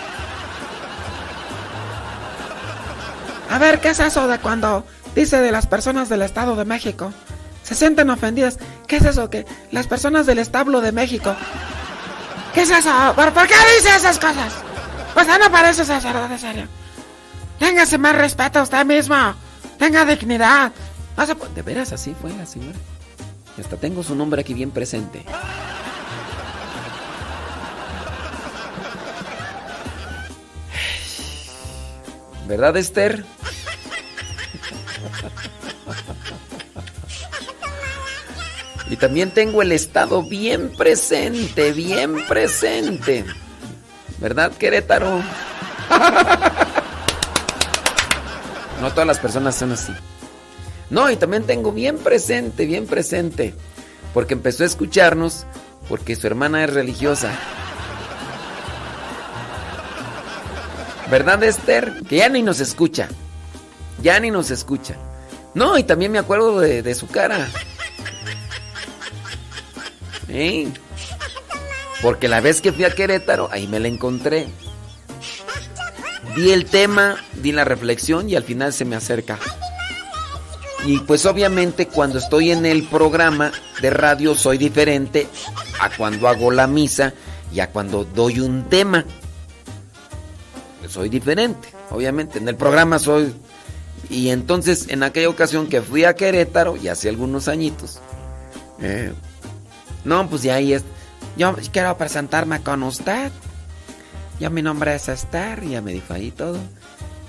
A 3.50 3.58
ver, 3.58 3.80
¿qué 3.80 3.90
es 3.90 4.00
eso 4.00 4.28
de 4.28 4.38
cuando 4.38 4.84
dice 5.18 5.40
de 5.40 5.52
las 5.52 5.66
personas 5.66 6.08
del 6.08 6.22
Estado 6.22 6.56
de 6.56 6.64
México? 6.64 7.12
Se 7.62 7.74
sienten 7.74 8.08
ofendidas. 8.08 8.58
¿Qué 8.86 8.96
es 8.96 9.04
eso 9.04 9.28
que 9.28 9.46
las 9.72 9.86
personas 9.86 10.26
del 10.26 10.38
establo 10.38 10.80
de 10.80 10.92
México? 10.92 11.34
¿Qué 12.54 12.62
es 12.62 12.70
eso? 12.70 12.90
¿Por, 13.14 13.32
qué 13.46 13.54
dice 13.76 13.94
esas 13.96 14.18
cosas? 14.18 14.54
Pues 15.12 15.26
no 15.26 15.50
parece 15.50 15.84
sacerdote 15.84 16.38
serio. 16.38 16.66
Téngase 17.58 17.98
más 17.98 18.16
respeto 18.16 18.60
a 18.60 18.62
usted 18.62 18.84
mismo. 18.86 19.34
Tenga 19.78 20.04
dignidad. 20.04 20.72
De 21.54 21.62
veras 21.62 21.92
así 21.92 22.14
fue 22.18 22.32
la 22.32 22.46
señora. 22.46 22.78
Hasta 23.58 23.76
tengo 23.76 24.02
su 24.02 24.14
nombre 24.14 24.40
aquí 24.40 24.54
bien 24.54 24.70
presente. 24.70 25.24
¿Verdad, 32.46 32.76
Esther? 32.76 33.26
Y 38.90 38.96
también 38.96 39.30
tengo 39.32 39.60
el 39.60 39.72
estado 39.72 40.22
bien 40.22 40.72
presente, 40.76 41.72
bien 41.72 42.26
presente. 42.26 43.24
¿Verdad, 44.18 44.52
Querétaro? 44.52 45.22
No 48.80 48.90
todas 48.92 49.06
las 49.06 49.18
personas 49.18 49.56
son 49.56 49.72
así. 49.72 49.92
No, 50.88 51.10
y 51.10 51.16
también 51.16 51.42
tengo 51.44 51.72
bien 51.72 51.98
presente, 51.98 52.64
bien 52.64 52.86
presente. 52.86 53.54
Porque 54.14 54.34
empezó 54.34 54.62
a 54.62 54.66
escucharnos 54.66 55.46
porque 55.88 56.16
su 56.16 56.26
hermana 56.26 56.64
es 56.64 56.72
religiosa. 56.72 57.32
¿Verdad, 61.10 61.42
Esther? 61.42 62.02
Que 62.08 62.16
ya 62.18 62.28
ni 62.28 62.42
nos 62.42 62.60
escucha. 62.60 63.08
Ya 64.02 64.18
ni 64.20 64.30
nos 64.30 64.50
escucha. 64.50 64.94
No, 65.54 65.78
y 65.78 65.82
también 65.82 66.12
me 66.12 66.18
acuerdo 66.18 66.60
de, 66.60 66.94
su 66.94 67.06
cara. 67.08 67.48
¿Eh? 70.28 70.68
Porque 72.02 72.28
la 72.28 72.40
vez 72.40 72.60
que 72.60 72.72
fui 72.72 72.84
a 72.84 72.94
Querétaro, 72.94 73.48
ahí 73.50 73.66
me 73.66 73.80
la 73.80 73.88
encontré. 73.88 74.48
Di 76.36 76.50
el 76.52 76.66
tema, 76.66 77.16
di 77.34 77.52
la 77.52 77.64
reflexión 77.64 78.28
y 78.28 78.36
al 78.36 78.44
final 78.44 78.72
se 78.72 78.84
me 78.84 78.94
acerca. 78.94 79.38
Y 80.84 81.00
pues 81.00 81.26
obviamente 81.26 81.88
cuando 81.88 82.18
estoy 82.18 82.52
en 82.52 82.64
el 82.64 82.84
programa 82.84 83.50
de 83.80 83.90
radio 83.90 84.36
soy 84.36 84.58
diferente 84.58 85.26
a 85.80 85.90
cuando 85.96 86.28
hago 86.28 86.52
la 86.52 86.68
misa 86.68 87.12
y 87.52 87.58
a 87.60 87.70
cuando 87.70 88.04
doy 88.04 88.38
un 88.38 88.68
tema 88.68 89.04
soy 90.88 91.08
diferente, 91.08 91.68
obviamente. 91.90 92.38
En 92.38 92.48
el 92.48 92.56
programa 92.56 92.98
soy... 92.98 93.34
Y 94.10 94.30
entonces 94.30 94.86
en 94.88 95.02
aquella 95.02 95.28
ocasión 95.28 95.68
que 95.68 95.82
fui 95.82 96.04
a 96.04 96.14
Querétaro, 96.14 96.76
y 96.76 96.88
hace 96.88 97.08
algunos 97.08 97.48
añitos, 97.48 98.00
eh, 98.80 99.12
no, 100.04 100.28
pues 100.28 100.42
ya 100.42 100.54
ahí 100.54 100.72
es... 100.72 100.84
Yo 101.36 101.54
quiero 101.72 101.96
presentarme 101.96 102.62
con 102.62 102.82
usted. 102.82 103.30
Ya 104.40 104.50
mi 104.50 104.62
nombre 104.62 104.94
es 104.94 105.08
Esther, 105.08 105.62
y 105.64 105.70
ya 105.70 105.82
me 105.82 105.92
dijo 105.92 106.14
ahí 106.14 106.30
todo. 106.30 106.58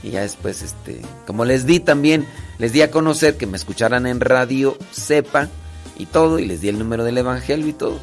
Y 0.02 0.12
ya 0.12 0.22
después, 0.22 0.62
este, 0.62 1.02
como 1.28 1.44
les 1.44 1.66
di 1.66 1.80
también, 1.80 2.26
les 2.58 2.72
di 2.72 2.82
a 2.82 2.92
conocer 2.92 3.36
que 3.36 3.48
me 3.48 3.58
escucharan 3.58 4.08
en 4.08 4.20
radio 4.22 4.78
Sepa 4.92 5.50
y 5.98 6.06
todo, 6.06 6.40
y 6.40 6.46
les 6.46 6.62
di 6.62 6.70
el 6.70 6.80
número 6.80 7.04
del 7.04 7.18
Evangelio 7.18 7.68
y 7.68 7.74
todo. 7.74 8.00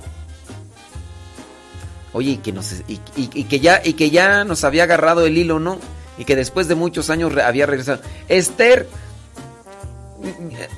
Oye, 2.13 2.33
y 2.33 2.37
que, 2.39 2.53
nos, 2.53 2.75
y, 2.89 2.99
que 3.45 3.61
ya, 3.61 3.81
y 3.85 3.95
que 3.95 4.11
ya 4.11 4.45
nos 4.45 4.65
había 4.65 4.85
agarrado 4.85 5.27
el 5.27 5.37
hilo, 5.39 5.59
¿no? 5.59 5.79
Y 6.19 6.25
que 6.25 6.37
después 6.37 6.69
de 6.69 6.75
muchos 6.75 7.11
años 7.11 7.33
había 7.37 7.67
regresado. 7.67 8.01
Esther, 8.29 8.89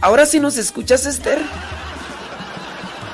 ahora 0.01 0.27
sí 0.27 0.41
nos 0.41 0.57
escuchas, 0.57 1.07
Esther. 1.07 1.39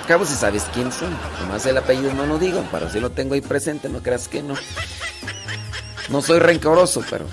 Cabo 0.09 0.25
si 0.27 0.35
sabes 0.35 0.65
quién 0.75 0.93
son. 0.93 1.17
Nomás 1.41 1.65
el 1.67 1.79
apellido 1.79 2.13
no 2.15 2.27
lo 2.27 2.39
digo, 2.39 2.65
pero 2.71 2.91
si 2.91 3.01
lo 3.01 3.11
tengo 3.11 3.35
ahí 3.35 3.41
presente, 3.41 3.89
no 3.89 4.03
creas 4.03 4.29
que 4.29 4.43
no. 4.43 4.55
No 6.11 6.21
soy 6.21 6.39
rencoroso, 6.39 7.03
pero. 7.09 7.27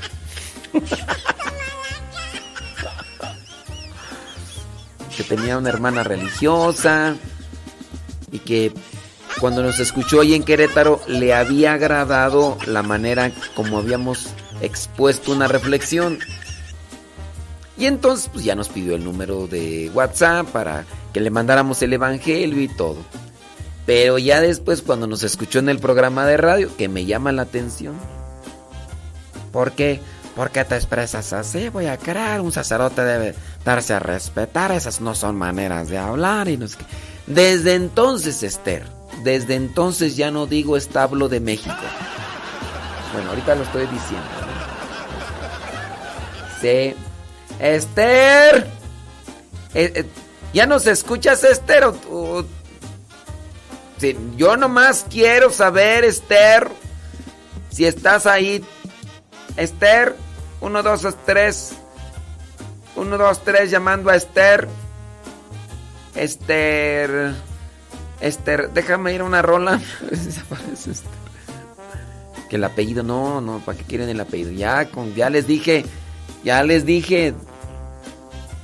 que 5.15 5.23
tenía 5.23 5.57
una 5.57 5.69
hermana 5.69 6.03
religiosa 6.03 7.15
y 8.31 8.39
que 8.39 8.71
cuando 9.39 9.61
nos 9.63 9.79
escuchó 9.79 10.21
ahí 10.21 10.33
en 10.33 10.43
Querétaro, 10.43 11.01
le 11.07 11.33
había 11.33 11.73
agradado 11.73 12.57
la 12.65 12.83
manera 12.83 13.31
como 13.55 13.79
habíamos 13.79 14.27
expuesto 14.61 15.31
una 15.31 15.47
reflexión. 15.47 16.19
Y 17.77 17.85
entonces 17.85 18.29
pues 18.31 18.45
ya 18.45 18.55
nos 18.55 18.69
pidió 18.69 18.95
el 18.95 19.03
número 19.03 19.47
de 19.47 19.89
WhatsApp 19.93 20.47
para 20.47 20.85
que 21.13 21.19
le 21.19 21.29
mandáramos 21.29 21.81
el 21.81 21.93
Evangelio 21.93 22.61
y 22.61 22.67
todo. 22.67 22.97
Pero 23.85 24.17
ya 24.17 24.41
después 24.41 24.81
cuando 24.81 25.07
nos 25.07 25.23
escuchó 25.23 25.59
en 25.59 25.69
el 25.69 25.79
programa 25.79 26.25
de 26.25 26.37
radio, 26.37 26.75
que 26.77 26.87
me 26.87 27.05
llama 27.05 27.31
la 27.31 27.43
atención. 27.43 27.95
¿Por 29.51 29.71
qué? 29.71 29.99
¿Por 30.35 30.51
qué 30.51 30.63
te 30.63 30.75
expresas 30.75 31.33
así? 31.33 31.69
Voy 31.69 31.87
a 31.87 31.97
crear, 31.97 32.39
un 32.41 32.51
sacerdote 32.51 33.03
debe 33.03 33.35
darse 33.65 33.93
a 33.93 33.99
respetar, 33.99 34.71
esas 34.71 35.01
no 35.01 35.13
son 35.13 35.35
maneras 35.35 35.89
de 35.89 35.97
hablar 35.97 36.47
y. 36.47 36.59
Desde 37.27 37.75
entonces, 37.75 38.43
Esther, 38.43 38.85
desde 39.23 39.55
entonces 39.55 40.15
ya 40.15 40.31
no 40.31 40.47
digo 40.47 40.77
establo 40.77 41.27
de 41.29 41.39
México. 41.39 41.75
Bueno, 43.13 43.29
ahorita 43.29 43.55
lo 43.55 43.63
estoy 43.63 43.87
diciendo. 43.87 44.50
Sí. 46.61 46.95
Esther. 47.59 48.67
Eh, 49.73 49.91
eh, 49.95 50.05
¿Ya 50.53 50.65
nos 50.65 50.87
escuchas, 50.87 51.43
Esther? 51.43 51.85
¿O, 51.85 52.45
Sí, 54.01 54.17
yo 54.35 54.57
nomás 54.57 55.05
quiero 55.07 55.51
saber, 55.51 56.03
Esther, 56.03 56.67
si 57.69 57.85
estás 57.85 58.25
ahí. 58.25 58.65
Esther, 59.57 60.15
1, 60.59 60.81
2, 60.81 61.17
3. 61.23 61.73
1, 62.95 63.17
2, 63.19 63.43
3, 63.43 63.69
llamando 63.69 64.09
a 64.09 64.15
Esther. 64.15 64.67
Esther. 66.15 67.35
Esther, 68.21 68.71
déjame 68.71 69.13
ir 69.13 69.21
a 69.21 69.25
una 69.25 69.43
rola. 69.43 69.79
que 72.49 72.55
el 72.55 72.63
apellido, 72.63 73.03
no, 73.03 73.39
no, 73.39 73.59
¿para 73.59 73.77
qué 73.77 73.83
quieren 73.83 74.09
el 74.09 74.19
apellido? 74.19 74.51
Ya, 74.51 74.89
con, 74.89 75.13
ya 75.13 75.29
les 75.29 75.45
dije, 75.45 75.85
ya 76.43 76.63
les 76.63 76.85
dije. 76.85 77.33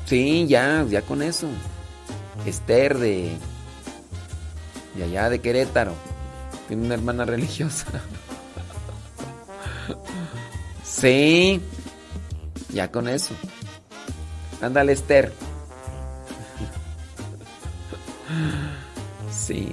Sí, 0.05 0.47
ya, 0.47 0.85
ya 0.89 1.01
con 1.01 1.21
eso. 1.21 1.47
Esther 2.45 2.97
de. 2.97 3.37
De 4.95 5.03
allá 5.03 5.29
de 5.29 5.39
Querétaro. 5.39 5.93
Tiene 6.67 6.85
una 6.85 6.95
hermana 6.95 7.25
religiosa. 7.25 7.85
Sí. 10.83 11.61
Ya 12.73 12.89
con 12.89 13.07
eso. 13.07 13.35
Ándale, 14.61 14.93
Esther. 14.93 15.31
Sí. 19.31 19.71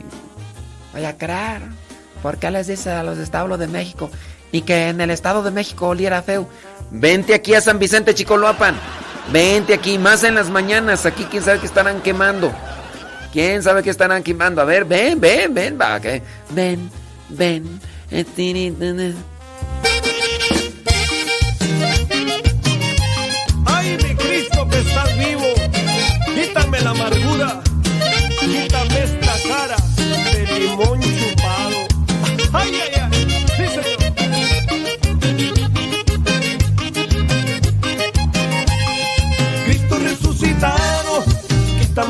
Voy 0.92 1.04
a 1.06 1.16
creer. 1.16 1.62
¿Por 2.22 2.36
qué 2.38 2.50
les 2.50 2.66
dice 2.66 2.90
a 2.90 3.02
los 3.02 3.16
establos 3.18 3.58
de 3.58 3.68
México? 3.68 4.10
Y 4.52 4.60
que 4.62 4.88
en 4.88 5.00
el 5.00 5.10
estado 5.10 5.42
de 5.42 5.50
México 5.50 5.88
oliera 5.88 6.22
feo. 6.22 6.46
Vente 6.96 7.34
aquí 7.34 7.54
a 7.54 7.60
San 7.60 7.80
Vicente 7.80 8.14
Chicoloapan. 8.14 8.76
Vente 9.32 9.74
aquí, 9.74 9.98
más 9.98 10.22
en 10.22 10.36
las 10.36 10.48
mañanas. 10.48 11.04
Aquí 11.06 11.24
quién 11.28 11.42
sabe 11.42 11.58
que 11.58 11.66
estarán 11.66 12.00
quemando. 12.02 12.52
¿Quién 13.32 13.64
sabe 13.64 13.82
que 13.82 13.90
estarán 13.90 14.22
quemando? 14.22 14.62
A 14.62 14.64
ver, 14.64 14.84
ven, 14.84 15.20
ven, 15.20 15.52
ven, 15.52 15.76
va, 15.80 15.98
que 15.98 16.22
ven, 16.50 16.88
ven. 17.30 17.80
Ay, 23.66 23.98
mi 24.00 24.14
Cristo 24.14 24.68
que 24.68 24.78
estás 24.78 25.18
vivo, 25.18 25.52
quítame 26.32 26.80
la 26.80 26.90
amargura, 26.90 27.60
quítame 28.38 29.02
esta 29.02 29.34
cara 29.48 29.76
de 30.32 30.60
limón 30.60 30.93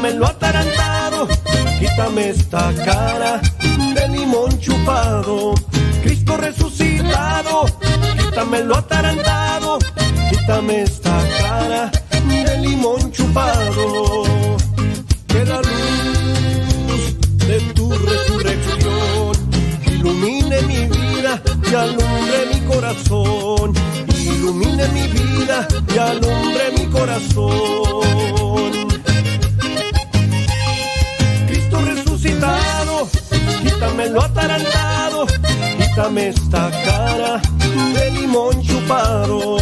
quítame 0.05 0.19
lo 0.19 0.27
atarantado, 0.27 1.29
quítame 1.79 2.29
esta 2.29 2.75
cara 2.85 3.41
de 3.95 4.09
limón 4.09 4.61
chupado. 4.61 5.55
Cristo 6.03 6.37
resucitado, 6.37 7.65
quítame 8.19 8.65
lo 8.65 8.77
atarantado, 8.77 9.79
quítame 10.29 10.83
esta 10.83 11.19
cara 11.39 11.91
de 12.29 12.59
limón 12.59 13.11
chupado. 13.13 14.25
Que 15.27 15.43
la 15.47 15.63
luz 15.63 17.17
de 17.47 17.61
tu 17.73 17.91
resurrección 17.91 19.33
ilumine 19.87 20.61
mi 20.63 20.87
vida 20.87 21.41
y 21.71 21.75
alumbre 21.75 22.47
mi 22.53 22.61
corazón. 22.67 23.73
Ilumine 24.19 24.87
mi 24.89 25.07
vida 25.09 25.67
y 25.95 25.99
alumbre 25.99 26.73
mi 26.77 26.87
corazón. 26.89 28.94
Quítame 33.75 34.09
lo 34.11 34.23
atarantado, 34.23 35.27
quítame 35.79 36.29
esta 36.29 36.71
cara 36.71 37.43
de 37.95 38.11
limón 38.13 38.63
chupado. 38.63 39.57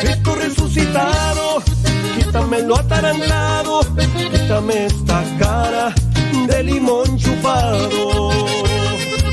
Cristo 0.00 0.34
resucitado, 0.34 1.62
quítame 2.16 2.62
lo 2.62 2.78
atarantado, 2.78 3.80
quítame 4.32 4.86
esta 4.86 5.22
cara 5.38 5.94
de 6.46 6.62
limón 6.62 7.18
chupado. 7.18 8.30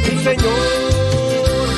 Mi 0.04 0.24
Señor, 0.24 1.70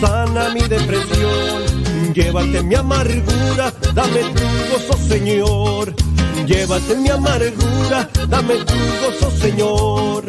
sana 0.00 0.48
mi 0.50 0.62
depresión, 0.62 2.12
llévate 2.14 2.62
mi 2.62 2.74
amargura, 2.74 3.72
dame 3.94 4.20
tu 4.34 4.42
gozo, 4.72 4.98
Señor. 5.08 5.94
Llévate 6.46 6.94
mi 6.96 7.08
amargura, 7.08 8.08
dame 8.28 8.54
tu 8.56 8.74
gozo, 8.74 9.30
Señor. 9.40 10.24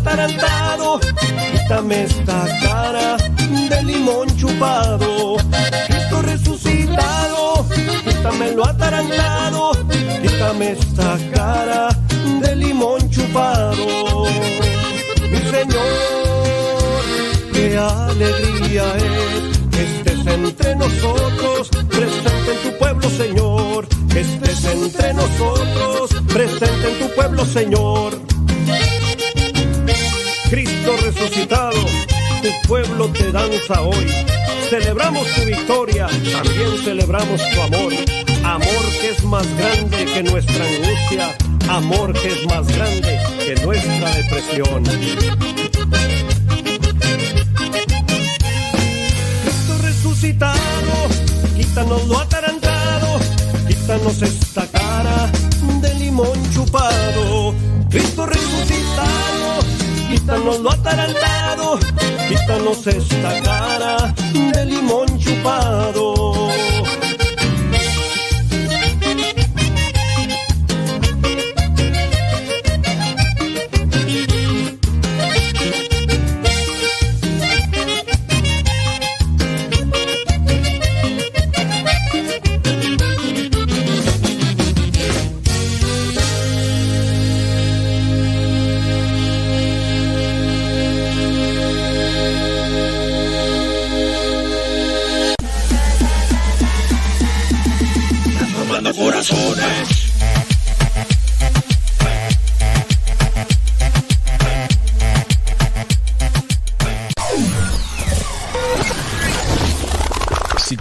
Atarantado, 0.00 1.00
quítame 1.52 2.04
esta 2.04 2.46
cara 2.62 3.16
de 3.68 3.82
limón 3.82 4.28
chupado. 4.36 5.36
Cristo 5.86 6.22
resucitado, 6.22 7.66
quítame 8.04 8.52
lo 8.52 8.64
atarantado, 8.66 9.72
quítame 10.22 10.72
esta 10.72 11.18
cara 11.34 11.88
de 12.40 12.56
limón 12.56 13.10
chupado. 13.10 14.26
Mi 15.30 15.38
Señor, 15.54 17.02
qué 17.52 17.76
alegría 17.76 18.84
es 18.96 19.58
que 19.70 19.82
estés 19.82 20.26
entre 20.26 20.76
nosotros, 20.76 21.68
presente 21.88 22.52
en 22.52 22.70
tu 22.70 22.78
pueblo, 22.78 23.10
Señor. 23.10 23.88
Que 24.08 24.20
estés 24.20 24.64
entre 24.64 25.14
nosotros, 25.14 26.10
presente 26.32 26.92
en 26.92 26.98
tu 26.98 27.14
pueblo, 27.14 27.44
Señor. 27.44 28.37
Cristo 30.88 31.04
resucitado, 31.04 31.80
tu 32.42 32.68
pueblo 32.68 33.08
te 33.08 33.30
danza 33.30 33.82
hoy. 33.82 34.06
Celebramos 34.70 35.26
tu 35.34 35.42
victoria, 35.42 36.06
también 36.06 36.78
celebramos 36.82 37.42
tu 37.50 37.60
amor. 37.60 37.92
Amor 38.42 38.84
que 39.00 39.10
es 39.10 39.24
más 39.24 39.46
grande 39.58 40.06
que 40.06 40.22
nuestra 40.22 40.64
angustia, 40.64 41.36
amor 41.68 42.12
que 42.14 42.28
es 42.28 42.46
más 42.46 42.66
grande 42.68 43.18
que 43.44 43.54
nuestra 43.66 44.14
depresión. 44.14 44.84
Cristo 49.42 49.78
resucitado, 49.82 51.08
quítanos 51.54 52.06
lo 52.06 52.18
atarantado, 52.18 53.20
quítanos 53.66 54.22
esta 54.22 54.66
cara 54.68 55.30
de 55.82 55.94
limón 55.96 56.50
chupado. 56.54 57.54
Cristo 57.90 58.26
resucitado, 58.26 59.64
quítanos 60.08 60.60
lo 60.60 60.70
atarantado, 60.72 61.78
quítanos 62.28 62.86
esta 62.86 63.40
cara 63.42 64.14
de 64.32 64.66
limón 64.66 65.06
chupado. 65.18 66.48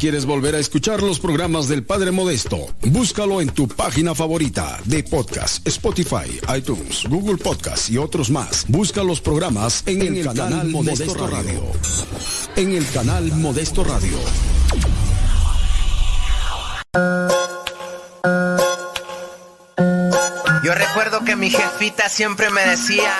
Quieres 0.07 0.25
volver 0.25 0.55
a 0.55 0.59
escuchar 0.59 1.03
los 1.03 1.19
programas 1.19 1.67
del 1.67 1.83
Padre 1.83 2.11
Modesto, 2.11 2.73
búscalo 2.79 3.41
en 3.41 3.49
tu 3.49 3.67
página 3.67 4.15
favorita 4.15 4.79
de 4.85 5.03
podcast, 5.03 5.67
Spotify, 5.67 6.39
iTunes, 6.55 7.03
Google 7.09 7.35
Podcast 7.35 7.89
y 7.89 7.97
otros 7.97 8.29
más. 8.29 8.65
Busca 8.69 9.03
los 9.03 9.19
programas 9.19 9.83
en, 9.85 10.01
el, 10.01 10.23
canal, 10.23 10.69
Modesto, 10.69 11.27
Radio. 11.27 11.61
En 12.55 12.73
el 12.73 12.89
canal 12.91 13.33
Modesto 13.33 13.83
Radio. 13.83 14.17
Yo 20.63 20.73
recuerdo 20.73 21.25
que 21.25 21.35
mi 21.35 21.49
jefita 21.49 22.07
siempre 22.07 22.49
me 22.49 22.61
decía, 22.61 23.13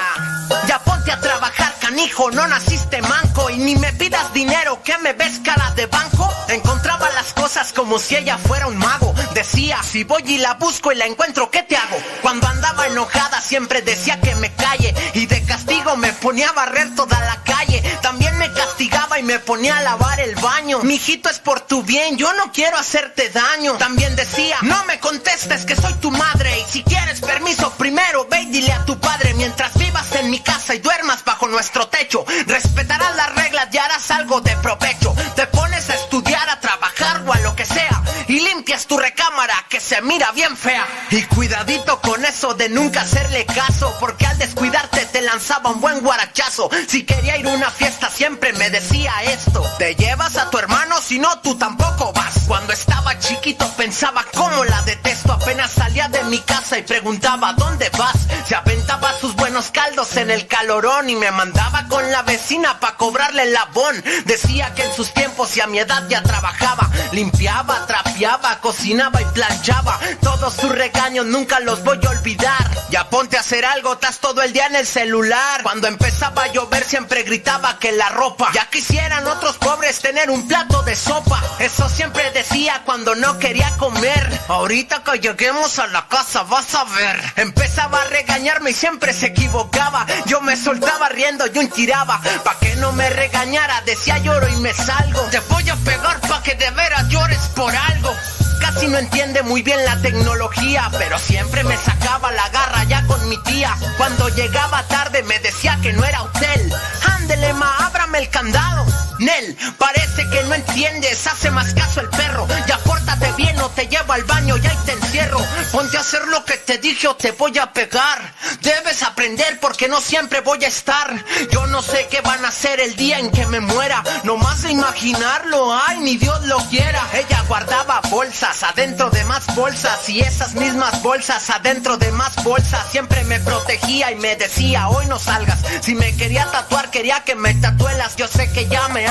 a 1.11 1.19
trabajar, 1.19 1.73
canijo, 1.79 2.31
no 2.31 2.47
naciste 2.47 3.01
manco 3.01 3.49
y 3.49 3.57
ni 3.57 3.75
me 3.75 3.93
pidas 3.93 4.33
dinero, 4.33 4.81
que 4.83 4.97
me 4.97 5.13
ves 5.13 5.39
cara 5.43 5.71
de 5.75 5.85
banco. 5.85 6.29
Encontraba 6.49 7.09
las 7.11 7.33
cosas 7.33 7.71
como 7.71 7.97
si 7.99 8.15
ella 8.15 8.37
fuera 8.37 8.67
un 8.67 8.77
mago. 8.77 9.13
Decía, 9.37 9.83
si 9.83 10.03
voy 10.03 10.23
y 10.25 10.39
la 10.39 10.55
busco 10.55 10.91
y 10.91 10.95
la 10.95 11.05
encuentro, 11.05 11.51
¿qué 11.51 11.61
te 11.61 11.77
hago? 11.77 11.95
Cuando 12.23 12.47
andaba 12.47 12.87
enojada 12.87 13.39
siempre 13.39 13.83
decía 13.83 14.19
que 14.19 14.33
me 14.33 14.51
calle 14.51 14.95
y 15.13 15.27
de 15.27 15.43
castigo 15.43 15.95
me 15.95 16.11
ponía 16.13 16.49
a 16.49 16.53
barrer 16.53 16.95
toda 16.95 17.19
la 17.19 17.43
calle. 17.43 17.83
También 18.01 18.35
me 18.39 18.51
castigaba 18.51 19.19
y 19.19 19.21
me 19.21 19.37
ponía 19.37 19.77
a 19.77 19.83
lavar 19.83 20.19
el 20.21 20.33
baño. 20.37 20.79
Mijito 20.79 21.29
es 21.29 21.37
por 21.37 21.61
tu 21.61 21.83
bien, 21.83 22.17
yo 22.17 22.33
no 22.33 22.51
quiero 22.51 22.79
hacerte 22.79 23.29
daño. 23.29 23.73
También 23.73 24.15
decía, 24.15 24.57
no 24.63 24.83
me 24.85 24.99
contestes 24.99 25.65
que 25.65 25.75
soy 25.75 25.93
tu 26.01 26.09
madre 26.09 26.59
y 26.59 26.63
si 26.71 26.81
quieres 26.81 27.21
permiso 27.21 27.71
primero 27.73 28.25
ve 28.25 28.41
y 28.41 28.45
dile 28.47 28.71
a 28.71 28.85
tu 28.85 28.99
padre 28.99 29.35
mientras 29.35 29.77
vivas 29.77 30.15
en 30.15 30.31
mi 30.31 30.39
casa 30.39 30.73
y 30.73 30.79
duermas 30.79 31.23
bajo 31.23 31.47
nuestro 31.47 31.87
techo. 31.89 32.25
Respetarás 32.47 33.15
las 33.15 33.35
reglas 33.35 33.67
y 33.71 33.77
harás 33.77 34.09
algo 34.09 34.41
de 34.41 34.57
provecho. 34.57 35.13
Te 35.35 35.45
pones 35.45 35.87
a 35.91 35.93
estudiar, 35.93 36.49
a 36.49 36.59
trabajar 36.59 37.21
o 37.23 37.33
a 37.33 37.39
lo 37.41 37.55
que 37.55 37.65
sea 37.67 38.01
y 38.27 38.39
limpias 38.39 38.87
tu 38.87 38.97
recámara 39.27 39.65
que 39.69 39.79
se 39.79 40.01
mira 40.01 40.31
bien 40.31 40.55
fea. 40.55 40.85
Y 41.11 41.23
cuidadito 41.23 41.99
con 42.01 42.23
eso 42.25 42.53
de 42.53 42.69
nunca 42.69 43.01
hacerle 43.01 43.45
caso 43.45 43.95
porque 43.99 44.25
al 44.25 44.37
descuidarte 44.37 45.05
te 45.07 45.21
lanzaba 45.21 45.71
un 45.71 45.81
buen 45.81 46.01
guarachazo. 46.01 46.69
Si 46.87 47.03
quería 47.03 47.37
ir 47.37 47.47
a 47.47 47.53
una 47.53 47.69
fiesta 47.69 48.09
siempre 48.09 48.53
me 48.53 48.69
decía 48.69 49.11
esto. 49.23 49.63
Te 49.77 49.95
llevas 49.95 50.37
a 50.37 50.49
tu 50.49 50.57
hermano 50.57 50.99
si 51.01 51.19
no 51.19 51.39
tú 51.39 51.57
tampoco 51.57 52.11
vas. 52.13 52.39
Cuando 52.47 52.73
estaba 52.73 53.17
chiquito 53.19 53.67
pensaba 53.75 54.25
cómo 54.33 54.63
la 54.65 54.81
detesto. 54.83 55.33
Apenas 55.33 55.71
salía 55.71 56.07
de 56.09 56.23
mi 56.25 56.39
casa 56.39 56.77
y 56.77 56.83
preguntaba 56.83 57.53
¿dónde 57.53 57.89
vas? 57.97 58.15
Se 58.47 58.55
aventaba 58.55 59.13
sus 59.19 59.35
buenos 59.35 59.71
caldos 59.71 60.15
en 60.17 60.31
el 60.31 60.47
calorón 60.47 61.09
y 61.09 61.15
me 61.15 61.31
mandaba 61.31 61.87
con 61.87 62.09
la 62.11 62.21
vecina 62.23 62.79
pa' 62.79 62.95
cobrarle 62.95 63.43
el 63.43 63.53
labón. 63.53 64.03
Decía 64.25 64.73
que 64.73 64.83
en 64.83 64.93
sus 64.93 65.13
tiempos 65.13 65.55
y 65.57 65.61
a 65.61 65.67
mi 65.67 65.79
edad 65.79 66.07
ya 66.09 66.23
trabajaba. 66.23 66.89
Limpiaba, 67.11 67.85
trapeaba, 67.85 68.59
cocinaba 68.59 69.16
y 69.21 69.25
planchaba. 69.25 69.99
Todos 70.21 70.53
sus 70.53 70.71
regaños 70.71 71.25
nunca 71.25 71.59
los 71.59 71.83
voy 71.83 71.99
a 72.05 72.09
olvidar. 72.09 72.69
Ya 72.89 73.09
ponte 73.09 73.37
a 73.37 73.41
hacer 73.41 73.65
algo, 73.65 73.93
estás 73.93 74.19
todo 74.19 74.41
el 74.41 74.53
día 74.53 74.67
en 74.67 74.75
el 74.75 74.87
celular. 74.87 75.63
Cuando 75.63 75.87
empezaba 75.87 76.43
a 76.43 76.51
llover 76.51 76.83
siempre 76.83 77.23
gritaba 77.23 77.79
que 77.79 77.91
la 77.91 78.09
ropa. 78.09 78.49
Ya 78.53 78.69
quisieran 78.69 79.27
otros 79.27 79.57
pobres 79.57 79.99
tener 79.99 80.29
un 80.29 80.47
plato 80.47 80.83
de 80.83 80.95
sopa. 80.95 81.41
Eso 81.59 81.89
siempre 81.89 82.31
decía 82.31 82.81
cuando 82.85 83.15
no 83.15 83.39
quería 83.39 83.69
comer. 83.77 84.39
Ahorita 84.47 85.03
que 85.03 85.19
lleguemos 85.19 85.79
a 85.79 85.87
la 85.87 86.07
casa 86.07 86.43
vas 86.43 86.73
a 86.75 86.83
ver. 86.85 87.21
Empezaba 87.35 88.01
a 88.01 88.05
regañarme 88.05 88.71
y 88.71 88.73
siempre 88.73 89.13
se 89.13 89.27
equivocaba. 89.27 90.05
Yo 90.25 90.41
me 90.41 90.55
soltaba 90.55 91.09
riendo 91.09 91.45
y 91.47 91.57
un 91.57 91.69
tiraba. 91.69 92.21
Pa' 92.43 92.57
que 92.59 92.75
no 92.77 92.91
me 92.91 93.09
regañara, 93.09 93.81
decía 93.85 94.17
lloro 94.19 94.47
y 94.47 94.55
me 94.57 94.73
salgo. 94.73 95.21
Te 95.31 95.39
voy 95.41 95.69
a 95.69 95.75
pegar 95.77 96.19
pa' 96.21 96.41
que 96.43 96.55
de 96.55 96.69
veras 96.71 97.07
llores 97.09 97.39
por 97.55 97.75
algo. 97.75 98.13
Casi 98.59 98.87
no 98.87 98.97
entiende 98.97 99.43
muy 99.43 99.61
bien 99.61 99.83
la 99.85 99.99
tecnología, 100.01 100.89
pero 100.97 101.17
siempre 101.19 101.63
me 101.63 101.77
sacaba 101.77 102.31
la 102.31 102.49
garra 102.49 102.83
ya 102.85 103.05
con 103.07 103.27
mi 103.29 103.37
tía. 103.43 103.75
Cuando 103.97 104.29
llegaba 104.29 104.83
tarde 104.83 105.23
me 105.23 105.39
decía 105.39 105.77
que 105.81 105.93
no 105.93 106.03
era 106.03 106.23
hotel. 106.23 106.73
Ándele, 107.03 107.53
ma, 107.53 107.75
ábrame 107.87 108.19
el 108.19 108.29
candado. 108.29 108.85
Nel, 109.19 109.57
parece 109.77 110.27
que 110.29 110.43
no 110.43 110.53
entiendes, 110.53 111.25
hace 111.25 111.49
más 111.49 111.73
caso 111.73 112.01
el 112.01 112.09
perro. 112.09 112.47
Ya 112.67 112.77
pórtate 112.79 113.31
bien 113.33 113.59
o 113.59 113.69
te 113.69 113.87
llevo 113.87 114.13
al 114.13 114.23
baño 114.25 114.57
y 114.57 114.67
ahí 114.67 114.77
te 114.85 114.91
encierro. 114.91 115.39
Ponte 115.71 115.97
a 115.97 116.01
hacer 116.01 116.27
lo 116.27 116.45
que 116.45 116.57
te 116.57 116.77
dije 116.77 117.07
o 117.07 117.15
te 117.15 117.31
voy 117.31 117.57
a 117.57 117.73
pegar. 117.73 118.33
Debes 118.61 119.01
aprender 119.03 119.59
porque 119.59 119.87
no 119.87 120.01
siempre 120.01 120.41
voy 120.41 120.63
a 120.63 120.67
estar. 120.67 121.23
Yo 121.51 121.65
no 121.67 121.81
sé 121.81 122.07
qué 122.11 122.21
van 122.21 122.45
a 122.45 122.49
hacer 122.49 122.79
el 122.79 122.95
día 122.95 123.17
en 123.19 123.31
que 123.31 123.45
me 123.47 123.59
muera. 123.59 124.03
No 124.23 124.37
más 124.37 124.61
de 124.61 124.71
imaginarlo, 124.71 125.73
ay, 125.73 125.99
ni 125.99 126.17
Dios 126.17 126.45
lo 126.45 126.57
quiera. 126.69 127.07
Ella 127.13 127.43
guardaba 127.47 128.01
bolsas 128.09 128.61
adentro 128.63 129.09
de 129.09 129.23
más 129.25 129.45
bolsas 129.55 130.07
y 130.09 130.19
esas 130.19 130.53
mismas 130.53 131.01
bolsas 131.01 131.49
adentro 131.49 131.97
de 131.97 132.11
más 132.11 132.35
bolsas. 132.43 132.91
Siempre 132.91 133.23
me 133.23 133.39
protegía 133.39 134.11
y 134.11 134.15
me 134.15 134.35
decía, 134.35 134.89
hoy 134.89 135.07
no 135.07 135.17
salgas. 135.17 135.59
Si 135.81 135.95
me 135.95 136.15
quería 136.15 136.45
tatuar, 136.51 136.91
quería 136.91 137.23
que 137.23 137.35
me 137.35 137.55
tatuelas. 137.55 138.15
Yo 138.15 138.27
sé 138.27 138.51
que 138.51 138.67
ya 138.67 138.87
me 138.89 139.06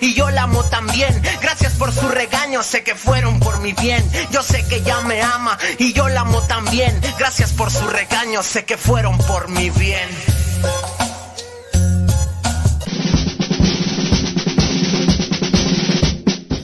y 0.00 0.14
yo 0.14 0.30
la 0.30 0.42
amo 0.42 0.62
también. 0.64 1.22
Gracias 1.40 1.74
por 1.74 1.92
su 1.92 2.08
regaño, 2.08 2.62
sé 2.62 2.82
que 2.82 2.94
fueron 2.94 3.40
por 3.40 3.60
mi 3.60 3.72
bien. 3.72 4.08
Yo 4.30 4.42
sé 4.42 4.66
que 4.66 4.82
ya 4.82 5.00
me 5.02 5.22
ama 5.22 5.58
y 5.78 5.92
yo 5.92 6.08
la 6.08 6.22
amo 6.22 6.40
también. 6.42 7.00
Gracias 7.18 7.52
por 7.52 7.70
su 7.70 7.86
regaño, 7.86 8.42
sé 8.42 8.64
que 8.64 8.76
fueron 8.76 9.16
por 9.18 9.48
mi 9.48 9.70
bien. 9.70 10.08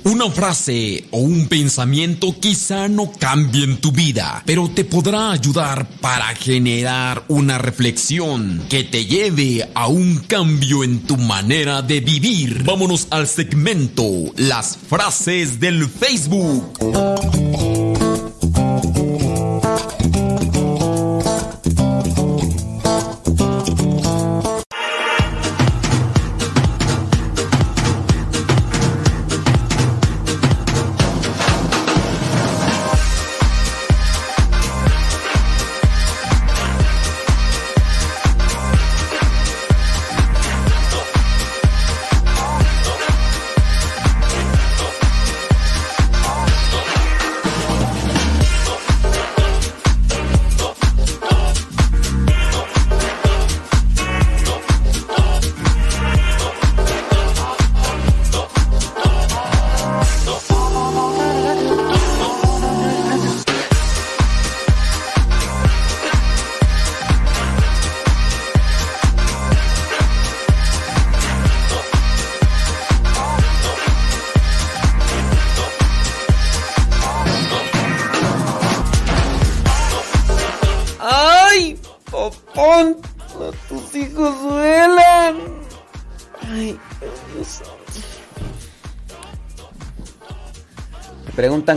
Una 0.04 0.30
frase 0.30 1.04
o 1.10 1.18
un 1.18 1.46
pensamiento 1.46 2.34
quizá 2.40 2.88
no 2.88 3.12
cambien 3.12 3.76
tu 3.76 3.92
vida, 3.92 4.42
pero 4.46 4.68
te 4.68 4.84
podrá 4.84 5.30
ayudar 5.30 5.88
para 6.00 6.34
generar 6.34 7.24
una 7.28 7.58
reflexión 7.58 8.62
que 8.70 8.82
te 8.82 9.04
lleve 9.04 9.68
a 9.74 9.88
un 9.88 10.20
cambio 10.20 10.84
en 10.84 11.00
tu 11.00 11.18
manera 11.18 11.82
de 11.82 12.00
vivir. 12.00 12.64
Vámonos 12.64 13.08
al 13.10 13.28
segmento 13.28 14.04
Las 14.36 14.78
frases 14.88 15.60
del 15.60 15.86
Facebook. 15.86 17.69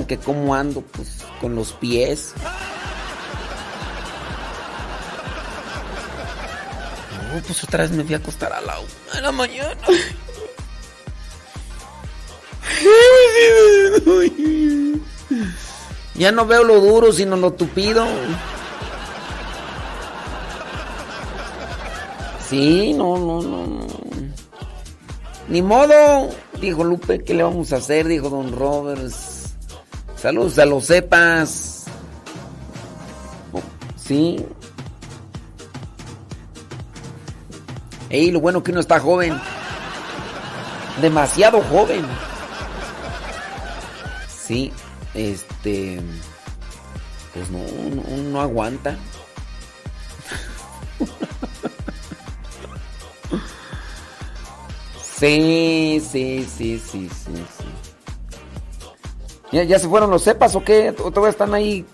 Que 0.01 0.17
cómo 0.17 0.55
ando, 0.55 0.81
pues 0.81 1.19
con 1.39 1.55
los 1.55 1.73
pies. 1.73 2.33
No, 7.33 7.41
pues 7.41 7.63
otra 7.63 7.83
vez 7.83 7.91
me 7.91 8.03
fui 8.03 8.15
a 8.15 8.17
acostar 8.17 8.51
a 8.51 8.61
la 8.61 8.79
una 8.79 9.13
de 9.15 9.21
la 9.21 9.31
mañana. 9.31 9.77
Ya 16.15 16.31
no 16.31 16.45
veo 16.45 16.63
lo 16.63 16.79
duro, 16.79 17.11
sino 17.11 17.35
lo 17.35 17.53
tupido. 17.53 18.05
Sí, 22.49 22.93
no, 22.93 23.17
no, 23.17 23.41
no. 23.41 23.87
Ni 25.47 25.61
modo, 25.61 26.29
dijo 26.61 26.83
Lupe, 26.83 27.23
¿qué 27.23 27.33
le 27.33 27.43
vamos 27.43 27.73
a 27.73 27.77
hacer? 27.77 28.07
Dijo 28.07 28.29
Don 28.29 28.51
Roberts. 28.51 29.32
Saludos 30.23 30.57
a 30.57 30.65
los 30.65 30.85
cepas. 30.85 31.83
Sí. 33.97 34.37
Ey, 38.09 38.31
lo 38.31 38.39
bueno 38.39 38.63
que 38.63 38.71
uno 38.71 38.79
está 38.79 39.01
joven. 39.01 39.37
Demasiado 41.01 41.61
joven. 41.63 42.05
Sí, 44.29 44.71
este. 45.13 45.99
Pues 47.33 47.49
no, 47.49 47.59
no, 47.93 48.17
no 48.23 48.39
aguanta. 48.39 48.95
Sí, 55.19 56.01
sí, 56.11 56.45
sí, 56.57 56.79
sí, 56.79 57.09
sí. 57.09 57.62
¿Ya, 59.53 59.63
¿Ya, 59.63 59.79
se 59.79 59.87
fueron 59.87 60.09
los 60.09 60.23
cepas 60.23 60.55
o 60.55 60.63
qué? 60.63 60.89
¿O 60.89 61.11
todavía 61.11 61.29
están 61.29 61.53
ahí? 61.53 61.85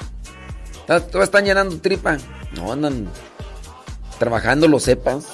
¿Todavía 0.88 1.24
están 1.24 1.46
llenando 1.46 1.78
tripa? 1.78 2.18
No, 2.54 2.72
andan 2.72 3.08
trabajando 4.18 4.68
los 4.68 4.84
cepas. 4.84 5.26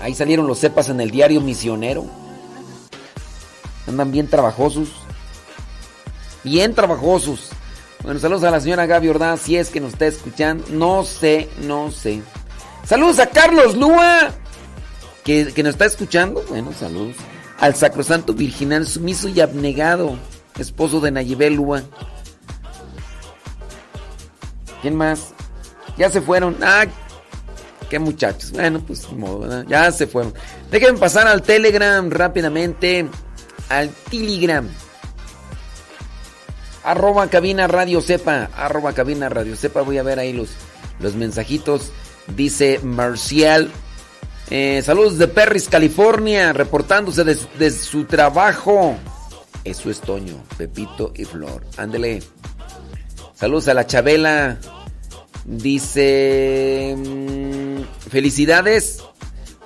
Ahí 0.00 0.14
salieron 0.14 0.46
los 0.46 0.58
cepas 0.58 0.88
en 0.90 1.00
el 1.00 1.10
diario 1.10 1.40
misionero. 1.40 2.04
Andan 3.88 4.12
bien 4.12 4.28
trabajosos. 4.28 4.90
Bien 6.44 6.74
trabajosos. 6.74 7.50
Bueno, 8.04 8.20
saludos 8.20 8.44
a 8.44 8.50
la 8.50 8.60
señora 8.60 8.86
Gaby 8.86 9.08
Ordaz, 9.08 9.40
si 9.40 9.56
es 9.56 9.70
que 9.70 9.80
nos 9.80 9.94
está 9.94 10.06
escuchando. 10.06 10.64
No 10.70 11.02
sé, 11.02 11.48
no 11.62 11.90
sé. 11.90 12.22
Saludos 12.84 13.18
a 13.18 13.26
Carlos 13.26 13.74
Lua 13.76 14.30
que, 15.26 15.62
nos 15.64 15.72
está 15.72 15.86
escuchando, 15.86 16.44
bueno, 16.48 16.72
saludos. 16.78 17.16
Al 17.58 17.74
sacrosanto 17.74 18.32
virginal 18.32 18.86
sumiso 18.86 19.28
y 19.28 19.40
abnegado, 19.40 20.16
esposo 20.58 21.00
de 21.00 21.10
Nayibel 21.10 21.54
Lua. 21.54 21.82
¿Quién 24.82 24.94
más? 24.94 25.34
Ya 25.96 26.10
se 26.10 26.20
fueron. 26.20 26.56
Ah, 26.62 26.86
qué 27.88 27.98
muchachos. 27.98 28.52
Bueno, 28.52 28.80
pues 28.86 29.10
modo, 29.12 29.64
ya 29.64 29.90
se 29.92 30.06
fueron. 30.06 30.34
Déjenme 30.70 30.98
pasar 30.98 31.26
al 31.26 31.42
Telegram 31.42 32.08
rápidamente. 32.10 33.08
Al 33.68 33.90
Telegram. 34.10 34.68
Arroba 36.84 37.28
cabina 37.28 37.66
radio 37.66 38.00
sepa. 38.00 38.50
Arroba 38.56 38.92
cabina 38.92 39.28
radio 39.28 39.56
sepa. 39.56 39.82
Voy 39.82 39.98
a 39.98 40.02
ver 40.02 40.18
ahí 40.18 40.32
los, 40.32 40.50
los 41.00 41.14
mensajitos. 41.14 41.90
Dice 42.36 42.80
Marcial 42.82 43.70
eh, 44.48 44.80
saludos 44.84 45.18
de 45.18 45.26
Perris, 45.26 45.68
California, 45.68 46.52
reportándose 46.52 47.24
de, 47.24 47.70
su 47.70 48.04
trabajo. 48.04 48.96
Eso 49.66 49.90
es 49.90 50.00
Toño, 50.00 50.36
Pepito 50.56 51.12
y 51.16 51.24
Flor. 51.24 51.66
Ándele. 51.76 52.22
Saludos 53.34 53.66
a 53.66 53.74
la 53.74 53.84
Chabela. 53.84 54.58
Dice... 55.44 56.94
Mm, 56.96 57.82
felicidades 58.08 59.02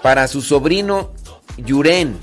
para 0.02 0.27
su 0.27 0.40
sobrino 0.40 1.12
Yuren. 1.59 2.16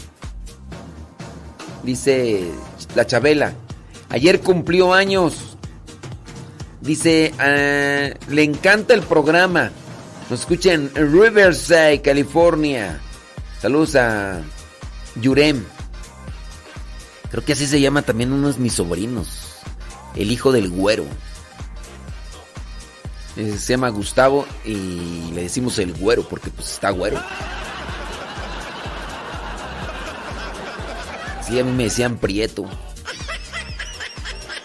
Dice 1.84 2.50
la 2.96 3.06
Chabela. 3.06 3.54
Ayer 4.10 4.42
cumplió 4.42 4.96
años. 4.96 5.56
Dice, 6.82 7.32
ah, 7.38 8.10
le 8.28 8.44
encanta 8.44 8.96
el 8.96 9.04
programa. 9.04 9.70
Nos 10.32 10.40
escuchan 10.40 10.90
en 10.96 11.14
Riverside, 11.14 12.02
California. 12.02 13.00
Saludos 13.62 13.96
a 13.96 14.42
Yurem. 15.22 15.77
Creo 17.32 17.44
que 17.44 17.54
así 17.54 17.68
se 17.68 17.82
llama 17.82 18.02
también 18.02 18.32
uno 18.32 18.52
de 18.52 18.60
mis 18.60 18.74
sobrinos. 18.74 19.28
El 20.16 20.32
hijo 20.32 20.52
del 20.52 20.70
güero. 20.70 21.06
Se 23.36 23.74
llama 23.74 23.90
Gustavo 23.90 24.48
y 24.66 25.32
le 25.34 25.44
decimos 25.44 25.78
el 25.78 25.94
güero 25.94 26.28
porque 26.28 26.50
pues 26.50 26.72
está 26.72 26.90
güero. 26.90 27.22
Sí, 31.48 31.60
a 31.60 31.64
mí 31.64 31.72
me 31.72 31.84
decían 31.84 32.18
prieto. 32.18 32.66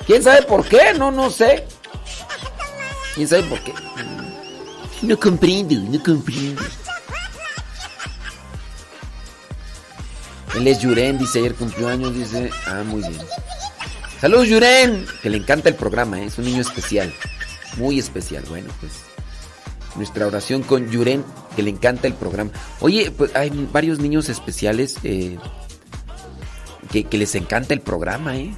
¿Quién 0.07 0.23
sabe 0.23 0.43
por 0.43 0.67
qué? 0.67 0.95
No, 0.99 1.11
no 1.11 1.31
sé. 1.31 1.67
¿Quién 3.15 3.29
sabe 3.29 3.43
por 3.45 3.61
qué? 3.61 3.75
No 5.03 5.19
comprendo, 5.19 5.75
no 5.75 6.03
comprendo. 6.03 6.63
Él 10.55 10.67
es 10.67 10.81
Yuren, 10.81 11.19
dice 11.19 11.39
ayer 11.39 11.55
cumplió 11.55 11.89
años, 11.89 12.15
dice. 12.15 12.51
Ah, 12.67 12.83
muy 12.85 13.01
bien. 13.01 13.21
Saludos, 14.21 14.49
Yuren. 14.49 15.07
Que 15.23 15.31
le 15.31 15.39
encanta 15.39 15.69
el 15.69 15.75
programa, 15.75 16.21
¿eh? 16.21 16.27
es 16.27 16.39
un 16.39 16.45
niño 16.45 16.61
especial. 16.61 17.13
Muy 17.77 17.99
especial. 17.99 18.45
Bueno, 18.49 18.71
pues. 18.81 18.93
Nuestra 19.97 20.27
oración 20.27 20.63
con 20.63 20.91
Yuren, 20.91 21.23
que 21.55 21.63
le 21.63 21.71
encanta 21.71 22.07
el 22.07 22.15
programa. 22.15 22.51
Oye, 22.81 23.11
pues 23.11 23.35
hay 23.37 23.51
varios 23.73 23.99
niños 23.99 24.31
especiales 24.31 24.97
eh, 25.03 25.37
que, 26.91 27.19
les 27.19 27.35
encanta 27.35 27.75
el 27.75 27.81
programa, 27.81 28.37
¿eh? 28.37 28.55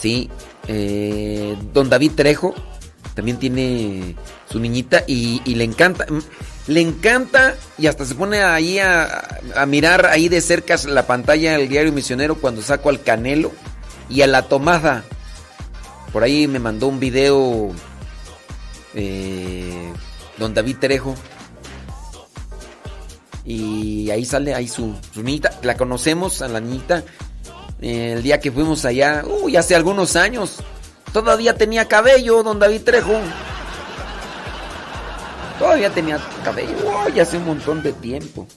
Sí. 0.00 0.30
Eh, 0.66 1.56
don 1.72 1.88
David 1.88 2.12
Trejo 2.16 2.54
también 3.14 3.38
tiene 3.38 4.16
su 4.50 4.58
niñita 4.58 5.04
y, 5.06 5.40
le 5.44 5.64
encanta. 5.64 6.06
Le 6.66 6.80
encanta 6.80 7.56
y 7.78 7.86
hasta 7.86 8.04
se 8.04 8.14
pone 8.14 8.42
ahí 8.42 8.78
a, 8.78 9.38
mirar 9.66 10.06
ahí 10.06 10.28
de 10.28 10.40
cerca 10.40 10.76
la 10.86 11.06
pantalla 11.06 11.56
del 11.56 11.68
diario 11.68 11.92
misionero 11.92 12.36
cuando 12.36 12.62
saco 12.62 12.90
al 12.90 13.02
canelo 13.02 13.52
y 14.08 14.22
a 14.22 14.26
la 14.26 14.42
tomada. 14.42 15.04
Por 16.12 16.22
ahí 16.22 16.46
me 16.46 16.58
mandó 16.58 16.88
un 16.88 17.00
video 17.00 17.70
eh, 18.94 19.92
don 20.38 20.54
David 20.54 20.76
Terejo. 20.76 21.14
Y 23.44 24.10
ahí 24.10 24.24
sale 24.24 24.54
ahí 24.54 24.68
su, 24.68 24.94
su 25.12 25.22
niñita. 25.22 25.58
La 25.62 25.76
conocemos 25.76 26.42
a 26.42 26.48
la 26.48 26.60
niñita 26.60 27.02
el 27.80 28.22
día 28.22 28.40
que 28.40 28.52
fuimos 28.52 28.84
allá, 28.84 29.24
uy, 29.26 29.56
hace 29.56 29.74
algunos 29.74 30.16
años. 30.16 30.56
Todavía 31.12 31.54
tenía 31.54 31.88
cabello, 31.88 32.42
don 32.42 32.58
David 32.58 32.82
Trejo. 32.82 33.20
Todavía 35.60 35.90
tenía 35.90 36.18
cabello. 36.42 36.72
Uy, 37.06 37.20
hace 37.20 37.36
un 37.36 37.44
montón 37.44 37.82
de 37.82 37.92
tiempo. 37.92 38.48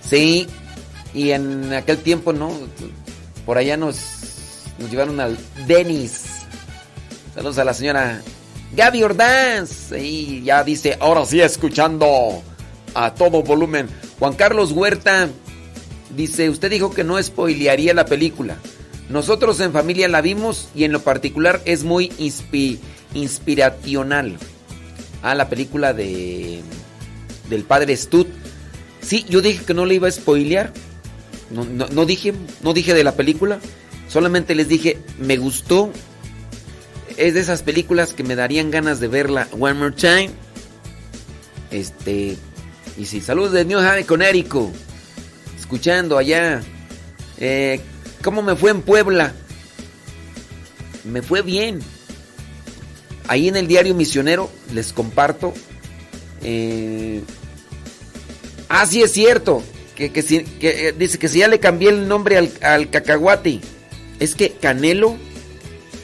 Sí, 0.00 0.46
y 1.12 1.32
en 1.32 1.72
aquel 1.74 1.98
tiempo, 1.98 2.32
¿no? 2.32 2.52
Por 3.44 3.58
allá 3.58 3.76
nos, 3.76 3.98
nos 4.78 4.88
llevaron 4.88 5.18
al 5.18 5.36
Denis. 5.66 6.22
Saludos 7.34 7.58
a 7.58 7.64
la 7.64 7.74
señora 7.74 8.22
Gaby 8.76 9.02
Ordaz. 9.02 9.90
Y 9.90 10.44
ya 10.44 10.62
dice, 10.62 10.96
ahora 11.00 11.26
sí 11.26 11.40
escuchando 11.40 12.40
a 12.94 13.12
todo 13.14 13.42
volumen. 13.42 13.88
Juan 14.20 14.34
Carlos 14.34 14.70
Huerta 14.70 15.28
dice, 16.14 16.48
usted 16.48 16.70
dijo 16.70 16.92
que 16.92 17.02
no 17.02 17.20
spoilearía 17.20 17.92
la 17.92 18.04
película. 18.04 18.56
Nosotros 19.08 19.58
en 19.58 19.72
familia 19.72 20.06
la 20.06 20.20
vimos 20.20 20.68
y 20.76 20.84
en 20.84 20.92
lo 20.92 21.00
particular 21.00 21.60
es 21.64 21.82
muy 21.82 22.12
inspiracional. 23.14 24.38
Ah, 25.22 25.34
la 25.34 25.48
película 25.48 25.92
de 25.92 26.62
del 27.50 27.64
padre 27.64 27.96
Stud. 27.96 28.26
Sí, 29.02 29.26
yo 29.28 29.42
dije 29.42 29.64
que 29.64 29.74
no 29.74 29.84
le 29.84 29.96
iba 29.96 30.08
a 30.08 30.12
spoilear. 30.12 30.72
No, 31.50 32.06
dije, 32.06 32.32
no 32.62 32.72
dije 32.72 32.94
de 32.94 33.04
la 33.04 33.16
película. 33.16 33.58
Solamente 34.08 34.54
les 34.54 34.68
dije, 34.68 34.98
me 35.18 35.36
gustó. 35.36 35.90
Es 37.16 37.34
de 37.34 37.40
esas 37.40 37.62
películas 37.62 38.14
que 38.14 38.22
me 38.22 38.36
darían 38.36 38.70
ganas 38.70 39.00
de 39.00 39.08
verla 39.08 39.48
one 39.58 39.74
more 39.74 39.94
time. 39.94 40.30
Este. 41.70 42.36
Y 42.96 43.06
sí, 43.06 43.20
saludos 43.20 43.52
de 43.52 43.64
New 43.64 43.80
Haven, 43.80 44.04
Connecticut. 44.04 44.72
Escuchando 45.58 46.16
allá. 46.16 46.62
Eh, 47.38 47.80
¿Cómo 48.22 48.42
me 48.42 48.54
fue 48.54 48.70
en 48.70 48.82
Puebla? 48.82 49.32
Me 51.04 51.22
fue 51.22 51.42
bien. 51.42 51.80
Ahí 53.30 53.46
en 53.46 53.54
el 53.54 53.68
diario 53.68 53.94
Misionero 53.94 54.50
les 54.74 54.92
comparto. 54.92 55.54
Eh, 56.42 57.22
ah, 58.68 58.84
sí 58.84 59.02
es 59.02 59.12
cierto. 59.12 59.62
Que, 59.94 60.10
eh, 60.12 60.94
dice 60.98 61.16
que 61.16 61.28
si 61.28 61.38
ya 61.38 61.46
le 61.46 61.60
cambié 61.60 61.90
el 61.90 62.08
nombre 62.08 62.38
al, 62.38 62.50
al 62.60 62.90
cacahuate. 62.90 63.60
Es 64.18 64.34
que 64.34 64.50
Canelo 64.50 65.16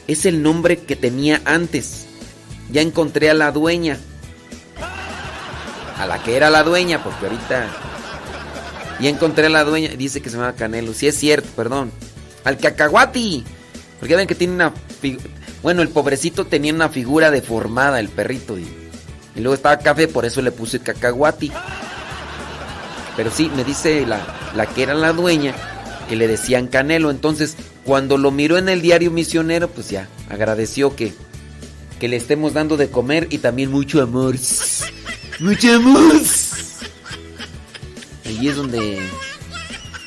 es 0.07 0.25
el 0.25 0.41
nombre 0.41 0.77
que 0.77 0.95
tenía 0.95 1.41
antes. 1.43 2.05
Ya 2.71 2.79
encontré 2.79 3.29
a 3.29 3.33
la 3.33 3.51
dueña. 3.51 3.97
A 5.99 6.05
la 6.07 6.23
que 6.23 6.37
era 6.37 6.49
la 6.49 6.63
dueña, 6.63 7.03
porque 7.03 7.25
ahorita. 7.25 7.67
Ya 9.01 9.09
encontré 9.09 9.47
a 9.47 9.49
la 9.49 9.65
dueña. 9.65 9.89
Dice 9.97 10.21
que 10.21 10.29
se 10.29 10.37
llama 10.37 10.55
Canelo. 10.55 10.93
Sí 10.93 11.07
es 11.07 11.17
cierto, 11.17 11.49
perdón. 11.57 11.91
al 12.45 12.57
cacahuati. 12.57 13.43
Porque 13.99 14.15
ven 14.15 14.27
que 14.27 14.35
tiene 14.35 14.53
una... 14.53 14.73
Bueno, 15.67 15.81
el 15.81 15.89
pobrecito 15.89 16.45
tenía 16.45 16.73
una 16.73 16.87
figura 16.87 17.29
deformada, 17.29 17.99
el 17.99 18.07
perrito. 18.07 18.57
Y, 18.57 18.65
luego 19.35 19.53
estaba 19.53 19.77
café, 19.79 20.07
por 20.07 20.23
eso 20.23 20.41
le 20.41 20.53
puse 20.53 20.79
cacahuati. 20.79 21.51
Pero 23.17 23.29
sí, 23.31 23.51
me 23.53 23.65
dice 23.65 24.05
la, 24.05 24.25
la 24.55 24.65
que 24.65 24.83
era 24.83 24.93
la 24.93 25.11
dueña 25.11 25.53
que 26.07 26.15
le 26.15 26.25
decían 26.29 26.67
Canelo. 26.67 27.11
Entonces, 27.11 27.57
cuando 27.83 28.17
lo 28.17 28.31
miró 28.31 28.57
en 28.57 28.69
el 28.69 28.81
diario 28.81 29.11
misionero, 29.11 29.67
pues 29.67 29.89
ya, 29.89 30.07
agradeció 30.29 30.95
que, 30.95 31.13
que 31.99 32.07
le 32.07 32.15
estemos 32.15 32.53
dando 32.53 32.77
de 32.77 32.89
comer 32.89 33.27
y 33.29 33.39
también 33.39 33.69
mucho 33.69 34.01
amor. 34.01 34.37
Mucho 35.41 35.75
amor. 35.75 36.13
Ahí 38.23 38.47
es 38.47 38.55
donde, 38.55 39.01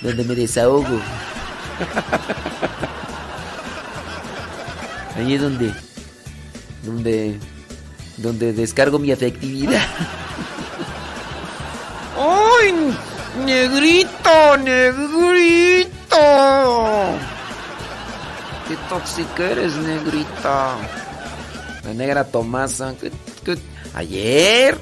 donde 0.00 0.24
me 0.24 0.34
desahogo. 0.34 0.98
Ahí 5.20 5.34
es 5.34 5.42
donde, 5.42 5.74
donde, 6.82 7.38
donde 8.16 8.55
descargo 8.55 8.98
mi 8.98 9.12
afectividad. 9.12 9.82
¡Ay! 12.18 12.97
¡Negrito! 13.44 14.56
¡Negrito! 14.64 15.90
¡Qué 18.66 18.76
tóxica 18.88 19.51
eres, 19.51 19.76
negrita! 19.76 20.76
La 21.84 21.92
negra 21.92 22.24
Tomasa. 22.24 22.94
Ayer. 23.92 24.78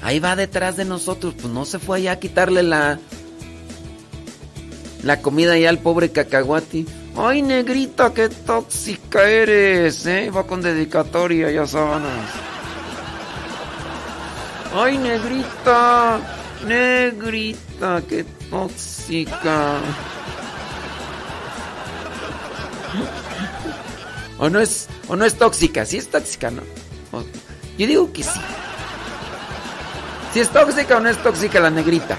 Ahí 0.00 0.20
va 0.20 0.36
detrás 0.36 0.78
de 0.78 0.86
nosotros. 0.86 1.34
Pues 1.38 1.52
no 1.52 1.66
se 1.66 1.78
fue 1.78 1.98
allá 1.98 2.12
a 2.12 2.18
quitarle 2.18 2.62
la. 2.62 2.98
La 5.02 5.20
comida 5.20 5.58
ya 5.58 5.68
al 5.68 5.80
pobre 5.80 6.12
cacahuati. 6.12 6.86
Ay, 7.20 7.42
negrita, 7.42 8.14
qué 8.14 8.28
tóxica 8.28 9.28
eres, 9.28 10.06
¿eh? 10.06 10.30
Va 10.30 10.44
con 10.44 10.62
dedicatoria, 10.62 11.50
ya 11.50 11.66
sabes. 11.66 12.06
Ay, 14.72 14.98
negrita, 14.98 16.20
negrita, 16.64 18.02
qué 18.08 18.24
tóxica. 18.48 19.80
O 24.38 24.48
no 24.48 24.60
es, 24.60 24.86
o 25.08 25.16
no 25.16 25.24
es 25.24 25.34
tóxica, 25.34 25.84
sí 25.84 25.96
es 25.96 26.08
tóxica, 26.08 26.52
¿no? 26.52 26.62
Yo 27.76 27.86
digo 27.88 28.12
que 28.12 28.22
sí. 28.22 28.40
Si 30.32 30.38
es 30.38 30.50
tóxica 30.50 30.98
o 30.98 31.00
no 31.00 31.08
es 31.08 31.20
tóxica 31.20 31.58
la 31.58 31.70
negrita. 31.70 32.16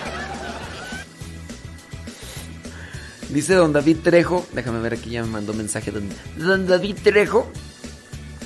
Dice 3.30 3.54
don 3.54 3.74
David 3.74 3.98
Trejo. 4.04 4.46
Déjame 4.54 4.80
ver 4.80 4.94
aquí, 4.94 5.12
ya 5.12 5.24
me 5.24 5.30
mandó 5.30 5.54
mensaje. 5.54 5.92
Don, 5.92 6.10
don 6.38 6.68
David 6.68 6.98
Trejo. 7.04 7.52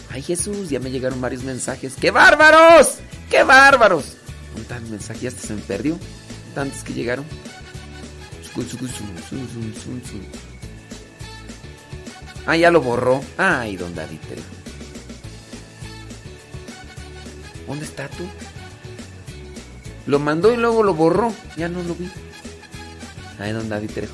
Ay 0.09 0.21
Jesús, 0.21 0.69
ya 0.69 0.79
me 0.79 0.91
llegaron 0.91 1.21
varios 1.21 1.43
mensajes. 1.43 1.95
¡Qué 1.99 2.11
bárbaros! 2.11 2.99
¡Qué 3.29 3.43
bárbaros! 3.43 4.17
Un 4.55 4.63
tal 4.65 4.83
mensaje 4.83 5.21
ya 5.21 5.29
hasta 5.29 5.47
se 5.47 5.53
me 5.53 5.61
perdió. 5.61 5.97
Tantos 6.53 6.83
que 6.83 6.93
llegaron. 6.93 7.25
Ah, 12.45 12.57
ya 12.57 12.69
lo 12.69 12.81
borró. 12.81 13.23
Ay, 13.37 13.77
don 13.77 13.95
David 13.95 14.19
Trejo. 14.27 14.43
¿Dónde 17.67 17.85
está 17.85 18.07
tú? 18.09 18.25
Lo 20.05 20.19
mandó 20.19 20.53
y 20.53 20.57
luego 20.57 20.83
lo 20.83 20.93
borró. 20.93 21.33
Ya 21.57 21.69
no 21.69 21.81
lo 21.81 21.95
vi. 21.95 22.11
Ay, 23.39 23.53
don 23.53 23.69
David 23.69 23.89
Trejo. 23.91 24.13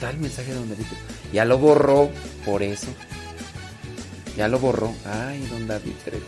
Tal 0.00 0.18
mensaje 0.18 0.52
de 0.52 0.58
don 0.58 0.68
David. 0.68 0.84
Ya 1.32 1.44
lo 1.44 1.58
borró, 1.58 2.10
por 2.44 2.62
eso. 2.62 2.88
Ya 4.36 4.48
lo 4.48 4.58
borró. 4.58 4.94
Ay, 5.04 5.46
don 5.50 5.66
David 5.66 5.92
Trejo. 6.04 6.26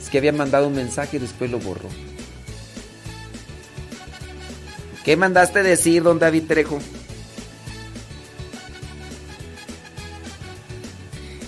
Es 0.00 0.10
que 0.10 0.18
había 0.18 0.32
mandado 0.32 0.68
un 0.68 0.74
mensaje 0.74 1.16
y 1.16 1.20
después 1.20 1.50
lo 1.50 1.58
borró. 1.58 1.88
¿Qué 5.04 5.16
mandaste 5.16 5.62
decir, 5.62 6.02
don 6.02 6.18
David 6.18 6.44
Trejo? 6.46 6.78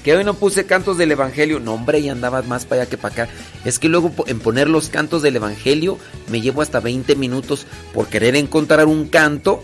Que 0.03 0.17
hoy 0.17 0.25
no 0.25 0.35
puse 0.35 0.67
cantos 0.67 0.99
del 0.99 1.13
Evangelio. 1.13 1.61
No, 1.61 1.75
hombre, 1.75 2.01
y 2.01 2.09
andaba 2.09 2.43
más 2.43 2.65
para 2.65 2.83
allá 2.83 2.91
que 2.91 2.97
para 2.97 3.25
acá. 3.25 3.29
Es 3.65 3.79
que 3.79 3.89
luego 3.89 4.13
en 4.27 4.41
poner 4.41 4.69
los 4.69 4.89
cantos 4.89 5.23
del 5.23 5.37
Evangelio 5.37 5.99
me 6.29 6.41
llevo 6.41 6.63
hasta 6.63 6.81
20 6.81 7.15
minutos 7.15 7.67
por 7.95 8.09
querer 8.09 8.35
encontrar 8.35 8.87
un 8.87 9.09
canto 9.09 9.63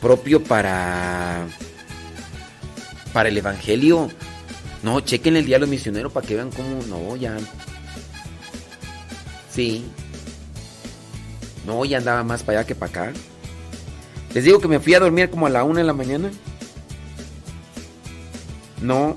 propio 0.00 0.42
para 0.42 1.46
para 3.12 3.28
el 3.28 3.38
evangelio. 3.38 4.08
No, 4.82 5.00
chequen 5.00 5.36
el 5.36 5.46
diálogo 5.46 5.70
misionero 5.70 6.10
para 6.10 6.26
que 6.26 6.36
vean 6.36 6.50
cómo 6.50 6.80
no 6.88 7.16
ya. 7.16 7.36
Sí. 9.50 9.84
No, 11.66 11.84
ya 11.84 11.98
andaba 11.98 12.22
más 12.22 12.42
para 12.42 12.60
allá 12.60 12.66
que 12.66 12.74
para 12.74 12.90
acá. 12.90 13.12
Les 14.34 14.44
digo 14.44 14.60
que 14.60 14.68
me 14.68 14.78
fui 14.78 14.94
a 14.94 15.00
dormir 15.00 15.30
como 15.30 15.46
a 15.46 15.50
la 15.50 15.64
una 15.64 15.80
de 15.80 15.86
la 15.86 15.92
mañana. 15.92 16.30
No. 18.80 19.16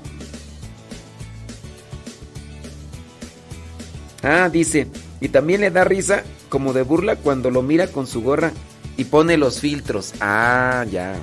Ah, 4.22 4.48
dice, 4.48 4.88
y 5.20 5.28
también 5.28 5.60
le 5.60 5.70
da 5.70 5.84
risa 5.84 6.24
como 6.48 6.72
de 6.72 6.82
burla 6.82 7.16
cuando 7.16 7.50
lo 7.50 7.62
mira 7.62 7.88
con 7.88 8.06
su 8.06 8.22
gorra 8.22 8.52
y 8.96 9.04
pone 9.04 9.36
los 9.36 9.60
filtros. 9.60 10.12
Ah, 10.20 10.84
ya. 10.90 11.14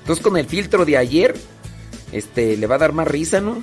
Entonces 0.00 0.22
con 0.22 0.36
el 0.36 0.46
filtro 0.46 0.84
de 0.84 0.96
ayer, 0.96 1.34
este, 2.12 2.56
le 2.56 2.66
va 2.66 2.74
a 2.76 2.78
dar 2.78 2.92
más 2.92 3.06
risa, 3.06 3.40
¿no? 3.40 3.62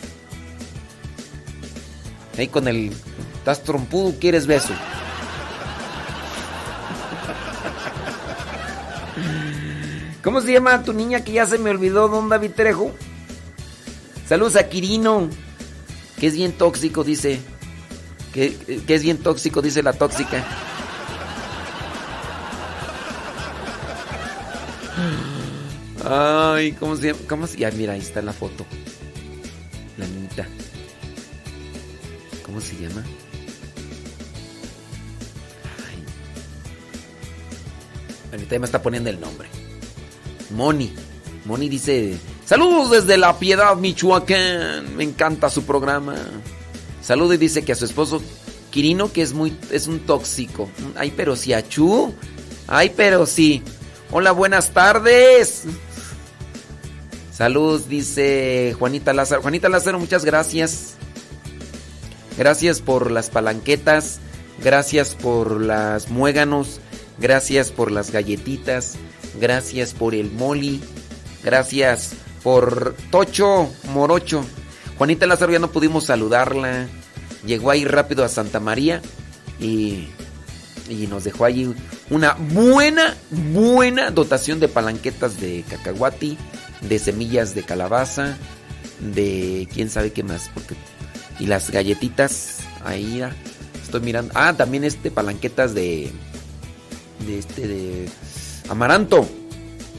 Ahí 2.38 2.48
con 2.48 2.68
el. 2.68 2.92
Estás 3.38 3.64
trompudo, 3.64 4.16
quieres 4.20 4.48
beso. 4.48 4.74
¿Cómo 10.24 10.42
se 10.42 10.54
llama 10.54 10.84
tu 10.84 10.94
niña 10.94 11.24
que 11.24 11.32
ya 11.34 11.46
se 11.46 11.58
me 11.58 11.70
olvidó, 11.70 12.08
don 12.08 12.30
David 12.30 12.52
Trejo? 12.56 12.92
Saludos 14.28 14.56
a 14.58 14.70
Quirino, 14.70 15.30
que 16.20 16.28
es 16.28 16.34
bien 16.34 16.52
tóxico, 16.54 17.04
dice. 17.04 17.40
Que, 18.34 18.56
que 18.86 18.96
es 18.96 19.02
bien 19.02 19.18
tóxico, 19.18 19.62
dice 19.62 19.82
la 19.82 19.94
tóxica. 19.94 20.46
Ay, 26.06 26.72
¿cómo 26.74 26.96
se 26.96 27.08
llama? 27.08 27.20
¿Cómo 27.28 27.48
se 27.48 27.72
mira, 27.72 27.94
ahí 27.94 28.00
está 28.00 28.22
la 28.22 28.34
foto. 28.34 28.66
La 29.98 30.08
niñita. 30.08 30.48
¿Cómo 32.46 32.62
se 32.62 32.76
llama? 32.78 33.04
Ay. 35.88 36.04
Ahorita 38.32 38.60
me 38.60 38.66
está 38.66 38.82
poniendo 38.82 39.10
el 39.10 39.20
nombre. 39.20 39.50
Moni. 40.52 40.94
Moni 41.46 41.70
dice: 41.70 42.18
Saludos 42.46 42.92
desde 42.92 43.18
La 43.18 43.38
Piedad, 43.38 43.76
Michoacán. 43.76 44.96
Me 44.96 45.04
encanta 45.04 45.50
su 45.50 45.64
programa. 45.64 46.16
Saludos 47.02 47.36
y 47.36 47.38
dice 47.38 47.64
que 47.64 47.74
a 47.74 47.76
su 47.76 47.86
esposo 47.86 48.22
Quirino, 48.72 49.12
que 49.12 49.22
es 49.22 49.34
muy. 49.34 49.56
es 49.72 49.88
un 49.88 50.00
tóxico. 50.00 50.70
Ay, 50.96 51.14
pero 51.16 51.36
si 51.36 51.54
achú. 51.54 52.14
Ay, 52.68 52.94
pero 52.96 53.26
sí. 53.26 53.64
Hola, 54.12 54.32
buenas 54.32 54.72
tardes. 54.72 55.66
Salud, 57.32 57.80
dice 57.88 58.76
Juanita 58.80 59.14
Lázaro. 59.14 59.44
Juanita 59.44 59.70
Lázaro, 59.70 60.00
muchas 60.00 60.26
gracias. 60.26 60.96
Gracias 62.36 62.82
por 62.82 63.12
las 63.12 63.30
palanquetas. 63.30 64.20
Gracias 64.64 65.14
por 65.14 65.62
las 65.62 66.10
muéganos. 66.10 66.80
Gracias 67.20 67.72
por 67.72 67.92
las 67.92 68.10
galletitas. 68.10 68.96
Gracias 69.40 69.94
por 69.94 70.16
el 70.16 70.32
moli. 70.32 70.82
Gracias 71.44 72.14
por 72.42 72.96
Tocho 73.12 73.70
Morocho. 73.94 74.44
Juanita 74.98 75.28
Lázaro 75.28 75.52
ya 75.52 75.60
no 75.60 75.70
pudimos 75.70 76.06
saludarla. 76.06 76.88
Llegó 77.46 77.70
ahí 77.70 77.86
rápido 77.86 78.26
a 78.26 78.30
Santa 78.30 78.60
María 78.60 79.04
y, 79.60 80.08
y 80.90 81.06
nos 81.08 81.26
dejó 81.26 81.46
allí 81.46 81.76
una 82.10 82.34
buena, 82.34 83.16
buena 83.30 84.12
dotación 84.12 84.60
de 84.60 84.68
palanquetas 84.68 85.40
de 85.40 85.64
cacahuati, 85.70 86.38
de 86.82 87.00
semillas 87.00 87.56
de 87.56 87.64
calabaza, 87.64 88.38
de 89.00 89.68
quién 89.74 89.90
sabe 89.90 90.12
qué 90.12 90.24
más, 90.24 90.50
porque 90.54 90.76
y 91.40 91.46
las 91.46 91.72
galletitas 91.72 92.60
ahí 92.84 93.24
estoy 93.82 94.02
mirando. 94.02 94.32
Ah, 94.36 94.54
también 94.56 94.84
este 94.84 95.10
palanquetas 95.10 95.74
de 95.74 96.12
de 97.26 97.40
este 97.40 97.68
de 97.68 98.10
amaranto. 98.70 99.28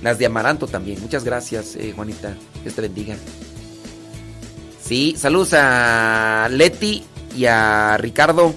Las 0.02 0.18
de 0.18 0.26
amaranto 0.26 0.66
también. 0.66 1.00
Muchas 1.00 1.24
gracias, 1.24 1.76
eh, 1.76 1.92
Juanita. 1.94 2.34
Dios 2.62 2.74
te 2.74 2.80
bendiga. 2.82 3.16
Sí, 4.82 5.14
saludos 5.16 5.50
a 5.52 6.48
Leti 6.50 7.04
y 7.36 7.44
a 7.44 7.96
Ricardo 7.98 8.54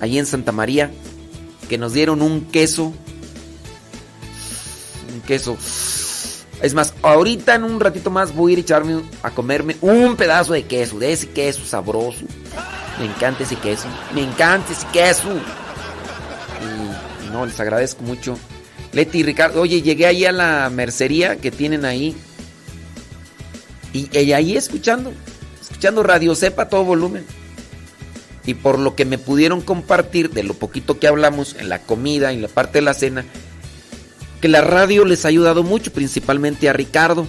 allí 0.00 0.18
en 0.18 0.26
Santa 0.26 0.52
María. 0.52 0.90
Que 1.68 1.78
nos 1.78 1.92
dieron 1.92 2.22
un 2.22 2.46
queso. 2.46 2.92
Un 5.12 5.20
queso. 5.22 5.56
Es 6.62 6.74
más, 6.74 6.94
ahorita 7.02 7.54
en 7.54 7.64
un 7.64 7.80
ratito 7.80 8.10
más 8.10 8.34
voy 8.34 8.50
a 8.50 8.54
ir 8.54 8.58
a 8.58 8.62
echarme 8.62 9.02
a 9.22 9.30
comerme 9.30 9.76
un 9.80 10.16
pedazo 10.16 10.54
de 10.54 10.64
queso, 10.64 10.98
de 10.98 11.12
ese 11.12 11.28
queso 11.28 11.64
sabroso. 11.64 12.24
Me 12.98 13.06
encanta 13.06 13.42
ese 13.42 13.56
queso, 13.56 13.86
me 14.14 14.22
encanta 14.22 14.72
ese 14.72 14.86
queso. 14.92 15.28
Y 17.24 17.30
no, 17.30 17.44
les 17.44 17.60
agradezco 17.60 18.02
mucho. 18.02 18.38
Leti 18.92 19.18
y 19.18 19.22
Ricardo, 19.22 19.60
oye, 19.60 19.82
llegué 19.82 20.06
ahí 20.06 20.24
a 20.24 20.32
la 20.32 20.70
mercería 20.70 21.36
que 21.36 21.50
tienen 21.50 21.84
ahí. 21.84 22.16
Y, 23.92 24.08
y 24.18 24.32
ahí 24.32 24.56
escuchando, 24.56 25.12
escuchando 25.60 26.02
Radio 26.02 26.34
Sepa 26.34 26.68
todo 26.68 26.84
volumen. 26.84 27.26
Y 28.46 28.54
por 28.54 28.78
lo 28.78 28.94
que 28.94 29.04
me 29.04 29.18
pudieron 29.18 29.60
compartir 29.60 30.30
de 30.30 30.44
lo 30.44 30.54
poquito 30.54 30.98
que 30.98 31.08
hablamos 31.08 31.56
en 31.58 31.68
la 31.68 31.80
comida 31.80 32.32
en 32.32 32.42
la 32.42 32.48
parte 32.48 32.78
de 32.78 32.82
la 32.82 32.94
cena, 32.94 33.24
que 34.40 34.48
la 34.48 34.60
radio 34.60 35.04
les 35.04 35.24
ha 35.24 35.28
ayudado 35.28 35.62
mucho, 35.62 35.92
principalmente 35.92 36.68
a 36.68 36.72
Ricardo. 36.72 37.26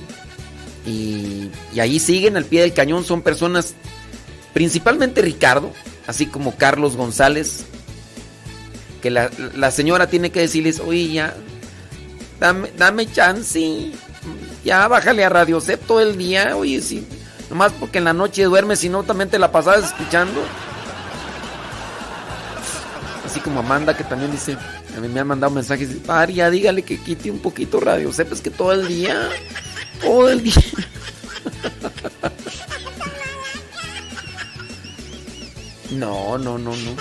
Y, 0.85 1.49
y 1.73 1.79
ahí 1.79 1.99
siguen 1.99 2.37
al 2.37 2.45
pie 2.45 2.61
del 2.61 2.73
cañón, 2.73 3.03
son 3.03 3.21
personas, 3.21 3.73
principalmente 4.53 5.21
Ricardo, 5.21 5.73
así 6.05 6.27
como 6.27 6.55
Carlos 6.55 6.95
González, 6.95 7.65
que 9.01 9.09
la, 9.09 9.29
la 9.55 9.71
señora 9.71 10.07
tiene 10.07 10.29
que 10.29 10.39
decirles, 10.39 10.79
oye, 10.79 11.11
ya, 11.11 11.35
dame, 12.39 12.71
dame 12.77 13.11
chance, 13.11 13.91
ya 14.63 14.87
bájale 14.87 15.25
a 15.25 15.29
Radio 15.29 15.59
Cep 15.59 15.85
todo 15.85 16.01
el 16.01 16.17
día, 16.17 16.55
oye, 16.55 16.81
sí, 16.81 17.05
nomás 17.49 17.73
porque 17.73 17.97
en 17.97 18.05
la 18.05 18.13
noche 18.13 18.43
duermes, 18.43 18.79
si 18.79 18.89
no 18.89 19.03
también 19.03 19.29
te 19.29 19.39
la 19.39 19.51
pasabas 19.51 19.85
escuchando. 19.85 20.41
Así 23.27 23.41
como 23.41 23.59
Amanda 23.59 23.95
que 23.95 24.05
también 24.05 24.31
dice, 24.31 24.57
a 24.95 25.01
mí 25.01 25.09
me 25.09 25.19
han 25.19 25.27
mandado 25.27 25.53
mensajes, 25.53 25.89
Pari, 26.05 26.35
ya 26.35 26.49
dígale 26.49 26.81
que 26.83 26.97
quite 26.97 27.29
un 27.29 27.39
poquito 27.39 27.81
Radio 27.81 28.13
Cep, 28.13 28.31
es 28.31 28.39
que 28.39 28.49
todo 28.49 28.71
el 28.71 28.87
día, 28.87 29.29
todo 30.01 30.29
el 30.29 30.43
día. 30.43 30.53
No, 35.91 36.37
no, 36.37 36.57
no, 36.57 36.75
no. 36.75 36.95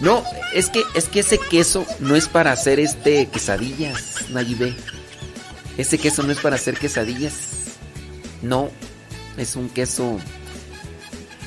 No, 0.00 0.22
es 0.54 0.68
que, 0.68 0.82
es 0.94 1.08
que 1.08 1.20
ese 1.20 1.38
queso 1.38 1.84
no 1.98 2.14
es 2.16 2.28
para 2.28 2.52
hacer 2.52 2.78
este 2.78 3.26
quesadillas, 3.26 4.30
Nayibé. 4.30 4.76
Ese 5.78 5.98
queso 5.98 6.22
no 6.22 6.32
es 6.32 6.38
para 6.38 6.56
hacer 6.56 6.76
quesadillas. 6.76 7.32
No, 8.42 8.70
es 9.36 9.56
un 9.56 9.68
queso. 9.68 10.18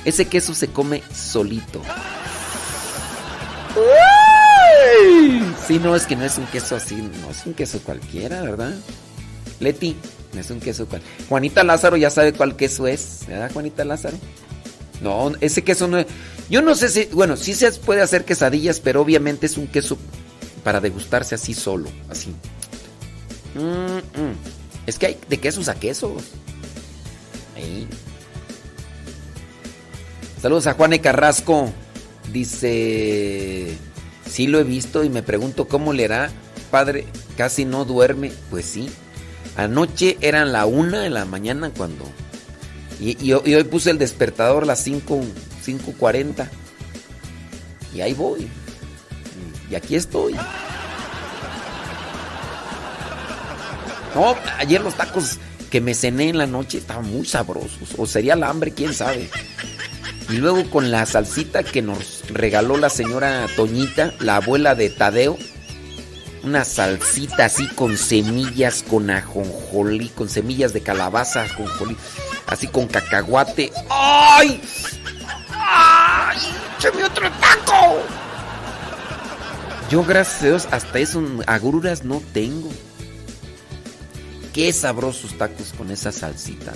Ese 0.06 0.26
queso 0.26 0.54
se 0.54 0.68
come 0.68 1.02
solito. 1.14 1.82
Sí, 5.68 5.80
no, 5.80 5.96
es 5.96 6.06
que 6.06 6.16
no 6.16 6.26
es 6.26 6.38
un 6.38 6.46
queso 6.48 6.76
así, 6.76 6.96
no 6.96 7.30
es 7.30 7.46
un 7.46 7.54
queso 7.54 7.80
cualquiera, 7.80 8.42
¿verdad? 8.42 8.74
Leti, 9.60 9.96
no 10.34 10.42
es 10.42 10.52
un 10.52 10.60
queso 10.60 10.88
cual. 10.88 11.02
Juanita 11.30 11.64
Lázaro 11.64 11.96
ya 11.96 12.10
sabe 12.10 12.34
cuál 12.34 12.56
queso 12.56 12.86
es, 12.88 13.22
¿verdad, 13.28 13.52
Juanita 13.52 13.86
Lázaro? 13.86 14.18
No, 15.02 15.32
ese 15.40 15.64
queso 15.64 15.88
no 15.88 16.00
es. 16.00 16.08
Yo 16.50 16.62
no 16.62 16.76
sé 16.76 16.90
si, 16.90 17.06
bueno, 17.06 17.38
sí 17.38 17.54
se 17.54 17.72
puede 17.72 18.02
hacer 18.02 18.26
quesadillas, 18.26 18.80
pero 18.80 19.02
obviamente 19.02 19.46
es 19.46 19.58
un 19.58 19.68
queso 19.68 19.98
para 20.64 20.82
degustarse 20.82 21.36
así 21.36 21.54
solo, 21.54 21.90
así. 22.10 22.30
Mm, 23.56 23.98
mm. 24.22 24.36
Es 24.86 25.00
que 25.00 25.08
hay 25.08 25.18
de 25.30 25.40
quesos 25.40 25.70
a 25.70 25.76
quesos. 25.76 26.24
Ahí. 27.56 27.88
Saludos 30.44 30.68
a 30.68 30.74
Juan 30.74 30.92
e. 30.92 31.00
Carrasco. 31.00 31.72
Dice, 32.34 33.78
sí 34.30 34.48
lo 34.48 34.60
he 34.60 34.66
visto 34.66 35.06
y 35.06 35.10
me 35.10 35.24
pregunto 35.24 35.70
cómo 35.70 35.94
le 35.94 36.04
hará. 36.04 36.32
Padre, 36.70 37.06
casi 37.38 37.64
no 37.64 37.86
duerme. 37.86 38.34
Pues 38.50 38.66
sí. 38.66 38.90
Anoche 39.56 40.18
eran 40.20 40.52
la 40.52 40.66
una 40.66 41.00
de 41.00 41.10
la 41.10 41.24
mañana 41.24 41.72
cuando... 41.76 42.04
Y, 43.00 43.32
hoy 43.32 43.64
puse 43.64 43.90
el 43.90 43.98
despertador 43.98 44.64
a 44.64 44.66
las 44.66 44.84
5, 44.84 45.22
5.40. 45.66 46.50
Y 47.96 48.02
ahí 48.02 48.14
voy. 48.14 48.50
Y 49.72 49.76
aquí 49.76 49.96
estoy. 49.96 50.34
No, 54.14 54.36
ayer 54.58 54.82
los 54.82 54.96
tacos 54.96 55.40
que 55.70 55.80
me 55.80 55.94
cené 55.94 56.28
en 56.28 56.38
la 56.38 56.48
noche 56.48 56.80
estaban 56.80 57.10
muy 57.10 57.26
sabrosos. 57.26 57.94
O 57.98 58.06
sería 58.06 58.34
el 58.34 58.44
hambre, 58.44 58.74
quién 58.74 58.94
sabe. 58.94 59.30
Y 60.34 60.38
luego 60.38 60.68
con 60.72 60.90
la 60.90 61.06
salsita 61.06 61.62
que 61.62 61.84
nos 61.84 62.24
regaló 62.28 62.78
la 62.78 62.90
señora 62.90 63.46
Toñita, 63.56 64.16
la 64.20 64.38
abuela 64.38 64.74
de 64.74 64.90
Tadeo. 64.90 65.38
Una 66.42 66.66
salsita 66.66 67.46
así 67.46 67.68
con 67.68 67.96
semillas, 68.00 68.82
con 68.82 69.12
ajonjolí, 69.12 70.10
con 70.10 70.30
semillas 70.30 70.74
de 70.74 70.82
calabaza, 70.82 71.44
ajonjolí, 71.44 71.96
así 72.48 72.66
con 72.66 72.88
cacahuate. 72.88 73.72
¡Ay! 73.92 74.60
¡Ay! 75.52 76.40
¡Échame 76.80 77.04
otro 77.04 77.30
taco! 77.34 78.02
Yo, 79.92 80.04
gracias 80.04 80.42
a 80.42 80.46
Dios, 80.48 80.68
hasta 80.72 80.98
eso, 80.98 81.24
agruras 81.46 82.06
no 82.06 82.24
tengo. 82.34 82.72
Qué 84.52 84.74
sabrosos 84.74 85.38
tacos 85.38 85.74
con 85.78 85.92
esa 85.92 86.12
salsita. 86.12 86.74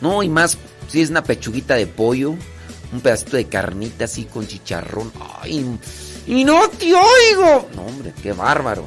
No, 0.00 0.24
y 0.24 0.28
más, 0.28 0.58
si 0.88 1.00
es 1.00 1.10
una 1.10 1.22
pechuguita 1.22 1.76
de 1.76 1.86
pollo, 1.86 2.34
un 2.92 3.00
pedacito 3.00 3.36
de 3.36 3.46
carnita 3.46 4.04
así 4.04 4.24
con 4.24 4.46
chicharrón. 4.46 5.12
¡Ay! 5.40 5.78
¡Y 6.26 6.44
no 6.44 6.68
te 6.68 6.92
oigo! 6.94 7.68
No, 7.74 7.82
hombre, 7.82 8.12
qué 8.22 8.32
bárbaro. 8.32 8.86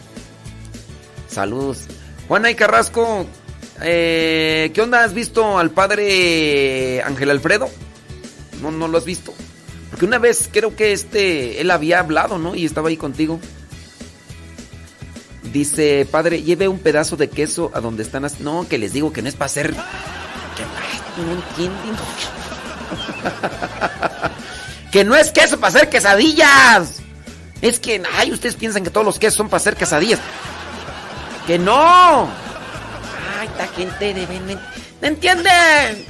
Saludos. 1.27 1.79
Juana 2.27 2.49
y 2.49 2.55
Carrasco, 2.55 3.25
eh, 3.81 4.71
¿qué 4.73 4.81
onda? 4.81 5.03
¿Has 5.03 5.13
visto 5.13 5.57
al 5.57 5.71
padre 5.71 7.01
Ángel 7.03 7.29
Alfredo? 7.29 7.69
No, 8.61 8.71
no 8.71 8.87
lo 8.87 8.97
has 8.97 9.05
visto. 9.05 9.33
Porque 9.89 10.05
una 10.05 10.17
vez 10.17 10.49
creo 10.51 10.75
que 10.75 10.91
este, 10.91 11.61
él 11.61 11.71
había 11.71 11.99
hablado, 11.99 12.37
¿no? 12.37 12.55
Y 12.55 12.65
estaba 12.65 12.89
ahí 12.89 12.97
contigo. 12.97 13.39
Dice, 15.51 16.07
padre, 16.09 16.41
lleve 16.43 16.67
un 16.67 16.79
pedazo 16.79 17.15
de 17.15 17.29
queso 17.29 17.71
a 17.73 17.79
donde 17.79 18.03
están 18.03 18.23
las... 18.23 18.39
No, 18.39 18.67
que 18.67 18.77
les 18.77 18.93
digo 18.93 19.13
que 19.13 19.21
no 19.21 19.29
es 19.29 19.35
para 19.35 19.45
hacer... 19.45 19.73
No 21.17 21.31
entienden. 21.31 21.95
que 24.91 25.03
no 25.03 25.15
es 25.15 25.31
queso 25.31 25.59
para 25.59 25.75
hacer 25.75 25.89
quesadillas. 25.89 27.01
Es 27.61 27.79
que, 27.79 28.01
ay, 28.17 28.31
ustedes 28.31 28.55
piensan 28.55 28.83
que 28.83 28.89
todos 28.89 29.05
los 29.05 29.19
quesos 29.19 29.35
son 29.35 29.49
para 29.49 29.57
hacer 29.57 29.75
quesadillas. 29.75 30.19
Que 31.47 31.57
no. 31.57 32.29
Ay, 33.39 33.47
esta 33.47 33.67
gente 33.75 34.13
debe... 34.13 34.39
¿No 35.01 35.07
entienden? 35.07 36.05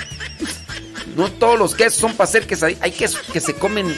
No 1.15 1.31
todos 1.31 1.57
los 1.57 1.76
quesos 1.76 1.95
son 1.95 2.14
para 2.14 2.27
hacer 2.27 2.45
quesadillas. 2.45 2.81
Hay 2.81 2.91
quesos 2.91 3.22
que 3.31 3.39
se 3.39 3.56
comen 3.56 3.95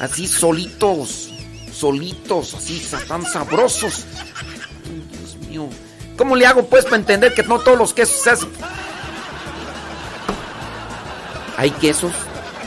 así 0.00 0.26
solitos. 0.26 1.30
Solitos, 1.72 2.54
así, 2.54 2.84
tan 3.06 3.24
sabrosos. 3.24 4.06
Dios 5.12 5.36
mío. 5.48 5.68
¿Cómo 6.16 6.34
le 6.34 6.46
hago 6.46 6.66
pues 6.66 6.84
para 6.84 6.96
entender 6.96 7.34
que 7.34 7.42
no 7.42 7.58
todos 7.58 7.78
los 7.78 7.92
quesos 7.92 8.22
se 8.22 8.30
hacen? 8.30 8.48
Hay 11.56 11.70
quesos 11.70 12.12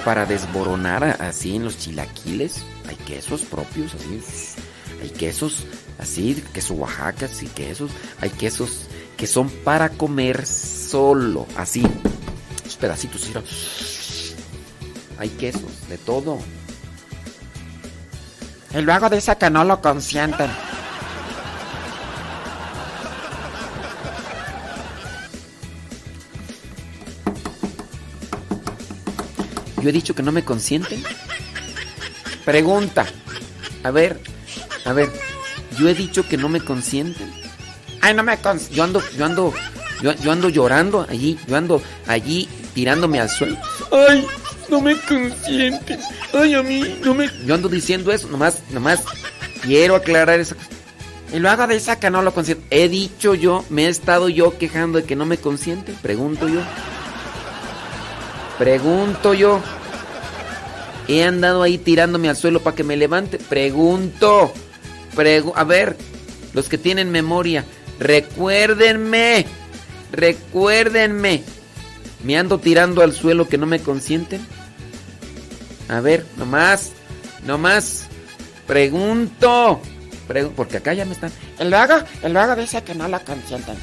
para 0.03 0.25
desboronar 0.25 1.03
así 1.21 1.55
en 1.55 1.63
los 1.63 1.77
chilaquiles. 1.77 2.63
Hay 2.87 2.95
quesos 2.95 3.41
propios, 3.41 3.93
así. 3.93 4.21
Hay 5.01 5.09
quesos 5.11 5.65
así, 5.99 6.43
queso 6.53 6.73
Oaxaca, 6.73 7.25
así 7.25 7.47
quesos. 7.47 7.91
Hay 8.19 8.29
quesos 8.31 8.87
que 9.17 9.27
son 9.27 9.49
para 9.49 9.89
comer 9.89 10.45
solo, 10.45 11.45
así. 11.55 11.83
Los 12.65 12.77
pedacitos, 12.77 13.27
mira. 13.27 13.43
Hay 15.19 15.29
quesos, 15.29 15.87
de 15.89 15.97
todo. 15.97 16.39
Y 18.73 18.81
luego 18.81 19.09
dice 19.09 19.37
que 19.37 19.49
no 19.49 19.63
lo 19.63 19.81
consienten. 19.81 20.49
Yo 29.81 29.89
he 29.89 29.93
dicho 29.93 30.13
que 30.15 30.23
no 30.23 30.31
me 30.31 30.43
consienten. 30.43 31.03
Pregunta. 32.45 33.05
A 33.83 33.91
ver, 33.91 34.19
a 34.85 34.93
ver. 34.93 35.09
Yo 35.77 35.87
he 35.87 35.93
dicho 35.93 36.27
que 36.27 36.37
no 36.37 36.49
me 36.49 36.61
consienten. 36.61 37.31
Ay, 38.01 38.13
no 38.13 38.23
me 38.23 38.37
consienten. 38.37 38.75
Yo 38.75 38.83
ando, 38.83 39.03
yo 39.17 39.25
ando, 39.25 39.53
yo, 40.01 40.13
yo 40.13 40.31
ando 40.31 40.49
llorando 40.49 41.05
allí. 41.09 41.39
Yo 41.47 41.55
ando 41.55 41.81
allí 42.07 42.49
tirándome 42.73 43.19
al 43.19 43.29
suelo. 43.29 43.57
Ay, 43.91 44.25
no 44.69 44.81
me 44.81 44.95
consienten. 45.01 45.99
Ay, 46.33 46.53
a 46.53 46.63
mí 46.63 46.99
no 47.03 47.13
me. 47.13 47.29
Yo 47.45 47.55
ando 47.55 47.69
diciendo 47.69 48.11
eso. 48.11 48.27
Nomás, 48.27 48.61
nomás 48.71 49.01
quiero 49.61 49.95
aclarar 49.95 50.39
eso. 50.39 50.55
Y 51.31 51.37
luego 51.39 51.67
dice 51.67 51.97
que 51.99 52.09
no 52.09 52.21
lo 52.21 52.33
consienten. 52.33 52.67
He 52.71 52.89
dicho 52.89 53.35
yo, 53.35 53.63
me 53.69 53.85
he 53.85 53.89
estado 53.89 54.29
yo 54.29 54.57
quejando 54.57 54.99
de 54.99 55.05
que 55.05 55.15
no 55.15 55.25
me 55.25 55.37
consienten. 55.37 55.95
Pregunto 56.01 56.47
yo. 56.47 56.61
Pregunto 58.59 59.33
yo. 59.33 59.61
He 61.07 61.23
andado 61.23 61.63
ahí 61.63 61.77
tirándome 61.77 62.29
al 62.29 62.35
suelo 62.35 62.59
para 62.61 62.75
que 62.75 62.83
me 62.83 62.97
levante. 62.97 63.39
Pregunto. 63.39 64.53
a 65.55 65.63
ver, 65.63 65.97
los 66.53 66.67
que 66.67 66.77
tienen 66.77 67.09
memoria, 67.09 67.63
recuérdenme. 67.99 69.45
Recuérdenme. 70.11 71.43
¿Me 72.23 72.37
ando 72.37 72.59
tirando 72.59 73.01
al 73.01 73.13
suelo 73.13 73.47
que 73.47 73.57
no 73.57 73.65
me 73.65 73.79
consienten? 73.79 74.45
A 75.87 76.01
ver, 76.01 76.25
nomás. 76.35 76.91
Nomás. 77.45 78.07
Pregunto. 78.67 79.81
porque 80.55 80.77
acá 80.77 80.93
ya 80.93 81.05
me 81.05 81.13
están. 81.13 81.31
El 81.59 81.71
vago, 81.71 81.95
el 82.21 82.33
vago 82.33 82.57
dice 82.57 82.83
que 82.83 82.93
no 82.93 83.07
la 83.07 83.19
consienten. 83.19 83.77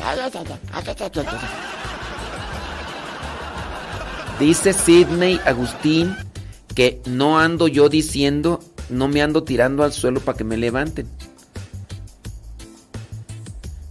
Dice 4.38 4.72
Sidney 4.74 5.40
Agustín 5.46 6.14
que 6.74 7.00
no 7.06 7.38
ando 7.38 7.68
yo 7.68 7.88
diciendo, 7.88 8.60
no 8.90 9.08
me 9.08 9.22
ando 9.22 9.42
tirando 9.44 9.82
al 9.82 9.92
suelo 9.92 10.20
para 10.20 10.36
que 10.36 10.44
me 10.44 10.58
levanten. 10.58 11.08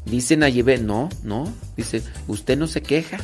Dice 0.05 0.37
Nayebe, 0.37 0.77
no, 0.77 1.09
no, 1.23 1.51
dice, 1.75 2.03
usted 2.27 2.57
no 2.57 2.67
se 2.67 2.83
queja 2.83 3.17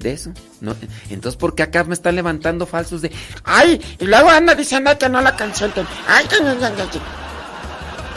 de 0.00 0.12
eso. 0.12 0.32
No, 0.60 0.74
entonces, 1.10 1.38
¿por 1.38 1.54
qué 1.54 1.62
acá 1.62 1.84
me 1.84 1.94
están 1.94 2.16
levantando 2.16 2.66
falsos 2.66 3.02
de... 3.02 3.12
¡Ay! 3.44 3.80
Y 4.00 4.06
luego 4.06 4.28
anda 4.28 4.56
diciendo 4.56 4.90
que 4.98 5.08
no 5.08 5.20
la 5.20 5.36
consienten. 5.36 5.86
¡Ay! 6.08 6.26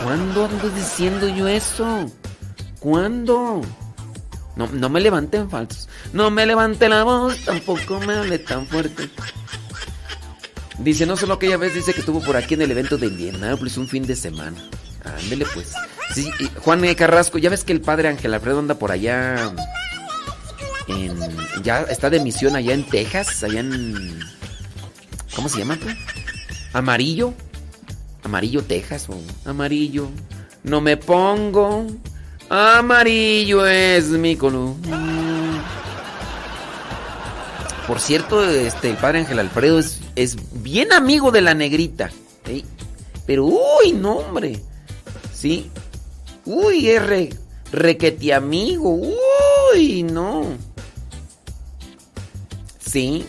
¿Cuándo 0.03 0.45
ando 0.45 0.69
diciendo 0.72 1.27
yo 1.30 1.47
eso? 1.47 2.11
¿Cuándo? 2.80 3.61
No, 4.56 4.68
no 4.68 4.90
me 4.90 4.99
levanten 4.99 5.49
falsos. 5.49 5.88
No 6.14 6.30
me 6.30 6.45
levante 6.45 6.90
la 6.90 7.03
voz, 7.03 7.38
tampoco 7.45 7.99
me 7.99 8.14
hable 8.14 8.40
tan 8.40 8.68
fuerte. 8.68 9.10
Dice, 10.80 11.06
no 11.06 11.15
solo 11.15 11.36
aquella 11.36 11.57
vez, 11.57 11.73
dice 11.73 11.94
que 11.94 11.99
estuvo 11.99 12.22
por 12.22 12.36
aquí 12.36 12.56
en 12.56 12.64
el 12.64 12.72
evento 12.72 12.98
de 12.98 13.07
Indianapolis 13.07 13.78
un 13.78 13.88
fin 13.88 14.06
de 14.06 14.15
semana. 14.15 14.57
Ándele 15.03 15.45
pues. 15.53 15.73
Sí, 16.14 16.32
Juan 16.60 16.82
Carrasco, 16.95 17.38
ya 17.38 17.49
ves 17.49 17.64
que 17.64 17.72
el 17.72 17.82
padre 17.82 18.10
Ángel 18.10 18.34
Alfredo 18.34 18.60
anda 18.60 18.76
por 18.76 18.91
allá. 18.91 19.53
Ya 21.64 21.82
está 21.82 22.10
de 22.10 22.19
misión 22.19 22.56
allá 22.56 22.73
en 22.73 22.84
Texas, 22.84 23.44
allá 23.44 23.60
en. 23.60 24.19
¿Cómo 25.36 25.48
se 25.48 25.60
llama? 25.60 25.78
Amarillo. 26.73 27.34
Amarillo, 28.23 28.64
Texas 28.64 29.07
o 29.10 29.22
Amarillo. 29.45 30.10
No 30.64 30.82
me 30.82 30.98
pongo. 30.98 31.88
Amarillo 32.53 33.65
es 33.65 34.10
mi 34.10 34.36
color. 34.36 34.76
Por 37.88 38.02
cierto, 38.02 38.44
este, 38.44 38.90
el 38.90 38.98
padre 38.98 39.19
Ángel 39.19 39.40
Alfredo 39.40 39.80
es, 39.80 40.36
bien 40.61 40.91
amigo 40.91 41.32
de 41.32 41.40
la 41.40 41.53
negrita. 41.53 42.11
Pero, 43.26 43.45
uy, 43.45 43.94
no, 43.94 44.18
hombre. 44.18 44.61
Sí. 45.34 45.72
Uy, 46.44 46.90
es 46.90 47.02
re, 47.02 47.30
requete 47.72 48.34
amigo. 48.34 48.99
Uy, 49.73 50.03
no. 50.03 50.44
Sí. 52.86 53.26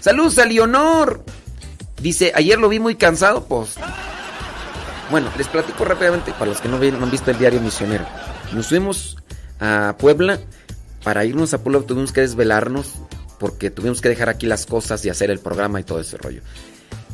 Saludos 0.00 0.36
a 0.38 0.46
Leonor. 0.46 1.24
Dice, 2.02 2.32
ayer 2.34 2.58
lo 2.58 2.68
vi 2.68 2.80
muy 2.80 2.96
cansado, 2.96 3.44
pues. 3.44 3.76
Bueno, 5.10 5.30
les 5.38 5.46
platico 5.46 5.84
rápidamente 5.84 6.32
para 6.32 6.46
los 6.46 6.60
que 6.60 6.68
no, 6.68 6.76
han 6.76 7.10
visto 7.10 7.30
el 7.30 7.38
diario 7.38 7.60
misionero. 7.60 8.04
Nos 8.52 8.68
fuimos 8.68 9.16
a 9.60 9.94
Puebla. 9.98 10.40
Para 11.04 11.24
irnos 11.24 11.54
a 11.54 11.62
Puebla 11.62 11.82
tuvimos 11.82 12.12
que 12.12 12.22
desvelarnos 12.22 12.94
porque 13.38 13.70
tuvimos 13.70 14.00
que 14.00 14.08
dejar 14.08 14.28
aquí 14.28 14.46
las 14.46 14.66
cosas 14.66 15.04
y 15.04 15.10
hacer 15.10 15.30
el 15.30 15.38
programa 15.38 15.78
y 15.78 15.84
todo 15.84 16.00
ese 16.00 16.16
rollo. 16.16 16.40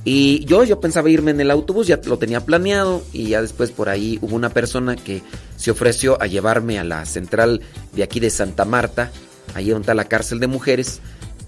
Y 0.04 0.44
yo, 0.46 0.64
yo 0.64 0.80
pensaba 0.80 1.10
irme 1.10 1.30
en 1.30 1.40
el 1.40 1.50
autobús, 1.50 1.86
ya 1.86 2.00
lo 2.04 2.18
tenía 2.18 2.40
planeado 2.40 3.02
y 3.12 3.28
ya 3.28 3.42
después 3.42 3.70
por 3.70 3.88
ahí 3.88 4.18
hubo 4.20 4.34
una 4.34 4.48
persona 4.48 4.96
que 4.96 5.22
se 5.56 5.70
ofreció 5.70 6.20
a 6.20 6.26
llevarme 6.26 6.78
a 6.78 6.84
la 6.84 7.04
central 7.04 7.60
de 7.92 8.02
aquí 8.02 8.18
de 8.18 8.30
Santa 8.30 8.64
Marta, 8.64 9.12
ahí 9.54 9.68
donde 9.68 9.82
está 9.82 9.94
la 9.94 10.06
cárcel 10.06 10.40
de 10.40 10.48
mujeres, 10.48 11.00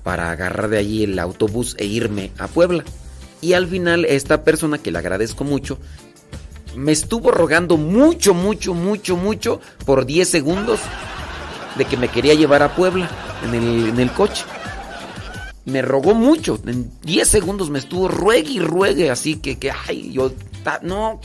para 0.04 0.30
agarrar 0.30 0.68
de 0.68 0.78
allí 0.78 1.04
el 1.04 1.18
autobús 1.18 1.74
e 1.78 1.86
irme 1.86 2.30
a 2.38 2.46
Puebla. 2.46 2.84
Y 3.40 3.54
al 3.54 3.66
final 3.66 4.04
esta 4.04 4.44
persona, 4.44 4.78
que 4.78 4.92
le 4.92 4.98
agradezco 4.98 5.42
mucho, 5.42 5.78
me 6.76 6.92
estuvo 6.92 7.30
rogando 7.30 7.76
mucho, 7.76 8.34
mucho, 8.34 8.74
mucho, 8.74 9.16
mucho 9.16 9.60
por 9.84 10.06
10 10.06 10.28
segundos 10.28 10.80
de 11.76 11.84
que 11.84 11.96
me 11.96 12.08
quería 12.08 12.34
llevar 12.34 12.62
a 12.62 12.74
Puebla 12.74 13.08
en 13.44 13.54
el, 13.54 13.88
en 13.88 14.00
el 14.00 14.10
coche 14.12 14.44
me 15.64 15.82
rogó 15.82 16.14
mucho. 16.14 16.60
En 16.66 16.90
10 17.02 17.28
segundos 17.28 17.70
me 17.70 17.78
estuvo 17.78 18.08
ruegue 18.08 18.52
y 18.52 18.60
ruegue, 18.60 19.10
así 19.10 19.36
que, 19.36 19.58
que 19.58 19.70
ay, 19.70 20.12
yo, 20.12 20.32
no. 20.82 21.20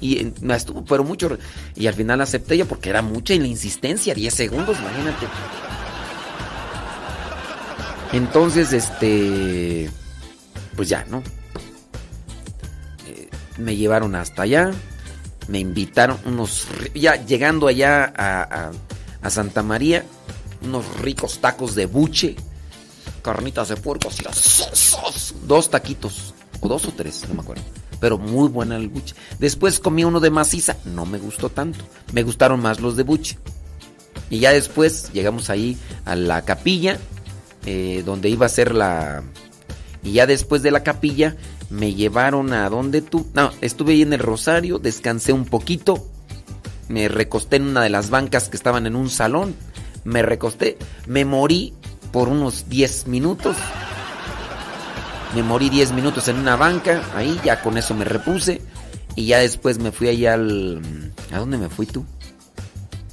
Y 0.00 0.32
me 0.40 0.54
estuvo, 0.54 0.84
pero 0.84 1.04
mucho. 1.04 1.38
Y 1.74 1.86
al 1.86 1.94
final 1.94 2.20
acepté 2.20 2.56
yo 2.56 2.66
porque 2.66 2.90
era 2.90 3.02
mucha 3.02 3.34
y 3.34 3.38
la 3.38 3.46
insistencia, 3.46 4.14
10 4.14 4.32
segundos, 4.32 4.78
imagínate. 4.78 5.26
Entonces, 8.12 8.72
este. 8.72 9.90
Pues 10.76 10.88
ya, 10.88 11.04
¿no? 11.08 11.22
Eh, 13.06 13.28
me 13.58 13.76
llevaron 13.76 14.14
hasta 14.14 14.42
allá. 14.42 14.70
Me 15.50 15.58
invitaron 15.58 16.18
unos. 16.24 16.66
Ya 16.94 17.16
llegando 17.24 17.66
allá 17.66 18.12
a, 18.16 18.70
a 19.20 19.30
Santa 19.30 19.62
María, 19.62 20.04
unos 20.62 20.84
ricos 21.00 21.40
tacos 21.40 21.74
de 21.74 21.86
buche 21.86 22.36
carnitas 23.20 23.68
de 23.68 23.76
puerco, 23.76 24.08
así, 24.08 24.24
dos 25.46 25.70
taquitos, 25.70 26.34
o 26.60 26.68
dos 26.68 26.86
o 26.86 26.92
tres, 26.92 27.24
no 27.28 27.34
me 27.34 27.40
acuerdo. 27.42 27.62
Pero 28.00 28.18
muy 28.18 28.48
buena 28.48 28.76
el 28.76 28.88
buche. 28.88 29.14
Después 29.38 29.78
comí 29.78 30.04
uno 30.04 30.20
de 30.20 30.30
maciza, 30.30 30.76
no 30.86 31.04
me 31.04 31.18
gustó 31.18 31.50
tanto. 31.50 31.84
Me 32.12 32.22
gustaron 32.22 32.60
más 32.60 32.80
los 32.80 32.96
de 32.96 33.02
buche. 33.02 33.38
Y 34.30 34.38
ya 34.38 34.52
después 34.52 35.12
llegamos 35.12 35.50
ahí 35.50 35.76
a 36.06 36.14
la 36.14 36.42
capilla, 36.42 36.98
eh, 37.66 38.02
donde 38.06 38.30
iba 38.30 38.46
a 38.46 38.48
ser 38.48 38.74
la... 38.74 39.22
Y 40.02 40.12
ya 40.12 40.26
después 40.26 40.62
de 40.62 40.70
la 40.70 40.82
capilla 40.82 41.36
me 41.70 41.94
llevaron 41.94 42.52
a 42.52 42.68
donde 42.68 43.00
tú... 43.00 43.26
No, 43.32 43.50
estuve 43.60 43.92
ahí 43.92 44.02
en 44.02 44.12
el 44.12 44.18
Rosario, 44.18 44.78
descansé 44.78 45.32
un 45.32 45.44
poquito, 45.44 46.06
me 46.88 47.08
recosté 47.08 47.56
en 47.56 47.68
una 47.68 47.82
de 47.82 47.90
las 47.90 48.10
bancas 48.10 48.48
que 48.48 48.56
estaban 48.56 48.86
en 48.86 48.96
un 48.96 49.08
salón, 49.08 49.54
me 50.04 50.22
recosté, 50.22 50.76
me 51.06 51.24
morí 51.24 51.72
por 52.12 52.28
unos 52.28 52.68
10 52.68 53.06
minutos. 53.06 53.56
Me 55.34 55.44
morí 55.44 55.70
10 55.70 55.92
minutos 55.92 56.26
en 56.26 56.38
una 56.38 56.56
banca, 56.56 57.02
ahí 57.14 57.40
ya 57.44 57.62
con 57.62 57.78
eso 57.78 57.94
me 57.94 58.04
repuse. 58.04 58.60
Y 59.14 59.26
ya 59.26 59.38
después 59.38 59.78
me 59.78 59.92
fui 59.92 60.08
allá 60.08 60.34
al... 60.34 61.12
¿A 61.32 61.38
dónde 61.38 61.58
me 61.58 61.68
fui 61.68 61.86
tú? 61.86 62.04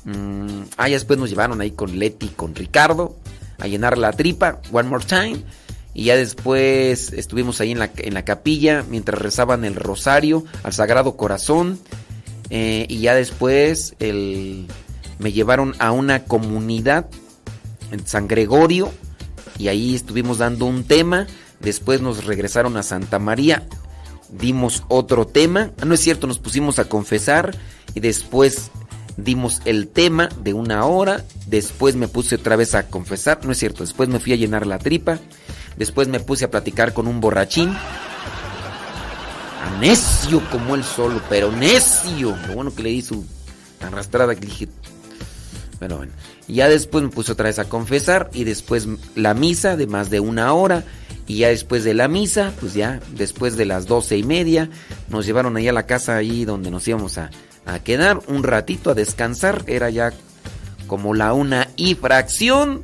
Mm, 0.05 0.63
ah, 0.77 0.87
ya 0.87 0.95
después 0.95 1.19
nos 1.19 1.29
llevaron 1.29 1.61
ahí 1.61 1.71
con 1.71 1.99
Leti, 1.99 2.29
con 2.29 2.55
Ricardo, 2.55 3.17
a 3.59 3.67
llenar 3.67 3.97
la 3.97 4.11
tripa, 4.13 4.61
one 4.71 4.89
more 4.89 5.03
time. 5.03 5.43
Y 5.97 6.03
ya 6.03 6.15
después 6.15 7.11
estuvimos 7.11 7.59
ahí 7.59 7.71
en 7.71 7.79
la, 7.79 7.89
en 7.97 8.13
la 8.13 8.23
capilla 8.23 8.85
mientras 8.87 9.19
rezaban 9.19 9.65
el 9.65 9.73
rosario 9.73 10.45
al 10.61 10.71
Sagrado 10.71 11.17
Corazón. 11.17 11.79
Eh, 12.51 12.85
y 12.87 12.99
ya 12.99 13.15
después 13.15 13.95
el, 13.97 14.67
me 15.17 15.31
llevaron 15.31 15.73
a 15.79 15.91
una 15.91 16.25
comunidad 16.25 17.07
en 17.91 18.05
San 18.05 18.27
Gregorio 18.27 18.93
y 19.57 19.69
ahí 19.69 19.95
estuvimos 19.95 20.37
dando 20.37 20.67
un 20.67 20.83
tema. 20.83 21.25
Después 21.61 21.99
nos 21.99 22.25
regresaron 22.25 22.77
a 22.77 22.83
Santa 22.83 23.17
María, 23.17 23.63
dimos 24.29 24.83
otro 24.89 25.25
tema. 25.25 25.71
Ah, 25.81 25.85
no 25.85 25.95
es 25.95 25.99
cierto, 25.99 26.27
nos 26.27 26.37
pusimos 26.37 26.77
a 26.77 26.87
confesar 26.87 27.57
y 27.95 28.01
después 28.01 28.69
dimos 29.17 29.63
el 29.65 29.87
tema 29.87 30.29
de 30.43 30.53
una 30.53 30.85
hora. 30.85 31.25
Después 31.47 31.95
me 31.95 32.07
puse 32.07 32.35
otra 32.35 32.55
vez 32.55 32.75
a 32.75 32.87
confesar, 32.87 33.43
no 33.43 33.51
es 33.51 33.57
cierto, 33.57 33.83
después 33.83 34.09
me 34.09 34.19
fui 34.19 34.33
a 34.33 34.35
llenar 34.35 34.67
la 34.67 34.77
tripa. 34.77 35.17
Después 35.77 36.07
me 36.07 36.19
puse 36.19 36.45
a 36.45 36.51
platicar 36.51 36.93
con 36.93 37.07
un 37.07 37.21
borrachín. 37.21 37.75
Necio 39.79 40.41
como 40.49 40.75
él 40.75 40.83
solo, 40.83 41.21
pero 41.29 41.51
necio. 41.51 42.35
Lo 42.47 42.53
bueno 42.53 42.73
que 42.73 42.83
le 42.83 42.89
di 42.89 43.01
su 43.01 43.25
arrastrada 43.81 44.33
que 44.35 44.45
dije. 44.45 44.67
Pero 45.79 45.97
bueno. 45.97 46.11
Ya 46.47 46.69
después 46.69 47.03
me 47.03 47.09
puse 47.09 47.33
otra 47.33 47.45
vez 47.47 47.59
a 47.59 47.65
confesar 47.65 48.29
y 48.33 48.45
después 48.45 48.87
la 49.15 49.33
misa 49.33 49.75
de 49.75 49.85
más 49.85 50.09
de 50.09 50.19
una 50.19 50.53
hora. 50.53 50.83
Y 51.27 51.39
ya 51.39 51.49
después 51.49 51.83
de 51.83 51.93
la 51.93 52.07
misa, 52.07 52.53
pues 52.59 52.73
ya 52.73 53.01
después 53.11 53.57
de 53.57 53.65
las 53.65 53.85
doce 53.85 54.17
y 54.17 54.23
media, 54.23 54.69
nos 55.09 55.25
llevaron 55.25 55.57
ahí 55.57 55.67
a 55.67 55.73
la 55.73 55.85
casa 55.85 56.15
ahí 56.15 56.45
donde 56.45 56.71
nos 56.71 56.87
íbamos 56.87 57.17
a, 57.17 57.31
a 57.65 57.79
quedar 57.79 58.21
un 58.27 58.43
ratito 58.43 58.91
a 58.91 58.93
descansar. 58.95 59.63
Era 59.67 59.89
ya 59.89 60.13
como 60.87 61.13
la 61.13 61.33
una 61.33 61.67
y 61.75 61.95
fracción. 61.95 62.83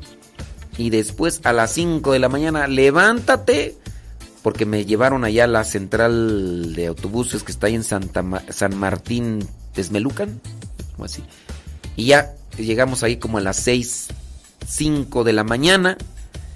Y 0.78 0.90
después 0.90 1.41
a 1.44 1.54
las 1.54 1.74
cinco 1.74 2.14
de 2.14 2.20
la 2.20 2.30
mañana, 2.30 2.68
levántate. 2.68 3.78
Porque 4.41 4.66
me 4.66 4.86
llevaron 4.86 5.24
allá 5.24 5.45
a 5.45 5.48
la 5.48 5.64
central 5.64 6.74
de 6.76 6.88
autobuses 6.88 7.44
que 7.44 7.52
está 7.52 7.68
ahí 7.68 7.76
en 7.76 7.84
Santa 7.84 8.24
San 8.50 8.78
Martín 8.78 9.48
Desmelucan. 9.76 10.41
O 10.98 11.06
así. 11.06 11.24
Y 11.95 12.06
ya 12.08 12.34
llegamos 12.58 13.04
ahí 13.04 13.18
como 13.18 13.38
a 13.38 13.41
las 13.41 13.58
6, 13.58 14.08
5 14.68 15.24
de 15.24 15.34
la 15.34 15.44
mañana. 15.44 15.98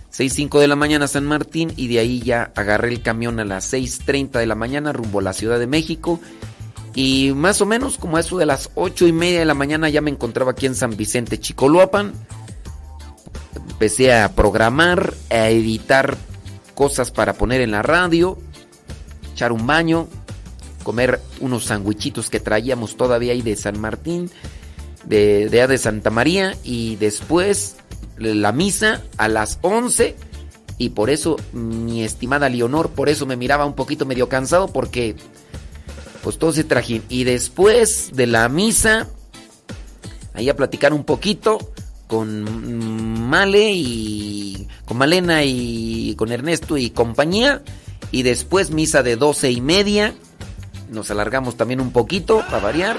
6, 0.10 0.34
5 0.34 0.60
de 0.60 0.68
la 0.68 0.76
mañana 0.76 1.08
San 1.08 1.26
Martín 1.26 1.72
y 1.76 1.88
de 1.90 2.00
ahí 2.00 2.22
ya 2.22 2.52
agarré 2.56 2.90
el 2.90 3.04
camión 3.04 3.40
a 3.40 3.46
las 3.46 3.72
6.30 3.72 4.40
de 4.40 4.48
la 4.48 4.56
mañana 4.56 4.92
rumbo 4.92 5.20
a 5.20 5.22
la 5.22 5.34
Ciudad 5.34 5.60
de 5.60 5.68
México. 5.68 6.20
Y 6.96 7.34
más 7.36 7.62
o 7.62 7.68
menos 7.68 8.00
como 8.00 8.18
eso 8.18 8.40
de 8.40 8.48
las 8.48 8.72
8 8.74 9.06
y 9.06 9.12
media 9.12 9.40
de 9.40 9.46
la 9.46 9.54
mañana 9.54 9.90
ya 9.90 10.02
me 10.02 10.10
encontraba 10.10 10.52
aquí 10.52 10.66
en 10.66 10.74
San 10.74 10.98
Vicente 10.98 11.40
Chicoloapan. 11.40 12.14
Empecé 13.58 14.14
a 14.14 14.34
programar, 14.34 15.14
a 15.30 15.50
editar 15.50 16.18
cosas 16.76 17.12
para 17.12 17.34
poner 17.34 17.62
en 17.62 17.72
la 17.72 17.82
radio, 17.82 18.38
echar 19.34 19.52
un 19.52 19.66
baño, 19.68 20.08
comer 20.84 21.20
unos 21.40 21.66
sandwichitos 21.66 22.30
que 22.30 22.40
traíamos 22.40 22.98
todavía 22.98 23.34
ahí 23.34 23.42
de 23.42 23.56
San 23.56 23.80
Martín, 23.80 24.30
de, 25.06 25.50
de, 25.50 25.68
de 25.68 25.78
Santa 25.78 26.10
María 26.10 26.56
y 26.64 26.96
después 26.98 27.78
la 28.18 28.52
misa 28.52 29.02
a 29.18 29.28
las 29.28 29.60
11 29.62 30.16
y 30.78 30.90
por 30.90 31.10
eso 31.10 31.38
mi 31.54 32.04
estimada 32.04 32.50
Leonor, 32.50 32.90
por 32.90 33.10
eso 33.10 33.26
me 33.26 33.36
miraba 33.36 33.66
un 33.66 33.74
poquito 33.74 34.06
medio 34.06 34.30
cansado 34.30 34.68
porque 34.68 35.16
pues 36.24 36.38
todo 36.38 36.52
ese 36.52 36.64
trajín. 36.64 37.04
Y 37.10 37.24
después 37.24 38.12
de 38.14 38.28
la 38.28 38.48
misa, 38.50 39.08
ahí 40.34 40.50
a 40.50 40.56
platicar 40.56 40.94
un 40.94 41.04
poquito 41.04 41.58
con 42.08 43.30
Male 43.30 43.72
y 43.74 44.68
con 44.86 44.98
Malena 44.98 45.44
y 45.44 46.16
con 46.18 46.32
Ernesto 46.32 46.78
y 46.78 46.90
compañía. 46.90 47.62
Y 48.12 48.24
después 48.24 48.72
misa 48.72 49.04
de 49.04 49.18
doce 49.18 49.52
y 49.52 49.62
media. 49.62 50.14
Nos 50.90 51.12
alargamos 51.12 51.58
también 51.58 51.82
un 51.82 51.92
poquito 51.92 52.44
para 52.50 52.60
variar. 52.60 52.98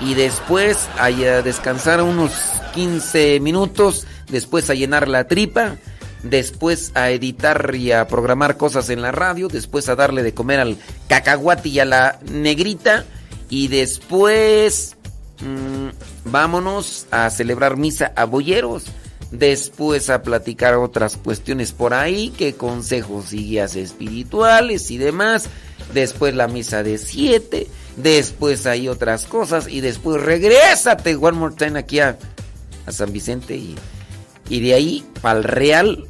Y 0.00 0.14
después 0.14 0.88
a 0.98 1.08
descansar 1.08 2.02
unos 2.02 2.32
15 2.74 3.40
minutos. 3.40 4.06
Después 4.28 4.68
a 4.68 4.74
llenar 4.74 5.08
la 5.08 5.26
tripa. 5.26 5.76
Después 6.22 6.92
a 6.94 7.10
editar 7.10 7.74
y 7.74 7.92
a 7.92 8.06
programar 8.06 8.58
cosas 8.58 8.90
en 8.90 9.00
la 9.00 9.12
radio. 9.12 9.48
Después 9.48 9.88
a 9.88 9.96
darle 9.96 10.22
de 10.22 10.34
comer 10.34 10.60
al 10.60 10.76
cacahuate 11.08 11.70
y 11.70 11.78
a 11.78 11.86
la 11.86 12.18
negrita. 12.30 13.06
Y 13.48 13.68
después 13.68 14.95
mmm, 15.40 16.30
vámonos 16.30 17.06
a 17.10 17.30
celebrar 17.30 17.76
misa 17.76 18.12
a 18.16 18.24
boyeros. 18.24 18.84
Después 19.30 20.08
a 20.08 20.22
platicar 20.22 20.74
otras 20.74 21.16
cuestiones 21.16 21.72
por 21.72 21.94
ahí, 21.94 22.30
que 22.30 22.54
consejos 22.54 23.32
y 23.32 23.38
guías 23.38 23.74
espirituales 23.74 24.90
y 24.90 24.98
demás. 24.98 25.48
Después 25.92 26.34
la 26.34 26.46
misa 26.46 26.82
de 26.82 26.98
7. 26.98 27.66
Después 27.96 28.66
hay 28.66 28.88
otras 28.88 29.26
cosas. 29.26 29.68
Y 29.68 29.80
después 29.80 30.22
regrésate 30.22 31.16
one 31.16 31.38
more 31.38 31.54
time 31.56 31.78
aquí 31.78 32.00
a, 32.00 32.18
San 32.88 33.12
Vicente. 33.12 33.56
Y, 33.56 33.74
y 34.48 34.60
de 34.60 34.74
ahí 34.74 35.04
para 35.20 35.38
el 35.38 35.44
Real 35.44 36.06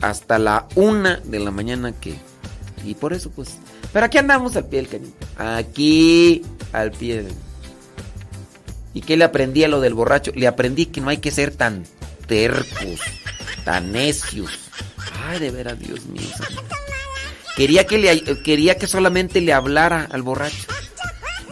hasta 0.00 0.38
la 0.38 0.66
una 0.74 1.20
de 1.24 1.40
la 1.40 1.50
mañana 1.50 1.92
que... 1.92 2.14
Y 2.84 2.94
por 2.94 3.12
eso 3.12 3.30
pues... 3.30 3.58
Pero 3.92 4.06
aquí 4.06 4.18
andamos 4.18 4.54
al 4.56 4.66
pie 4.66 4.80
del 4.80 4.88
cañón. 4.88 5.12
Aquí 5.36 6.42
al 6.72 6.92
pie 6.92 7.24
del... 7.24 7.34
¿Y 8.98 9.00
qué 9.00 9.16
le 9.16 9.22
aprendí 9.22 9.62
a 9.62 9.68
lo 9.68 9.80
del 9.80 9.94
borracho? 9.94 10.32
Le 10.34 10.48
aprendí 10.48 10.86
que 10.86 11.00
no 11.00 11.08
hay 11.08 11.18
que 11.18 11.30
ser 11.30 11.54
tan 11.54 11.84
tercos, 12.26 12.98
tan 13.64 13.92
necios. 13.92 14.50
Ay, 15.24 15.38
de 15.38 15.52
veras, 15.52 15.78
Dios 15.78 16.04
mío. 16.06 16.28
Quería 17.54 17.86
que, 17.86 17.98
le, 17.98 18.42
quería 18.42 18.76
que 18.76 18.88
solamente 18.88 19.40
le 19.40 19.52
hablara 19.52 20.08
al 20.10 20.22
borracho. 20.22 20.66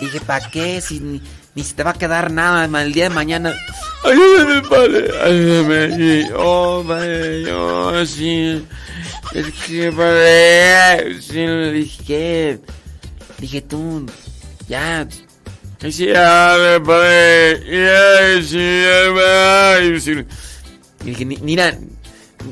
Dije, 0.00 0.20
¿para 0.22 0.50
qué? 0.50 0.80
Si 0.80 0.98
ni, 0.98 1.22
ni 1.54 1.62
se 1.62 1.74
te 1.74 1.84
va 1.84 1.90
a 1.92 1.94
quedar 1.94 2.32
nada 2.32 2.64
el 2.82 2.92
día 2.92 3.04
de 3.04 3.14
mañana. 3.14 3.54
Ayúdame, 4.02 4.62
padre. 4.62 5.08
Ayúdame. 5.22 6.30
Oh, 6.36 6.82
padre. 6.84 7.42
Yo, 7.44 8.06
sí. 8.06 8.66
Es 9.32 9.46
que, 9.64 9.92
padre. 9.92 11.22
Sí, 11.22 11.46
le 11.46 11.70
dije, 11.70 12.58
Dije, 13.38 13.60
tú, 13.60 14.04
ya. 14.68 15.06
Y 21.04 21.10
dije, 21.10 21.24
mira, 21.24 21.78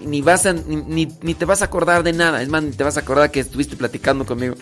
ni 0.06 0.20
vas 0.22 0.46
a, 0.46 0.52
ni, 0.52 1.06
ni, 1.22 1.34
te 1.34 1.44
vas 1.44 1.62
a 1.62 1.66
acordar 1.66 2.02
de 2.02 2.12
nada. 2.12 2.42
Es 2.42 2.48
más, 2.48 2.62
ni 2.62 2.72
te 2.72 2.84
vas 2.84 2.96
a 2.96 3.00
acordar 3.00 3.30
que 3.30 3.40
estuviste 3.40 3.76
platicando 3.76 4.24
conmigo. 4.24 4.54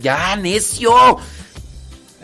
Ya, 0.00 0.36
necio. 0.36 1.18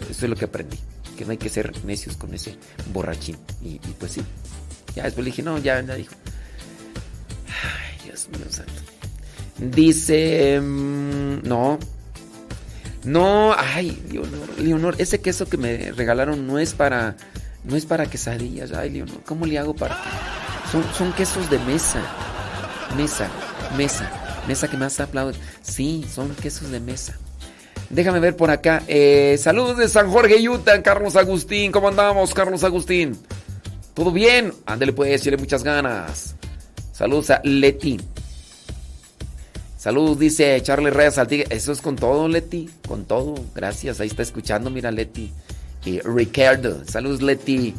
Eso 0.01 0.25
es 0.25 0.31
lo 0.31 0.37
que 0.37 0.47
aprendí. 0.47 0.79
Que 1.17 1.25
no 1.25 1.33
hay 1.33 1.39
que 1.39 1.49
ser 1.49 1.73
necios 1.85 2.17
con 2.17 2.33
ese 2.35 2.57
borrachín. 2.93 3.37
Y, 3.63 3.79
pues 3.99 4.13
sí. 4.13 4.23
Ya 4.95 5.05
después 5.05 5.25
le 5.25 5.31
dije, 5.31 5.43
no, 5.43 5.59
ya, 5.59 5.81
ya 5.81 5.95
dijo. 5.95 6.15
Ay, 7.47 8.07
Dios 8.07 8.29
mío 8.29 8.47
santo. 8.51 8.73
Dice, 9.59 10.61
mmm, 10.61 11.41
no. 11.43 11.79
No, 13.09 13.55
ay, 13.57 14.03
Leonor, 14.11 14.59
Leonor, 14.59 14.95
ese 14.99 15.23
queso 15.23 15.49
que 15.49 15.57
me 15.57 15.93
regalaron 15.93 16.47
no 16.47 16.59
es 16.59 16.75
para 16.75 17.17
no 17.65 17.75
es 17.75 17.87
para 17.87 18.05
quesadillas. 18.05 18.73
Ay, 18.73 18.91
Leonor, 18.91 19.23
¿cómo 19.25 19.47
le 19.47 19.59
hago 19.59 19.75
para.? 19.75 19.97
Son, 20.71 20.85
son 20.93 21.15
quesos 21.15 21.49
de 21.49 21.59
mesa. 21.61 22.03
Mesa, 22.99 23.31
mesa. 23.79 24.11
Mesa 24.47 24.69
que 24.69 24.77
más 24.77 25.01
aplaude. 25.01 25.39
Sí, 25.63 26.05
son 26.13 26.35
quesos 26.35 26.71
de 26.71 26.81
mesa. 26.81 27.19
Déjame 27.89 28.21
ver 28.21 28.37
por 28.37 28.51
acá. 28.51 28.83
Eh, 28.87 29.39
saludos 29.41 29.79
de 29.79 29.89
San 29.89 30.11
Jorge, 30.11 30.47
Utah, 30.47 30.83
Carlos 30.83 31.17
Agustín. 31.17 31.73
¿Cómo 31.73 31.89
andamos, 31.89 32.35
Carlos 32.35 32.63
Agustín? 32.63 33.19
¿Todo 33.95 34.13
bien? 34.13 34.53
Ándale 34.67 34.93
pues, 34.93 35.23
tiene 35.23 35.39
muchas 35.39 35.65
ganas. 35.65 36.35
Saludos 36.93 37.31
a 37.31 37.41
Leti. 37.43 37.99
Saludos, 39.79 40.19
dice 40.19 40.61
Charlie 40.61 40.91
Reyes. 40.91 41.17
Eso 41.51 41.71
es 41.71 41.81
con 41.81 41.95
todo, 41.95 42.27
Leti. 42.27 42.69
Con 42.87 43.05
todo. 43.05 43.37
Gracias. 43.55 44.01
Ahí 44.01 44.09
está 44.09 44.23
escuchando, 44.23 44.71
mira, 44.71 44.91
Leti. 44.91 45.33
Y 45.85 46.01
Ricardo, 46.01 46.83
saludos 46.85 47.23
Leti. 47.23 47.75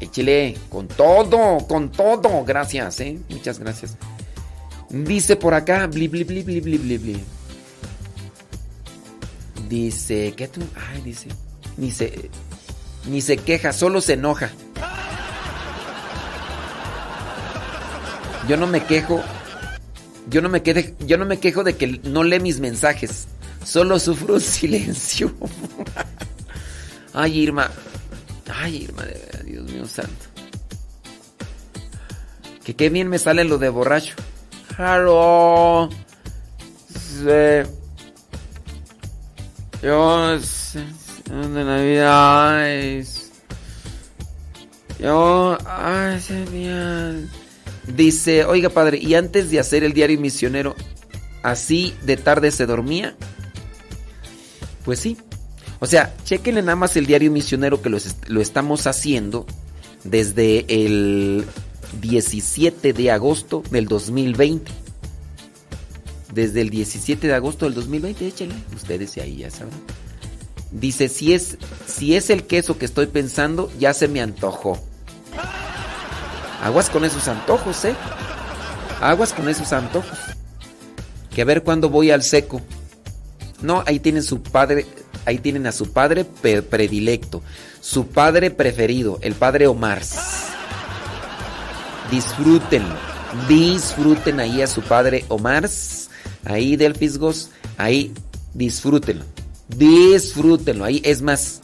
Échele, 0.00 0.56
con 0.68 0.88
todo, 0.88 1.58
con 1.68 1.90
todo. 1.90 2.44
Gracias, 2.44 2.98
eh. 2.98 3.16
Muchas 3.28 3.60
gracias. 3.60 3.96
Dice 4.90 5.36
por 5.36 5.54
acá, 5.54 5.86
bli, 5.86 6.08
bli, 6.08 6.24
bli, 6.24 6.42
bli, 6.42 6.60
bli, 6.60 6.78
bli, 6.78 6.98
bli. 6.98 7.24
Dice, 9.68 10.34
¿qué 10.36 10.48
tú? 10.48 10.60
Ay, 10.74 11.00
dice. 11.02 11.28
Ni 11.76 11.92
se, 11.92 12.28
ni 13.06 13.20
se 13.20 13.36
queja, 13.36 13.72
solo 13.72 14.00
se 14.00 14.14
enoja. 14.14 14.50
Yo 18.48 18.56
no 18.56 18.66
me 18.66 18.84
quejo. 18.84 19.22
Yo 20.28 20.40
no 20.40 20.48
me, 20.48 20.62
queje, 20.62 20.94
yo 21.00 21.18
no 21.18 21.26
me 21.26 21.38
quejo 21.38 21.64
de 21.64 21.76
que 21.76 22.00
no 22.04 22.24
lee 22.24 22.40
mis 22.40 22.60
mensajes. 22.60 23.26
Solo 23.64 23.98
sufro 23.98 24.40
silencio. 24.40 25.32
Ay, 27.12 27.38
Irma. 27.40 27.70
Ay, 28.52 28.84
Irma, 28.84 29.02
de 29.02 29.42
Dios 29.44 29.70
mío 29.70 29.86
santo. 29.86 30.26
Que 32.64 32.74
qué 32.74 32.88
bien 32.88 33.08
me 33.08 33.18
sale 33.18 33.44
lo 33.44 33.58
de 33.58 33.68
borracho. 33.68 34.14
Hello. 34.78 35.88
Sí. 36.88 37.68
Yo 39.82 40.38
de 41.28 41.64
Navidad. 41.64 43.04
Yo. 44.98 45.58
Ay, 45.66 46.20
Dice, 47.86 48.44
oiga 48.44 48.70
padre, 48.70 48.98
¿y 48.98 49.14
antes 49.14 49.50
de 49.50 49.60
hacer 49.60 49.84
el 49.84 49.92
diario 49.92 50.18
misionero, 50.18 50.74
así 51.42 51.94
de 52.02 52.16
tarde 52.16 52.50
se 52.50 52.66
dormía? 52.66 53.16
Pues 54.84 55.00
sí. 55.00 55.16
O 55.80 55.86
sea, 55.86 56.14
chequenle 56.24 56.62
nada 56.62 56.76
más 56.76 56.96
el 56.96 57.06
diario 57.06 57.30
misionero 57.30 57.82
que 57.82 57.90
lo, 57.90 57.98
lo 58.28 58.40
estamos 58.40 58.86
haciendo 58.86 59.46
desde 60.04 60.64
el 60.68 61.44
17 62.00 62.92
de 62.92 63.10
agosto 63.10 63.62
del 63.70 63.86
2020. 63.86 64.70
Desde 66.32 66.62
el 66.62 66.70
17 66.70 67.26
de 67.26 67.34
agosto 67.34 67.66
del 67.66 67.74
2020, 67.74 68.26
échenle. 68.26 68.56
Ustedes 68.74 69.16
ahí 69.18 69.36
ya 69.36 69.50
sabrán. 69.50 69.80
Dice, 70.72 71.08
si 71.08 71.34
es, 71.34 71.56
si 71.86 72.16
es 72.16 72.30
el 72.30 72.44
queso 72.44 72.78
que 72.78 72.84
estoy 72.84 73.06
pensando, 73.06 73.70
ya 73.78 73.94
se 73.94 74.08
me 74.08 74.20
antojó. 74.20 74.82
Aguas 76.64 76.88
con 76.88 77.04
esos 77.04 77.28
antojos, 77.28 77.84
¿eh? 77.84 77.94
Aguas 79.02 79.34
con 79.34 79.50
esos 79.50 79.70
antojos. 79.74 80.18
Que 81.34 81.42
a 81.42 81.44
ver 81.44 81.62
cuándo 81.62 81.90
voy 81.90 82.10
al 82.10 82.22
seco. 82.22 82.62
No, 83.60 83.84
ahí 83.86 84.00
tienen 84.00 84.22
su 84.22 84.42
padre, 84.42 84.86
ahí 85.26 85.36
tienen 85.36 85.66
a 85.66 85.72
su 85.72 85.92
padre 85.92 86.24
predilecto, 86.24 87.42
su 87.82 88.06
padre 88.06 88.50
preferido, 88.50 89.18
el 89.20 89.34
padre 89.34 89.66
Omar. 89.66 90.00
Disfrútenlo, 92.10 92.94
disfruten 93.46 94.40
ahí 94.40 94.62
a 94.62 94.66
su 94.66 94.80
padre 94.80 95.26
Omar, 95.28 95.68
ahí 96.46 96.76
del 96.76 96.94
Fisgos, 96.94 97.50
ahí 97.76 98.14
disfrútenlo, 98.54 99.24
disfrútenlo, 99.68 100.84
ahí 100.86 101.02
es 101.04 101.20
más, 101.20 101.60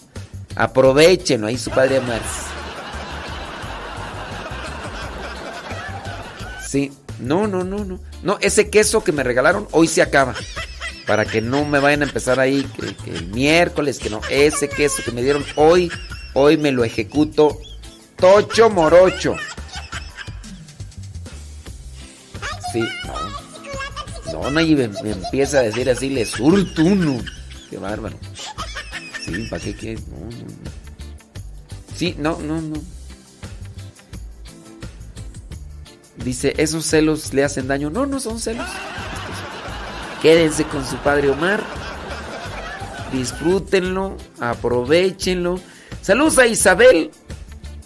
aprovechenlo, 0.56 1.46
ahí 1.46 1.56
su 1.56 1.70
padre 1.70 2.00
Omar. 2.00 2.20
Sí, 6.70 6.92
no, 7.18 7.48
no, 7.48 7.64
no, 7.64 7.84
no. 7.84 7.98
No, 8.22 8.38
ese 8.40 8.70
queso 8.70 9.02
que 9.02 9.10
me 9.10 9.24
regalaron 9.24 9.66
hoy 9.72 9.88
se 9.88 10.02
acaba. 10.02 10.36
Para 11.04 11.24
que 11.24 11.40
no 11.40 11.64
me 11.64 11.80
vayan 11.80 12.02
a 12.02 12.04
empezar 12.04 12.38
ahí 12.38 12.62
que, 12.62 13.10
el 13.10 13.26
miércoles, 13.26 13.98
que 13.98 14.08
no. 14.08 14.20
Ese 14.30 14.68
queso 14.68 15.02
que 15.04 15.10
me 15.10 15.20
dieron 15.20 15.44
hoy, 15.56 15.90
hoy 16.32 16.56
me 16.58 16.70
lo 16.70 16.84
ejecuto 16.84 17.58
tocho 18.14 18.70
morocho. 18.70 19.34
Sí, 22.72 22.84
no. 23.04 24.32
No, 24.32 24.50
no, 24.52 24.60
y 24.60 24.76
me, 24.76 24.84
empieza 24.84 25.58
a 25.58 25.62
decir 25.62 25.90
así, 25.90 26.08
le 26.08 26.24
surto 26.24 26.84
uno. 26.84 27.20
Qué 27.68 27.78
bárbaro. 27.78 28.16
Sí, 29.24 29.48
¿para 29.50 29.60
qué 29.60 29.74
quieres? 29.74 30.06
No, 30.06 30.18
no, 30.20 30.30
no. 30.30 30.70
Sí, 31.96 32.14
no, 32.16 32.38
no, 32.38 32.60
no. 32.60 32.99
Dice, 36.24 36.54
¿esos 36.58 36.84
celos 36.84 37.32
le 37.32 37.44
hacen 37.44 37.66
daño? 37.66 37.90
No, 37.90 38.06
no 38.06 38.20
son 38.20 38.38
celos. 38.38 38.68
Quédense 40.20 40.64
con 40.64 40.84
su 40.86 40.96
padre 40.96 41.30
Omar. 41.30 41.64
Disfrútenlo, 43.12 44.16
aprovechenlo. 44.38 45.58
Saludos 46.02 46.38
a 46.38 46.46
Isabel. 46.46 47.10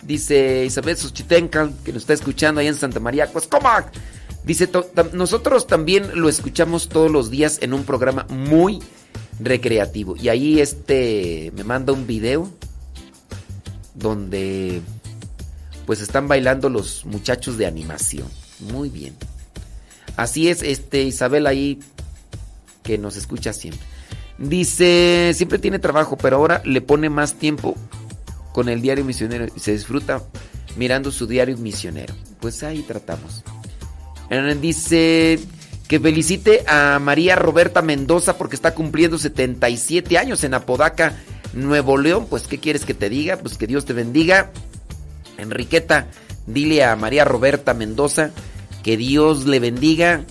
Dice 0.02 0.64
Isabel 0.66 0.96
Suchitenca, 0.96 1.70
que 1.84 1.92
nos 1.92 2.02
está 2.02 2.12
escuchando 2.12 2.60
ahí 2.60 2.66
en 2.66 2.74
Santa 2.74 3.00
María. 3.00 3.30
¿cómo? 3.48 3.68
Dice, 4.44 4.68
nosotros 5.12 5.66
también 5.66 6.20
lo 6.20 6.28
escuchamos 6.28 6.88
todos 6.88 7.10
los 7.10 7.30
días 7.30 7.58
en 7.62 7.72
un 7.72 7.84
programa 7.84 8.26
muy 8.28 8.80
recreativo. 9.40 10.16
Y 10.16 10.28
ahí 10.28 10.60
este 10.60 11.50
me 11.56 11.64
manda 11.64 11.92
un 11.92 12.06
video 12.06 12.50
donde 13.94 14.82
pues 15.86 16.00
están 16.00 16.28
bailando 16.28 16.68
los 16.68 17.04
muchachos 17.04 17.58
de 17.58 17.66
animación. 17.66 18.28
Muy 18.60 18.88
bien. 18.88 19.14
Así 20.16 20.48
es, 20.48 20.62
este 20.62 21.02
Isabel 21.02 21.46
ahí 21.46 21.80
que 22.82 22.98
nos 22.98 23.16
escucha 23.16 23.52
siempre. 23.52 23.86
Dice, 24.38 25.32
siempre 25.34 25.58
tiene 25.58 25.78
trabajo, 25.78 26.16
pero 26.16 26.36
ahora 26.36 26.62
le 26.64 26.80
pone 26.80 27.08
más 27.08 27.34
tiempo 27.34 27.76
con 28.52 28.68
el 28.68 28.80
diario 28.80 29.04
misionero 29.04 29.46
y 29.54 29.60
se 29.60 29.72
disfruta 29.72 30.22
mirando 30.76 31.10
su 31.10 31.26
diario 31.26 31.56
misionero. 31.56 32.14
Pues 32.40 32.62
ahí 32.62 32.82
tratamos. 32.82 33.42
Dice 34.60 35.38
que 35.86 36.00
felicite 36.00 36.64
a 36.66 36.98
María 36.98 37.36
Roberta 37.36 37.82
Mendoza 37.82 38.36
porque 38.36 38.56
está 38.56 38.74
cumpliendo 38.74 39.18
77 39.18 40.18
años 40.18 40.42
en 40.42 40.54
Apodaca, 40.54 41.16
Nuevo 41.52 41.98
León. 41.98 42.26
Pues, 42.28 42.46
¿qué 42.48 42.58
quieres 42.58 42.84
que 42.84 42.94
te 42.94 43.08
diga? 43.08 43.36
Pues 43.36 43.56
que 43.56 43.66
Dios 43.66 43.84
te 43.84 43.92
bendiga. 43.92 44.50
Enriqueta, 45.38 46.08
dile 46.46 46.84
a 46.84 46.96
María 46.96 47.24
Roberta 47.24 47.74
Mendoza 47.74 48.30
que 48.82 48.96
Dios 48.96 49.46
le 49.46 49.60
bendiga 49.60 50.24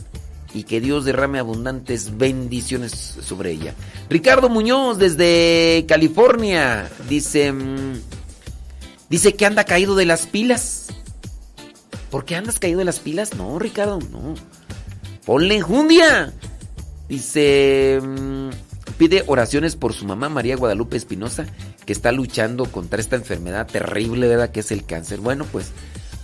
y 0.54 0.64
que 0.64 0.80
Dios 0.80 1.06
derrame 1.06 1.40
abundantes 1.40 2.18
bendiciones 2.18 2.92
sobre 2.92 3.52
ella. 3.52 3.74
Ricardo 4.10 4.50
Muñoz 4.50 5.00
desde 5.00 5.86
California 5.88 6.90
dice 7.10 7.52
mm, 7.52 7.94
dice 9.10 9.34
que 9.34 9.46
anda 9.46 9.64
caído 9.64 9.96
de 9.96 10.06
las 10.06 10.28
pilas. 10.28 10.88
¿Por 12.12 12.26
qué 12.26 12.36
andas 12.36 12.60
caído 12.60 12.80
de 12.80 12.86
las 12.86 13.00
pilas? 13.00 13.34
No, 13.34 13.58
Ricardo, 13.58 14.00
no. 14.12 14.36
Ponle 15.26 15.56
enjundia. 15.56 16.32
Dice 17.10 18.00
mm, 18.02 18.50
pide 18.98 19.24
oraciones 19.26 19.76
por 19.76 19.94
su 19.94 20.06
mamá 20.06 20.30
María 20.30 20.56
Guadalupe 20.56 20.96
Espinosa 20.96 21.48
que 21.86 21.94
está 21.94 22.12
luchando 22.12 22.66
contra 22.66 23.00
esta 23.00 23.16
enfermedad 23.16 23.68
terrible, 23.68 24.28
¿verdad? 24.28 24.52
Que 24.52 24.62
es 24.62 24.72
el 24.72 24.86
cáncer. 24.86 25.20
Bueno, 25.20 25.46
pues 25.52 25.72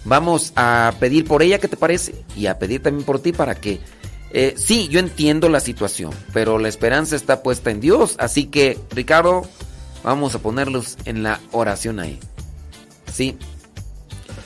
vamos 0.06 0.54
a 0.56 0.94
pedir 1.00 1.26
por 1.26 1.44
ella, 1.44 1.60
¿qué 1.60 1.68
te 1.68 1.78
parece? 1.78 2.24
Y 2.36 2.48
a 2.48 2.60
pedir 2.60 2.82
también 2.82 3.06
por 3.06 3.22
ti 3.22 3.32
para 3.32 3.56
que... 3.56 3.80
Eh, 4.32 4.54
sí, 4.58 4.88
yo 4.90 5.00
entiendo 5.00 5.50
la 5.50 5.60
situación, 5.60 6.12
pero 6.34 6.60
la 6.60 6.68
esperanza 6.68 7.16
está 7.16 7.42
puesta 7.42 7.72
en 7.72 7.80
Dios. 7.80 8.16
Así 8.20 8.46
que, 8.46 8.78
Ricardo, 8.92 9.44
vamos 10.04 10.36
a 10.36 10.40
ponerlos 10.40 10.98
en 11.06 11.24
la 11.24 11.40
oración 11.52 12.00
ahí. 12.00 12.20
Sí. 13.12 13.38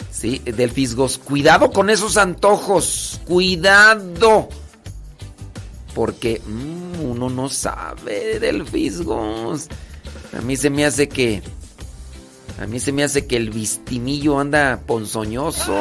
Sí, 0.09 0.39
del 0.39 0.71
fisgos. 0.71 1.17
Cuidado 1.17 1.71
con 1.71 1.89
esos 1.89 2.15
antojos. 2.15 3.19
Cuidado. 3.25 4.47
Porque 5.93 6.41
mm, 6.45 7.01
uno 7.01 7.29
no 7.29 7.49
sabe 7.49 8.39
del 8.39 8.65
fisgos. 8.65 9.67
A 10.37 10.41
mí 10.41 10.57
se 10.57 10.69
me 10.69 10.85
hace 10.85 11.07
que. 11.07 11.41
A 12.61 12.65
mí 12.65 12.79
se 12.79 12.91
me 12.91 13.03
hace 13.03 13.27
que 13.27 13.37
el 13.37 13.49
vistimillo 13.49 14.39
anda 14.39 14.81
ponzoñoso. 14.85 15.73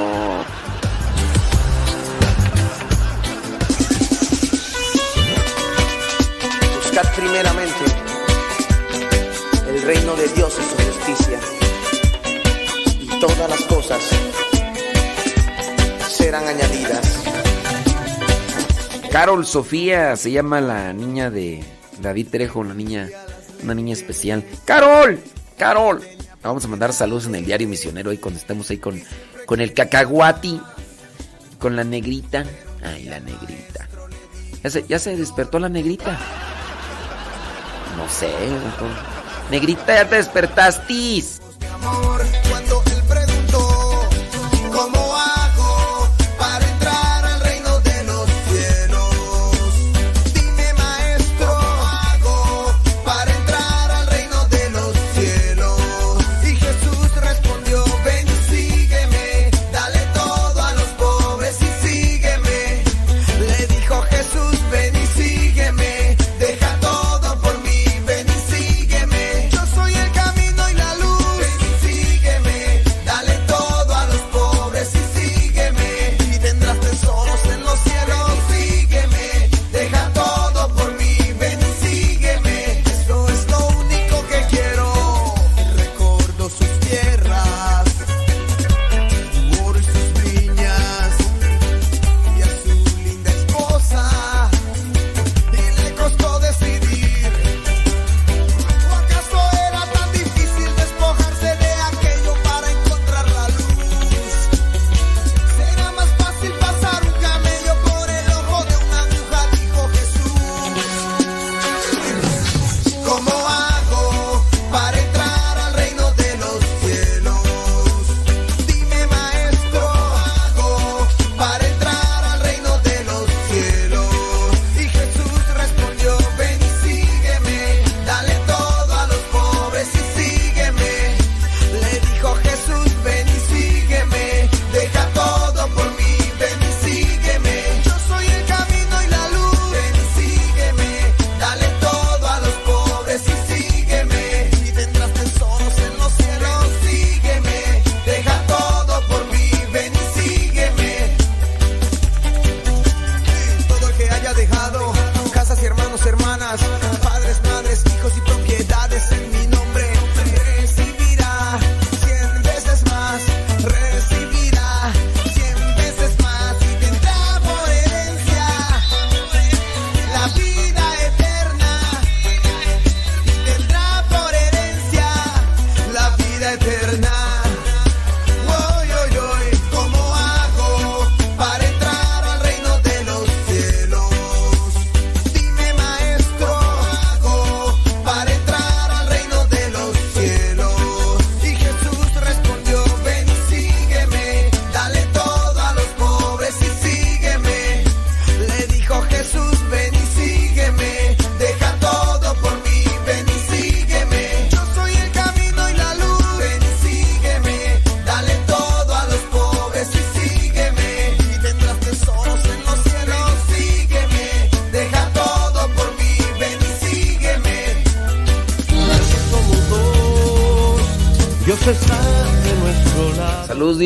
Buscad 6.76 7.14
primeramente 7.16 7.84
el 9.68 9.82
reino 9.82 10.14
de 10.16 10.28
Dios 10.28 10.54
y 10.58 10.62
su 10.62 10.92
justicia. 10.92 11.40
Y 13.00 13.20
todas 13.20 13.48
las 13.48 13.62
cosas 13.62 14.00
serán 16.08 16.46
añadidas. 16.46 17.22
Carol 19.10 19.46
Sofía 19.46 20.16
se 20.16 20.30
llama 20.30 20.60
la 20.60 20.92
niña 20.92 21.30
de 21.30 21.62
David 22.00 22.28
Trejo, 22.30 22.64
la 22.64 22.74
niña 22.74 23.08
una 23.62 23.74
niña 23.74 23.92
especial. 23.92 24.44
¡Carol! 24.64 25.20
¡Carol! 25.58 26.02
Vamos 26.42 26.64
a 26.64 26.68
mandar 26.68 26.92
saludos 26.92 27.26
en 27.26 27.36
el 27.36 27.44
diario 27.44 27.68
misionero 27.68 28.10
ahí 28.10 28.18
cuando 28.18 28.40
estemos 28.40 28.68
ahí 28.70 28.78
con, 28.78 29.00
con 29.46 29.60
el 29.60 29.72
cacahuati. 29.74 30.60
Con 31.58 31.76
la 31.76 31.84
negrita. 31.84 32.44
Ay, 32.82 33.04
la 33.04 33.20
negrita. 33.20 33.88
¿Ya 34.62 34.70
se, 34.70 34.86
ya 34.86 34.98
se 34.98 35.16
despertó 35.16 35.58
la 35.58 35.68
negrita? 35.68 36.18
No 37.96 38.08
sé. 38.08 38.30
Negrita, 39.50 39.94
ya 39.94 40.08
te 40.08 40.16
despertaste. 40.16 41.22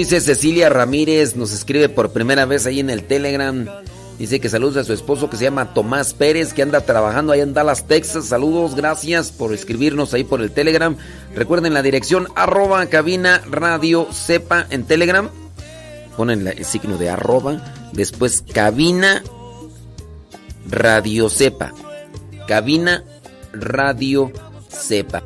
Dice 0.07 0.21
Cecilia 0.21 0.69
Ramírez, 0.69 1.35
nos 1.35 1.53
escribe 1.53 1.89
por 1.89 2.13
primera 2.13 2.45
vez 2.45 2.65
ahí 2.65 2.79
en 2.79 2.91
el 2.91 3.03
Telegram. 3.03 3.67
Dice 4.21 4.39
que 4.39 4.49
saludos 4.49 4.77
a 4.77 4.85
su 4.85 4.93
esposo 4.93 5.29
que 5.29 5.37
se 5.37 5.43
llama 5.43 5.75
Tomás 5.75 6.15
Pérez, 6.15 6.53
que 6.55 6.63
anda 6.63 6.83
trabajando 6.83 7.33
allá 7.33 7.43
en 7.43 7.55
Dallas, 7.55 7.89
Texas. 7.89 8.27
Saludos, 8.27 8.77
gracias 8.77 9.33
por 9.33 9.53
escribirnos 9.53 10.15
ahí 10.15 10.23
por 10.23 10.43
el 10.43 10.53
Telegram. 10.53 10.97
Recuerden 11.35 11.75
la 11.75 11.83
dirección 11.83 12.29
arroba 12.37 12.87
cabina 12.87 13.43
radio 13.51 14.07
sepa 14.13 14.69
en 14.71 14.85
Telegram. 14.85 15.29
Ponen 16.17 16.47
el 16.47 16.65
signo 16.65 16.99
de 16.99 17.11
arroba. 17.11 17.91
Después 17.93 18.45
cabina 18.55 19.25
radio 20.71 21.29
sepa. 21.29 21.73
Cabina 22.47 23.03
radio 23.53 24.31
sepa. 24.69 25.25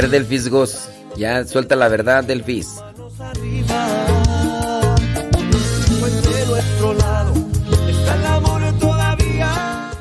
Ver, 0.00 0.10
Delfisgos, 0.10 0.88
ya 1.16 1.44
suelta 1.44 1.74
la 1.74 1.88
verdad, 1.88 2.22
Delfis. 2.22 2.76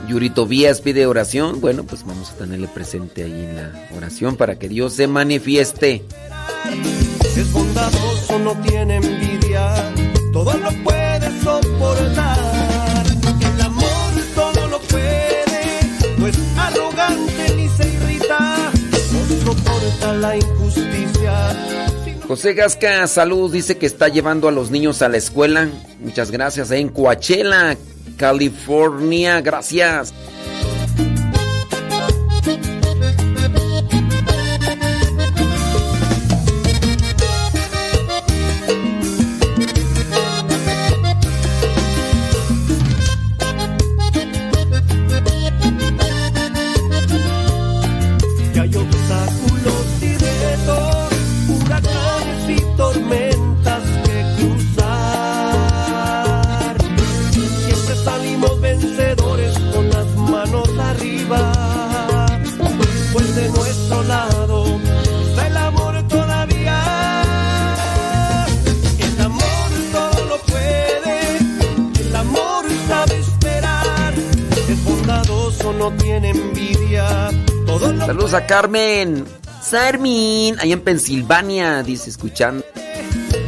Yurito 0.07 0.45
Vías 0.45 0.82
pide 0.82 1.07
oración. 1.07 1.60
Bueno, 1.61 1.84
pues 1.84 2.06
vamos 2.06 2.30
a 2.30 2.36
tenerle 2.36 2.68
presente 2.68 3.24
ahí 3.24 3.32
en 3.32 3.56
la 3.56 3.72
oración 3.98 4.36
para 4.36 4.60
que 4.60 4.69
Dios 4.69 4.94
se 4.94 5.07
manifieste. 5.07 6.06
Es 7.36 7.52
bondadoso, 7.52 8.38
no 8.38 8.53
tiene 8.61 8.98
envidia, 8.98 9.27
José 22.38 22.54
Gasca, 22.54 23.08
salud, 23.08 23.52
dice 23.52 23.80
que 23.80 23.88
está 23.88 24.10
llevando 24.10 24.48
a 24.48 24.52
los 24.52 24.70
niños 24.70 25.02
a 25.02 25.10
la 25.10 25.18
escuela. 25.18 25.68
Muchas 26.00 26.30
gracias. 26.30 26.70
En 26.70 26.90
Coachella, 26.90 27.76
California, 28.16 29.42
gracias. 29.42 30.14
Carmen. 78.60 79.24
Sarmin, 79.62 80.60
allá 80.60 80.74
en 80.74 80.82
Pensilvania, 80.82 81.84
dice 81.84 82.10
escuchando. 82.10 82.66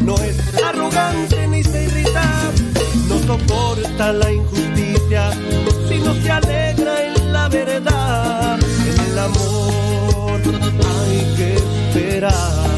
No 0.01 0.13
es 0.17 0.37
arrogante 0.63 1.47
ni 1.47 1.63
se 1.63 1.85
irrita, 1.85 2.21
no 3.07 3.17
soporta 3.17 4.13
la 4.13 4.31
injusticia, 4.31 5.31
sino 5.87 6.13
se 6.13 6.29
alegra 6.29 7.05
en 7.15 7.33
la 7.33 7.49
verdad. 7.49 8.59
En 8.59 9.11
el 9.11 9.17
amor 9.17 10.41
hay 10.99 11.35
que 11.37 11.55
esperar. 11.55 12.68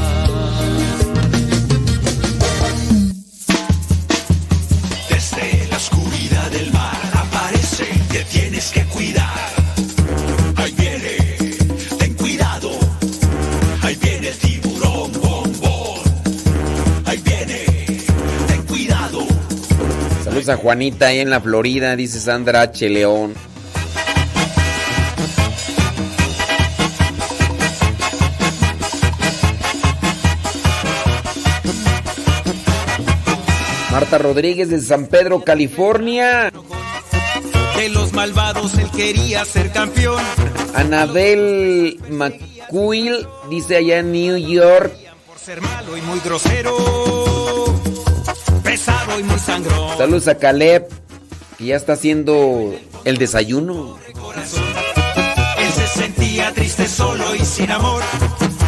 A 20.52 20.58
Juanita 20.58 21.08
ahí 21.08 21.20
en 21.20 21.30
la 21.30 21.40
Florida, 21.40 21.96
dice 21.96 22.20
Sandra 22.20 22.62
H. 22.62 22.90
León. 22.90 23.34
Marta 33.92 34.18
Rodríguez 34.18 34.70
de 34.70 34.82
San 34.82 35.08
Pedro, 35.08 35.42
California. 35.42 36.52
De 37.78 37.90
los 37.90 38.14
malvados 38.14 38.78
él 38.78 38.90
quería 38.92 39.46
ser 39.46 39.72
campeón. 39.72 40.24
Anabel 40.76 42.00
McQuill 42.10 43.28
dice 43.50 43.78
allá 43.78 44.00
en 44.00 44.12
New 44.12 44.38
York. 44.38 44.94
Por 45.28 45.40
ser 45.40 45.62
malo 45.62 45.98
y 45.98 46.02
muy 46.02 46.20
grosero. 46.20 47.41
Pesado 49.12 49.20
y 49.20 49.24
muy 49.24 49.40
sangrón. 49.40 49.98
Saludos 49.98 50.28
a 50.28 50.36
Caleb, 50.36 50.88
que 51.58 51.66
ya 51.66 51.76
está 51.76 51.94
haciendo 51.94 52.74
el 53.04 53.18
desayuno. 53.18 53.98
Él 55.58 55.72
se 55.74 55.88
sentía 55.88 56.54
triste, 56.54 56.88
solo 56.88 57.36
y 57.36 57.44
sin 57.44 57.72
amor. 57.72 58.02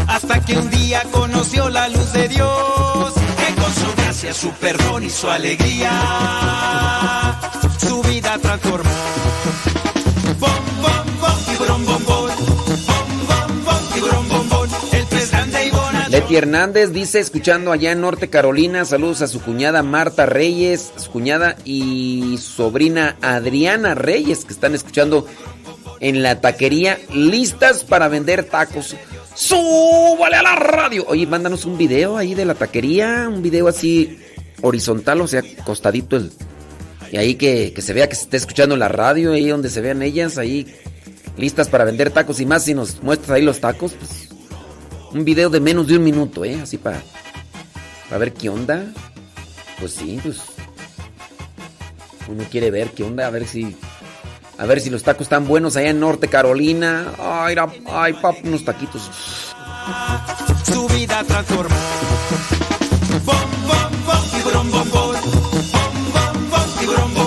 Hasta 0.07 0.43
que 0.43 0.57
un 0.57 0.69
día 0.69 1.03
conoció 1.11 1.69
la 1.69 1.87
luz 1.87 2.11
de 2.13 2.27
Dios. 2.27 3.13
Que 3.13 3.61
con 3.61 3.73
su 3.73 3.95
gracia, 3.95 4.33
su 4.33 4.49
perdón 4.51 5.03
y 5.03 5.09
su 5.09 5.29
alegría. 5.29 5.91
Su 7.77 8.01
vida 8.03 8.37
transformó. 8.41 8.89
Bom, 10.39 10.51
bom, 10.81 11.05
bom, 11.21 11.37
bom, 11.67 11.85
bom. 11.85 12.03
Bom, 12.05 12.12
Leti 16.23 16.37
Hernández 16.37 16.91
dice, 16.93 17.19
escuchando 17.19 17.73
allá 17.73 17.91
en 17.91 17.99
Norte 17.99 18.29
Carolina, 18.29 18.85
saludos 18.85 19.21
a 19.21 19.27
su 19.27 19.41
cuñada 19.41 19.83
Marta 19.83 20.25
Reyes, 20.25 20.93
su 20.95 21.11
cuñada 21.11 21.57
y 21.65 22.37
sobrina 22.37 23.17
Adriana 23.21 23.93
Reyes, 23.93 24.45
que 24.45 24.53
están 24.53 24.73
escuchando 24.73 25.27
en 25.99 26.23
la 26.23 26.39
taquería, 26.39 26.97
listas 27.13 27.83
para 27.83 28.07
vender 28.07 28.45
tacos. 28.45 28.95
¡Súbale 29.35 30.37
a 30.37 30.43
la 30.43 30.55
radio! 30.55 31.03
Oye, 31.09 31.27
mándanos 31.27 31.65
un 31.65 31.77
video 31.77 32.15
ahí 32.15 32.35
de 32.35 32.45
la 32.45 32.55
taquería, 32.55 33.27
un 33.27 33.41
video 33.41 33.67
así 33.67 34.17
horizontal, 34.61 35.19
o 35.19 35.27
sea, 35.27 35.43
costadito 35.65 36.15
el... 36.15 36.31
Y 37.11 37.17
ahí 37.17 37.35
que, 37.35 37.73
que 37.73 37.81
se 37.81 37.91
vea 37.91 38.07
que 38.07 38.15
se 38.15 38.23
esté 38.23 38.37
escuchando 38.37 38.77
la 38.77 38.87
radio, 38.87 39.33
ahí 39.33 39.49
donde 39.49 39.69
se 39.69 39.81
vean 39.81 40.01
ellas, 40.01 40.37
ahí 40.37 40.73
listas 41.35 41.67
para 41.67 41.83
vender 41.83 42.11
tacos 42.11 42.39
y 42.39 42.45
más 42.45 42.63
si 42.63 42.73
nos 42.73 43.03
muestras 43.03 43.31
ahí 43.31 43.41
los 43.41 43.59
tacos, 43.59 43.91
pues 43.91 44.32
un 45.13 45.25
video 45.25 45.49
de 45.49 45.59
menos 45.59 45.87
de 45.87 45.97
un 45.97 46.03
minuto, 46.03 46.43
¿eh? 46.45 46.59
Así 46.61 46.77
para, 46.77 47.01
para 48.09 48.19
ver 48.19 48.33
qué 48.33 48.49
onda. 48.49 48.85
Pues 49.79 49.93
sí, 49.93 50.19
pues. 50.23 50.37
Uno 52.27 52.43
quiere 52.49 52.71
ver 52.71 52.91
qué 52.91 53.03
onda, 53.03 53.27
a 53.27 53.29
ver 53.29 53.47
si. 53.47 53.75
A 54.57 54.65
ver 54.65 54.79
si 54.81 54.89
los 54.89 55.03
tacos 55.03 55.23
están 55.23 55.47
buenos 55.47 55.75
allá 55.75 55.89
en 55.89 55.99
Norte 55.99 56.27
Carolina. 56.27 57.13
Ay, 57.19 57.55
ra- 57.55 57.73
ay, 57.91 58.13
pap, 58.13 58.35
unos 58.43 58.63
taquitos. 58.63 59.09
Su 60.65 60.87
vida 60.89 61.23
transformó. 61.23 61.75
Bom, 63.25 63.35
bom, 63.67 63.91
bom, 64.05 64.71
bom, 64.71 64.89
bom. 64.89 64.91
Bom, 64.91 65.11
bom, 66.13 66.53
bom, 66.85 67.13
bom, 67.15 67.22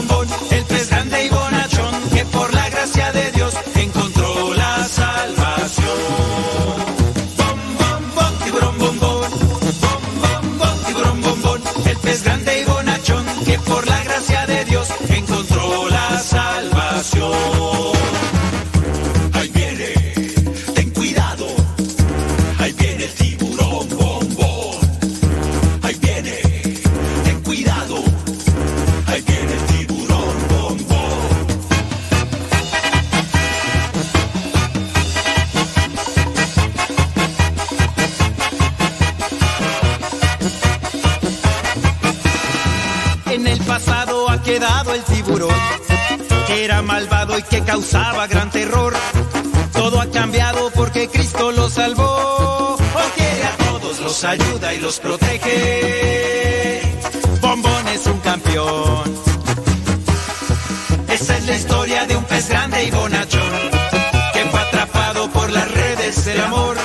era 46.67 46.83
malvado 46.83 47.39
y 47.39 47.43
que 47.45 47.63
causaba 47.63 48.27
gran 48.27 48.51
terror. 48.51 48.93
Todo 49.73 50.01
ha 50.01 50.11
cambiado 50.11 50.69
porque 50.75 51.09
Cristo 51.09 51.53
lo 51.53 51.71
salvó. 51.71 52.77
Quiere 53.15 53.45
a 53.45 53.57
todos, 53.69 54.01
los 54.01 54.25
ayuda 54.25 54.75
y 54.75 54.81
los 54.81 54.99
protege. 54.99 56.83
Bombón 57.41 57.87
es 57.89 58.05
un 58.07 58.19
campeón. 58.19 59.15
Esa 61.09 61.37
es 61.37 61.47
la 61.47 61.55
historia 61.55 62.05
de 62.07 62.17
un 62.17 62.25
pez 62.25 62.49
grande 62.49 62.83
y 62.83 62.91
bonachón 62.91 63.53
que 64.33 64.45
fue 64.51 64.61
atrapado 64.61 65.31
por 65.31 65.49
las 65.53 65.71
redes 65.71 66.25
del 66.25 66.41
amor. 66.41 66.77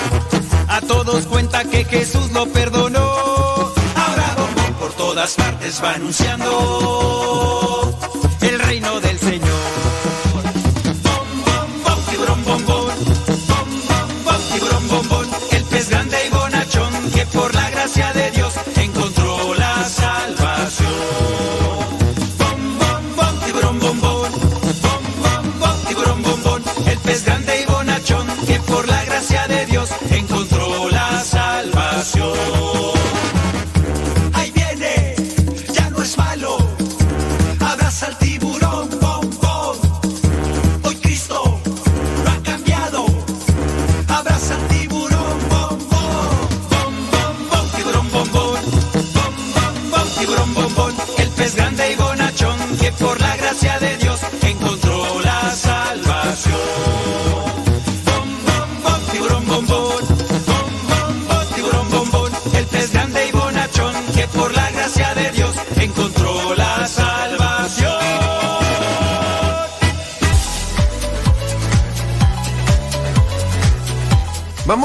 A 0.68 0.80
todos 0.82 1.26
cuenta 1.26 1.64
que 1.64 1.86
Jesús 1.86 2.30
lo 2.32 2.45
perdonó. 2.45 2.99
Ahora 3.95 4.36
Bombón 4.38 4.74
por 4.80 4.94
todas 4.94 5.34
partes 5.34 5.82
va 5.84 5.94
anunciando 5.94 7.32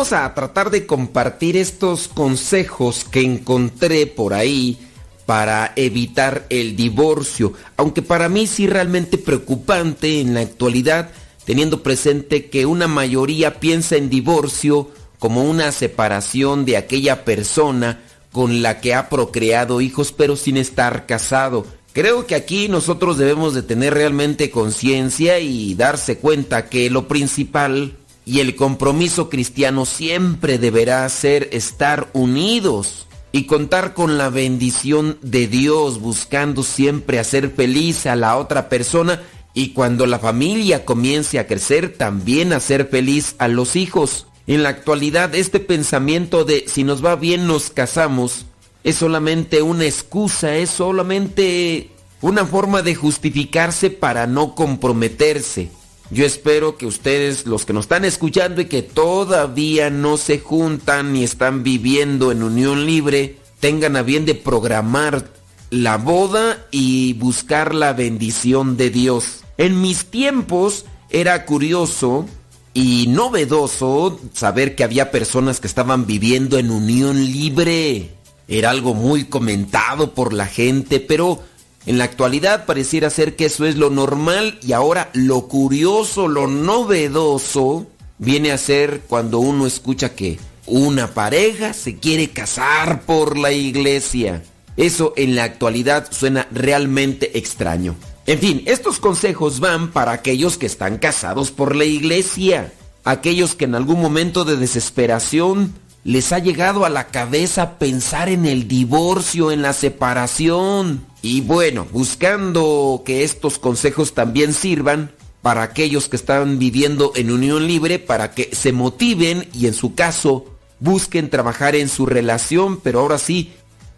Vamos 0.09 0.25
a 0.25 0.35
tratar 0.35 0.71
de 0.71 0.87
compartir 0.87 1.57
estos 1.57 2.07
consejos 2.07 3.05
que 3.05 3.23
encontré 3.23 4.07
por 4.07 4.35
ahí 4.35 4.79
para 5.27 5.73
evitar 5.75 6.47
el 6.49 6.77
divorcio, 6.77 7.55
aunque 7.77 8.03
para 8.03 8.29
mí 8.29 8.47
sí 8.47 8.69
realmente 8.69 9.19
preocupante 9.19 10.21
en 10.21 10.35
la 10.35 10.43
actualidad, 10.43 11.11
teniendo 11.45 11.83
presente 11.83 12.49
que 12.49 12.67
una 12.67 12.87
mayoría 12.87 13.59
piensa 13.59 13.97
en 13.97 14.09
divorcio 14.09 14.93
como 15.19 15.43
una 15.43 15.73
separación 15.73 16.65
de 16.65 16.77
aquella 16.77 17.25
persona 17.25 18.01
con 18.31 18.63
la 18.63 18.81
que 18.81 18.95
ha 18.95 19.09
procreado 19.09 19.81
hijos 19.81 20.13
pero 20.13 20.37
sin 20.37 20.57
estar 20.57 21.07
casado. 21.07 21.67
Creo 21.93 22.29
que 22.29 22.37
aquí 22.37 22.69
nosotros 22.69 23.19
debemos 23.19 23.55
de 23.55 23.65
tener 23.65 23.93
realmente 23.93 24.53
conciencia 24.53 25.41
y 25.41 25.75
darse 25.75 26.19
cuenta 26.19 26.69
que 26.69 26.91
lo 26.91 27.09
principal 27.09 27.97
y 28.27 28.41
el 28.41 28.57
compromiso 28.57 29.31
cristiano 29.31 29.87
siempre 29.87 30.59
deberá 30.59 31.09
ser 31.09 31.49
estar 31.53 32.11
unidos 32.13 33.07
y 33.31 33.45
contar 33.45 33.95
con 33.95 34.19
la 34.19 34.29
bendición 34.29 35.19
de 35.23 35.47
Dios, 35.47 36.01
buscando 36.01 36.65
siempre 36.65 37.21
hacer 37.21 37.51
feliz 37.51 38.05
a 38.05 38.17
la 38.17 38.37
otra 38.37 38.69
persona 38.69 39.23
y 39.55 39.69
cuando 39.71 40.07
la 40.07 40.19
familia 40.19 40.85
comience 40.85 41.39
a 41.39 41.47
crecer, 41.47 41.97
también 41.97 42.53
hacer 42.53 42.89
feliz 42.89 43.37
a 43.39 43.47
los 43.47 43.77
hijos. 43.77 44.27
En 44.49 44.65
la 44.65 44.71
actualidad, 44.71 45.35
este 45.35 45.61
pensamiento 45.61 46.45
de 46.45 46.65
si 46.67 46.83
nos 46.83 47.05
va 47.05 47.17
bien 47.17 47.47
nos 47.47 47.71
casamos 47.71 48.45
es 48.83 48.97
solamente 48.97 49.63
una 49.63 49.85
excusa, 49.85 50.57
es 50.57 50.71
solamente 50.71 51.91
una 52.21 52.45
forma 52.45 52.83
de 52.83 52.95
justificarse 52.95 53.91
para 53.91 54.27
no 54.27 54.55
comprometerse. 54.55 55.71
Yo 56.11 56.25
espero 56.25 56.77
que 56.77 56.87
ustedes, 56.87 57.47
los 57.47 57.65
que 57.65 57.73
nos 57.73 57.87
están 57.87 58.05
escuchando 58.05 58.61
y 58.61 58.67
que 58.67 58.83
todavía 58.83 59.91
no 59.91 60.17
se 60.17 60.39
juntan 60.39 61.13
ni 61.13 61.25
están 61.25 61.63
viviendo 61.63 62.31
en 62.31 62.43
unión 62.43 62.87
libre, 62.87 63.39
tengan 63.59 63.97
a 63.97 64.03
bien 64.03 64.25
de 64.25 64.37
programar 64.37 65.27
la 65.71 65.97
boda 65.97 66.67
y 66.71 67.15
buscar 67.15 67.75
la 67.75 67.93
bendición 67.93 68.77
de 68.77 68.91
Dios. 68.91 69.43
En 69.59 69.81
mis 69.81 70.07
tiempos 70.07 70.85
era 71.11 71.45
curioso 71.45 72.27
y 72.73 73.07
novedoso 73.09 74.21
saber 74.33 74.77
que 74.77 74.85
había 74.85 75.11
personas 75.11 75.61
que 75.61 75.67
estaban 75.67 76.07
viviendo 76.07 76.59
en 76.59 76.71
unión 76.71 77.25
libre. 77.25 78.11
Era 78.47 78.71
algo 78.71 78.95
muy 78.95 79.25
comentado 79.25 80.13
por 80.15 80.33
la 80.33 80.47
gente, 80.47 81.01
pero 81.01 81.43
en 81.87 81.99
la 81.99 82.05
actualidad 82.05 82.67
pareciera 82.67 83.11
ser 83.11 83.37
que 83.37 83.47
eso 83.47 83.65
es 83.65 83.77
lo 83.77 83.91
normal 83.91 84.59
y 84.61 84.73
ahora 84.73 85.09
lo 85.13 85.47
curioso, 85.47 86.27
lo 86.27 86.49
novedoso, 86.49 87.87
viene 88.19 88.51
a 88.51 88.59
ser 88.59 89.03
cuando 89.07 89.39
uno 89.39 89.67
escucha 89.67 90.15
que 90.15 90.41
una 90.67 91.15
pareja 91.15 91.73
se 91.73 91.97
quiere 91.97 92.31
casar 92.31 93.03
por 93.03 93.39
la 93.39 93.53
iglesia. 93.53 94.43
Eso 94.77 95.15
en 95.17 95.37
la 95.37 95.45
actualidad 95.45 96.09
suena 96.11 96.49
realmente 96.51 97.39
extraño. 97.39 97.95
En 98.27 98.41
fin, 98.41 98.63
estos 98.67 98.99
consejos 98.99 99.61
van 99.61 99.93
para 99.93 100.11
aquellos 100.11 100.59
que 100.59 100.67
están 100.67 100.99
casados 100.99 101.53
por 101.53 101.77
la 101.77 101.85
iglesia, 101.85 102.73
aquellos 103.05 103.55
que 103.55 103.67
en 103.67 103.77
algún 103.77 104.03
momento 104.03 104.45
de 104.45 104.57
desesperación 104.57 105.73
les 106.07 106.31
ha 106.33 106.39
llegado 106.39 106.85
a 106.85 106.89
la 106.89 107.09
cabeza 107.09 107.81
pensar 107.81 108.29
en 108.29 108.47
el 108.47 108.69
divorcio, 108.69 109.51
en 109.51 109.61
la 109.61 109.73
separación. 109.73 111.05
Y 111.21 111.41
bueno, 111.41 111.85
buscando 111.91 113.03
que 113.05 113.25
estos 113.25 113.59
consejos 113.59 114.15
también 114.15 114.55
sirvan 114.55 115.11
para 115.43 115.65
aquellos 115.65 116.09
que 116.09 116.15
están 116.15 116.61
viviendo 116.61 117.11
en 117.17 117.33
unión 117.33 117.67
libre, 117.67 117.99
para 117.99 118.31
que 118.31 118.51
se 118.53 118.71
motiven 118.73 119.49
y 119.53 119.67
en 119.67 119.75
su 119.75 119.97
caso 119.97 120.47
busquen 120.79 121.29
trabajar 121.29 121.75
en 121.75 121.89
su 121.89 122.07
relación, 122.07 122.79
pero 122.81 123.01
ahora 123.01 123.19
sí, 123.19 123.53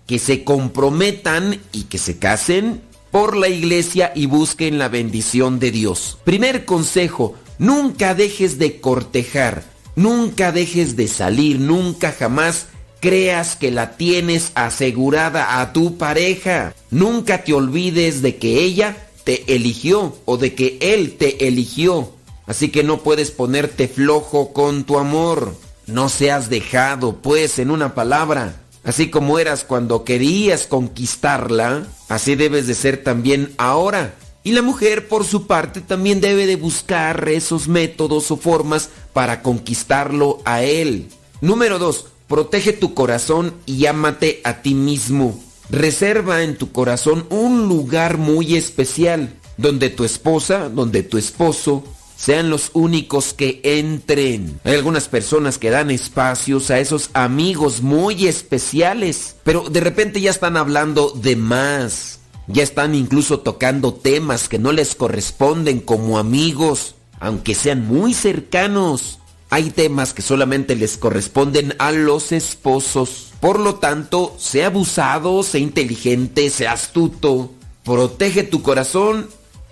que 0.07 0.19
se 0.19 0.45
comprometan 0.45 1.61
y 1.73 1.85
que 1.85 1.99
se 1.99 2.19
casen 2.19 2.81
por 3.11 3.37
la 3.37 3.49
iglesia 3.49 4.13
y 4.15 4.25
busquen 4.25 4.79
la 4.79 4.89
bendición 4.89 5.59
de 5.59 5.73
Dios. 5.73 6.17
Primer 6.25 6.65
consejo, 6.65 7.35
nunca 7.59 8.15
dejes 8.15 8.59
de 8.59 8.81
cortejar, 8.81 9.65
nunca 9.99 10.53
dejes 10.53 10.95
de 10.97 11.09
salir, 11.09 11.59
nunca 11.59 12.13
jamás 12.13 12.67
creas 13.01 13.57
que 13.57 13.71
la 13.71 13.97
tienes 13.97 14.53
asegurada 14.55 15.61
a 15.61 15.73
tu 15.73 15.99
pareja. 15.99 16.73
Nunca 16.91 17.45
te 17.45 17.53
olvides 17.53 18.23
de 18.23 18.37
que 18.37 18.61
ella 18.63 18.97
te 19.25 19.55
eligió 19.55 20.17
o 20.25 20.37
de 20.37 20.55
que 20.55 20.79
él 20.81 21.17
te 21.19 21.49
eligió. 21.49 22.13
Así 22.47 22.71
que 22.71 22.83
no 22.83 23.03
puedes 23.03 23.31
ponerte 23.31 23.89
flojo 23.89 24.53
con 24.53 24.85
tu 24.85 24.99
amor. 24.99 25.55
No 25.87 26.09
seas 26.09 26.49
dejado, 26.49 27.17
pues, 27.17 27.59
en 27.59 27.71
una 27.71 27.95
palabra. 27.95 28.61
Así 28.85 29.11
como 29.11 29.39
eras 29.39 29.65
cuando 29.65 30.05
querías 30.05 30.67
conquistarla, 30.67 31.87
así 32.09 32.37
debes 32.37 32.67
de 32.67 32.75
ser 32.75 33.03
también 33.03 33.53
ahora. 33.59 34.15
Y 34.45 34.53
la 34.53 34.63
mujer, 34.63 35.09
por 35.09 35.25
su 35.25 35.47
parte, 35.47 35.81
también 35.81 36.21
debe 36.21 36.47
de 36.47 36.57
buscar 36.57 37.29
esos 37.29 37.69
métodos 37.69 38.31
o 38.31 38.37
formas 38.37 38.91
para 39.13 39.43
conquistarlo 39.43 40.41
a 40.45 40.63
él. 40.63 41.09
Número 41.41 41.79
2. 41.79 42.07
Protege 42.29 42.73
tu 42.73 42.95
corazón 42.95 43.55
y 43.67 43.87
ámate 43.87 44.41
a 44.45 44.63
ti 44.63 44.75
mismo. 44.75 45.39
Reserva 45.71 46.43
en 46.43 46.57
tu 46.57 46.73
corazón 46.73 47.27
un 47.31 47.69
lugar 47.69 48.19
muy 48.19 48.57
especial, 48.57 49.35
donde 49.57 49.91
tu 49.91 50.05
esposa, 50.05 50.69
donde 50.69 51.03
tu 51.03 51.19
esposo 51.19 51.85
sean 52.19 52.51
los 52.51 52.71
únicos 52.75 53.33
que 53.33 53.61
entren. 53.63 54.61
Hay 54.65 54.75
algunas 54.75 55.09
personas 55.09 55.59
que 55.59 55.71
dan 55.71 55.91
espacios 55.91 56.71
a 56.71 56.81
esos 56.81 57.11
amigos 57.13 57.81
muy 57.81 58.27
especiales, 58.27 59.37
pero 59.45 59.69
de 59.71 59.81
repente 59.81 60.21
ya 60.21 60.31
están 60.31 60.57
hablando 60.57 61.11
de 61.11 61.37
más. 61.37 62.19
Ya 62.49 62.63
están 62.63 62.95
incluso 62.95 63.41
tocando 63.41 63.93
temas 63.93 64.49
que 64.49 64.59
no 64.59 64.73
les 64.73 64.95
corresponden 64.95 65.81
como 65.81 66.19
amigos, 66.19 66.95
aunque 67.21 67.55
sean 67.55 67.87
muy 67.87 68.15
cercanos. 68.15 69.19
Hay 69.51 69.71
temas 69.71 70.15
que 70.15 70.23
solamente 70.23 70.75
les 70.75 70.97
corresponden 70.97 71.75
a 71.79 71.93
los 71.93 72.33
esposos. 72.33 73.33
Por 73.41 73.61
lo 73.61 73.77
tanto, 73.77 74.35
sea 74.39 74.67
abusado, 74.67 75.43
sea 75.43 75.61
inteligente, 75.61 76.49
sea 76.49 76.73
astuto. 76.73 77.53
Protege 77.85 78.43
tu 78.45 78.63
corazón 78.63 79.29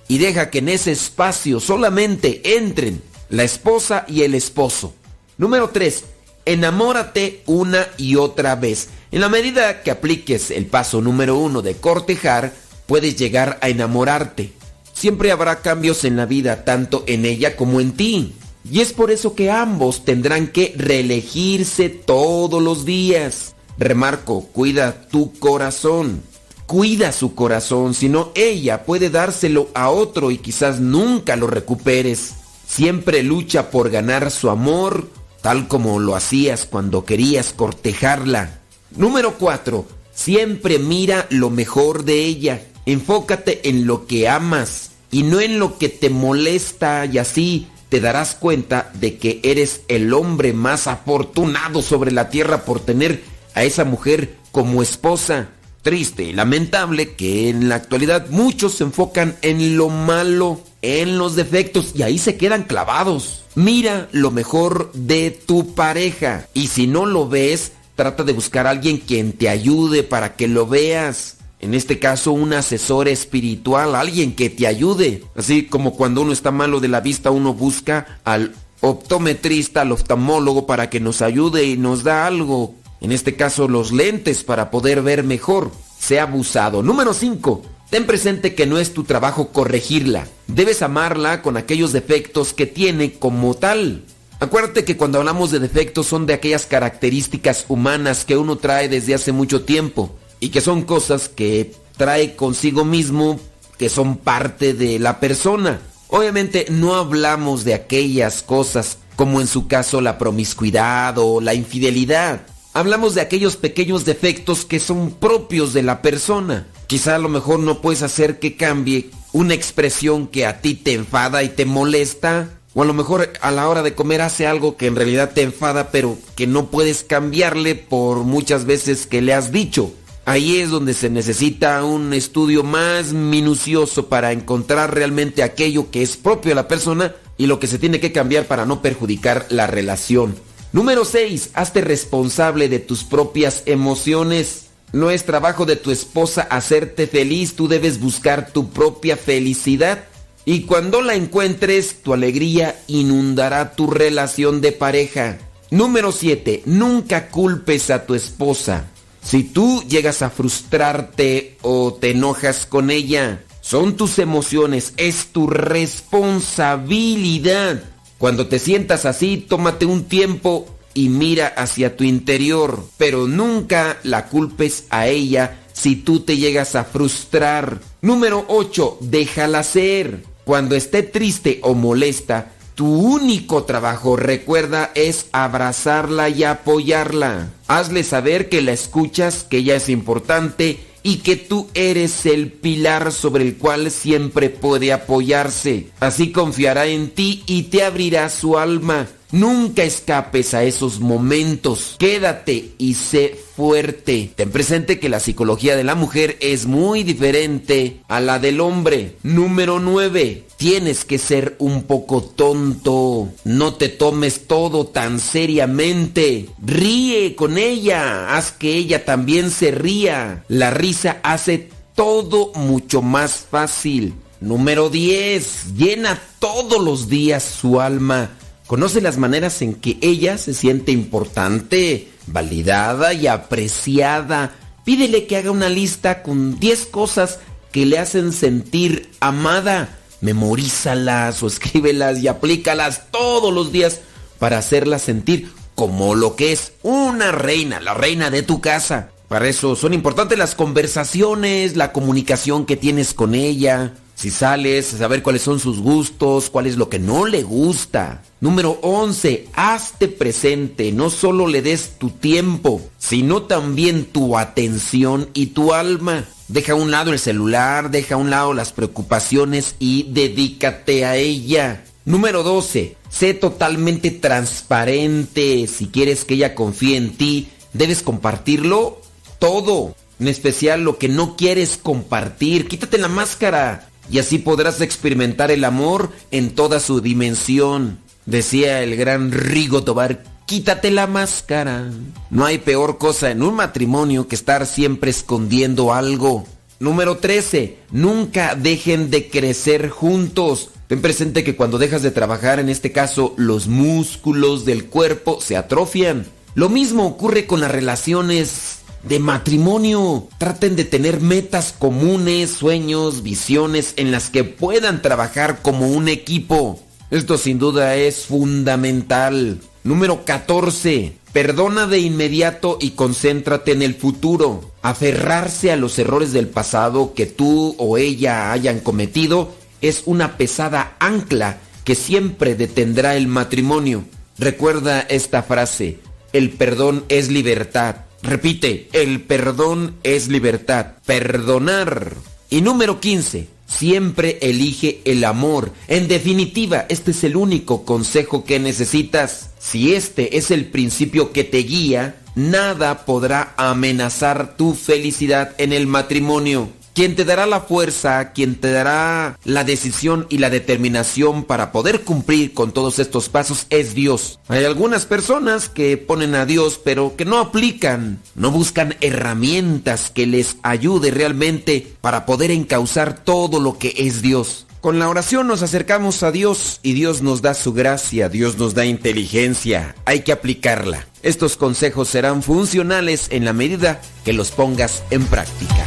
y 0.07 0.19
deja 0.19 0.51
que 0.51 0.59
en 0.59 0.69
ese 0.69 0.93
espacio 0.93 1.61
solamente 1.61 2.57
entren 2.57 3.03
la 3.31 3.45
esposa 3.45 4.05
y 4.07 4.23
el 4.23 4.35
esposo. 4.35 4.95
Número 5.39 5.71
3. 5.71 6.05
Enamórate 6.45 7.43
una 7.47 7.89
y 7.97 8.17
otra 8.17 8.55
vez. 8.55 8.89
En 9.11 9.21
la 9.21 9.29
medida 9.29 9.83
que 9.83 9.91
apliques 9.91 10.51
el 10.51 10.67
paso 10.67 11.01
número 11.01 11.37
uno 11.37 11.61
de 11.61 11.75
cortejar, 11.75 12.53
puedes 12.87 13.17
llegar 13.17 13.59
a 13.61 13.69
enamorarte. 13.69 14.53
Siempre 14.93 15.31
habrá 15.31 15.61
cambios 15.61 16.05
en 16.05 16.17
la 16.17 16.27
vida, 16.27 16.65
tanto 16.65 17.05
en 17.07 17.27
ella 17.27 17.57
como 17.57 17.81
en 17.81 17.93
ti. 17.93 18.35
Y 18.71 18.81
es 18.81 18.93
por 18.93 19.11
eso 19.11 19.35
que 19.35 19.51
ambos 19.51 20.05
tendrán 20.05 20.49
que 20.49 20.75
reelegirse 20.77 21.89
todos 21.89 22.63
los 22.63 22.85
días. 22.85 23.55
Remarco, 23.79 24.47
cuida 24.53 25.09
tu 25.09 25.39
corazón. 25.39 26.23
Cuida 26.67 27.13
su 27.13 27.37
corazón, 27.37 27.95
si 27.95 28.09
no 28.09 28.33
ella 28.35 28.85
puede 28.85 29.09
dárselo 29.09 29.69
a 29.73 29.91
otro 29.91 30.33
y 30.33 30.39
quizás 30.39 30.81
nunca 30.81 31.37
lo 31.37 31.47
recuperes. 31.47 32.35
Siempre 32.67 33.23
lucha 33.23 33.71
por 33.71 33.89
ganar 33.89 34.33
su 34.33 34.51
amor, 34.51 35.09
tal 35.43 35.69
como 35.69 36.01
lo 36.01 36.17
hacías 36.17 36.67
cuando 36.67 37.05
querías 37.05 37.53
cortejarla. 37.53 38.63
Número 38.97 39.35
4. 39.39 39.87
Siempre 40.13 40.81
mira 40.81 41.27
lo 41.31 41.51
mejor 41.51 42.05
de 42.05 42.25
ella. 42.25 42.61
Enfócate 42.87 43.69
en 43.69 43.87
lo 43.87 44.07
que 44.07 44.29
amas 44.29 44.93
y 45.11 45.23
no 45.25 45.41
en 45.41 45.59
lo 45.59 45.77
que 45.77 45.89
te 45.89 46.09
molesta 46.09 47.05
y 47.07 47.19
así 47.19 47.69
te 47.89 48.01
darás 48.01 48.35
cuenta 48.35 48.91
de 48.95 49.19
que 49.19 49.41
eres 49.43 49.83
el 49.89 50.13
hombre 50.13 50.53
más 50.53 50.87
afortunado 50.87 51.83
sobre 51.83 52.11
la 52.11 52.31
tierra 52.31 52.65
por 52.65 52.81
tener 52.81 53.23
a 53.55 53.65
esa 53.65 53.85
mujer 53.85 54.37
como 54.53 54.83
esposa. 54.83 55.49
Triste 55.83 56.25
y 56.25 56.33
lamentable 56.33 57.15
que 57.15 57.49
en 57.49 57.69
la 57.69 57.77
actualidad 57.77 58.29
muchos 58.31 58.75
se 58.75 58.85
enfocan 58.85 59.37
en 59.43 59.77
lo 59.77 59.89
malo, 59.89 60.61
en 60.83 61.17
los 61.17 61.37
defectos 61.37 61.93
y 61.95 62.03
ahí 62.03 62.19
se 62.19 62.37
quedan 62.37 62.65
clavados. 62.65 63.45
Mira 63.55 64.09
lo 64.11 64.33
mejor 64.33 64.91
de 64.93 65.31
tu 65.31 65.75
pareja 65.75 66.49
y 66.55 66.67
si 66.69 66.89
no 66.89 67.07
lo 67.07 67.29
ves, 67.29 67.73
trata 67.95 68.25
de 68.25 68.33
buscar 68.33 68.67
a 68.67 68.71
alguien 68.71 68.99
quien 68.99 69.33
te 69.33 69.49
ayude 69.49 70.03
para 70.03 70.35
que 70.35 70.49
lo 70.49 70.67
veas. 70.67 71.36
En 71.61 71.75
este 71.75 71.99
caso, 71.99 72.33
un 72.33 72.53
asesor 72.53 73.09
espiritual, 73.09 73.95
alguien 73.95 74.35
que 74.35 74.51
te 74.51 74.67
ayude. 74.67 75.25
Así 75.35 75.65
como 75.65 75.95
cuando 75.95 76.23
uno 76.23 76.33
está 76.33 76.51
malo 76.51 76.81
de 76.81 76.89
la 76.89 77.01
vista, 77.01 77.31
uno 77.31 77.55
busca 77.55 78.21
al 78.25 78.55
optometrista, 78.81 79.83
al 79.83 79.93
oftalmólogo 79.93 80.67
para 80.67 80.91
que 80.91 81.01
nos 81.01 81.23
ayude 81.23 81.65
y 81.65 81.77
nos 81.77 82.05
da 82.05 82.27
algo 82.27 82.75
en 83.01 83.13
este 83.13 83.37
caso 83.37 83.69
los 83.69 83.93
lentes 83.93 84.43
para 84.43 84.71
poder 84.71 85.03
ver 85.03 85.23
mejor, 85.23 85.71
ha 86.19 86.23
abusado. 86.23 86.83
Número 86.83 87.13
5. 87.13 87.63
Ten 87.91 88.07
presente 88.07 88.55
que 88.55 88.67
no 88.67 88.79
es 88.79 88.95
tu 88.95 89.05
trabajo 89.05 89.49
corregirla. 89.49 90.27
Debes 90.47 90.83
amarla 90.83 91.43
con 91.43 91.57
aquellos 91.57 91.93
defectos 91.93 92.53
que 92.53 92.67
tiene 92.67 93.15
como 93.15 93.55
tal. 93.55 94.05
Acuérdate 94.39 94.85
que 94.85 94.97
cuando 94.97 95.19
hablamos 95.19 95.51
de 95.51 95.59
defectos 95.59 96.07
son 96.07 96.27
de 96.27 96.35
aquellas 96.35 96.67
características 96.67 97.65
humanas 97.69 98.25
que 98.25 98.37
uno 98.37 98.57
trae 98.57 98.89
desde 98.89 99.15
hace 99.15 99.33
mucho 99.33 99.63
tiempo 99.63 100.15
y 100.41 100.51
que 100.51 100.61
son 100.61 100.83
cosas 100.83 101.29
que 101.29 101.73
trae 101.97 102.37
consigo 102.37 102.85
mismo 102.85 103.41
que 103.79 103.89
son 103.89 104.17
parte 104.17 104.75
de 104.75 104.99
la 104.99 105.21
persona. 105.21 105.81
Obviamente 106.09 106.67
no 106.71 106.95
hablamos 106.95 107.65
de 107.65 107.75
aquellas 107.75 108.43
cosas 108.43 108.99
como 109.17 109.41
en 109.41 109.47
su 109.47 109.67
caso 109.67 110.01
la 110.01 110.19
promiscuidad 110.19 111.17
o 111.19 111.41
la 111.41 111.55
infidelidad. 111.55 112.43
Hablamos 112.75 113.15
de 113.15 113.23
aquellos 113.23 113.57
pequeños 113.57 114.05
defectos 114.05 114.65
que 114.65 114.79
son 114.79 115.11
propios 115.13 115.73
de 115.73 115.83
la 115.83 116.03
persona. 116.03 116.69
Quizá 116.87 117.17
a 117.17 117.19
lo 117.19 117.29
mejor 117.29 117.59
no 117.59 117.81
puedes 117.81 118.03
hacer 118.03 118.39
que 118.39 118.57
cambie 118.57 119.11
una 119.33 119.55
expresión 119.55 120.27
que 120.27 120.47
a 120.47 120.61
ti 120.61 120.75
te 120.75 120.93
enfada 120.93 121.43
y 121.43 121.49
te 121.49 121.65
molesta. 121.65 122.51
O 122.75 122.83
a 122.83 122.87
lo 122.87 122.93
mejor 122.93 123.33
a 123.41 123.51
la 123.51 123.69
hora 123.71 123.83
de 123.83 123.95
comer 123.95 124.21
hace 124.21 124.47
algo 124.47 124.77
que 124.77 124.87
en 124.87 124.97
realidad 124.97 125.33
te 125.33 125.41
enfada, 125.41 125.91
pero 125.91 126.19
que 126.37 126.47
no 126.47 126.67
puedes 126.67 127.03
cambiarle 127.03 127.75
por 127.75 128.19
muchas 128.19 128.67
veces 128.67 129.07
que 129.07 129.23
le 129.23 129.33
has 129.33 129.51
dicho. 129.51 129.95
Ahí 130.27 130.59
es 130.59 130.71
donde 130.71 130.93
se 130.93 131.09
necesita 131.09 131.85
un 131.85 132.13
estudio 132.13 132.65
más 132.65 133.13
minucioso 133.13 134.09
para 134.09 134.33
encontrar 134.33 134.93
realmente 134.93 135.45
aquello 135.45 135.93
que 135.93 136.03
es 136.03 136.17
propio 136.17 136.49
de 136.49 136.57
la 136.57 136.67
persona 136.67 137.15
y 137.39 137.47
lo 137.47 137.61
que 137.61 137.69
se 137.69 137.79
tiene 137.79 138.01
que 138.01 138.11
cambiar 138.11 138.47
para 138.47 138.67
no 138.67 138.83
perjudicar 138.83 139.47
la 139.51 139.69
relación. 139.69 140.35
Número 140.73 141.05
6. 141.05 141.51
Hazte 141.55 141.81
responsable 141.81 142.69
de 142.69 142.81
tus 142.81 143.05
propias 143.05 143.63
emociones. 143.67 144.67
No 144.93 145.13
es 145.13 145.25
trabajo 145.25 145.65
de 145.65 145.77
tu 145.77 145.93
esposa 145.93 146.43
hacerte 146.43 147.07
feliz, 147.07 147.55
tú 147.55 147.69
debes 147.69 148.01
buscar 148.01 148.51
tu 148.51 148.71
propia 148.71 149.17
felicidad. 149.17 150.07
Y 150.45 150.63
cuando 150.63 151.03
la 151.03 151.15
encuentres, 151.15 152.03
tu 152.03 152.13
alegría 152.13 152.83
inundará 152.89 153.77
tu 153.77 153.89
relación 153.93 154.61
de 154.61 154.73
pareja. 154.73 155.39
Número 155.71 156.11
7. 156.11 156.65
Nunca 156.67 157.29
culpes 157.29 157.91
a 157.91 158.07
tu 158.07 158.17
esposa. 158.17 158.91
Si 159.27 159.43
tú 159.43 159.83
llegas 159.89 160.23
a 160.23 160.31
frustrarte 160.31 161.59
o 161.63 161.93
te 161.95 162.13
enojas 162.13 162.65
con 162.65 162.93
ella, 162.93 163.43
son 163.61 163.97
tus 163.97 164.21
emociones, 164.21 164.93
es 164.97 165.33
tu 165.33 165.49
responsabilidad. 165.49 167.83
Cuando 168.19 168.47
te 168.47 168.61
sientas 168.61 169.05
así, 169.05 169.39
tómate 169.39 169.85
un 169.85 170.05
tiempo 170.05 170.69
y 170.95 171.09
mira 171.09 171.49
hacia 171.49 171.97
tu 171.97 172.05
interior, 172.05 172.85
pero 172.99 173.27
nunca 173.27 173.99
la 174.05 174.29
culpes 174.29 174.85
a 174.91 175.09
ella 175.09 175.59
si 175.73 175.97
tú 175.97 176.21
te 176.21 176.37
llegas 176.37 176.77
a 176.77 176.85
frustrar. 176.85 177.81
Número 178.03 178.45
8. 178.47 178.99
Déjala 179.01 179.65
ser. 179.65 180.23
Cuando 180.45 180.77
esté 180.77 181.03
triste 181.03 181.59
o 181.65 181.75
molesta, 181.75 182.53
tu 182.77 182.87
único 182.87 183.65
trabajo, 183.65 184.17
recuerda, 184.17 184.93
es 184.95 185.29
abrazarla 185.33 186.29
y 186.29 186.45
apoyarla. 186.45 187.49
Hazle 187.69 188.05
saber 188.05 188.51
que 188.51 188.61
la 188.61 188.73
escuchas, 188.73 189.45
que 189.45 189.57
ella 189.59 189.77
es 189.77 189.89
importante 189.89 190.79
y 191.03 191.19
que 191.19 191.37
tú 191.37 191.69
eres 191.73 192.27
el 192.27 192.53
pilar 192.53 193.13
sobre 193.13 193.45
el 193.45 193.57
cual 193.57 193.91
siempre 193.91 194.51
puede 194.51 194.93
apoyarse. 194.93 195.89
Así 196.01 196.33
confiará 196.33 196.85
en 196.85 197.09
ti 197.09 197.45
y 197.47 197.63
te 197.65 197.83
abrirá 197.83 198.29
su 198.29 198.59
alma. 198.59 199.07
Nunca 199.37 199.83
escapes 199.83 200.55
a 200.55 200.65
esos 200.65 200.99
momentos. 200.99 201.97
Quédate 201.99 202.71
y 202.79 202.95
sé 202.95 203.39
fuerte. 203.55 204.31
Ten 204.35 204.51
presente 204.51 204.99
que 204.99 205.11
la 205.11 205.21
psicología 205.21 205.77
de 205.77 205.85
la 205.85 205.95
mujer 205.95 206.39
es 206.41 206.65
muy 206.65 207.03
diferente 207.03 208.01
a 208.09 208.21
la 208.21 208.39
del 208.39 208.63
hombre. 208.63 209.17
Número 209.23 209.79
9. 209.79 210.45
Tienes 210.57 211.05
que 211.05 211.19
ser 211.19 211.55
un 211.59 211.83
poco 211.83 212.23
tonto. 212.23 213.29
No 213.45 213.75
te 213.75 213.91
tomes 213.91 214.47
todo 214.47 214.87
tan 214.87 215.21
seriamente. 215.21 216.49
Ríe 216.65 217.37
con 217.37 217.59
ella. 217.59 218.35
Haz 218.35 218.53
que 218.53 218.75
ella 218.75 219.05
también 219.05 219.51
se 219.51 219.71
ría. 219.71 220.45
La 220.49 220.71
risa 220.71 221.19
hace 221.23 221.69
todo 221.95 222.53
mucho 222.55 223.03
más 223.03 223.45
fácil. 223.51 224.15
Número 224.41 224.89
10. 224.89 225.75
Llena 225.77 226.23
todos 226.39 226.83
los 226.83 227.11
días 227.11 227.43
su 227.43 227.83
alma. 227.83 228.31
Conoce 228.67 229.01
las 229.01 229.17
maneras 229.17 229.63
en 229.63 229.75
que 229.75 229.99
ella 230.01 230.39
se 230.39 230.55
siente 230.55 230.93
importante, 230.93 232.09
validada 232.27 233.13
y 233.13 233.27
apreciada. 233.27 234.55
Pídele 234.85 235.27
que 235.27 235.37
haga 235.37 235.51
una 235.51 235.69
lista 235.69 236.23
con 236.23 236.59
10 236.59 236.87
cosas 236.87 237.39
que 237.73 237.87
le 237.87 237.99
hacen 237.99 238.33
sentir 238.33 239.11
amada 239.21 239.97
memorízalas 240.21 241.43
o 241.43 241.47
escríbelas 241.47 242.19
y 242.19 242.29
aplícalas 242.29 243.11
todos 243.11 243.53
los 243.53 243.73
días 243.73 244.01
para 244.39 244.59
hacerla 244.59 244.99
sentir 244.99 245.53
como 245.75 246.15
lo 246.15 246.37
que 246.37 246.53
es 246.53 246.73
una 246.83 247.33
reina, 247.33 247.81
la 247.81 247.95
reina 247.95 248.31
de 248.31 248.43
tu 248.43 248.61
casa. 248.61 249.11
Para 249.29 249.49
eso 249.49 249.77
son 249.77 249.93
importantes 249.93 250.39
las 250.39 250.55
conversaciones, 250.55 251.77
la 251.77 251.93
comunicación 251.93 252.65
que 252.65 252.77
tienes 252.77 253.13
con 253.13 253.35
ella. 253.35 253.95
Si 254.17 254.31
sales, 254.31 254.87
saber 254.87 255.23
cuáles 255.23 255.43
son 255.43 255.61
sus 255.61 255.79
gustos, 255.79 256.49
cuál 256.49 256.67
es 256.67 256.79
lo 256.79 256.89
que 256.89 256.99
no 256.99 257.27
le 257.27 257.43
gusta. 257.43 258.23
Número 258.41 258.79
11. 258.81 259.49
Hazte 259.53 260.09
presente. 260.09 260.91
No 260.91 261.11
solo 261.11 261.47
le 261.47 261.61
des 261.61 261.99
tu 261.99 262.09
tiempo, 262.09 262.81
sino 262.97 263.43
también 263.43 264.07
tu 264.07 264.39
atención 264.39 265.29
y 265.35 265.49
tu 265.49 265.75
alma. 265.75 266.25
Deja 266.49 266.73
a 266.73 266.77
un 266.77 266.91
lado 266.91 267.13
el 267.13 267.19
celular, 267.19 267.91
deja 267.91 268.15
a 268.15 268.19
un 268.19 268.31
lado 268.31 268.55
las 268.55 268.73
preocupaciones 268.73 269.75
y 269.79 270.05
dedícate 270.05 271.05
a 271.05 271.17
ella. 271.17 271.85
Número 272.07 272.43
12. 272.43 272.97
Sé 273.11 273.35
totalmente 273.35 274.11
transparente. 274.11 275.67
Si 275.67 275.89
quieres 275.89 276.25
que 276.25 276.35
ella 276.35 276.55
confíe 276.55 276.97
en 276.97 277.19
ti, 277.19 277.49
debes 277.75 278.03
compartirlo 278.03 279.03
todo. 279.39 279.95
En 280.19 280.29
especial 280.29 280.85
lo 280.85 280.97
que 280.97 281.11
no 281.11 281.37
quieres 281.37 281.77
compartir. 281.77 282.67
Quítate 282.67 282.97
la 282.97 283.09
máscara 283.09 283.91
y 284.11 284.19
así 284.19 284.39
podrás 284.39 284.81
experimentar 284.81 285.51
el 285.51 285.65
amor 285.65 286.11
en 286.31 286.55
toda 286.55 286.81
su 286.81 287.01
dimensión. 287.01 287.99
Decía 288.25 288.83
el 288.83 288.97
gran 288.97 289.33
Rigo 289.33 289.85
Tobar, 289.85 290.23
quítate 290.47 290.91
la 290.91 291.07
máscara. 291.07 291.91
No 292.31 292.45
hay 292.45 292.59
peor 292.59 292.99
cosa 292.99 293.31
en 293.31 293.43
un 293.43 293.55
matrimonio 293.55 294.29
que 294.29 294.35
estar 294.35 294.67
siempre 294.67 295.11
escondiendo 295.11 295.93
algo. 295.93 296.47
Número 296.79 297.19
13. 297.19 297.79
Nunca 297.91 298.55
dejen 298.55 299.11
de 299.11 299.29
crecer 299.29 299.89
juntos. 299.89 300.71
Ten 300.89 301.01
presente 301.01 301.43
que 301.43 301.57
cuando 301.57 301.79
dejas 301.79 302.03
de 302.03 302.11
trabajar, 302.11 302.61
en 302.61 302.69
este 302.69 302.93
caso, 302.93 303.35
los 303.37 303.67
músculos 303.67 304.65
del 304.65 304.87
cuerpo 304.87 305.41
se 305.41 305.57
atrofian. 305.57 306.27
Lo 306.55 306.69
mismo 306.69 307.07
ocurre 307.07 307.47
con 307.47 307.61
las 307.61 307.71
relaciones 307.71 308.79
de 309.09 309.19
matrimonio. 309.19 310.29
Traten 310.39 310.77
de 310.77 310.85
tener 310.85 311.21
metas 311.21 311.75
comunes, 311.79 312.51
sueños, 312.51 313.23
visiones 313.23 313.95
en 313.97 314.11
las 314.11 314.31
que 314.31 314.45
puedan 314.45 315.03
trabajar 315.03 315.63
como 315.63 315.89
un 315.89 316.09
equipo. 316.09 316.81
Esto 317.11 317.39
sin 317.39 317.59
duda 317.59 317.97
es 317.97 318.27
fundamental. 318.27 319.61
Número 319.85 320.25
14. 320.25 321.13
Perdona 321.33 321.87
de 321.87 322.01
inmediato 322.01 322.79
y 322.81 322.91
concéntrate 322.91 323.73
en 323.73 323.83
el 323.83 323.95
futuro. 323.95 324.73
Aferrarse 324.83 325.71
a 325.71 325.77
los 325.77 325.99
errores 325.99 326.33
del 326.33 326.49
pasado 326.49 327.15
que 327.15 327.27
tú 327.27 327.75
o 327.79 327.99
ella 327.99 328.53
hayan 328.53 328.81
cometido 328.81 329.53
es 329.81 330.03
una 330.07 330.37
pesada 330.37 330.97
ancla 330.99 331.59
que 331.85 331.95
siempre 331.95 332.55
detendrá 332.55 333.17
el 333.17 333.29
matrimonio. 333.29 334.05
Recuerda 334.39 335.01
esta 335.01 335.43
frase, 335.43 336.01
el 336.33 336.51
perdón 336.51 337.05
es 337.09 337.31
libertad. 337.31 338.06
Repite, 338.27 338.89
el 338.93 339.21
perdón 339.21 339.95
es 340.03 340.27
libertad. 340.27 340.95
Perdonar. 341.07 342.15
Y 342.51 342.61
número 342.61 342.99
15, 342.99 343.47
siempre 343.69 344.39
elige 344.43 345.01
el 345.05 345.23
amor. 345.23 345.71
En 345.87 346.09
definitiva, 346.09 346.87
este 346.89 347.13
es 347.13 347.23
el 347.23 347.37
único 347.37 347.85
consejo 347.85 348.45
que 348.45 348.59
necesitas. 348.59 349.51
Si 349.61 349.95
este 349.95 350.39
es 350.39 350.51
el 350.51 350.65
principio 350.67 351.31
que 351.31 351.45
te 351.45 351.59
guía, 351.59 352.17
nada 352.35 353.07
podrá 353.07 353.55
amenazar 353.57 354.57
tu 354.57 354.75
felicidad 354.75 355.55
en 355.59 355.73
el 355.73 355.87
matrimonio. 355.87 356.69
Quien 356.97 357.15
te 357.15 357.27
dará 357.27 357.45
la 357.45 357.61
fuerza, 357.61 358.33
quien 358.33 358.55
te 358.55 358.73
dará 358.73 359.39
la 359.45 359.65
decisión 359.65 360.27
y 360.31 360.39
la 360.39 360.49
determinación 360.49 361.45
para 361.45 361.71
poder 361.71 362.05
cumplir 362.05 362.55
con 362.55 362.73
todos 362.73 362.99
estos 362.99 363.29
pasos 363.29 363.67
es 363.69 363.95
Dios. 363.95 364.41
Hay 364.49 364.65
algunas 364.65 365.05
personas 365.05 365.69
que 365.69 365.99
ponen 365.99 366.35
a 366.35 366.47
Dios 366.47 366.81
pero 366.83 367.15
que 367.15 367.27
no 367.27 367.39
aplican, 367.39 368.19
no 368.35 368.51
buscan 368.51 368.97
herramientas 369.03 370.09
que 370.09 370.27
les 370.27 370.57
ayude 370.63 371.11
realmente 371.11 371.87
para 372.01 372.25
poder 372.25 372.51
encauzar 372.51 373.23
todo 373.23 373.61
lo 373.61 373.77
que 373.77 373.93
es 373.99 374.23
Dios. 374.23 374.67
Con 374.81 374.99
la 374.99 375.11
oración 375.11 375.49
nos 375.49 375.61
acercamos 375.61 376.23
a 376.23 376.33
Dios 376.33 376.81
y 376.83 376.95
Dios 376.95 377.21
nos 377.21 377.43
da 377.43 377.53
su 377.53 377.75
gracia, 377.75 378.31
Dios 378.31 378.57
nos 378.57 378.73
da 378.73 378.87
inteligencia, 378.87 379.95
hay 380.07 380.21
que 380.21 380.33
aplicarla. 380.33 381.07
Estos 381.23 381.59
consejos 381.59 382.09
serán 382.09 382.43
funcionales 382.43 383.27
en 383.29 383.45
la 383.45 383.53
medida 383.53 384.01
que 384.25 384.33
los 384.33 384.51
pongas 384.51 385.03
en 385.11 385.27
práctica. 385.27 385.85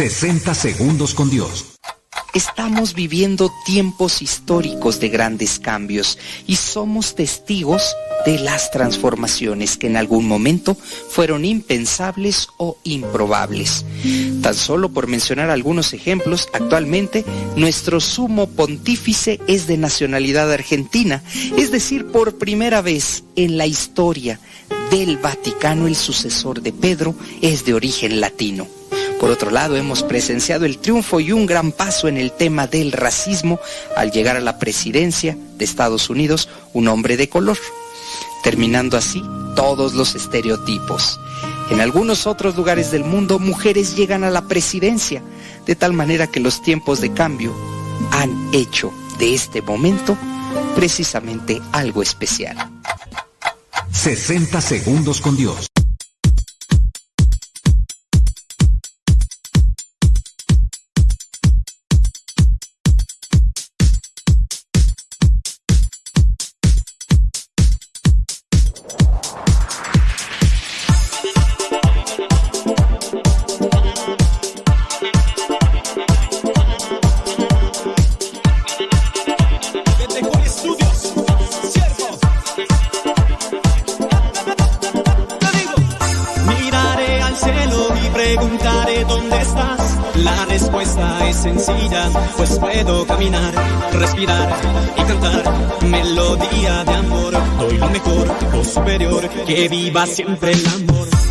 60 0.00 0.54
segundos 0.54 1.12
con 1.12 1.28
Dios. 1.28 1.78
Estamos 2.32 2.94
viviendo 2.94 3.52
tiempos 3.66 4.22
históricos 4.22 4.98
de 4.98 5.10
grandes 5.10 5.58
cambios 5.58 6.16
y 6.46 6.56
somos 6.56 7.14
testigos 7.14 7.82
de 8.24 8.38
las 8.38 8.70
transformaciones 8.70 9.76
que 9.76 9.88
en 9.88 9.98
algún 9.98 10.26
momento 10.26 10.74
fueron 10.74 11.44
impensables 11.44 12.48
o 12.56 12.78
improbables. 12.82 13.84
Tan 14.40 14.54
solo 14.54 14.88
por 14.88 15.06
mencionar 15.06 15.50
algunos 15.50 15.92
ejemplos, 15.92 16.48
actualmente 16.54 17.26
nuestro 17.56 18.00
sumo 18.00 18.48
pontífice 18.48 19.38
es 19.48 19.66
de 19.66 19.76
nacionalidad 19.76 20.50
argentina, 20.50 21.22
es 21.58 21.70
decir, 21.72 22.06
por 22.06 22.38
primera 22.38 22.80
vez 22.80 23.24
en 23.36 23.58
la 23.58 23.66
historia 23.66 24.40
del 24.90 25.18
Vaticano 25.18 25.86
el 25.86 25.94
sucesor 25.94 26.62
de 26.62 26.72
Pedro 26.72 27.14
es 27.42 27.66
de 27.66 27.74
origen 27.74 28.18
latino. 28.22 28.79
Por 29.20 29.30
otro 29.30 29.50
lado, 29.50 29.76
hemos 29.76 30.02
presenciado 30.02 30.64
el 30.64 30.78
triunfo 30.78 31.20
y 31.20 31.30
un 31.30 31.44
gran 31.44 31.72
paso 31.72 32.08
en 32.08 32.16
el 32.16 32.32
tema 32.32 32.66
del 32.66 32.90
racismo 32.90 33.60
al 33.94 34.10
llegar 34.10 34.38
a 34.38 34.40
la 34.40 34.58
presidencia 34.58 35.36
de 35.58 35.64
Estados 35.66 36.08
Unidos 36.08 36.48
un 36.72 36.88
hombre 36.88 37.18
de 37.18 37.28
color, 37.28 37.58
terminando 38.42 38.96
así 38.96 39.22
todos 39.54 39.92
los 39.92 40.14
estereotipos. 40.14 41.20
En 41.70 41.82
algunos 41.82 42.26
otros 42.26 42.56
lugares 42.56 42.92
del 42.92 43.04
mundo, 43.04 43.38
mujeres 43.38 43.94
llegan 43.94 44.24
a 44.24 44.30
la 44.30 44.48
presidencia, 44.48 45.22
de 45.66 45.76
tal 45.76 45.92
manera 45.92 46.26
que 46.26 46.40
los 46.40 46.62
tiempos 46.62 47.02
de 47.02 47.12
cambio 47.12 47.54
han 48.12 48.48
hecho 48.54 48.90
de 49.18 49.34
este 49.34 49.60
momento 49.60 50.16
precisamente 50.74 51.60
algo 51.72 52.00
especial. 52.00 52.56
60 53.92 54.62
segundos 54.62 55.20
con 55.20 55.36
Dios. 55.36 55.70
Pues 92.36 92.58
puedo 92.58 93.06
caminar, 93.06 93.52
respirar 93.92 94.48
y 94.96 95.02
cantar. 95.02 95.80
Melodía 95.86 96.84
de 96.84 96.94
amor, 96.94 97.32
doy 97.58 97.78
lo 97.78 97.90
mejor, 97.90 98.28
lo 98.52 98.64
superior, 98.64 99.28
que 99.46 99.68
viva 99.68 100.06
siempre 100.06 100.52
el 100.52 100.66
amor. 100.66 101.29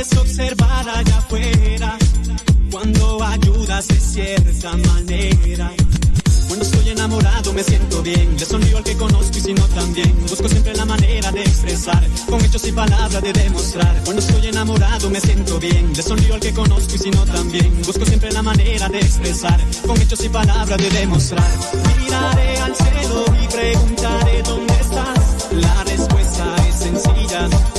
Puedes 0.00 0.16
observar 0.16 0.88
allá 0.88 1.18
afuera. 1.18 1.98
Cuando 2.70 3.22
ayudas 3.22 3.88
de 3.88 4.00
cierta 4.00 4.76
manera. 4.76 5.72
Cuando 6.46 6.64
estoy 6.64 6.88
enamorado 6.88 7.52
me 7.52 7.62
siento 7.62 8.02
bien. 8.02 8.34
Le 8.38 8.46
sonrío 8.46 8.78
al 8.78 8.84
que 8.84 8.96
conozco 8.96 9.36
y 9.36 9.40
si 9.40 9.52
no 9.52 9.64
también. 9.68 10.14
Busco 10.22 10.48
siempre 10.48 10.74
la 10.74 10.86
manera 10.86 11.30
de 11.32 11.42
expresar. 11.42 12.02
Con 12.28 12.42
hechos 12.42 12.66
y 12.66 12.72
palabras 12.72 13.22
de 13.22 13.32
demostrar. 13.32 14.00
Cuando 14.04 14.22
estoy 14.22 14.46
enamorado 14.46 15.10
me 15.10 15.20
siento 15.20 15.58
bien. 15.58 15.92
Le 15.94 16.02
sonrío 16.02 16.34
al 16.34 16.40
que 16.40 16.52
conozco 16.54 16.94
y 16.94 16.98
si 16.98 17.10
no 17.10 17.24
también. 17.26 17.82
Busco 17.82 18.06
siempre 18.06 18.32
la 18.32 18.42
manera 18.42 18.88
de 18.88 19.00
expresar. 19.00 19.60
Con 19.86 20.00
hechos 20.00 20.24
y 20.24 20.28
palabras 20.30 20.78
de 20.78 20.90
demostrar. 20.90 21.50
Miraré 22.02 22.58
al 22.58 22.74
cielo 22.74 23.24
y 23.42 23.46
preguntaré 23.48 24.42
dónde 24.44 24.74
estás. 24.80 25.48
La 25.52 25.84
respuesta 25.84 26.56
es 26.68 26.76
sencilla. 26.76 27.69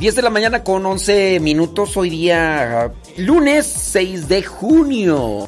10 0.00 0.16
de 0.16 0.22
la 0.22 0.30
mañana 0.30 0.64
con 0.64 0.86
11 0.86 1.40
minutos, 1.40 1.94
hoy 1.98 2.08
día 2.08 2.90
lunes 3.18 3.66
6 3.66 4.28
de 4.28 4.42
junio. 4.42 5.46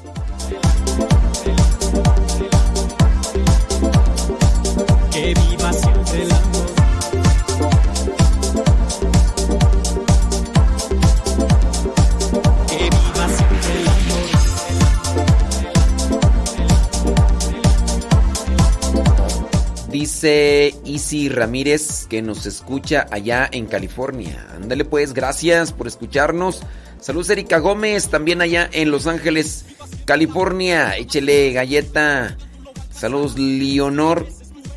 Dice 20.23 20.77
Isi 20.85 21.29
Ramírez 21.29 22.07
que 22.09 22.23
nos 22.23 22.47
escucha 22.47 23.09
allá 23.11 23.49
en 23.51 23.67
California. 23.67 24.47
Ándale 24.55 24.85
pues, 24.85 25.15
gracias 25.15 25.73
por 25.73 25.89
escucharnos. 25.89 26.61
Saludos 27.01 27.31
Erika 27.31 27.59
Gómez, 27.59 28.09
también 28.09 28.41
allá 28.41 28.71
en 28.73 28.93
Los 28.93 29.09
Ángeles, 29.09 29.65
California. 30.05 30.97
Échele 30.97 31.51
galleta. 31.53 32.37
Saludos 32.93 33.37
Leonor. 33.37 34.29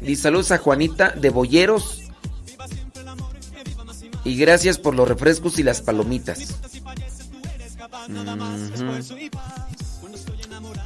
Y 0.02 0.16
saludos 0.16 0.52
a 0.52 0.58
Juanita 0.58 1.12
de 1.12 1.30
Boyeros. 1.30 2.02
Y 4.24 4.38
gracias 4.38 4.80
por 4.80 4.96
los 4.96 5.08
refrescos 5.08 5.60
y 5.60 5.64
las 5.64 5.80
palomitas. 5.80 6.56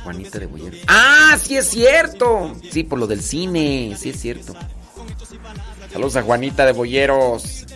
Juanita 0.09 0.39
de 0.39 0.47
Boyeros. 0.47 0.79
¡Ah, 0.87 1.37
sí 1.39 1.55
es 1.55 1.67
cierto! 1.67 2.55
Sí, 2.71 2.83
por 2.83 2.97
lo 2.97 3.05
del 3.05 3.21
cine, 3.21 3.95
sí 3.95 4.09
es 4.09 4.19
cierto. 4.19 4.55
Saludos 5.93 6.15
a 6.15 6.23
Juanita 6.23 6.65
de 6.65 6.71
Boyeros. 6.71 7.67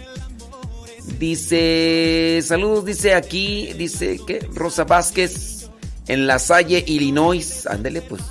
Dice, 1.19 2.39
saludos, 2.43 2.85
dice 2.85 3.13
aquí, 3.13 3.73
dice 3.73 4.19
que 4.25 4.47
Rosa 4.51 4.83
Vázquez 4.83 5.69
en 6.07 6.25
La 6.25 6.39
Salle, 6.39 6.83
Illinois. 6.87 7.67
Ándele, 7.67 8.01
pues. 8.01 8.23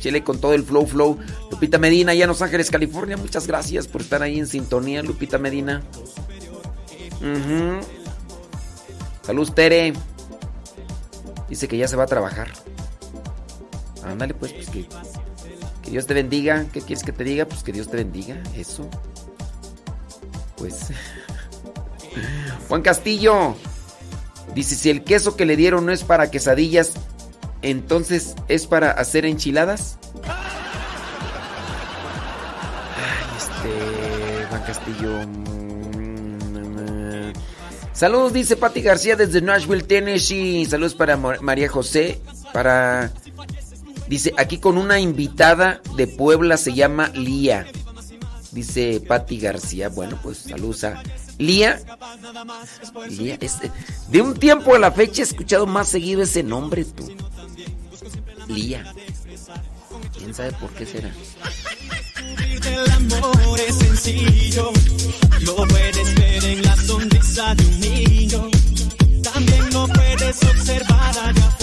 Chile 0.00 0.24
con 0.24 0.40
todo 0.40 0.54
el 0.54 0.64
flow, 0.64 0.84
flow. 0.84 1.16
Lupita 1.52 1.78
Medina, 1.78 2.10
allá 2.10 2.24
en 2.24 2.28
Los 2.28 2.42
Ángeles, 2.42 2.72
California. 2.72 3.16
Muchas 3.16 3.46
gracias 3.46 3.86
por 3.86 4.00
estar 4.00 4.20
ahí 4.20 4.36
en 4.40 4.48
sintonía, 4.48 5.00
Lupita 5.04 5.38
Medina. 5.38 5.84
Saludos, 9.22 9.54
Tere. 9.54 9.92
Dice 11.48 11.68
que 11.68 11.76
ya 11.76 11.86
se 11.86 11.94
va 11.94 12.02
a 12.02 12.08
trabajar. 12.08 12.48
Ándale, 14.06 14.34
pues, 14.34 14.52
pues 14.52 14.70
que, 14.70 14.86
que 15.82 15.90
Dios 15.90 16.06
te 16.06 16.14
bendiga. 16.14 16.66
¿Qué 16.72 16.80
quieres 16.80 17.04
que 17.04 17.12
te 17.12 17.24
diga? 17.24 17.44
Pues 17.46 17.62
que 17.62 17.72
Dios 17.72 17.88
te 17.90 17.96
bendiga. 17.96 18.36
Eso. 18.56 18.88
Pues. 20.56 20.88
Juan 22.68 22.82
Castillo. 22.82 23.54
Dice, 24.54 24.74
si 24.74 24.90
el 24.90 25.04
queso 25.04 25.36
que 25.36 25.44
le 25.44 25.56
dieron 25.56 25.84
no 25.86 25.92
es 25.92 26.02
para 26.04 26.30
quesadillas, 26.30 26.94
entonces 27.62 28.34
es 28.48 28.66
para 28.66 28.90
hacer 28.92 29.26
enchiladas. 29.26 29.98
Ay, 30.24 30.46
este. 33.36 34.46
Juan 34.48 34.62
Castillo. 34.62 35.10
mm, 35.26 35.56
Saludos, 37.92 38.32
dice 38.34 38.56
Patti 38.56 38.82
García 38.82 39.16
desde 39.16 39.40
Nashville, 39.40 39.82
Tennessee. 39.82 40.64
Saludos 40.66 40.94
para 40.94 41.16
María 41.16 41.68
José. 41.68 42.20
Para. 42.52 43.10
Dice, 44.08 44.32
aquí 44.36 44.58
con 44.58 44.78
una 44.78 45.00
invitada 45.00 45.80
de 45.96 46.06
Puebla 46.06 46.56
se 46.56 46.74
llama 46.74 47.08
Lía. 47.08 47.66
Dice 48.52 49.00
Patti 49.00 49.38
García. 49.38 49.88
Bueno, 49.88 50.18
pues 50.22 50.38
saludos 50.38 50.84
a 50.84 51.02
Lía. 51.38 51.80
Lía, 53.10 53.36
este, 53.40 53.70
de 54.08 54.22
un 54.22 54.34
tiempo 54.34 54.74
a 54.74 54.78
la 54.78 54.92
fecha 54.92 55.22
he 55.22 55.24
escuchado 55.24 55.66
más 55.66 55.88
seguido 55.88 56.22
ese 56.22 56.42
nombre 56.42 56.84
tú. 56.84 57.08
Lía. 58.48 58.84
¿Quién 60.16 60.34
sabe 60.34 60.52
por 60.52 60.70
qué 60.70 60.86
será? 60.86 61.12
El 62.66 62.90
amor 62.90 63.60
es 63.60 63.76
sencillo, 63.76 64.72
lo 65.40 65.56
puedes 65.56 66.14
ver 66.14 66.44
en 66.44 66.62
la 66.62 66.76
sonrisa 66.76 67.54
de 67.54 67.64
un 67.64 67.80
niño. 67.80 68.50
También 69.22 69.72
lo 69.72 69.86
puedes 69.88 70.42
observar 70.44 71.18
allá 71.18 71.55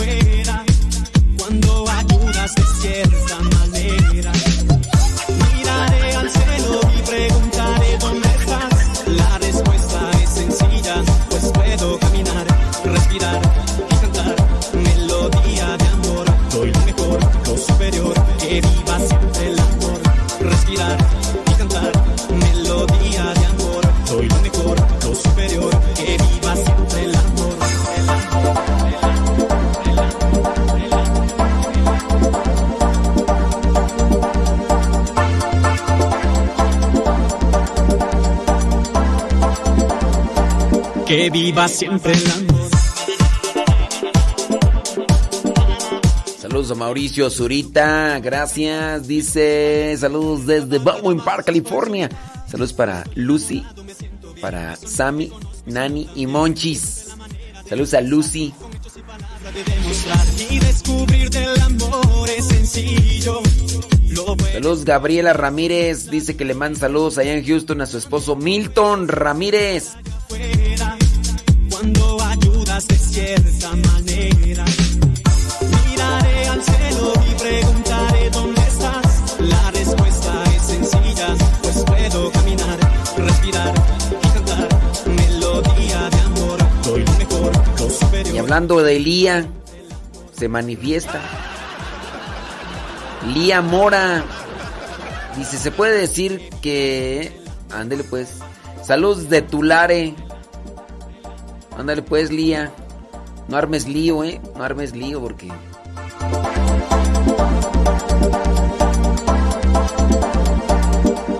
Viva 41.29 41.67
siempre 41.67 42.13
el 42.13 42.31
amor. 42.31 42.69
Saludos 46.39 46.71
a 46.71 46.75
Mauricio 46.75 47.29
Zurita, 47.29 48.19
gracias. 48.19 49.07
Dice, 49.07 49.95
saludos 49.97 50.45
desde 50.45 50.79
Baldwin 50.79 51.19
Park, 51.19 51.45
California. 51.45 52.09
Saludos 52.47 52.73
para 52.73 53.03
Lucy, 53.15 53.65
para 54.41 54.75
Sammy, 54.75 55.31
Nani 55.65 56.09
y 56.15 56.27
Monchis. 56.27 57.07
Saludos 57.67 57.93
a 57.93 58.01
Lucy. 58.01 58.53
Saludos 64.51 64.85
Gabriela 64.85 65.33
Ramírez, 65.33 66.09
dice 66.09 66.35
que 66.35 66.45
le 66.45 66.53
manda 66.53 66.79
saludos 66.79 67.17
allá 67.17 67.33
en 67.33 67.45
Houston 67.45 67.81
a 67.81 67.85
su 67.85 67.97
esposo 67.97 68.35
Milton 68.35 69.07
Ramírez. 69.07 69.93
Y 88.33 88.37
hablando 88.39 88.81
de 88.81 88.99
Lía, 88.99 89.45
se 90.35 90.47
manifiesta. 90.47 91.21
Lía 93.31 93.61
Mora. 93.61 94.23
Dice, 95.37 95.57
se 95.57 95.69
puede 95.69 95.99
decir 95.99 96.49
que... 96.63 97.31
Ándele 97.69 98.03
pues. 98.03 98.39
Saludos 98.83 99.29
de 99.29 99.43
Tulare. 99.43 100.15
Ándale 101.77 102.01
pues, 102.01 102.31
Lía. 102.31 102.71
No 103.47 103.57
armes 103.57 103.87
lío, 103.87 104.23
¿eh? 104.23 104.41
No 104.55 104.63
armes 104.63 104.95
lío 104.95 105.21
porque... 105.21 105.51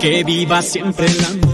Que 0.00 0.22
viva 0.22 0.60
siempre 0.62 1.06
el 1.06 1.24
amor. 1.24 1.53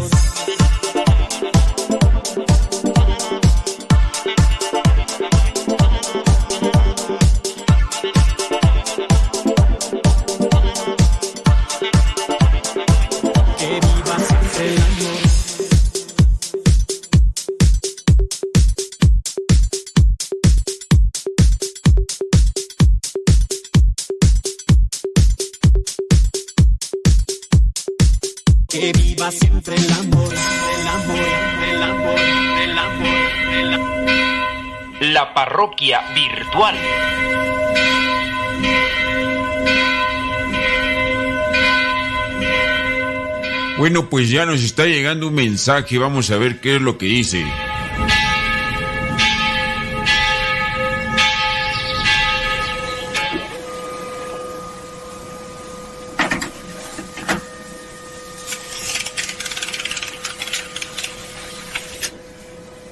Que 28.80 28.92
viva 28.92 29.30
siempre 29.30 29.76
el 29.76 29.92
amor, 29.92 30.32
el 30.32 30.88
amor, 30.88 31.18
el 31.68 31.82
amor, 31.82 32.20
el 32.62 32.78
amor, 32.78 33.30
el 33.58 33.74
amor. 33.74 34.10
La 35.02 35.34
parroquia 35.34 36.00
virtual. 36.14 36.74
Bueno, 43.76 44.08
pues 44.08 44.30
ya 44.30 44.46
nos 44.46 44.62
está 44.62 44.86
llegando 44.86 45.28
un 45.28 45.34
mensaje, 45.34 45.98
vamos 45.98 46.30
a 46.30 46.38
ver 46.38 46.62
qué 46.62 46.76
es 46.76 46.80
lo 46.80 46.96
que 46.96 47.04
dice. 47.04 47.44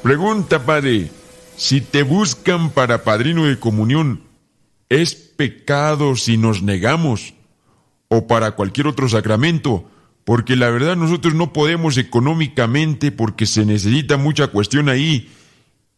Pregunta, 0.09 0.65
padre, 0.65 1.11
si 1.59 1.83
te 1.83 2.03
buscan 2.03 2.71
para 2.71 3.05
padrino 3.05 3.45
de 3.45 3.59
comunión, 3.59 4.23
¿es 4.89 5.15
pecado 5.15 6.17
si 6.17 6.39
nos 6.39 6.63
negamos? 6.63 7.35
¿O 8.09 8.27
para 8.27 8.53
cualquier 8.53 8.87
otro 8.87 9.07
sacramento? 9.11 9.87
Porque 10.25 10.57
la 10.57 10.71
verdad 10.71 10.97
nosotros 10.97 11.35
no 11.35 11.53
podemos 11.53 11.99
económicamente 11.99 13.13
porque 13.13 13.45
se 13.45 13.67
necesita 13.67 14.17
mucha 14.17 14.47
cuestión 14.47 14.89
ahí. 14.89 15.31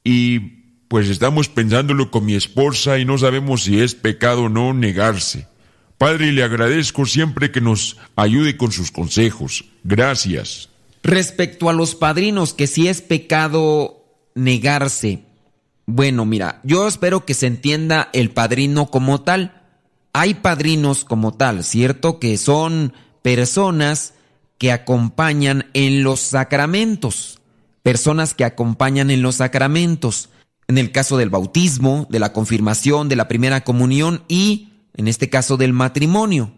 Y 0.02 0.40
pues 0.88 1.08
estamos 1.08 1.48
pensándolo 1.48 2.10
con 2.10 2.26
mi 2.26 2.34
esposa 2.34 2.98
y 2.98 3.04
no 3.04 3.16
sabemos 3.16 3.62
si 3.62 3.80
es 3.80 3.94
pecado 3.94 4.46
o 4.46 4.48
no 4.48 4.74
negarse. 4.74 5.46
Padre, 5.98 6.32
le 6.32 6.42
agradezco 6.42 7.06
siempre 7.06 7.52
que 7.52 7.60
nos 7.60 7.96
ayude 8.16 8.56
con 8.56 8.72
sus 8.72 8.90
consejos. 8.90 9.66
Gracias. 9.84 10.68
Respecto 11.04 11.70
a 11.70 11.72
los 11.72 11.94
padrinos, 11.94 12.54
que 12.54 12.66
si 12.66 12.88
es 12.88 13.02
pecado 13.02 13.99
negarse. 14.34 15.24
Bueno, 15.86 16.24
mira, 16.24 16.60
yo 16.62 16.86
espero 16.86 17.24
que 17.24 17.34
se 17.34 17.46
entienda 17.46 18.10
el 18.12 18.30
padrino 18.30 18.90
como 18.90 19.22
tal. 19.22 19.62
Hay 20.12 20.34
padrinos 20.34 21.04
como 21.04 21.34
tal, 21.34 21.64
¿cierto? 21.64 22.18
Que 22.18 22.36
son 22.36 22.92
personas 23.22 24.14
que 24.58 24.72
acompañan 24.72 25.66
en 25.74 26.02
los 26.02 26.20
sacramentos. 26.20 27.40
Personas 27.82 28.34
que 28.34 28.44
acompañan 28.44 29.10
en 29.10 29.22
los 29.22 29.36
sacramentos. 29.36 30.28
En 30.68 30.78
el 30.78 30.92
caso 30.92 31.16
del 31.16 31.30
bautismo, 31.30 32.06
de 32.10 32.20
la 32.20 32.32
confirmación, 32.32 33.08
de 33.08 33.16
la 33.16 33.26
primera 33.26 33.62
comunión 33.62 34.22
y, 34.28 34.68
en 34.94 35.08
este 35.08 35.30
caso, 35.30 35.56
del 35.56 35.72
matrimonio. 35.72 36.52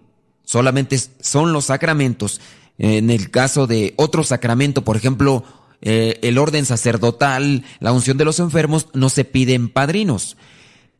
Solamente 0.45 0.99
son 1.21 1.53
los 1.53 1.67
sacramentos. 1.67 2.41
En 2.77 3.11
el 3.11 3.31
caso 3.31 3.67
de 3.67 3.95
otro 3.97 4.25
sacramento, 4.25 4.85
por 4.85 4.97
ejemplo, 4.97 5.45
eh, 5.83 6.19
el 6.23 6.39
orden 6.39 6.65
sacerdotal, 6.65 7.65
la 7.81 7.93
unción 7.93 8.17
de 8.17 8.25
los 8.25 8.39
enfermos, 8.39 8.87
no 8.95 9.09
se 9.09 9.25
piden 9.25 9.69
padrinos. 9.69 10.37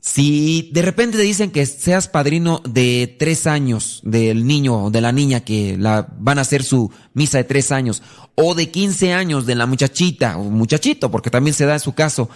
Si 0.01 0.71
de 0.73 0.83
repente 0.83 1.17
te 1.17 1.23
dicen 1.23 1.53
que 1.53 1.65
seas 1.65 2.09
padrino 2.09 2.61
de 2.69 3.15
tres 3.21 3.47
años 3.47 4.01
del 4.03 4.49
niño 4.49 4.87
o 4.87 4.91
de 4.91 5.01
la 5.01 5.13
niña 5.13 5.45
que 5.45 5.77
la, 5.79 6.09
van 6.19 6.39
a 6.39 6.43
hacer 6.43 6.65
su 6.65 6.91
misa 7.15 7.39
de 7.39 7.45
tres 7.45 7.71
años, 7.71 8.03
o 8.35 8.57
de 8.57 8.71
quince 8.71 9.13
años 9.13 9.47
de 9.47 9.55
la 9.55 9.67
muchachita 9.67 10.39
o 10.39 10.43
muchachito, 10.43 11.13
porque 11.13 11.31
también 11.31 11.55
se 11.55 11.67
da 11.67 11.75
en 11.75 11.81
su 11.81 11.93
caso, 11.93 12.29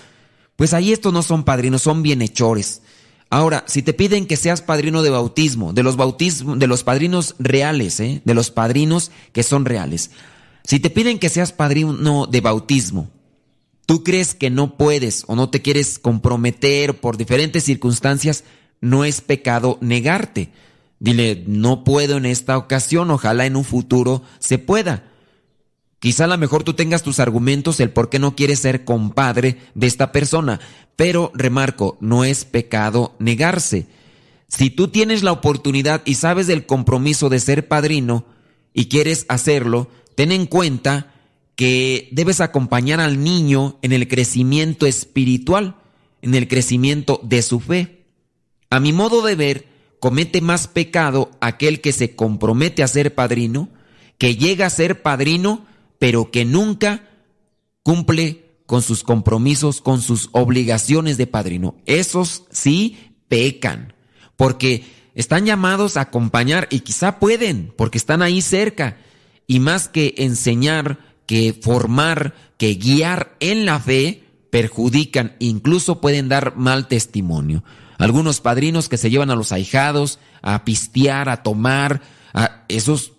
pues 0.54 0.74
ahí 0.74 0.92
estos 0.92 1.12
no 1.12 1.22
son 1.22 1.42
padrinos, 1.42 1.82
son 1.82 2.04
bienhechores. 2.04 2.82
Ahora, 3.30 3.64
si 3.66 3.82
te 3.82 3.92
piden 3.92 4.26
que 4.26 4.36
seas 4.36 4.62
padrino 4.62 5.02
de 5.02 5.10
bautismo, 5.10 5.72
de 5.72 5.82
los 5.82 5.96
bautismos, 5.96 6.60
de 6.60 6.68
los 6.68 6.84
padrinos 6.84 7.34
reales, 7.40 7.98
¿eh? 7.98 8.22
de 8.24 8.34
los 8.34 8.52
padrinos 8.52 9.10
que 9.32 9.42
son 9.42 9.64
reales, 9.64 10.12
si 10.66 10.80
te 10.80 10.90
piden 10.90 11.20
que 11.20 11.28
seas 11.28 11.52
padrino 11.52 12.26
de 12.26 12.40
bautismo, 12.40 13.08
tú 13.86 14.02
crees 14.02 14.34
que 14.34 14.50
no 14.50 14.76
puedes 14.76 15.22
o 15.28 15.36
no 15.36 15.48
te 15.48 15.62
quieres 15.62 16.00
comprometer 16.00 17.00
por 17.00 17.16
diferentes 17.16 17.62
circunstancias, 17.62 18.42
no 18.80 19.04
es 19.04 19.20
pecado 19.20 19.78
negarte. 19.80 20.50
Dile, 20.98 21.44
no 21.46 21.84
puedo 21.84 22.16
en 22.16 22.26
esta 22.26 22.58
ocasión, 22.58 23.12
ojalá 23.12 23.46
en 23.46 23.54
un 23.54 23.62
futuro 23.62 24.22
se 24.40 24.58
pueda. 24.58 25.04
Quizá 26.00 26.24
a 26.24 26.28
lo 26.28 26.36
mejor 26.36 26.64
tú 26.64 26.74
tengas 26.74 27.04
tus 27.04 27.20
argumentos 27.20 27.78
el 27.78 27.90
por 27.90 28.10
qué 28.10 28.18
no 28.18 28.34
quieres 28.34 28.58
ser 28.58 28.84
compadre 28.84 29.58
de 29.76 29.86
esta 29.86 30.10
persona, 30.10 30.58
pero 30.96 31.30
remarco, 31.32 31.96
no 32.00 32.24
es 32.24 32.44
pecado 32.44 33.14
negarse. 33.20 33.86
Si 34.48 34.70
tú 34.70 34.88
tienes 34.88 35.22
la 35.22 35.30
oportunidad 35.30 36.02
y 36.04 36.14
sabes 36.14 36.48
del 36.48 36.66
compromiso 36.66 37.28
de 37.28 37.38
ser 37.38 37.68
padrino 37.68 38.26
y 38.74 38.86
quieres 38.86 39.26
hacerlo, 39.28 39.88
ten 40.16 40.32
en 40.32 40.46
cuenta 40.46 41.12
que 41.54 42.08
debes 42.10 42.40
acompañar 42.40 43.00
al 43.00 43.22
niño 43.22 43.78
en 43.82 43.92
el 43.92 44.08
crecimiento 44.08 44.86
espiritual, 44.86 45.76
en 46.22 46.34
el 46.34 46.48
crecimiento 46.48 47.20
de 47.22 47.42
su 47.42 47.60
fe. 47.60 48.04
A 48.68 48.80
mi 48.80 48.92
modo 48.92 49.22
de 49.22 49.36
ver, 49.36 49.66
comete 50.00 50.40
más 50.40 50.68
pecado 50.68 51.30
aquel 51.40 51.80
que 51.80 51.92
se 51.92 52.16
compromete 52.16 52.82
a 52.82 52.88
ser 52.88 53.14
padrino, 53.14 53.68
que 54.18 54.36
llega 54.36 54.66
a 54.66 54.70
ser 54.70 55.02
padrino, 55.02 55.66
pero 55.98 56.30
que 56.30 56.44
nunca 56.44 57.08
cumple 57.82 58.46
con 58.66 58.82
sus 58.82 59.04
compromisos, 59.04 59.80
con 59.80 60.00
sus 60.02 60.28
obligaciones 60.32 61.16
de 61.16 61.26
padrino. 61.26 61.76
Esos 61.86 62.44
sí 62.50 62.98
pecan, 63.28 63.94
porque 64.36 64.84
están 65.14 65.46
llamados 65.46 65.96
a 65.96 66.02
acompañar 66.02 66.68
y 66.70 66.80
quizá 66.80 67.18
pueden, 67.18 67.72
porque 67.76 67.98
están 67.98 68.22
ahí 68.22 68.42
cerca, 68.42 68.98
y 69.46 69.60
más 69.60 69.88
que 69.88 70.14
enseñar, 70.18 70.98
que 71.26 71.52
formar, 71.52 72.34
que 72.58 72.74
guiar 72.74 73.36
en 73.40 73.66
la 73.66 73.80
fe, 73.80 74.24
perjudican, 74.50 75.36
incluso 75.38 76.00
pueden 76.00 76.28
dar 76.28 76.56
mal 76.56 76.88
testimonio. 76.88 77.64
Algunos 77.98 78.40
padrinos 78.40 78.88
que 78.88 78.98
se 78.98 79.10
llevan 79.10 79.30
a 79.30 79.36
los 79.36 79.52
ahijados 79.52 80.18
a 80.42 80.64
pistear, 80.64 81.28
a 81.28 81.42
tomar, 81.42 82.02
a 82.34 82.64
esos 82.68 83.12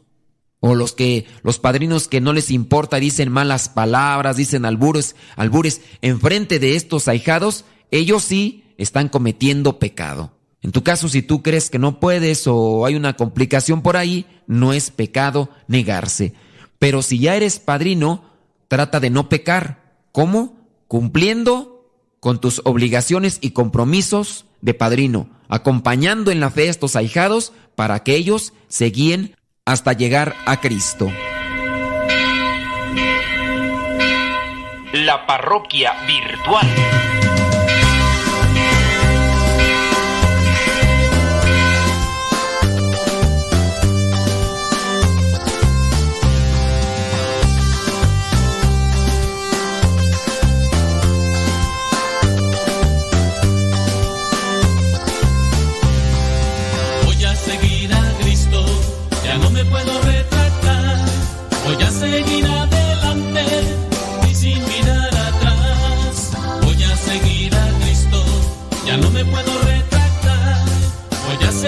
o 0.59 0.75
los 0.75 0.93
que 0.93 1.25
los 1.43 1.59
padrinos 1.59 2.07
que 2.07 2.21
no 2.21 2.33
les 2.33 2.51
importa 2.51 2.97
dicen 2.97 3.31
malas 3.31 3.69
palabras, 3.69 4.37
dicen 4.37 4.65
albures, 4.65 5.15
albures 5.35 5.81
enfrente 6.01 6.59
de 6.59 6.75
estos 6.75 7.07
ahijados, 7.07 7.65
ellos 7.91 8.23
sí 8.23 8.63
están 8.77 9.09
cometiendo 9.09 9.79
pecado. 9.79 10.36
En 10.61 10.71
tu 10.71 10.83
caso, 10.83 11.07
si 11.07 11.21
tú 11.21 11.43
crees 11.43 11.69
que 11.69 11.79
no 11.79 11.99
puedes 11.99 12.45
o 12.47 12.85
hay 12.85 12.95
una 12.95 13.13
complicación 13.13 13.81
por 13.81 13.95
ahí, 13.95 14.25
no 14.47 14.73
es 14.73 14.91
pecado 14.91 15.49
negarse. 15.67 16.33
Pero 16.79 17.01
si 17.01 17.19
ya 17.19 17.35
eres 17.35 17.59
padrino, 17.59 18.23
trata 18.67 18.99
de 18.99 19.09
no 19.09 19.29
pecar. 19.29 19.95
¿Cómo? 20.11 20.57
Cumpliendo 20.87 21.91
con 22.19 22.41
tus 22.41 22.61
obligaciones 22.65 23.37
y 23.41 23.51
compromisos 23.51 24.45
de 24.61 24.73
padrino, 24.73 25.29
acompañando 25.47 26.31
en 26.31 26.39
la 26.39 26.49
fe 26.49 26.67
a 26.67 26.71
estos 26.71 26.95
ahijados 26.95 27.53
para 27.75 28.03
que 28.03 28.15
ellos 28.15 28.53
se 28.67 28.85
guíen 28.89 29.35
hasta 29.65 29.93
llegar 29.93 30.35
a 30.45 30.59
Cristo. 30.59 31.11
La 34.93 35.27
parroquia 35.27 35.93
virtual. 36.07 36.67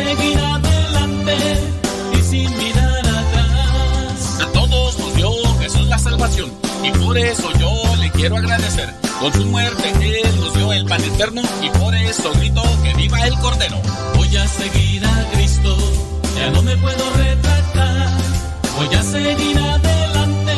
Seguir 0.03 0.39
adelante 0.39 1.35
y 2.17 2.21
sin 2.21 2.57
mirar 2.57 2.99
atrás. 2.99 4.39
A 4.41 4.45
todos 4.53 4.97
nos 4.99 5.15
dio 5.15 5.31
Jesús 5.59 5.87
la 5.87 5.99
salvación 5.99 6.51
y 6.83 6.91
por 6.91 7.17
eso 7.17 7.51
yo 7.59 7.71
le 7.97 8.09
quiero 8.11 8.37
agradecer. 8.37 8.93
Con 9.19 9.33
su 9.33 9.45
muerte 9.45 9.91
Él 10.01 10.39
nos 10.39 10.53
dio 10.53 10.71
el 10.71 10.85
pan 10.85 11.03
eterno 11.03 11.41
y 11.61 11.69
por 11.77 11.93
eso 11.95 12.31
grito 12.33 12.63
que 12.83 12.93
viva 12.93 13.19
el 13.27 13.37
Cordero. 13.39 13.77
Voy 14.15 14.35
a 14.37 14.47
seguir 14.47 15.05
a 15.05 15.25
Cristo, 15.33 15.75
ya 16.37 16.49
no 16.51 16.61
me 16.61 16.75
puedo 16.77 17.09
retractar. 17.15 18.07
Voy 18.77 18.95
a 18.95 19.03
seguir 19.03 19.57
adelante 19.57 20.55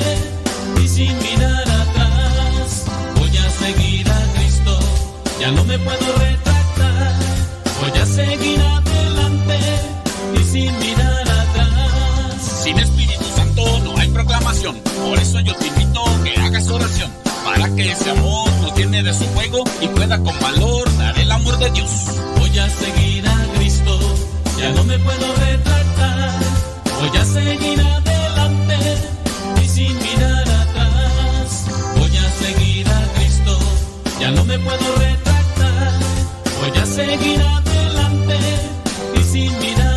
y 0.83 0.87
sin 0.87 1.17
mirar 1.17 1.67
atrás. 1.83 2.85
Voy 3.17 3.35
a 3.37 3.49
seguir 3.49 4.07
a 4.11 4.21
Cristo, 4.35 4.79
ya 5.39 5.51
no 5.51 5.63
me 5.65 5.79
puedo 5.79 6.07
retractar. 6.19 7.15
Voy 7.81 7.99
a 7.99 8.05
seguir 8.05 8.59
adelante 8.59 8.90
sin 10.51 10.77
mirar 10.79 11.21
atrás. 11.21 12.61
Sin 12.63 12.77
Espíritu 12.77 13.23
Santo 13.35 13.79
no 13.85 13.97
hay 13.97 14.09
proclamación. 14.09 14.75
Por 15.07 15.17
eso 15.17 15.39
yo 15.39 15.55
te 15.55 15.67
invito 15.67 16.03
que 16.23 16.39
hagas 16.41 16.67
oración. 16.67 17.09
Para 17.45 17.73
que 17.73 17.91
ese 17.91 18.11
amor 18.11 18.51
nos 18.61 18.75
llene 18.75 19.01
de 19.01 19.13
su 19.13 19.23
fuego 19.25 19.63
y 19.79 19.87
pueda 19.87 20.17
con 20.17 20.37
valor 20.39 20.97
dar 20.97 21.17
el 21.17 21.31
amor 21.31 21.57
de 21.57 21.69
Dios. 21.71 21.91
Voy 22.37 22.59
a 22.59 22.69
seguir 22.69 23.27
a 23.27 23.37
Cristo, 23.55 23.97
ya 24.59 24.71
no 24.71 24.83
me 24.83 24.99
puedo 24.99 25.35
retractar. 25.35 26.39
Voy 26.99 27.17
a 27.17 27.25
seguir 27.25 27.81
adelante 27.81 28.77
y 29.63 29.67
sin 29.67 29.97
mirar 29.97 30.49
atrás. 30.63 31.65
Voy 31.97 32.17
a 32.17 32.29
seguir 32.43 32.87
a 32.89 33.01
Cristo, 33.15 33.57
ya 34.19 34.31
no 34.31 34.43
me 34.45 34.59
puedo 34.59 34.95
retractar. 34.97 35.91
Voy 36.59 36.77
a 36.77 36.85
seguir 36.85 37.41
adelante 37.41 38.37
y 39.15 39.23
sin 39.23 39.59
mirar 39.59 39.90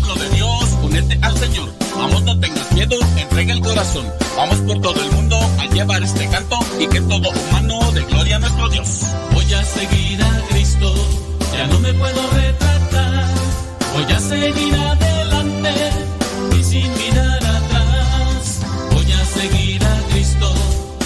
pueblo 0.00 0.14
de 0.22 0.28
Dios, 0.36 0.64
únete 0.82 1.18
al 1.22 1.38
Señor. 1.38 1.68
Vamos, 1.96 2.22
no 2.22 2.38
tengas 2.38 2.72
miedo, 2.72 2.96
entrega 3.16 3.52
el 3.52 3.60
corazón. 3.60 4.06
Vamos 4.36 4.58
por 4.58 4.80
todo 4.82 5.00
el 5.00 5.10
mundo 5.12 5.38
a 5.58 5.66
llevar 5.66 6.02
este 6.02 6.28
canto 6.28 6.58
y 6.78 6.86
que 6.86 7.00
todo 7.00 7.30
humano 7.30 7.92
de 7.92 8.02
gloria 8.04 8.36
a 8.36 8.38
nuestro 8.40 8.68
Dios. 8.68 8.88
Voy 9.32 9.54
a 9.54 9.64
seguir 9.64 10.22
a 10.22 10.42
Cristo, 10.50 10.92
ya 11.52 11.66
no 11.68 11.78
me 11.80 11.94
puedo 11.94 12.30
retractar. 12.30 13.24
Voy 13.94 14.12
a 14.12 14.20
seguir 14.20 14.74
adelante 14.74 15.72
y 16.58 16.62
sin 16.62 16.92
mirar 16.92 17.44
atrás. 17.44 18.60
Voy 18.92 19.12
a 19.12 19.24
seguir 19.24 19.82
a 19.82 20.02
Cristo, 20.10 20.52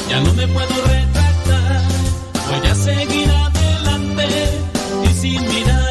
ya 0.08 0.20
no 0.20 0.32
me 0.34 0.48
puedo 0.48 0.74
retractar. 0.86 1.82
Voy 2.50 2.68
a 2.68 2.74
seguir 2.74 3.30
adelante 3.30 4.28
y 5.04 5.14
sin 5.14 5.48
mirar 5.48 5.89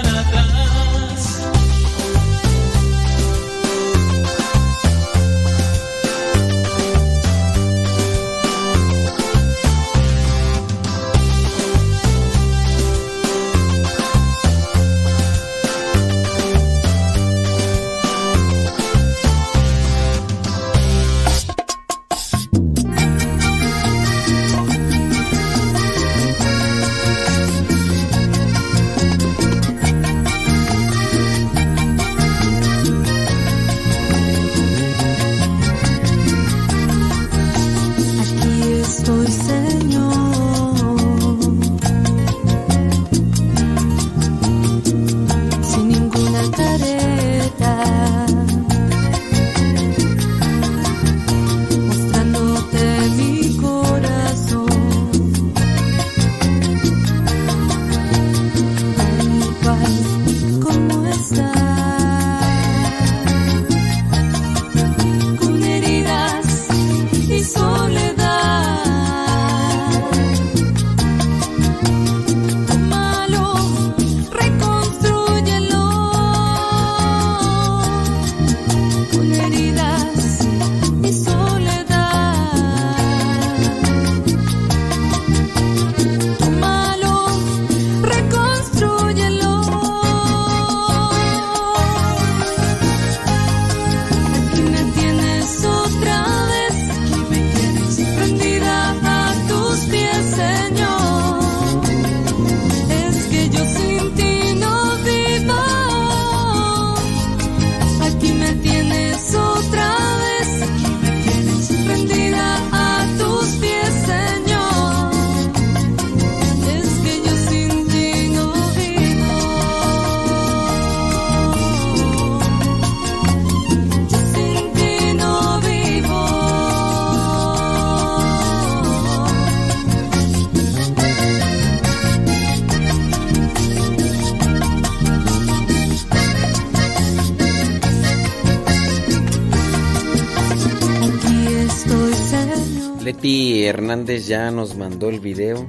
Hernández 143.90 144.28
ya 144.28 144.52
nos 144.52 144.76
mandó 144.76 145.10
el 145.10 145.20
video. 145.20 145.68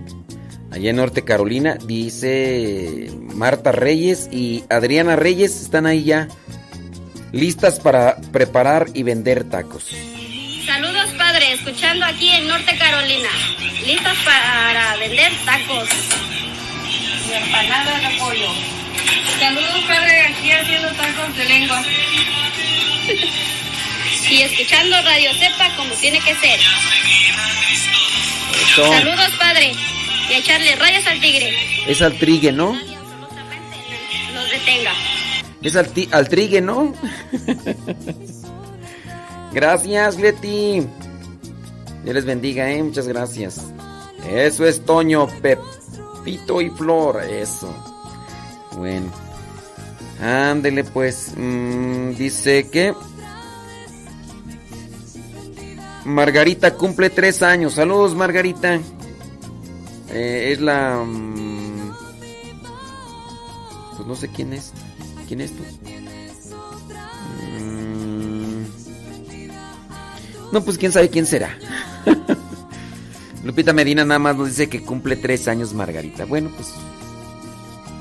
Allá 0.70 0.90
en 0.90 0.96
Norte 0.96 1.24
Carolina, 1.24 1.78
dice 1.86 3.10
Marta 3.18 3.72
Reyes 3.72 4.28
y 4.30 4.62
Adriana 4.68 5.16
Reyes 5.16 5.62
están 5.62 5.86
ahí 5.86 6.04
ya 6.04 6.28
listas 7.32 7.80
para 7.80 8.16
preparar 8.30 8.88
y 8.92 9.04
vender 9.04 9.48
tacos. 9.48 9.86
Saludos 10.66 11.08
padre, 11.16 11.54
escuchando 11.54 12.04
aquí 12.04 12.28
en 12.28 12.46
Norte 12.46 12.76
Carolina. 12.76 13.30
Listas 13.86 14.18
para 14.18 14.96
vender 14.96 15.32
tacos. 15.46 15.88
Y 17.26 17.32
empanadas 17.32 18.02
de 18.02 18.18
pollo. 18.18 18.50
Saludos 19.38 19.80
padre, 19.88 20.20
aquí 20.26 20.52
haciendo 20.52 20.88
tacos 20.90 21.38
de 21.38 21.44
lengua. 21.46 21.82
y 24.30 24.42
escuchando 24.42 25.00
Radio 25.00 25.32
Cepa 25.32 25.74
como 25.76 25.94
tiene 25.94 26.20
que 26.20 26.34
ser. 26.34 26.60
Eso. 28.72 28.92
Saludos 28.92 29.30
padre. 29.38 29.72
Y 30.28 30.32
a 30.34 30.38
echarle 30.38 30.76
rayas 30.76 31.06
al 31.06 31.20
tigre. 31.20 31.52
Es 31.86 32.02
al 32.02 32.18
trigue, 32.18 32.52
¿no? 32.52 32.72
Los 32.72 34.50
detenga. 34.50 34.92
Es 35.62 35.76
al, 35.76 35.88
ti- 35.88 36.08
al 36.12 36.28
trigue, 36.28 36.60
¿no? 36.60 36.94
gracias, 39.52 40.16
Leti. 40.18 40.86
Dios 42.04 42.14
les 42.14 42.24
bendiga, 42.24 42.70
¿eh? 42.70 42.82
Muchas 42.82 43.08
gracias. 43.08 43.60
Eso 44.28 44.66
es 44.66 44.84
Toño, 44.84 45.26
Pepito 45.42 46.60
y 46.60 46.70
Flor. 46.70 47.22
Eso. 47.24 47.74
Bueno. 48.76 49.10
Ándele, 50.22 50.84
pues. 50.84 51.32
mm, 51.36 52.14
dice 52.14 52.68
que. 52.70 52.94
Margarita 56.10 56.74
cumple 56.74 57.10
tres 57.10 57.42
años. 57.42 57.74
Saludos, 57.74 58.14
Margarita. 58.14 58.80
Eh, 60.10 60.52
es 60.52 60.60
la. 60.60 61.02
mm, 61.06 61.92
pues 63.96 64.08
no 64.08 64.14
sé 64.16 64.28
quién 64.28 64.52
es. 64.52 64.72
¿Quién 65.28 65.40
es 65.40 65.52
tú? 65.52 65.62
Mm, 67.58 68.64
no, 70.52 70.64
pues 70.64 70.78
quién 70.78 70.92
sabe 70.92 71.08
quién 71.08 71.26
será. 71.26 71.56
Lupita 73.44 73.72
Medina 73.72 74.04
nada 74.04 74.18
más 74.18 74.36
nos 74.36 74.48
dice 74.48 74.68
que 74.68 74.82
cumple 74.82 75.16
tres 75.16 75.48
años 75.48 75.72
Margarita. 75.72 76.24
Bueno, 76.24 76.50
pues. 76.54 76.72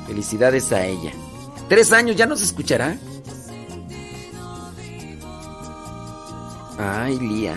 Felicidades 0.07 0.71
a 0.71 0.85
ella. 0.85 1.11
Tres 1.67 1.91
años, 1.93 2.15
¿ya 2.15 2.25
nos 2.25 2.41
escuchará? 2.41 2.97
Ay, 6.79 7.19
Lía. 7.19 7.55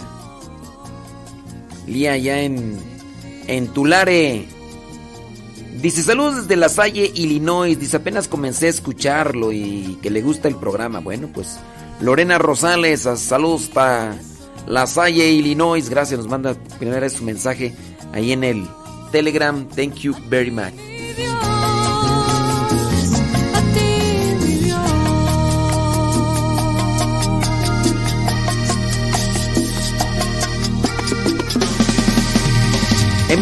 Lía 1.86 2.16
ya 2.16 2.40
en. 2.40 2.76
En 3.48 3.68
Tulare. 3.68 4.46
Dice 5.80 6.02
saludos 6.02 6.42
desde 6.42 6.56
La 6.56 6.68
Salle, 6.68 7.10
Illinois. 7.14 7.78
Dice 7.78 7.96
apenas 7.96 8.28
comencé 8.28 8.66
a 8.66 8.70
escucharlo 8.70 9.50
y 9.52 9.98
que 10.00 10.10
le 10.10 10.22
gusta 10.22 10.46
el 10.46 10.54
programa. 10.54 11.00
Bueno, 11.00 11.28
pues 11.34 11.58
Lorena 12.00 12.38
Rosales, 12.38 13.08
saludos 13.16 13.62
para 13.72 14.16
La 14.66 14.86
Salle, 14.86 15.30
Illinois. 15.30 15.88
Gracias, 15.88 16.18
nos 16.18 16.28
manda 16.28 16.54
primera 16.78 17.00
vez 17.00 17.14
su 17.14 17.24
mensaje 17.24 17.74
ahí 18.12 18.32
en 18.32 18.44
el 18.44 18.66
Telegram. 19.10 19.66
Thank 19.68 19.94
you 19.96 20.14
very 20.28 20.50
much. 20.50 20.91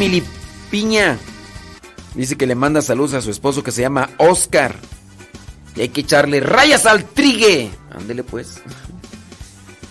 Emily 0.01 0.25
Piña 0.71 1.19
dice 2.15 2.39
que 2.39 2.47
le 2.47 2.55
manda 2.55 2.81
saludos 2.81 3.13
a 3.13 3.21
su 3.21 3.31
esposo 3.31 3.63
que 3.63 3.71
se 3.71 3.83
llama 3.83 4.09
Oscar. 4.17 4.75
Y 5.77 5.83
hay 5.83 5.91
que 5.91 6.01
echarle 6.01 6.41
rayas 6.41 6.87
al 6.87 7.05
trigue. 7.05 7.71
Ándele 7.91 8.25
pues. 8.25 8.63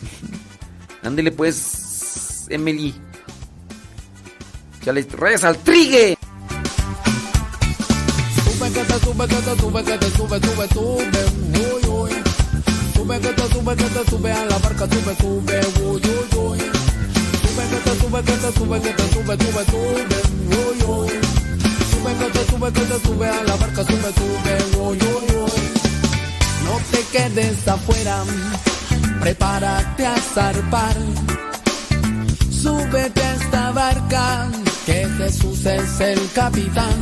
Ándele 1.03 1.31
pues, 1.31 2.47
Emily. 2.49 2.95
Échale 4.81 5.07
rayas 5.11 5.43
al 5.43 5.59
trigue. 5.59 6.17
Sube 8.45 8.73
sube, 13.53 13.75
que 13.75 14.09
sube 14.09 14.31
a 14.31 14.45
la 14.45 14.57
barca, 14.57 14.87
sube, 14.87 15.15
sube, 15.17 15.61
uy, 15.83 16.01
uy, 16.01 16.39
uy. 16.39 16.78
Te 17.89 17.99
sube, 18.01 18.21
que 18.21 18.33
te 18.33 18.51
sube, 18.53 18.81
que 18.81 18.93
te 18.93 19.03
sube, 19.13 19.35
sube, 19.35 19.65
sube, 19.65 20.21
uy, 20.61 20.77
uy. 20.85 21.09
Sube 21.89 22.13
que 22.19 22.25
te 22.33 22.51
sube, 22.51 22.71
que 22.71 22.81
te 22.81 22.99
sube 23.07 23.27
a 23.27 23.43
la 23.43 23.55
barca, 23.55 23.83
sube, 23.83 24.13
sube, 24.13 24.79
uy, 24.79 24.97
uy, 25.01 25.35
uy. 25.37 25.51
No 26.65 26.79
te 26.91 27.01
quedes 27.11 27.67
afuera, 27.67 28.23
prepárate 29.19 30.05
a 30.05 30.15
zarpar. 30.17 30.95
Súbete 32.51 33.23
a 33.23 33.33
esta 33.33 33.71
barca, 33.71 34.51
que 34.85 35.09
Jesús 35.17 35.65
es 35.65 35.99
el 35.99 36.31
capitán. 36.35 36.93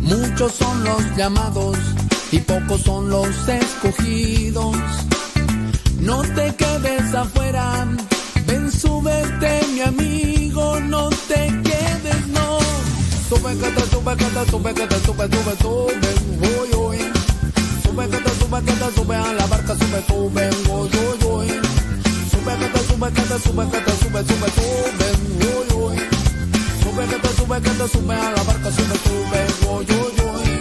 Muchos 0.00 0.52
son 0.52 0.84
los 0.84 1.16
llamados 1.16 1.76
y 2.30 2.38
pocos 2.38 2.82
son 2.82 3.10
los 3.10 3.48
escogidos. 3.48 4.76
No 5.98 6.22
te 6.22 6.54
quedes 6.54 7.14
afuera, 7.14 7.84
ven, 8.64 8.72
súbete, 8.72 9.60
mi 9.72 9.80
amigo, 9.80 10.80
no 10.80 11.08
te 11.28 11.46
quedes, 11.62 12.26
no. 12.28 12.58
Sube, 13.28 13.54
te 13.54 13.80
sube, 13.90 14.16
te 14.16 14.50
sube, 14.50 14.74
te 14.74 15.00
sube, 15.00 15.28
sube, 15.28 15.56
sube, 15.60 16.10
uy, 16.40 16.70
uy. 16.76 16.98
Sube, 17.82 18.06
te 18.06 18.30
sube, 18.38 18.62
te 18.62 18.94
sube 18.94 19.16
a 19.16 19.32
la 19.32 19.46
barca, 19.46 19.74
sube, 19.74 20.02
sube, 20.06 20.50
uy, 20.68 20.88
uy, 20.88 21.24
uy. 21.32 21.48
Sube, 22.30 22.54
te 22.56 22.80
sube, 22.88 23.10
te 23.10 23.38
sube, 23.38 23.66
te 23.66 23.92
sube, 24.00 24.20
sube, 24.24 24.48
sube, 24.56 25.08
uy, 25.40 25.66
uy. 25.82 25.96
Sube, 26.82 27.06
te 27.06 27.28
sube, 27.36 27.60
te 27.60 27.88
sube 27.88 28.14
a 28.14 28.30
la 28.30 28.42
barca, 28.42 28.70
sube, 28.70 28.96
sube, 29.04 29.40
uy, 29.68 29.86
uy, 29.90 30.12
uy. 30.30 30.60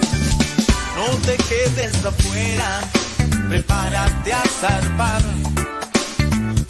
No 0.96 1.06
te 1.26 1.36
quedes 1.38 2.06
afuera, 2.06 2.82
prepárate 3.50 4.34
a 4.34 4.44
zarpar. 4.62 5.22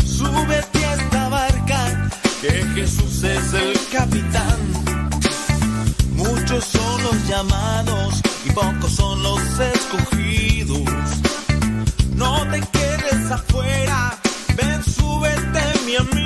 Súbete 0.06 0.83
que 2.44 2.66
Jesús 2.76 3.24
es 3.24 3.54
el 3.54 3.74
capitán. 3.90 4.60
Muchos 6.14 6.66
son 6.66 7.04
los 7.04 7.28
llamados 7.28 8.22
y 8.46 8.52
pocos 8.52 8.92
son 8.92 9.24
los 9.24 9.40
escogidos. 9.60 10.82
No 12.16 12.46
te 12.52 12.60
quedes 12.60 13.32
afuera, 13.32 14.20
ven, 14.58 14.84
súbete 14.84 15.62
mi 15.86 15.96
amigo 15.96 16.23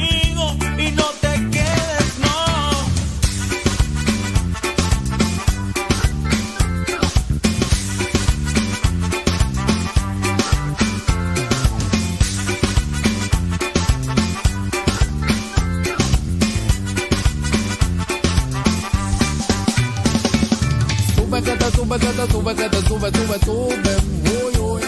Sube 21.88 22.00
que 22.00 22.08
te 22.08 22.28
sube, 22.34 22.54
que 22.54 22.70
te 22.70 22.82
sube, 22.86 23.12
que 23.12 23.20
te 23.20 23.28
sube, 23.30 23.40
sube, 23.40 23.40
sube, 23.46 23.96
uy, 24.44 24.60
uy. 24.60 24.82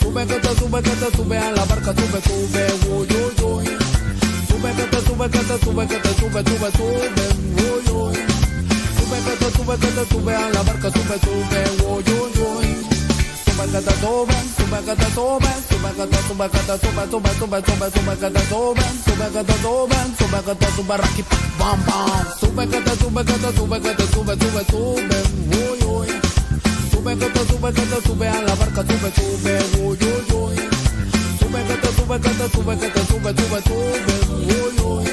Sube 0.00 0.24
que 0.24 0.34
te 0.38 0.54
sube, 0.54 0.80
que 0.80 0.90
te 0.90 1.16
sube 1.16 1.36
a 1.36 1.50
la 1.50 1.64
barca, 1.64 1.92
sube, 1.92 2.20
sube, 2.22 2.66
uy, 2.94 3.08
uy, 3.10 3.34
uy. 3.42 3.66
Sube 4.46 4.70
que 4.70 4.84
te 4.84 5.00
sube, 5.04 5.28
que 5.28 5.38
te 5.40 5.58
sube, 5.58 5.86
que 5.88 5.96
te 5.96 6.14
sube, 6.14 6.44
sube, 6.44 6.70
sube, 6.78 7.26
uy, 7.58 7.90
uy. 7.90 8.14
Sube 8.94 9.18
que 9.24 9.34
te 9.34 9.50
sube, 9.50 9.74
que 9.78 9.88
te 9.88 10.14
sube 10.14 10.36
a 10.36 10.50
la 10.50 10.62
barca, 10.62 10.92
sube, 10.92 11.18
sube, 11.18 11.60
uy, 11.90 12.04
uy, 12.06 12.32
uy. 12.38 12.68
Sube 13.44 13.64
que 13.72 13.80
te 13.82 13.94
sube, 13.98 14.36
sube 14.56 14.78
que 14.86 14.94
te 14.94 15.08
sube, 15.10 15.50
sube 15.70 15.90
que 15.90 16.06
te 16.06 16.18
sube, 16.22 16.50
que 16.52 16.58
te 16.58 16.78
sube, 16.78 17.10
sube, 17.10 17.26
sube, 17.34 17.62
sube, 17.66 17.90
sube 17.90 18.14
que 18.14 18.30
te 18.30 18.42
sube, 18.46 18.84
sube 19.02 19.26
que 19.26 19.42
te 19.42 19.54
sube, 19.58 19.98
sube 20.18 20.38
que 20.46 20.54
te 20.54 20.66
sube, 20.76 20.96
raqui, 20.96 21.24
bam, 21.58 21.84
bam. 21.84 22.26
Sube 22.38 22.68
que 22.68 22.80
te 22.80 22.96
sube, 22.96 23.24
que 23.24 23.32
te 23.32 23.56
sube, 23.56 23.80
que 23.80 23.94
te 23.96 24.06
sube, 24.06 24.34
sube, 24.38 24.64
sube, 24.70 25.16
uy, 25.50 25.70
uy. 25.70 25.71
Sube 27.02 27.18
que 27.18 27.26
te 27.26 27.46
sube, 27.48 27.72
que 27.72 27.82
te 27.82 28.00
sube 28.06 28.28
a 28.28 28.42
la 28.42 28.54
barca, 28.54 28.80
sube, 28.82 29.10
sube, 29.16 29.58
uy, 29.82 29.98
uy, 29.98 30.34
uy. 30.36 30.56
Sube 31.40 31.64
que 31.66 31.74
te 31.74 31.88
sube, 31.96 32.20
que 32.20 32.28
te 32.28 32.48
sube, 32.48 32.78
que 32.78 32.88
te 32.90 33.06
sube, 33.06 33.30
sube, 33.34 33.62
sube, 33.66 34.14
uy, 34.38 34.54
uy. 34.86 35.04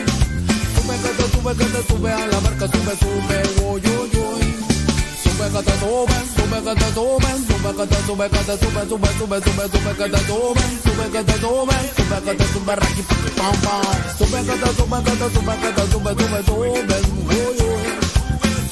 Sube 0.76 0.95
que 1.01 1.09
te 1.18 1.26
sube, 1.34 1.56
que 1.56 1.66
te 1.66 1.82
sube 1.88 2.11
a 2.11 2.27
la 2.27 2.40
barca, 2.42 2.68
sube, 2.68 2.93
sube, 2.93 3.38
uy, 3.66 3.82
uy, 3.82 4.09
uy. 4.22 4.53
Sube 5.24 5.50
que 5.50 5.61
te 5.66 5.74
suben, 5.80 6.24
sube 6.38 6.61
que 6.61 6.76
te 6.76 6.93
suben, 6.93 7.38
sube 7.50 7.72
que 7.74 7.88
te 7.88 7.98
sube, 8.06 8.30
que 8.30 8.38
te 8.38 8.58
sube, 8.59 8.82
sube, 8.85 9.09
sube, 9.18 9.42
sube, 9.42 9.69
sube 9.74 9.93
que 9.98 10.09
te 10.09 10.19
suben, 10.30 10.69
sube 10.85 11.09
que 11.09 11.24
te 11.24 11.34
suben, 11.42 11.82
sube 11.98 12.22
que 12.22 12.35
te 12.35 12.45
sube, 12.53 12.76
raqui, 12.76 13.03
pam, 13.35 13.56
pam. 13.66 13.82
Sube 14.16 14.40
que 14.45 14.56
te 14.61 14.69
sube, 14.77 14.98
que 15.06 15.11
te 15.18 15.27
sube, 15.34 15.53
que 15.58 15.69
te 15.74 15.84
sube, 15.90 16.11
sube, 16.14 16.43
sube, 16.45 17.00
uy, 17.34 17.58
uy. 17.66 18.18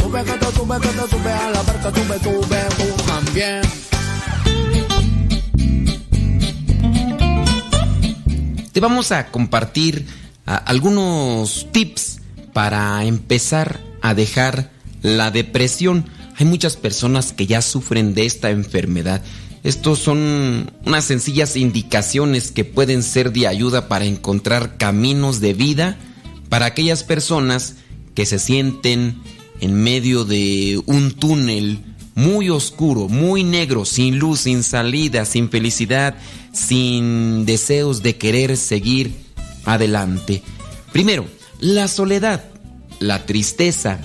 Sube 0.07 0.23
que 0.23 0.31
te 0.31 0.45
sube, 0.45 0.79
sube, 1.09 1.31
a 1.31 1.49
la 1.51 1.61
barca 1.63 1.91
sube, 1.93 2.17
sube, 2.23 2.59
tú 2.77 3.03
también. 3.07 3.61
Te 8.71 8.79
vamos 8.79 9.11
a 9.11 9.27
compartir 9.31 10.07
algunos 10.45 11.67
tips 11.73 12.21
para 12.53 13.03
empezar 13.03 13.81
a 14.01 14.13
dejar 14.13 14.71
la 15.01 15.29
depresión. 15.29 16.05
Hay 16.37 16.45
muchas 16.45 16.77
personas 16.77 17.33
que 17.33 17.45
ya 17.45 17.61
sufren 17.61 18.13
de 18.13 18.25
esta 18.25 18.49
enfermedad. 18.49 19.21
Estos 19.63 19.99
son 19.99 20.71
unas 20.85 21.03
sencillas 21.03 21.57
indicaciones 21.57 22.53
que 22.53 22.63
pueden 22.63 23.03
ser 23.03 23.33
de 23.33 23.45
ayuda 23.47 23.89
para 23.89 24.05
encontrar 24.05 24.77
caminos 24.77 25.41
de 25.41 25.53
vida 25.53 25.97
para 26.47 26.67
aquellas 26.67 27.03
personas 27.03 27.75
que 28.15 28.25
se 28.25 28.39
sienten 28.39 29.21
en 29.61 29.73
medio 29.73 30.25
de 30.25 30.81
un 30.85 31.11
túnel 31.11 31.79
muy 32.15 32.49
oscuro, 32.49 33.07
muy 33.07 33.43
negro, 33.43 33.85
sin 33.85 34.17
luz, 34.17 34.41
sin 34.41 34.63
salida, 34.63 35.25
sin 35.25 35.49
felicidad, 35.49 36.15
sin 36.51 37.45
deseos 37.45 38.01
de 38.01 38.17
querer 38.17 38.57
seguir 38.57 39.13
adelante. 39.65 40.41
Primero, 40.91 41.27
la 41.59 41.87
soledad, 41.87 42.43
la 42.99 43.25
tristeza 43.25 43.99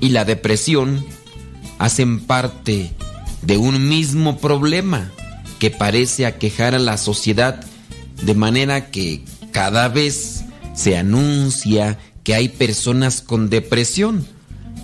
y 0.00 0.08
la 0.08 0.24
depresión 0.24 1.04
hacen 1.78 2.20
parte 2.20 2.90
de 3.42 3.58
un 3.58 3.88
mismo 3.88 4.38
problema 4.38 5.12
que 5.58 5.70
parece 5.70 6.26
aquejar 6.26 6.74
a 6.74 6.80
la 6.80 6.96
sociedad 6.96 7.64
de 8.22 8.34
manera 8.34 8.90
que 8.90 9.24
cada 9.52 9.88
vez 9.88 10.44
se 10.74 10.96
anuncia 10.96 11.98
que 12.24 12.34
hay 12.34 12.48
personas 12.48 13.20
con 13.20 13.50
depresión. 13.50 14.26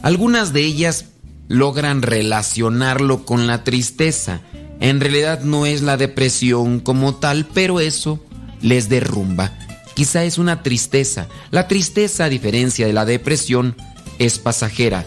Algunas 0.02 0.52
de 0.52 0.62
ellas 0.62 1.06
logran 1.48 2.02
relacionarlo 2.02 3.24
con 3.24 3.46
la 3.46 3.64
tristeza. 3.64 4.40
En 4.80 5.00
realidad 5.00 5.42
no 5.42 5.66
es 5.66 5.82
la 5.82 5.96
depresión 5.96 6.80
como 6.80 7.16
tal, 7.16 7.46
pero 7.52 7.80
eso 7.80 8.20
les 8.60 8.88
derrumba. 8.88 9.52
Quizá 9.94 10.24
es 10.24 10.38
una 10.38 10.62
tristeza. 10.62 11.26
La 11.50 11.66
tristeza, 11.66 12.24
a 12.24 12.28
diferencia 12.28 12.86
de 12.86 12.92
la 12.92 13.04
depresión, 13.04 13.74
es 14.18 14.38
pasajera. 14.38 15.04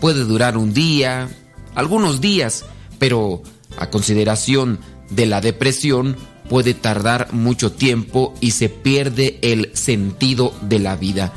Puede 0.00 0.24
durar 0.24 0.58
un 0.58 0.74
día, 0.74 1.28
algunos 1.74 2.20
días, 2.20 2.64
pero 2.98 3.42
a 3.78 3.88
consideración 3.88 4.78
de 5.10 5.26
la 5.26 5.40
depresión 5.40 6.16
puede 6.48 6.74
tardar 6.74 7.32
mucho 7.32 7.72
tiempo 7.72 8.34
y 8.40 8.50
se 8.50 8.68
pierde 8.68 9.38
el 9.42 9.70
sentido 9.74 10.54
de 10.60 10.78
la 10.78 10.96
vida. 10.96 11.32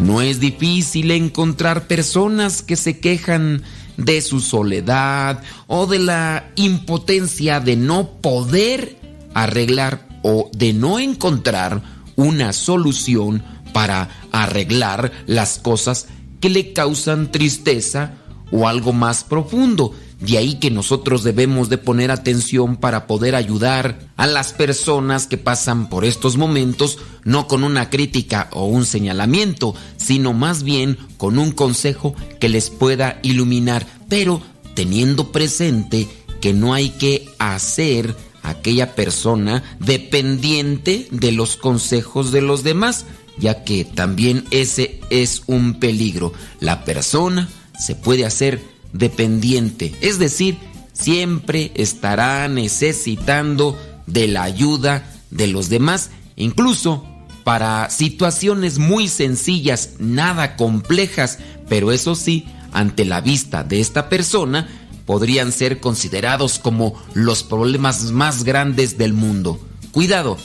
No 0.00 0.22
es 0.22 0.40
difícil 0.40 1.10
encontrar 1.10 1.86
personas 1.86 2.62
que 2.62 2.76
se 2.76 3.00
quejan 3.00 3.62
de 3.98 4.22
su 4.22 4.40
soledad 4.40 5.42
o 5.66 5.86
de 5.86 5.98
la 5.98 6.50
impotencia 6.56 7.60
de 7.60 7.76
no 7.76 8.08
poder 8.22 8.96
arreglar 9.34 10.08
o 10.22 10.50
de 10.54 10.72
no 10.72 10.98
encontrar 10.98 11.82
una 12.16 12.54
solución 12.54 13.42
para 13.74 14.08
arreglar 14.32 15.12
las 15.26 15.58
cosas 15.58 16.08
que 16.40 16.48
le 16.48 16.72
causan 16.72 17.30
tristeza 17.30 18.14
o 18.50 18.66
algo 18.66 18.94
más 18.94 19.22
profundo. 19.22 19.94
De 20.20 20.36
ahí 20.36 20.56
que 20.56 20.70
nosotros 20.70 21.24
debemos 21.24 21.70
de 21.70 21.78
poner 21.78 22.10
atención 22.10 22.76
para 22.76 23.06
poder 23.06 23.34
ayudar 23.34 23.98
a 24.16 24.26
las 24.26 24.52
personas 24.52 25.26
que 25.26 25.38
pasan 25.38 25.88
por 25.88 26.04
estos 26.04 26.36
momentos, 26.36 26.98
no 27.24 27.48
con 27.48 27.64
una 27.64 27.88
crítica 27.88 28.48
o 28.52 28.66
un 28.66 28.84
señalamiento, 28.84 29.74
sino 29.96 30.34
más 30.34 30.62
bien 30.62 30.98
con 31.16 31.38
un 31.38 31.52
consejo 31.52 32.14
que 32.38 32.50
les 32.50 32.68
pueda 32.68 33.18
iluminar, 33.22 33.86
pero 34.10 34.42
teniendo 34.74 35.32
presente 35.32 36.06
que 36.42 36.52
no 36.52 36.74
hay 36.74 36.90
que 36.90 37.30
hacer 37.38 38.14
a 38.42 38.50
aquella 38.50 38.94
persona 38.94 39.62
dependiente 39.78 41.08
de 41.10 41.32
los 41.32 41.56
consejos 41.56 42.30
de 42.30 42.42
los 42.42 42.62
demás, 42.62 43.06
ya 43.38 43.64
que 43.64 43.86
también 43.86 44.44
ese 44.50 45.00
es 45.08 45.44
un 45.46 45.80
peligro. 45.80 46.34
La 46.60 46.84
persona 46.84 47.48
se 47.78 47.94
puede 47.94 48.26
hacer 48.26 48.69
dependiente, 48.92 49.94
es 50.00 50.18
decir, 50.18 50.58
siempre 50.92 51.72
estará 51.74 52.48
necesitando 52.48 53.78
de 54.06 54.28
la 54.28 54.42
ayuda 54.42 55.04
de 55.30 55.46
los 55.46 55.68
demás, 55.68 56.10
incluso 56.36 57.04
para 57.44 57.88
situaciones 57.90 58.78
muy 58.78 59.08
sencillas, 59.08 59.94
nada 59.98 60.56
complejas, 60.56 61.38
pero 61.68 61.92
eso 61.92 62.14
sí, 62.14 62.46
ante 62.72 63.04
la 63.04 63.20
vista 63.20 63.64
de 63.64 63.80
esta 63.80 64.08
persona, 64.08 64.68
podrían 65.06 65.50
ser 65.50 65.80
considerados 65.80 66.58
como 66.58 66.94
los 67.14 67.42
problemas 67.42 68.12
más 68.12 68.44
grandes 68.44 68.98
del 68.98 69.12
mundo. 69.12 69.60
Cuidado, 69.92 70.36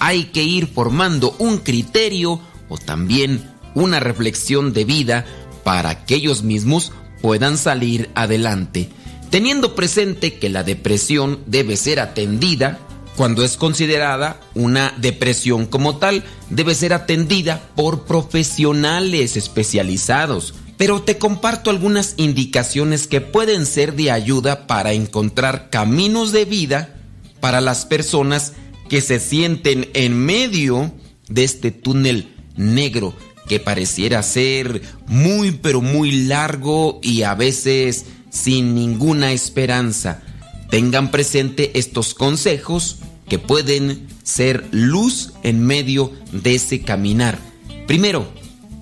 hay 0.00 0.24
que 0.24 0.42
ir 0.42 0.66
formando 0.66 1.34
un 1.38 1.58
criterio 1.58 2.40
o 2.68 2.78
también 2.78 3.50
una 3.74 4.00
reflexión 4.00 4.72
de 4.72 4.84
vida 4.84 5.26
para 5.62 6.04
que 6.04 6.14
ellos 6.14 6.42
mismos 6.42 6.92
puedan 7.24 7.56
salir 7.56 8.10
adelante, 8.14 8.90
teniendo 9.30 9.74
presente 9.74 10.34
que 10.34 10.50
la 10.50 10.62
depresión 10.62 11.38
debe 11.46 11.78
ser 11.78 11.98
atendida 11.98 12.80
cuando 13.16 13.42
es 13.42 13.56
considerada 13.56 14.42
una 14.54 14.92
depresión 14.98 15.64
como 15.64 15.96
tal, 15.96 16.22
debe 16.50 16.74
ser 16.74 16.92
atendida 16.92 17.70
por 17.76 18.04
profesionales 18.04 19.38
especializados. 19.38 20.52
Pero 20.76 21.00
te 21.00 21.16
comparto 21.16 21.70
algunas 21.70 22.12
indicaciones 22.18 23.06
que 23.06 23.22
pueden 23.22 23.64
ser 23.64 23.94
de 23.94 24.10
ayuda 24.10 24.66
para 24.66 24.92
encontrar 24.92 25.70
caminos 25.70 26.30
de 26.30 26.44
vida 26.44 26.94
para 27.40 27.62
las 27.62 27.86
personas 27.86 28.52
que 28.90 29.00
se 29.00 29.18
sienten 29.18 29.88
en 29.94 30.14
medio 30.14 30.92
de 31.28 31.44
este 31.44 31.70
túnel 31.70 32.34
negro 32.54 33.14
que 33.48 33.60
pareciera 33.60 34.22
ser 34.22 34.82
muy 35.06 35.52
pero 35.52 35.80
muy 35.80 36.12
largo 36.26 37.00
y 37.02 37.22
a 37.22 37.34
veces 37.34 38.06
sin 38.30 38.74
ninguna 38.74 39.32
esperanza. 39.32 40.22
Tengan 40.70 41.10
presente 41.10 41.78
estos 41.78 42.14
consejos 42.14 42.98
que 43.28 43.38
pueden 43.38 44.08
ser 44.22 44.66
luz 44.70 45.32
en 45.42 45.64
medio 45.64 46.12
de 46.32 46.56
ese 46.56 46.80
caminar. 46.80 47.38
Primero, 47.86 48.26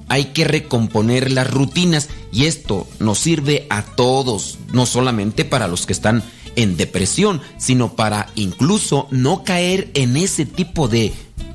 hay 0.08 0.26
que 0.26 0.44
recomponer 0.44 1.30
las 1.30 1.50
rutinas 1.50 2.08
y 2.32 2.46
esto 2.46 2.86
nos 2.98 3.18
sirve 3.18 3.66
a 3.70 3.82
todos, 3.82 4.58
no 4.72 4.86
solamente 4.86 5.44
para 5.44 5.68
los 5.68 5.86
que 5.86 5.92
están 5.92 6.22
en 6.56 6.76
depresión, 6.76 7.40
sino 7.58 7.94
para 7.94 8.28
incluso 8.34 9.08
no 9.10 9.44
caer 9.44 9.90
en 9.94 10.16
ese 10.16 10.44
tipo 10.44 10.88
de 10.88 11.12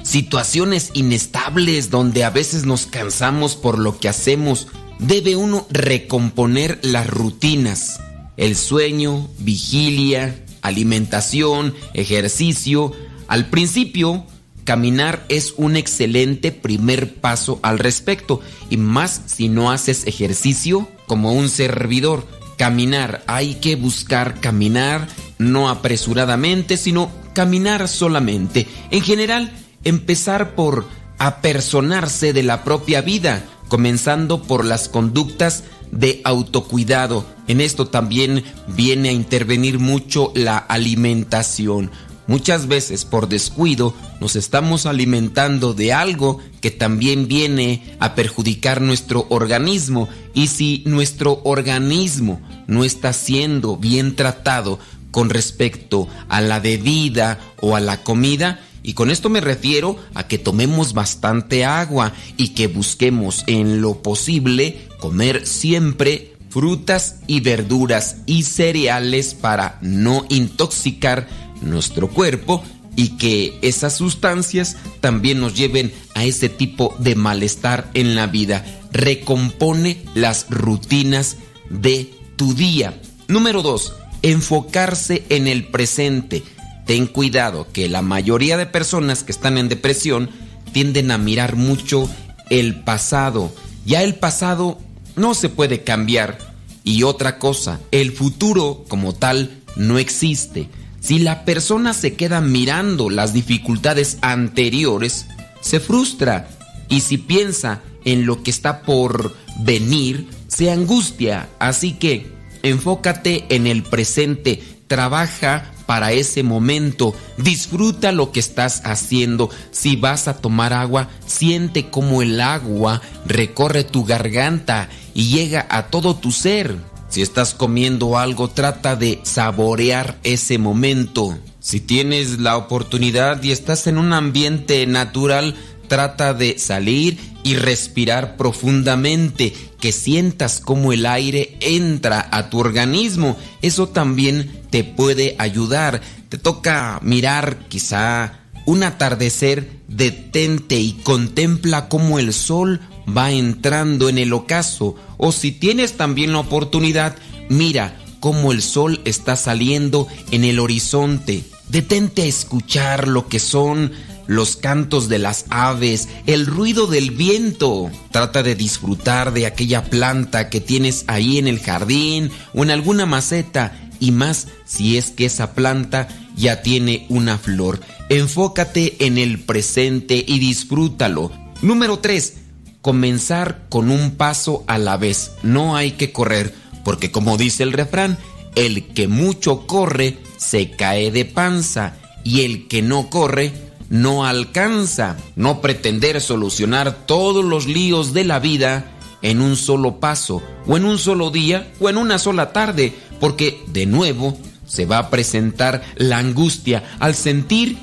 situaciones 0.07 0.91
inestables 0.93 1.89
donde 1.89 2.23
a 2.23 2.29
veces 2.29 2.65
nos 2.65 2.85
cansamos 2.85 3.55
por 3.55 3.77
lo 3.77 3.99
que 3.99 4.07
hacemos, 4.07 4.67
debe 4.99 5.35
uno 5.35 5.67
recomponer 5.69 6.79
las 6.81 7.07
rutinas, 7.07 7.99
el 8.37 8.55
sueño, 8.55 9.29
vigilia, 9.39 10.45
alimentación, 10.61 11.75
ejercicio. 11.93 12.93
Al 13.27 13.47
principio, 13.47 14.25
caminar 14.63 15.25
es 15.27 15.53
un 15.57 15.75
excelente 15.75 16.53
primer 16.53 17.15
paso 17.15 17.59
al 17.61 17.77
respecto, 17.77 18.39
y 18.69 18.77
más 18.77 19.21
si 19.25 19.49
no 19.49 19.71
haces 19.71 20.07
ejercicio 20.07 20.87
como 21.05 21.33
un 21.33 21.49
servidor. 21.49 22.25
Caminar, 22.57 23.23
hay 23.27 23.55
que 23.55 23.75
buscar 23.75 24.39
caminar, 24.39 25.09
no 25.37 25.69
apresuradamente, 25.69 26.77
sino 26.77 27.11
caminar 27.33 27.87
solamente. 27.89 28.67
En 28.89 29.01
general, 29.01 29.51
empezar 29.83 30.55
por 30.55 30.85
apersonarse 31.17 32.33
de 32.33 32.43
la 32.43 32.63
propia 32.63 33.01
vida, 33.01 33.45
comenzando 33.67 34.43
por 34.43 34.65
las 34.65 34.89
conductas 34.89 35.63
de 35.91 36.21
autocuidado. 36.23 37.25
En 37.47 37.61
esto 37.61 37.87
también 37.87 38.43
viene 38.67 39.09
a 39.09 39.13
intervenir 39.13 39.79
mucho 39.79 40.31
la 40.35 40.57
alimentación. 40.57 41.91
Muchas 42.27 42.67
veces 42.67 43.05
por 43.05 43.29
descuido 43.29 43.93
nos 44.19 44.35
estamos 44.35 44.85
alimentando 44.85 45.73
de 45.73 45.93
algo 45.93 46.39
que 46.59 46.71
también 46.71 47.29
viene 47.29 47.95
a 47.99 48.15
perjudicar 48.15 48.81
nuestro 48.81 49.25
organismo 49.29 50.09
y 50.33 50.47
si 50.47 50.83
nuestro 50.85 51.39
organismo 51.45 52.41
no 52.67 52.83
está 52.83 53.13
siendo 53.13 53.77
bien 53.77 54.17
tratado 54.17 54.77
con 55.11 55.29
respecto 55.29 56.09
a 56.27 56.41
la 56.41 56.59
bebida 56.59 57.39
o 57.61 57.77
a 57.77 57.79
la 57.79 58.03
comida, 58.03 58.59
y 58.87 58.93
con 58.93 59.11
esto 59.11 59.27
me 59.27 59.41
refiero 59.41 59.97
a 60.13 60.29
que 60.29 60.37
tomemos 60.37 60.93
bastante 60.93 61.65
agua 61.65 62.13
y 62.37 62.49
que 62.49 62.67
busquemos 62.67 63.43
en 63.45 63.81
lo 63.81 64.01
posible 64.01 64.87
comer 65.01 65.45
siempre 65.45 66.35
frutas 66.49 67.17
y 67.27 67.41
verduras 67.41 68.19
y 68.25 68.43
cereales 68.43 69.33
para 69.33 69.77
no 69.81 70.25
intoxicar 70.29 71.27
nuestro 71.59 72.07
cuerpo 72.07 72.63
y 72.95 73.17
que 73.17 73.59
esas 73.61 73.97
sustancias 73.97 74.77
también 75.01 75.41
nos 75.41 75.53
lleven 75.53 75.91
a 76.15 76.23
ese 76.23 76.47
tipo 76.47 76.95
de 76.97 77.15
malestar 77.15 77.91
en 77.93 78.15
la 78.15 78.27
vida. 78.27 78.65
Recompone 78.93 80.01
las 80.15 80.45
rutinas 80.49 81.35
de 81.69 82.09
tu 82.37 82.53
día. 82.53 82.97
Número 83.27 83.63
2. 83.63 83.93
Enfocarse 84.21 85.25
en 85.27 85.49
el 85.49 85.67
presente. 85.67 86.43
Ten 86.87 87.05
cuidado 87.05 87.67
que 87.71 87.89
la 87.89 88.01
mayoría 88.01 88.57
de 88.57 88.65
personas 88.65 89.23
que 89.23 89.33
están 89.33 89.57
en 89.57 89.69
depresión 89.69 90.29
tienden 90.71 91.11
a 91.11 91.17
mirar 91.17 91.57
mucho 91.57 92.09
el 92.49 92.79
pasado. 92.79 93.53
Ya 93.85 94.03
el 94.03 94.15
pasado 94.15 94.79
no 95.15 95.33
se 95.33 95.49
puede 95.49 95.83
cambiar. 95.83 96.37
Y 96.85 97.03
otra 97.03 97.39
cosa, 97.39 97.81
el 97.91 98.13
futuro 98.13 98.85
como 98.87 99.13
tal 99.13 99.61
no 99.75 99.99
existe. 99.99 100.69
Si 101.01 101.19
la 101.19 101.43
persona 101.43 101.93
se 101.93 102.15
queda 102.15 102.39
mirando 102.39 103.09
las 103.09 103.33
dificultades 103.33 104.17
anteriores, 104.21 105.25
se 105.59 105.81
frustra 105.81 106.47
y 106.89 107.01
si 107.01 107.17
piensa 107.17 107.81
en 108.05 108.25
lo 108.25 108.43
que 108.43 108.51
está 108.51 108.83
por 108.83 109.35
venir, 109.59 110.27
se 110.47 110.71
angustia. 110.71 111.49
Así 111.59 111.93
que 111.93 112.27
enfócate 112.63 113.45
en 113.49 113.67
el 113.67 113.83
presente, 113.83 114.61
trabaja 114.87 115.71
para 115.85 116.11
ese 116.11 116.43
momento, 116.43 117.15
disfruta 117.37 118.11
lo 118.11 118.31
que 118.31 118.39
estás 118.39 118.81
haciendo. 118.83 119.49
Si 119.71 119.95
vas 119.95 120.27
a 120.27 120.37
tomar 120.37 120.73
agua, 120.73 121.09
siente 121.25 121.89
como 121.89 122.21
el 122.21 122.41
agua 122.41 123.01
recorre 123.25 123.83
tu 123.83 124.03
garganta 124.03 124.89
y 125.13 125.29
llega 125.29 125.65
a 125.69 125.87
todo 125.87 126.15
tu 126.15 126.31
ser. 126.31 126.75
Si 127.09 127.21
estás 127.21 127.53
comiendo 127.53 128.17
algo, 128.17 128.49
trata 128.49 128.97
de 128.97 129.21
saborear 129.23 130.17
ese 130.23 130.57
momento. 130.57 131.37
Si 131.59 131.79
tienes 131.79 132.39
la 132.39 132.57
oportunidad 132.57 133.41
y 133.43 133.51
estás 133.51 133.87
en 133.87 133.97
un 133.97 134.13
ambiente 134.13 134.85
natural, 134.87 135.55
trata 135.87 136.33
de 136.33 136.59
salir 136.59 137.17
y 137.43 137.55
respirar 137.55 138.35
profundamente, 138.37 139.53
que 139.79 139.91
sientas 139.91 140.59
como 140.59 140.91
el 140.91 141.05
aire 141.05 141.57
entra 141.61 142.27
a 142.31 142.49
tu 142.49 142.59
organismo. 142.59 143.37
Eso 143.61 143.87
también 143.87 144.61
te 144.69 144.83
puede 144.83 145.35
ayudar. 145.39 146.01
Te 146.29 146.37
toca 146.37 146.99
mirar 147.01 147.67
quizá 147.69 148.39
un 148.65 148.83
atardecer, 148.83 149.69
detente 149.87 150.77
y 150.77 150.93
contempla 151.03 151.87
cómo 151.87 152.19
el 152.19 152.33
sol 152.33 152.81
va 153.07 153.31
entrando 153.31 154.09
en 154.09 154.17
el 154.17 154.33
ocaso. 154.33 154.95
O 155.17 155.31
si 155.31 155.53
tienes 155.53 155.93
también 155.93 156.33
la 156.33 156.39
oportunidad, 156.39 157.15
mira 157.49 157.97
cómo 158.19 158.51
el 158.51 158.61
sol 158.61 158.99
está 159.05 159.37
saliendo 159.37 160.07
en 160.31 160.43
el 160.43 160.59
horizonte. 160.59 161.43
Detente 161.69 162.23
a 162.23 162.25
escuchar 162.25 163.07
lo 163.07 163.27
que 163.27 163.39
son 163.39 163.91
los 164.27 164.57
cantos 164.57 165.09
de 165.09 165.19
las 165.19 165.45
aves, 165.49 166.07
el 166.25 166.45
ruido 166.45 166.87
del 166.87 167.11
viento. 167.11 167.89
Trata 168.11 168.43
de 168.43 168.55
disfrutar 168.55 169.33
de 169.33 169.45
aquella 169.45 169.85
planta 169.85 170.49
que 170.49 170.61
tienes 170.61 171.05
ahí 171.07 171.37
en 171.37 171.47
el 171.47 171.59
jardín 171.59 172.29
o 172.53 172.63
en 172.63 172.71
alguna 172.71 173.05
maceta 173.05 173.89
y 173.99 174.11
más 174.11 174.47
si 174.65 174.97
es 174.97 175.11
que 175.11 175.25
esa 175.25 175.53
planta 175.53 176.07
ya 176.35 176.61
tiene 176.61 177.05
una 177.09 177.37
flor. 177.37 177.79
Enfócate 178.09 179.05
en 179.05 179.17
el 179.17 179.39
presente 179.39 180.23
y 180.25 180.39
disfrútalo. 180.39 181.31
Número 181.61 181.99
3. 181.99 182.35
Comenzar 182.81 183.65
con 183.69 183.89
un 183.89 184.11
paso 184.11 184.63
a 184.67 184.77
la 184.77 184.97
vez. 184.97 185.31
No 185.43 185.75
hay 185.75 185.91
que 185.91 186.11
correr, 186.11 186.53
porque 186.83 187.11
como 187.11 187.37
dice 187.37 187.63
el 187.63 187.73
refrán, 187.73 188.17
el 188.55 188.87
que 188.93 189.07
mucho 189.07 189.67
corre 189.67 190.17
se 190.37 190.71
cae 190.71 191.11
de 191.11 191.25
panza 191.25 191.95
y 192.23 192.41
el 192.41 192.67
que 192.67 192.81
no 192.81 193.09
corre 193.09 193.66
no 193.89 194.25
alcanza. 194.25 195.17
No 195.35 195.61
pretender 195.61 196.21
solucionar 196.21 197.05
todos 197.05 197.43
los 197.43 197.67
líos 197.67 198.13
de 198.13 198.23
la 198.23 198.39
vida 198.39 198.91
en 199.21 199.41
un 199.41 199.55
solo 199.55 199.99
paso, 199.99 200.41
o 200.67 200.77
en 200.77 200.85
un 200.85 200.99
solo 200.99 201.31
día, 201.31 201.71
o 201.79 201.89
en 201.89 201.97
una 201.97 202.19
sola 202.19 202.53
tarde, 202.53 202.93
porque 203.19 203.63
de 203.67 203.85
nuevo 203.85 204.37
se 204.67 204.85
va 204.85 204.99
a 204.99 205.09
presentar 205.09 205.83
la 205.95 206.19
angustia 206.19 206.83
al 206.99 207.15
sentir 207.15 207.77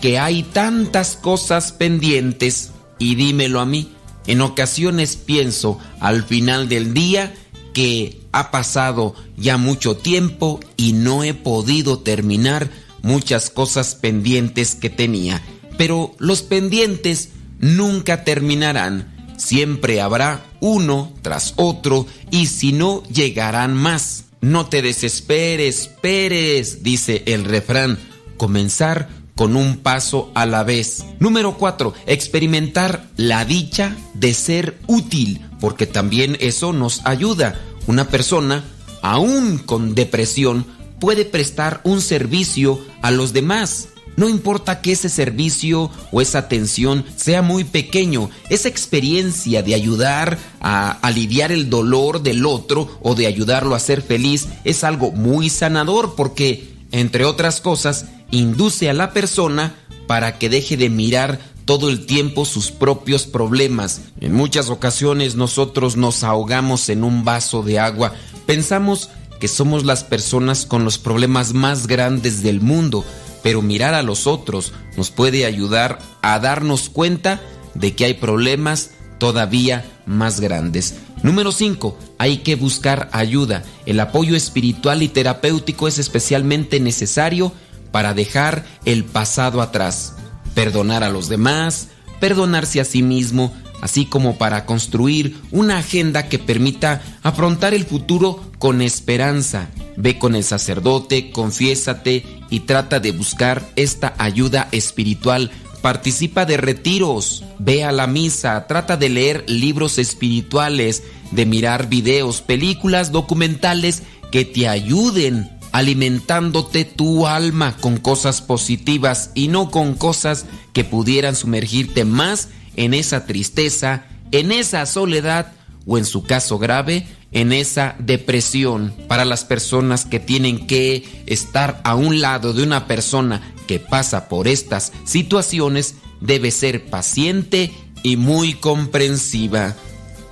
que 0.00 0.18
hay 0.18 0.42
tantas 0.42 1.16
cosas 1.16 1.72
pendientes. 1.72 2.72
Y 2.98 3.14
dímelo 3.14 3.60
a 3.60 3.66
mí, 3.66 3.92
en 4.26 4.40
ocasiones 4.40 5.16
pienso 5.16 5.78
al 6.00 6.22
final 6.22 6.68
del 6.68 6.94
día 6.94 7.34
que 7.72 8.20
ha 8.32 8.50
pasado 8.50 9.14
ya 9.36 9.58
mucho 9.58 9.96
tiempo 9.96 10.60
y 10.76 10.92
no 10.92 11.24
he 11.24 11.34
podido 11.34 11.98
terminar 11.98 12.70
muchas 13.06 13.48
cosas 13.48 13.94
pendientes 13.94 14.74
que 14.74 14.90
tenía. 14.90 15.40
Pero 15.78 16.14
los 16.18 16.42
pendientes 16.42 17.30
nunca 17.58 18.24
terminarán. 18.24 19.14
Siempre 19.38 20.00
habrá 20.00 20.44
uno 20.60 21.12
tras 21.22 21.54
otro 21.56 22.06
y 22.30 22.46
si 22.46 22.72
no 22.72 23.02
llegarán 23.04 23.74
más. 23.74 24.24
No 24.40 24.66
te 24.66 24.82
desesperes, 24.82 25.88
Pérez, 26.00 26.82
dice 26.82 27.22
el 27.26 27.44
refrán. 27.44 27.98
Comenzar 28.36 29.08
con 29.34 29.54
un 29.56 29.76
paso 29.78 30.30
a 30.34 30.46
la 30.46 30.64
vez. 30.64 31.04
Número 31.20 31.56
4. 31.56 31.94
Experimentar 32.06 33.06
la 33.16 33.44
dicha 33.44 33.96
de 34.14 34.34
ser 34.34 34.78
útil, 34.86 35.42
porque 35.60 35.86
también 35.86 36.36
eso 36.40 36.72
nos 36.72 37.04
ayuda. 37.04 37.60
Una 37.86 38.08
persona, 38.08 38.64
aún 39.02 39.58
con 39.58 39.94
depresión, 39.94 40.66
puede 40.98 41.24
prestar 41.24 41.80
un 41.84 42.00
servicio 42.00 42.80
a 43.02 43.10
los 43.10 43.32
demás. 43.32 43.88
No 44.16 44.30
importa 44.30 44.80
que 44.80 44.92
ese 44.92 45.10
servicio 45.10 45.90
o 46.10 46.22
esa 46.22 46.38
atención 46.38 47.04
sea 47.16 47.42
muy 47.42 47.64
pequeño, 47.64 48.30
esa 48.48 48.68
experiencia 48.68 49.62
de 49.62 49.74
ayudar 49.74 50.38
a 50.60 50.92
aliviar 51.02 51.52
el 51.52 51.68
dolor 51.68 52.22
del 52.22 52.46
otro 52.46 52.98
o 53.02 53.14
de 53.14 53.26
ayudarlo 53.26 53.74
a 53.74 53.80
ser 53.80 54.00
feliz 54.00 54.48
es 54.64 54.84
algo 54.84 55.12
muy 55.12 55.50
sanador 55.50 56.14
porque, 56.16 56.66
entre 56.92 57.26
otras 57.26 57.60
cosas, 57.60 58.06
induce 58.30 58.88
a 58.88 58.94
la 58.94 59.12
persona 59.12 59.74
para 60.06 60.38
que 60.38 60.48
deje 60.48 60.78
de 60.78 60.88
mirar 60.88 61.38
todo 61.66 61.90
el 61.90 62.06
tiempo 62.06 62.46
sus 62.46 62.70
propios 62.70 63.26
problemas. 63.26 64.00
En 64.20 64.32
muchas 64.32 64.70
ocasiones 64.70 65.34
nosotros 65.34 65.96
nos 65.96 66.24
ahogamos 66.24 66.88
en 66.88 67.04
un 67.04 67.24
vaso 67.24 67.62
de 67.62 67.80
agua. 67.80 68.14
Pensamos 68.46 69.10
que 69.38 69.48
somos 69.48 69.84
las 69.84 70.04
personas 70.04 70.66
con 70.66 70.84
los 70.84 70.98
problemas 70.98 71.52
más 71.52 71.86
grandes 71.86 72.42
del 72.42 72.60
mundo, 72.60 73.04
pero 73.42 73.62
mirar 73.62 73.94
a 73.94 74.02
los 74.02 74.26
otros 74.26 74.72
nos 74.96 75.10
puede 75.10 75.46
ayudar 75.46 75.98
a 76.22 76.38
darnos 76.38 76.88
cuenta 76.88 77.40
de 77.74 77.94
que 77.94 78.04
hay 78.04 78.14
problemas 78.14 78.90
todavía 79.18 79.84
más 80.06 80.40
grandes. 80.40 80.94
Número 81.22 81.52
5. 81.52 81.98
Hay 82.18 82.38
que 82.38 82.56
buscar 82.56 83.08
ayuda. 83.12 83.64
El 83.86 84.00
apoyo 84.00 84.36
espiritual 84.36 85.02
y 85.02 85.08
terapéutico 85.08 85.88
es 85.88 85.98
especialmente 85.98 86.80
necesario 86.80 87.52
para 87.90 88.14
dejar 88.14 88.64
el 88.84 89.04
pasado 89.04 89.62
atrás, 89.62 90.14
perdonar 90.54 91.02
a 91.02 91.08
los 91.08 91.28
demás, 91.28 91.88
perdonarse 92.20 92.80
a 92.80 92.84
sí 92.84 93.02
mismo, 93.02 93.54
así 93.80 94.06
como 94.06 94.36
para 94.36 94.64
construir 94.66 95.36
una 95.50 95.78
agenda 95.78 96.28
que 96.28 96.38
permita 96.38 97.02
afrontar 97.22 97.74
el 97.74 97.84
futuro 97.84 98.42
con 98.58 98.82
esperanza. 98.82 99.68
Ve 99.96 100.18
con 100.18 100.34
el 100.34 100.44
sacerdote, 100.44 101.30
confiésate 101.30 102.24
y 102.50 102.60
trata 102.60 103.00
de 103.00 103.12
buscar 103.12 103.68
esta 103.76 104.14
ayuda 104.18 104.68
espiritual. 104.72 105.50
Participa 105.82 106.46
de 106.46 106.56
retiros, 106.56 107.44
ve 107.58 107.84
a 107.84 107.92
la 107.92 108.06
misa, 108.06 108.66
trata 108.66 108.96
de 108.96 109.08
leer 109.08 109.44
libros 109.48 109.98
espirituales, 109.98 111.02
de 111.30 111.46
mirar 111.46 111.88
videos, 111.88 112.40
películas, 112.40 113.12
documentales 113.12 114.02
que 114.32 114.44
te 114.44 114.68
ayuden 114.68 115.50
alimentándote 115.76 116.86
tu 116.86 117.26
alma 117.26 117.76
con 117.76 117.98
cosas 117.98 118.40
positivas 118.40 119.30
y 119.34 119.48
no 119.48 119.70
con 119.70 119.94
cosas 119.94 120.46
que 120.72 120.84
pudieran 120.84 121.36
sumergirte 121.36 122.06
más 122.06 122.48
en 122.76 122.94
esa 122.94 123.26
tristeza, 123.26 124.04
en 124.30 124.52
esa 124.52 124.86
soledad 124.86 125.52
o 125.86 125.98
en 125.98 126.04
su 126.04 126.22
caso 126.22 126.58
grave, 126.58 127.06
en 127.32 127.52
esa 127.52 127.96
depresión. 127.98 128.94
Para 129.08 129.24
las 129.24 129.44
personas 129.44 130.04
que 130.04 130.20
tienen 130.20 130.66
que 130.66 131.04
estar 131.26 131.80
a 131.84 131.94
un 131.94 132.20
lado 132.20 132.52
de 132.52 132.62
una 132.62 132.86
persona 132.86 133.42
que 133.66 133.80
pasa 133.80 134.28
por 134.28 134.48
estas 134.48 134.92
situaciones, 135.04 135.96
debe 136.20 136.50
ser 136.50 136.86
paciente 136.86 137.72
y 138.02 138.16
muy 138.16 138.54
comprensiva. 138.54 139.74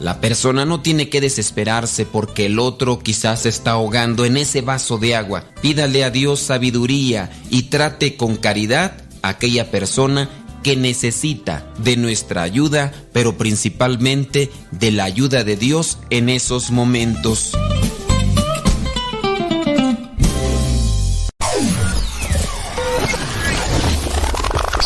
La 0.01 0.21
persona 0.21 0.65
no 0.65 0.81
tiene 0.81 1.09
que 1.09 1.21
desesperarse 1.21 2.05
porque 2.05 2.47
el 2.47 2.59
otro 2.59 2.99
quizás 2.99 3.47
está 3.47 3.73
ahogando 3.73 4.25
en 4.25 4.37
ese 4.37 4.61
vaso 4.61 4.99
de 4.99 5.15
agua. 5.15 5.45
Pídale 5.63 6.05
a 6.05 6.11
Dios 6.11 6.41
sabiduría 6.41 7.31
y 7.49 7.65
trate 7.65 8.17
con 8.17 8.37
caridad 8.37 8.97
a 9.23 9.29
aquella 9.31 9.71
persona 9.71 10.29
que 10.65 10.75
necesita 10.77 11.71
de 11.79 11.97
nuestra 11.97 12.43
ayuda, 12.43 12.93
pero 13.13 13.37
principalmente 13.37 14.51
de 14.73 14.91
la 14.91 15.05
ayuda 15.05 15.45
de 15.45 15.57
Dios 15.57 15.99
en 16.11 16.31
esos 16.31 16.73
momentos. 16.73 17.53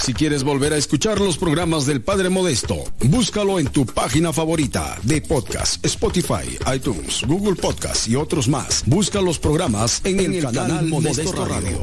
Si 0.05 0.15
quieres 0.15 0.43
volver 0.43 0.73
a 0.73 0.79
escuchar 0.79 1.21
los 1.21 1.39
programas 1.39 1.87
del 1.87 2.01
Padre 2.01 2.29
Modesto, 2.29 2.77
búscalo 3.05 3.61
en 3.61 3.69
tu 3.69 3.87
página 3.87 4.33
favorita 4.33 4.99
de 5.05 5.21
podcast, 5.21 5.85
Spotify, 5.85 6.59
iTunes, 6.75 7.23
Google 7.27 7.55
Podcast 7.55 8.09
y 8.09 8.17
otros 8.17 8.49
más. 8.49 8.83
Busca 8.87 9.21
los 9.21 9.39
programas 9.39 10.01
en, 10.05 10.19
el, 10.19 10.43
canal, 10.43 10.87
Modesto, 10.87 11.45
Radio. 11.45 11.79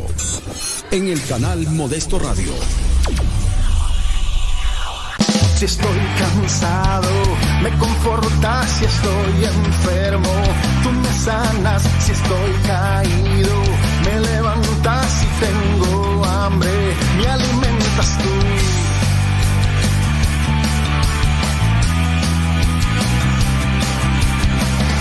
En 0.92 1.08
el 1.08 1.24
canal 1.24 1.68
Modesto 1.68 2.20
Radio. 2.20 2.52
Si 5.56 5.64
estoy 5.64 6.00
cansado, 6.20 7.10
me 7.64 7.70
confortas 7.78 8.70
si 8.72 8.84
estoy 8.84 9.46
enfermo. 9.46 10.30
Tú 10.84 10.92
me 10.92 11.14
sanas 11.14 11.82
si 12.00 12.12
estoy 12.12 12.52
caído. 12.68 13.56
Me 14.04 14.20
levantas 14.20 15.10
si 15.12 15.28
tengo 15.46 16.26
hambre. 16.26 16.72
Me 17.18 17.28
alimentas 17.28 18.18
tú. 18.18 18.30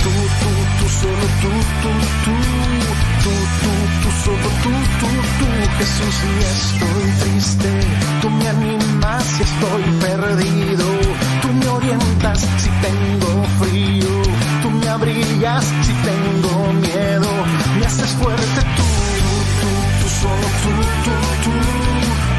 Tú, 0.04 0.10
tú, 0.40 0.50
tú, 0.78 0.88
solo 1.00 1.26
tú, 1.42 1.50
tú, 1.82 1.90
tú. 2.24 2.83
Tú, 3.24 3.30
tú, 3.30 3.72
tú, 4.02 4.10
solo 4.22 4.48
tú, 4.62 4.70
tú, 5.00 5.08
tú. 5.38 5.46
Jesús, 5.78 6.14
si 6.20 6.30
estoy 6.52 7.06
triste, 7.20 7.70
tú 8.20 8.28
me 8.28 8.48
animas 8.48 9.24
si 9.24 9.42
estoy 9.42 9.82
perdido. 10.04 10.84
Tú 11.40 11.48
me 11.54 11.68
orientas 11.68 12.40
si 12.58 12.68
tengo 12.84 13.44
frío. 13.58 14.12
Tú 14.62 14.70
me 14.70 14.88
abrigas 14.88 15.64
si 15.64 15.92
tengo 16.10 16.72
miedo. 16.74 17.30
Me 17.78 17.86
haces 17.86 18.10
fuerte 18.20 18.60
tú, 18.76 18.88
tú, 19.60 19.70
tú, 20.00 20.08
solo 20.20 20.48
tú, 20.62 20.72
tú, 21.04 21.14
tú. 21.44 21.54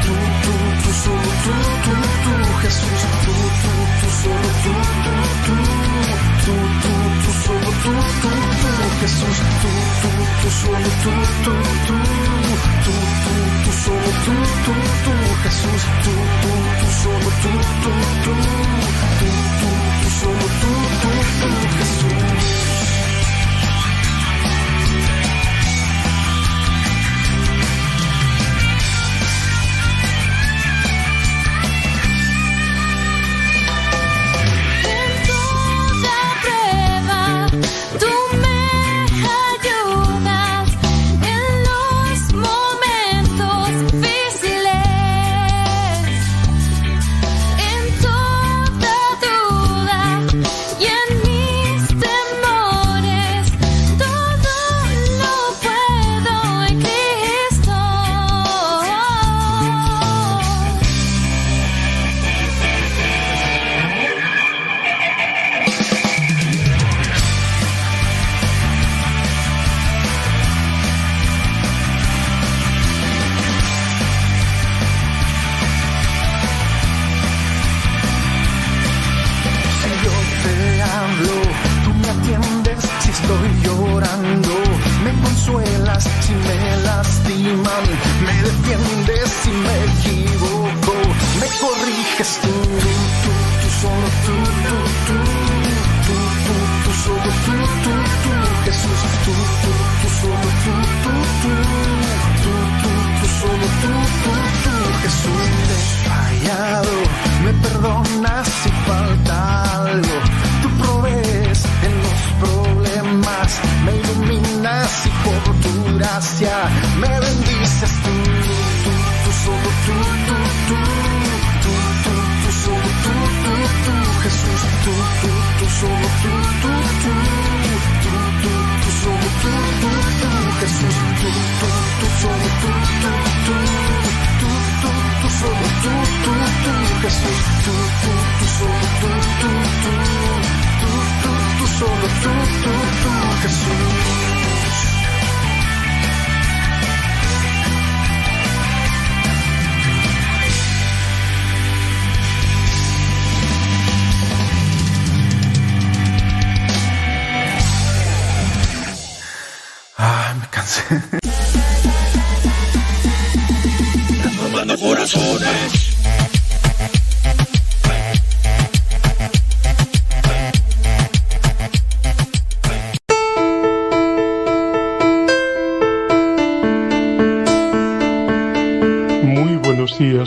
Tú, 0.06 0.14
tú, 0.44 0.54
tú, 0.82 0.90
solo 1.02 1.30
tú, 1.44 1.54
tú, 1.84 1.94
tú. 2.24 2.32
Jesús, 2.62 3.02
tú, 3.24 3.34
tú, 3.62 3.72
tú, 3.98 4.08
solo 4.22 4.50
tú, 4.62 4.72
tú, 5.04 5.14
tú. 5.46 5.56
Tú, 6.46 6.54
tú, 6.82 6.92
tú, 7.22 7.30
solo 7.44 7.70
tú, 7.82 7.90
tú. 8.22 8.45
Jesús, 9.00 9.38
tú, 9.60 9.68
tú, 10.02 10.10
tú, 10.42 10.50
solo 10.50 10.88
tú, 11.02 11.10
tú, 11.44 11.52
tú. 11.86 11.94
Tú, 12.84 12.92
tú, 13.24 13.34
tú, 13.64 13.72
solo 13.84 14.10
tú, 14.24 14.34
tú, 14.64 14.72
tú. 15.04 15.12
Jesús, 15.42 15.82
tú, 16.02 16.12
tú, 16.42 16.50
tú, 16.80 16.86
solo 17.02 17.30
tú, 17.42 17.50
tú, 17.82 17.90
tú. 18.24 18.32
Tú, 19.18 19.28
tú, 19.60 19.68
tú, 20.00 20.08
solo 20.20 20.46
tú, 20.60 20.70
tú, 21.02 21.10
tú. 21.40 21.48
Jesús. 21.78 22.05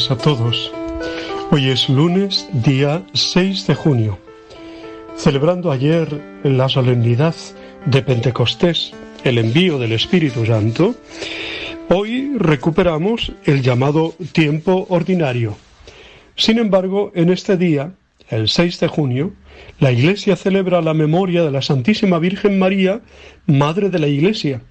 A 0.09 0.17
todos. 0.17 0.71
Hoy 1.51 1.69
es 1.69 1.87
lunes, 1.87 2.47
día 2.51 3.03
6 3.13 3.67
de 3.67 3.75
junio. 3.75 4.17
Celebrando 5.15 5.71
ayer 5.71 6.39
la 6.43 6.67
solemnidad 6.67 7.35
de 7.85 8.01
Pentecostés, 8.01 8.93
el 9.23 9.37
envío 9.37 9.77
del 9.77 9.91
Espíritu 9.91 10.45
Santo, 10.45 10.95
hoy 11.89 12.33
recuperamos 12.37 13.33
el 13.45 13.61
llamado 13.61 14.15
tiempo 14.31 14.87
ordinario. 14.89 15.57
Sin 16.35 16.57
embargo, 16.57 17.11
en 17.13 17.29
este 17.29 17.55
día, 17.57 17.93
el 18.29 18.47
6 18.47 18.79
de 18.79 18.87
junio, 18.87 19.33
la 19.79 19.91
Iglesia 19.91 20.35
celebra 20.35 20.81
la 20.81 20.95
memoria 20.95 21.43
de 21.43 21.51
la 21.51 21.61
Santísima 21.61 22.17
Virgen 22.17 22.57
María, 22.57 23.01
Madre 23.45 23.89
de 23.89 23.99
la 23.99 24.07
Iglesia, 24.07 24.61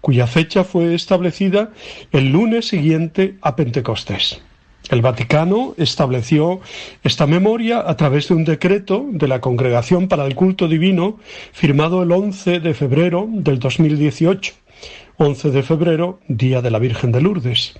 cuya 0.00 0.28
fecha 0.28 0.62
fue 0.62 0.94
establecida 0.94 1.72
el 2.12 2.30
lunes 2.30 2.68
siguiente 2.68 3.38
a 3.40 3.56
Pentecostés. 3.56 4.40
El 4.90 5.02
Vaticano 5.02 5.74
estableció 5.76 6.60
esta 7.02 7.26
memoria 7.26 7.84
a 7.86 7.96
través 7.96 8.28
de 8.28 8.34
un 8.34 8.44
decreto 8.44 9.04
de 9.10 9.28
la 9.28 9.40
Congregación 9.40 10.08
para 10.08 10.24
el 10.24 10.34
Culto 10.34 10.66
Divino 10.66 11.18
firmado 11.52 12.02
el 12.02 12.10
11 12.10 12.60
de 12.60 12.72
febrero 12.72 13.28
del 13.30 13.58
2018. 13.58 14.54
11 15.18 15.50
de 15.50 15.62
febrero, 15.62 16.20
Día 16.28 16.62
de 16.62 16.70
la 16.70 16.78
Virgen 16.78 17.12
de 17.12 17.20
Lourdes. 17.20 17.74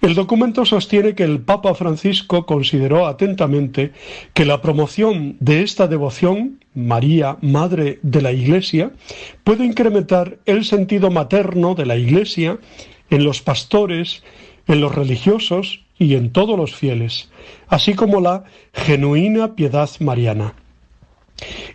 El 0.00 0.14
documento 0.14 0.64
sostiene 0.64 1.14
que 1.14 1.24
el 1.24 1.40
Papa 1.40 1.74
Francisco 1.74 2.46
consideró 2.46 3.06
atentamente 3.06 3.92
que 4.34 4.44
la 4.44 4.60
promoción 4.60 5.36
de 5.40 5.62
esta 5.62 5.88
devoción, 5.88 6.60
María, 6.74 7.38
Madre 7.40 7.98
de 8.02 8.22
la 8.22 8.32
Iglesia, 8.32 8.92
puede 9.42 9.64
incrementar 9.64 10.38
el 10.44 10.64
sentido 10.64 11.10
materno 11.10 11.74
de 11.74 11.86
la 11.86 11.96
Iglesia 11.96 12.58
en 13.10 13.24
los 13.24 13.40
pastores, 13.40 14.22
en 14.68 14.80
los 14.82 14.94
religiosos, 14.94 15.80
y 15.98 16.14
en 16.14 16.30
todos 16.30 16.56
los 16.56 16.74
fieles, 16.74 17.30
así 17.68 17.94
como 17.94 18.20
la 18.20 18.44
genuina 18.72 19.54
piedad 19.54 19.90
mariana. 20.00 20.54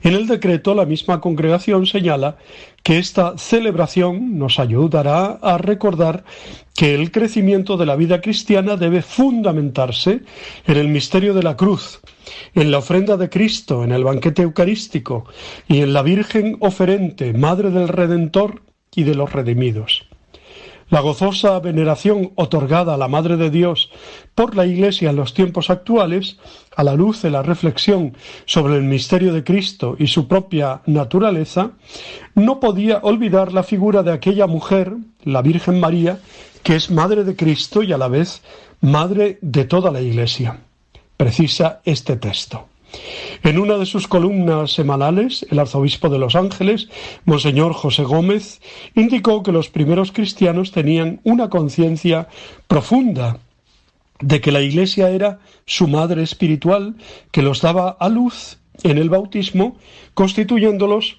En 0.02 0.14
el 0.14 0.27
decreto, 0.27 0.76
la 0.76 0.85
misma 0.85 1.22
congregación 1.22 1.85
señala 1.85 2.38
que 2.84 2.98
esta 2.98 3.38
celebración 3.38 4.38
nos 4.38 4.60
ayudará 4.60 5.40
a 5.42 5.58
recordar 5.58 6.26
que 6.76 6.95
el 6.95 7.11
crecimiento 7.11 7.77
de 7.77 7.85
la 7.85 7.95
vida 7.95 8.19
cristiana 8.19 8.76
debe 8.76 9.02
fundamentarse 9.02 10.22
en 10.68 10.77
el 10.77 10.90
misterio 10.90 11.34
de 11.34 11.43
la 11.43 11.56
cruz, 11.56 12.02
en 12.56 12.72
la 12.72 12.80
ofrenda 12.80 13.16
de 13.16 13.30
Cristo, 13.30 13.85
en 13.85 13.93
el 13.93 14.03
banquete 14.03 14.42
eucarístico 14.42 15.26
y 15.68 15.80
en 15.80 15.93
la 15.93 16.02
Virgen 16.02 16.58
oferente, 16.60 17.32
Madre 17.32 17.72
del 17.72 17.88
Redentor 17.88 18.64
y 18.93 19.03
de 19.03 19.16
los 19.16 19.32
redimidos. 19.32 20.06
La 20.94 21.00
gozosa 21.00 21.60
veneración 21.60 22.34
otorgada 22.36 22.94
a 22.94 22.98
la 22.98 23.08
Madre 23.08 23.36
de 23.36 23.50
Dios 23.50 23.90
por 24.36 24.56
la 24.56 24.68
Iglesia 24.68 25.10
en 25.10 25.16
los 25.16 25.34
tiempos 25.34 25.72
actuales, 25.72 26.38
a 26.76 26.84
la 26.84 26.94
luz 26.94 27.24
de 27.24 27.32
la 27.32 27.42
reflexión 27.42 28.16
sobre 28.46 28.76
el 28.76 28.84
misterio 28.84 29.34
de 29.34 29.44
Cristo 29.44 29.96
y 29.98 30.06
su 30.06 30.28
propia 30.28 30.82
naturaleza, 30.86 31.72
no 32.36 32.60
podía 32.60 33.00
olvidar 33.02 33.54
la 33.54 33.64
figura 33.64 34.04
de 34.04 34.12
aquella 34.12 34.46
mujer, 34.46 34.94
la 35.24 35.42
Virgen 35.42 35.80
María, 35.80 36.20
que 36.62 36.76
es 36.76 36.92
Madre 36.92 37.24
de 37.24 37.36
Cristo 37.36 37.82
y 37.82 37.92
a 37.92 37.98
la 37.98 38.08
vez 38.08 38.44
Madre 38.80 39.40
de 39.42 39.66
toda 39.66 39.90
la 39.90 40.00
Iglesia. 40.00 40.60
Precisa 41.18 41.82
este 41.86 42.18
texto. 42.18 42.68
En 43.44 43.60
una 43.60 43.78
de 43.78 43.86
sus 43.86 44.08
columnas 44.08 44.72
semanales, 44.72 45.46
el 45.52 45.60
arzobispo 45.60 46.08
de 46.08 46.18
Los 46.18 46.36
Ángeles, 46.36 46.88
Monseñor 47.26 47.74
José 47.74 48.04
Gómez, 48.04 48.62
indicó 48.96 49.44
que 49.44 49.52
los 49.52 49.68
primeros 49.68 50.14
cristianos 50.14 50.72
tenían 50.72 51.20
una 51.26 51.50
conciencia 51.50 52.30
profunda 52.70 53.40
de 54.22 54.40
que 54.40 54.54
la 54.54 54.62
Iglesia 54.62 55.10
era 55.10 55.40
su 55.66 55.90
madre 55.90 56.24
espiritual, 56.24 56.96
que 57.32 57.42
los 57.42 57.60
daba 57.60 57.90
a 58.00 58.08
luz 58.08 58.60
en 58.82 58.98
el 58.98 59.10
bautismo, 59.10 59.76
constituyéndolos 60.14 61.18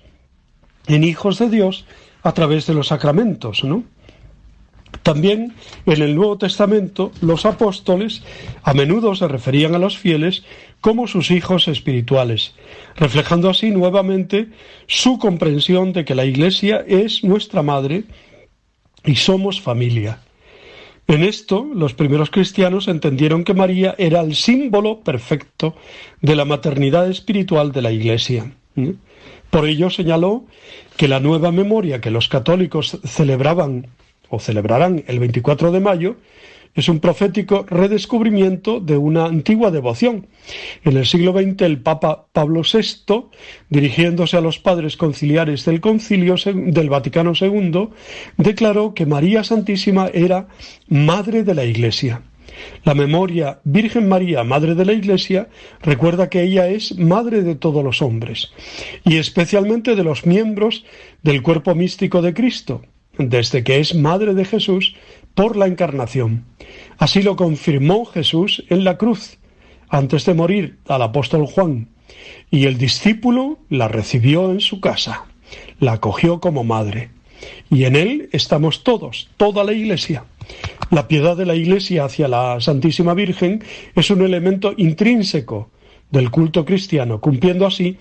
en 0.86 1.04
hijos 1.04 1.38
de 1.38 1.50
Dios 1.50 1.84
a 2.22 2.32
través 2.32 2.66
de 2.66 2.72
los 2.72 2.88
sacramentos. 2.88 3.62
También 5.02 5.54
en 5.84 6.02
el 6.02 6.14
Nuevo 6.14 6.38
Testamento 6.38 7.12
los 7.20 7.44
apóstoles 7.44 8.22
a 8.62 8.72
menudo 8.72 9.14
se 9.14 9.28
referían 9.28 9.74
a 9.74 9.78
los 9.78 9.98
fieles 9.98 10.44
como 10.84 11.06
sus 11.06 11.30
hijos 11.30 11.66
espirituales, 11.66 12.52
reflejando 12.94 13.48
así 13.48 13.70
nuevamente 13.70 14.48
su 14.86 15.18
comprensión 15.18 15.94
de 15.94 16.04
que 16.04 16.14
la 16.14 16.26
Iglesia 16.26 16.84
es 16.86 17.24
nuestra 17.24 17.62
madre 17.62 18.04
y 19.02 19.14
somos 19.14 19.62
familia. 19.62 20.20
En 21.06 21.22
esto, 21.22 21.66
los 21.74 21.94
primeros 21.94 22.28
cristianos 22.28 22.86
entendieron 22.86 23.44
que 23.44 23.54
María 23.54 23.94
era 23.96 24.20
el 24.20 24.34
símbolo 24.34 25.00
perfecto 25.00 25.74
de 26.20 26.36
la 26.36 26.44
maternidad 26.44 27.08
espiritual 27.08 27.72
de 27.72 27.80
la 27.80 27.90
Iglesia. 27.90 28.52
Por 29.48 29.66
ello 29.66 29.88
señaló 29.88 30.44
que 30.98 31.08
la 31.08 31.18
nueva 31.18 31.50
memoria 31.50 32.02
que 32.02 32.10
los 32.10 32.28
católicos 32.28 33.00
celebraban 33.04 33.86
o 34.28 34.38
celebrarán 34.38 35.02
el 35.06 35.18
24 35.18 35.72
de 35.72 35.80
mayo, 35.80 36.16
es 36.74 36.88
un 36.88 37.00
profético 37.00 37.64
redescubrimiento 37.68 38.80
de 38.80 38.96
una 38.96 39.26
antigua 39.26 39.70
devoción. 39.70 40.26
En 40.84 40.96
el 40.96 41.06
siglo 41.06 41.32
XX 41.32 41.62
el 41.62 41.80
Papa 41.80 42.26
Pablo 42.32 42.62
VI, 42.62 43.26
dirigiéndose 43.68 44.36
a 44.36 44.40
los 44.40 44.58
padres 44.58 44.96
conciliares 44.96 45.64
del 45.64 45.80
Concilio 45.80 46.34
del 46.44 46.90
Vaticano 46.90 47.32
II, 47.38 47.88
declaró 48.36 48.94
que 48.94 49.06
María 49.06 49.44
Santísima 49.44 50.08
era 50.12 50.48
Madre 50.88 51.44
de 51.44 51.54
la 51.54 51.64
Iglesia. 51.64 52.22
La 52.84 52.94
memoria 52.94 53.60
Virgen 53.64 54.08
María, 54.08 54.44
Madre 54.44 54.74
de 54.74 54.84
la 54.84 54.92
Iglesia, 54.92 55.48
recuerda 55.82 56.28
que 56.28 56.42
ella 56.42 56.68
es 56.68 56.96
Madre 56.98 57.42
de 57.42 57.54
todos 57.54 57.82
los 57.82 58.02
hombres, 58.02 58.52
y 59.04 59.16
especialmente 59.16 59.96
de 59.96 60.04
los 60.04 60.26
miembros 60.26 60.84
del 61.22 61.42
cuerpo 61.42 61.74
místico 61.74 62.22
de 62.22 62.34
Cristo, 62.34 62.82
desde 63.18 63.62
que 63.64 63.78
es 63.78 63.94
madre 63.94 64.34
de 64.34 64.44
Jesús 64.44 64.94
por 65.34 65.56
la 65.56 65.66
encarnación. 65.66 66.44
Así 66.98 67.22
lo 67.22 67.36
confirmó 67.36 68.04
Jesús 68.04 68.64
en 68.68 68.84
la 68.84 68.96
cruz, 68.96 69.38
antes 69.88 70.24
de 70.24 70.34
morir 70.34 70.78
al 70.86 71.02
apóstol 71.02 71.46
Juan, 71.46 71.88
y 72.50 72.66
el 72.66 72.78
discípulo 72.78 73.58
la 73.68 73.88
recibió 73.88 74.50
en 74.50 74.60
su 74.60 74.80
casa, 74.80 75.24
la 75.80 75.92
acogió 75.92 76.40
como 76.40 76.64
madre. 76.64 77.10
Y 77.70 77.84
en 77.84 77.96
él 77.96 78.28
estamos 78.32 78.84
todos, 78.84 79.28
toda 79.36 79.64
la 79.64 79.72
Iglesia. 79.72 80.24
La 80.90 81.08
piedad 81.08 81.36
de 81.36 81.46
la 81.46 81.54
Iglesia 81.54 82.04
hacia 82.04 82.28
la 82.28 82.60
Santísima 82.60 83.14
Virgen 83.14 83.62
es 83.94 84.10
un 84.10 84.22
elemento 84.22 84.74
intrínseco 84.76 85.70
del 86.10 86.30
culto 86.30 86.64
cristiano, 86.64 87.20
cumpliendo 87.20 87.66
así 87.66 87.96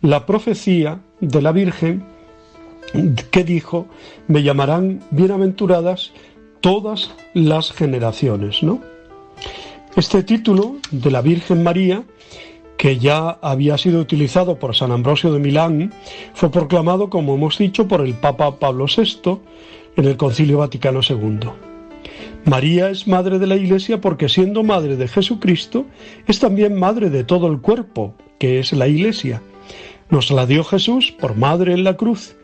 la 0.00 0.26
profecía 0.26 1.00
de 1.20 1.42
la 1.42 1.52
Virgen 1.52 2.04
que 3.30 3.44
dijo, 3.44 3.86
me 4.28 4.42
llamarán 4.42 5.00
bienaventuradas 5.10 6.12
todas 6.60 7.10
las 7.34 7.72
generaciones, 7.72 8.62
¿no? 8.62 8.80
Este 9.96 10.22
título 10.22 10.76
de 10.90 11.10
la 11.10 11.22
Virgen 11.22 11.62
María, 11.62 12.04
que 12.76 12.98
ya 12.98 13.38
había 13.42 13.76
sido 13.78 14.00
utilizado 14.00 14.58
por 14.58 14.76
San 14.76 14.92
Ambrosio 14.92 15.32
de 15.32 15.40
Milán, 15.40 15.92
fue 16.34 16.50
proclamado, 16.50 17.10
como 17.10 17.34
hemos 17.34 17.58
dicho, 17.58 17.88
por 17.88 18.00
el 18.02 18.14
Papa 18.14 18.58
Pablo 18.58 18.86
VI 18.86 19.40
en 19.96 20.04
el 20.04 20.16
Concilio 20.16 20.58
Vaticano 20.58 21.00
II. 21.08 21.50
María 22.44 22.90
es 22.90 23.08
madre 23.08 23.38
de 23.38 23.46
la 23.46 23.56
Iglesia 23.56 24.00
porque 24.00 24.28
siendo 24.28 24.62
madre 24.62 24.96
de 24.96 25.08
Jesucristo, 25.08 25.86
es 26.26 26.38
también 26.38 26.78
madre 26.78 27.10
de 27.10 27.24
todo 27.24 27.48
el 27.48 27.60
cuerpo, 27.60 28.14
que 28.38 28.60
es 28.60 28.72
la 28.72 28.86
Iglesia. 28.86 29.42
Nos 30.10 30.30
la 30.30 30.46
dio 30.46 30.64
Jesús 30.64 31.12
por 31.12 31.36
madre 31.36 31.72
en 31.74 31.84
la 31.84 31.96
cruz 31.96 32.36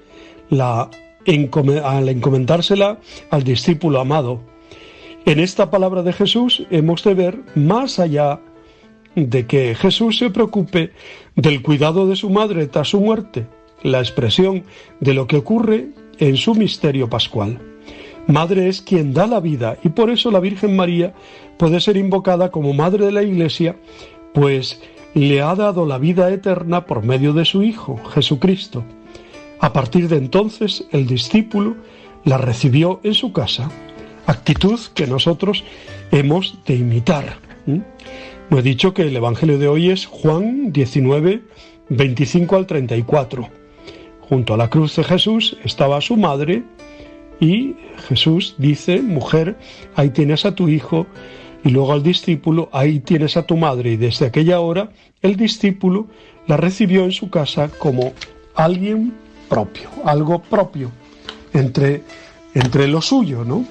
la, 0.51 0.91
al 1.27 2.09
encomendársela 2.09 2.99
al 3.31 3.45
discípulo 3.45 4.01
amado. 4.01 4.41
En 5.27 5.41
esta 5.41 5.71
palabra 5.71 6.03
de 6.03 6.13
Jesús 6.13 6.67
hemos 6.71 7.03
de 7.03 7.15
ver 7.15 7.41
más 7.55 7.99
allá 7.99 8.41
de 9.15 9.47
que 9.47 9.75
Jesús 9.75 10.19
se 10.19 10.31
preocupe 10.31 10.93
del 11.35 11.63
cuidado 11.63 12.07
de 12.07 12.17
su 12.17 12.31
madre 12.31 12.67
tras 12.67 12.89
su 12.89 13.01
muerte, 13.01 13.47
la 13.83 14.01
expresión 14.01 14.65
de 15.01 15.15
lo 15.15 15.27
que 15.27 15.37
ocurre 15.37 15.89
en 16.19 16.37
su 16.37 16.55
misterio 16.55 17.09
pascual. 17.09 17.59
Madre 18.27 18.69
es 18.69 18.81
quien 18.81 19.13
da 19.13 19.27
la 19.27 19.41
vida 19.41 19.77
y 19.85 19.91
por 19.91 20.11
eso 20.11 20.31
la 20.31 20.41
Virgen 20.41 20.77
María 20.77 21.15
puede 21.59 21.81
ser 21.81 21.97
invocada 21.97 22.51
como 22.51 22.73
Madre 22.73 23.07
de 23.07 23.13
la 23.13 23.23
Iglesia, 23.23 23.77
pues 24.33 24.81
le 25.15 25.43
ha 25.43 25.55
dado 25.55 25.87
la 25.87 25.99
vida 25.99 26.31
eterna 26.31 26.87
por 26.87 27.05
medio 27.05 27.33
de 27.33 27.45
su 27.45 27.63
Hijo, 27.63 28.01
Jesucristo. 28.13 28.83
A 29.65 29.73
partir 29.73 30.09
de 30.09 30.19
entonces 30.19 30.85
el 30.93 31.07
discípulo 31.07 31.75
la 32.27 32.37
recibió 32.37 33.01
en 33.03 33.15
su 33.15 33.33
casa, 33.33 33.71
actitud 34.27 34.79
que 34.95 35.07
nosotros 35.07 35.65
hemos 36.11 36.59
de 36.67 36.75
imitar. 36.75 37.39
No 37.65 38.59
he 38.59 38.63
dicho 38.63 38.93
que 38.93 39.09
el 39.09 39.17
Evangelio 39.17 39.59
de 39.59 39.69
hoy 39.69 39.89
es 39.89 40.05
Juan 40.05 40.71
19, 40.71 41.41
25 41.89 42.57
al 42.57 42.67
34. 42.67 43.49
Junto 44.29 44.53
a 44.53 44.59
la 44.59 44.69
cruz 44.69 44.97
de 44.97 45.05
Jesús 45.05 45.57
estaba 45.65 46.03
su 46.03 46.19
madre 46.19 46.63
y 47.41 47.75
Jesús 48.07 48.57
dice, 48.59 49.01
mujer, 49.01 49.57
ahí 49.97 50.11
tienes 50.11 50.45
a 50.45 50.55
tu 50.55 50.69
hijo, 50.69 51.07
y 51.65 51.71
luego 51.71 51.95
al 51.95 52.03
discípulo, 52.03 52.69
ahí 52.71 53.01
tienes 53.01 53.39
a 53.39 53.47
tu 53.47 53.57
madre, 53.57 53.93
y 53.93 53.97
desde 53.97 54.27
aquella 54.27 54.61
hora 54.61 54.91
el 55.23 55.37
discípulo 55.37 56.07
la 56.47 56.59
recibió 56.59 57.05
en 57.05 57.13
su 57.13 57.31
casa 57.31 57.71
como 57.79 58.13
alguien 58.55 59.24
propio, 59.49 59.91
algo 60.05 60.41
propio 60.41 60.91
entre, 61.53 62.03
entre 62.55 62.89
lo 62.89 63.01
suyo, 63.01 63.45
¿no? 63.45 63.65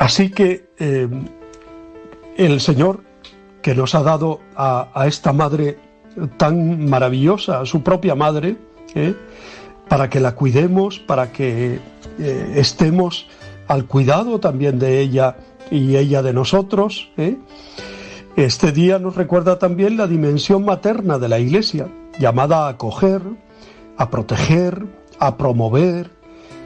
Así 0.00 0.30
que 0.30 0.70
eh, 0.78 1.08
el 2.38 2.60
Señor 2.60 3.02
que 3.60 3.74
nos 3.74 3.94
ha 3.94 4.02
dado 4.02 4.40
a, 4.56 5.04
esta 5.06 5.34
madre 5.34 5.78
tan 6.38 6.88
maravillosa, 6.88 7.60
a 7.60 7.66
su 7.66 7.82
propia 7.82 8.14
madre, 8.14 8.56
¿eh? 8.94 9.14
para 9.88 10.08
que 10.08 10.18
la 10.18 10.34
cuidemos, 10.34 10.98
para 10.98 11.32
que 11.32 11.78
eh, 12.18 12.52
estemos 12.56 13.26
al 13.68 13.84
cuidado 13.84 14.40
también 14.40 14.78
de 14.78 15.00
ella 15.00 15.36
y 15.70 15.96
ella 15.96 16.22
de 16.22 16.32
nosotros. 16.32 17.10
Este 18.36 18.72
día 18.72 18.98
nos 18.98 19.16
recuerda 19.16 19.58
también 19.58 19.98
la 19.98 20.06
dimensión 20.06 20.64
materna 20.64 21.18
de 21.18 21.28
la 21.28 21.38
Iglesia, 21.38 21.88
llamada 22.18 22.66
a 22.66 22.70
acoger, 22.70 23.22
a 23.96 24.10
proteger, 24.10 24.86
a 25.18 25.36
promover, 25.36 26.10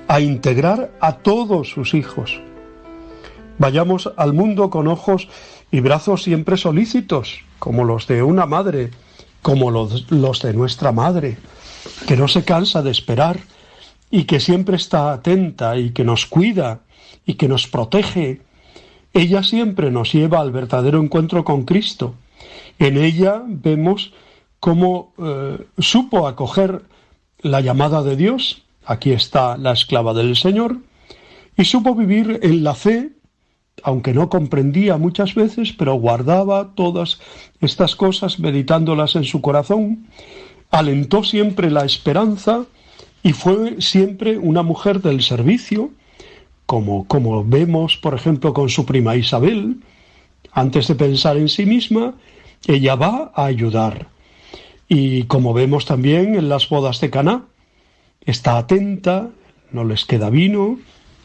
a 0.08 0.20
integrar 0.20 0.92
a 1.00 1.18
todos 1.18 1.70
sus 1.70 1.94
hijos. 1.94 2.40
Vayamos 3.58 4.12
al 4.16 4.32
mundo 4.32 4.70
con 4.70 4.89
ojos 4.89 5.28
y 5.70 5.81
brazos 5.81 6.23
siempre 6.23 6.56
solícitos, 6.56 7.40
como 7.58 7.84
los 7.84 8.06
de 8.06 8.23
una 8.23 8.47
madre, 8.47 8.90
como 9.42 9.70
los, 9.70 10.08
de 10.08 10.55
nuestra 10.55 10.92
madre, 10.92 11.36
que 12.06 12.16
no 12.16 12.28
se 12.28 12.44
cansa 12.44 12.82
de 12.82 12.90
esperar 12.90 13.39
y 14.10 14.24
que 14.24 14.40
siempre 14.40 14.76
está 14.76 15.12
atenta 15.12 15.76
y 15.76 15.90
que 15.90 16.05
nos 16.05 16.26
cuida 16.26 16.81
y 17.26 17.34
que 17.34 17.48
nos 17.48 17.66
protege 17.66 18.40
Ella 19.12 19.42
siempre 19.42 19.90
nos 19.90 20.12
lleva 20.12 20.40
al 20.40 20.50
verdadero 20.50 21.00
encuentro 21.00 21.44
con 21.44 21.64
Cristo. 21.64 22.14
En 22.78 22.97
ella 22.97 23.42
vemos 23.47 24.12
cómo 24.64 25.12
eh, 25.18 25.58
supo 25.78 26.26
acoger 26.26 26.80
la 27.42 27.60
llamada 27.60 28.02
de 28.02 28.16
Dios, 28.16 28.62
aquí 28.86 29.10
está 29.12 29.58
la 29.58 29.72
esclava 29.72 30.14
del 30.14 30.36
Señor, 30.36 30.78
y 31.54 31.66
supo 31.66 31.94
vivir 31.94 32.40
en 32.42 32.64
la 32.64 32.74
fe, 32.74 33.10
aunque 33.82 34.14
no 34.14 34.30
comprendía 34.30 34.96
muchas 34.96 35.34
veces, 35.34 35.74
pero 35.74 35.96
guardaba 35.96 36.70
todas 36.74 37.20
estas 37.60 37.94
cosas 37.94 38.38
meditándolas 38.38 39.16
en 39.16 39.24
su 39.24 39.42
corazón, 39.42 40.06
alentó 40.70 41.24
siempre 41.24 41.70
la 41.70 41.84
esperanza 41.84 42.64
y 43.22 43.34
fue 43.34 43.82
siempre 43.82 44.38
una 44.38 44.62
mujer 44.62 45.02
del 45.02 45.20
servicio, 45.20 45.90
como, 46.64 47.06
como 47.06 47.44
vemos, 47.44 47.98
por 47.98 48.14
ejemplo, 48.14 48.54
con 48.54 48.70
su 48.70 48.86
prima 48.86 49.14
Isabel, 49.14 49.76
antes 50.52 50.88
de 50.88 50.94
pensar 50.94 51.36
en 51.36 51.50
sí 51.50 51.66
misma, 51.66 52.14
ella 52.66 52.94
va 52.94 53.30
a 53.34 53.44
ayudar. 53.44 54.13
Y 54.88 55.24
como 55.24 55.54
vemos 55.54 55.86
también 55.86 56.34
en 56.34 56.48
las 56.48 56.68
bodas 56.68 57.00
de 57.00 57.10
Caná, 57.10 57.44
está 58.24 58.58
atenta, 58.58 59.30
no 59.72 59.84
les 59.84 60.04
queda 60.04 60.30
vino, 60.30 60.78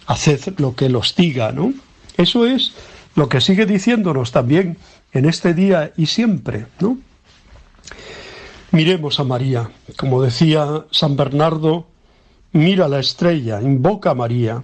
haced 0.08 0.58
lo 0.58 0.76
que 0.76 0.90
los 0.90 1.16
diga, 1.16 1.52
¿no? 1.52 1.74
Eso 2.18 2.46
es 2.46 2.74
lo 3.16 3.30
que 3.30 3.42
sigue 3.42 3.66
diciéndonos 3.66 4.32
también 4.32 4.78
en 5.14 5.26
este 5.26 5.54
día 5.54 5.92
y 5.98 6.08
siempre, 6.08 6.66
¿no? 6.80 6.98
Miremos 8.72 9.20
a 9.20 9.24
María, 9.24 9.72
como 9.98 10.22
decía 10.22 10.86
San 10.92 11.16
Bernardo, 11.16 11.88
mira 12.52 12.88
la 12.88 13.00
estrella, 13.00 13.62
invoca 13.62 14.12
a 14.12 14.16
María. 14.16 14.64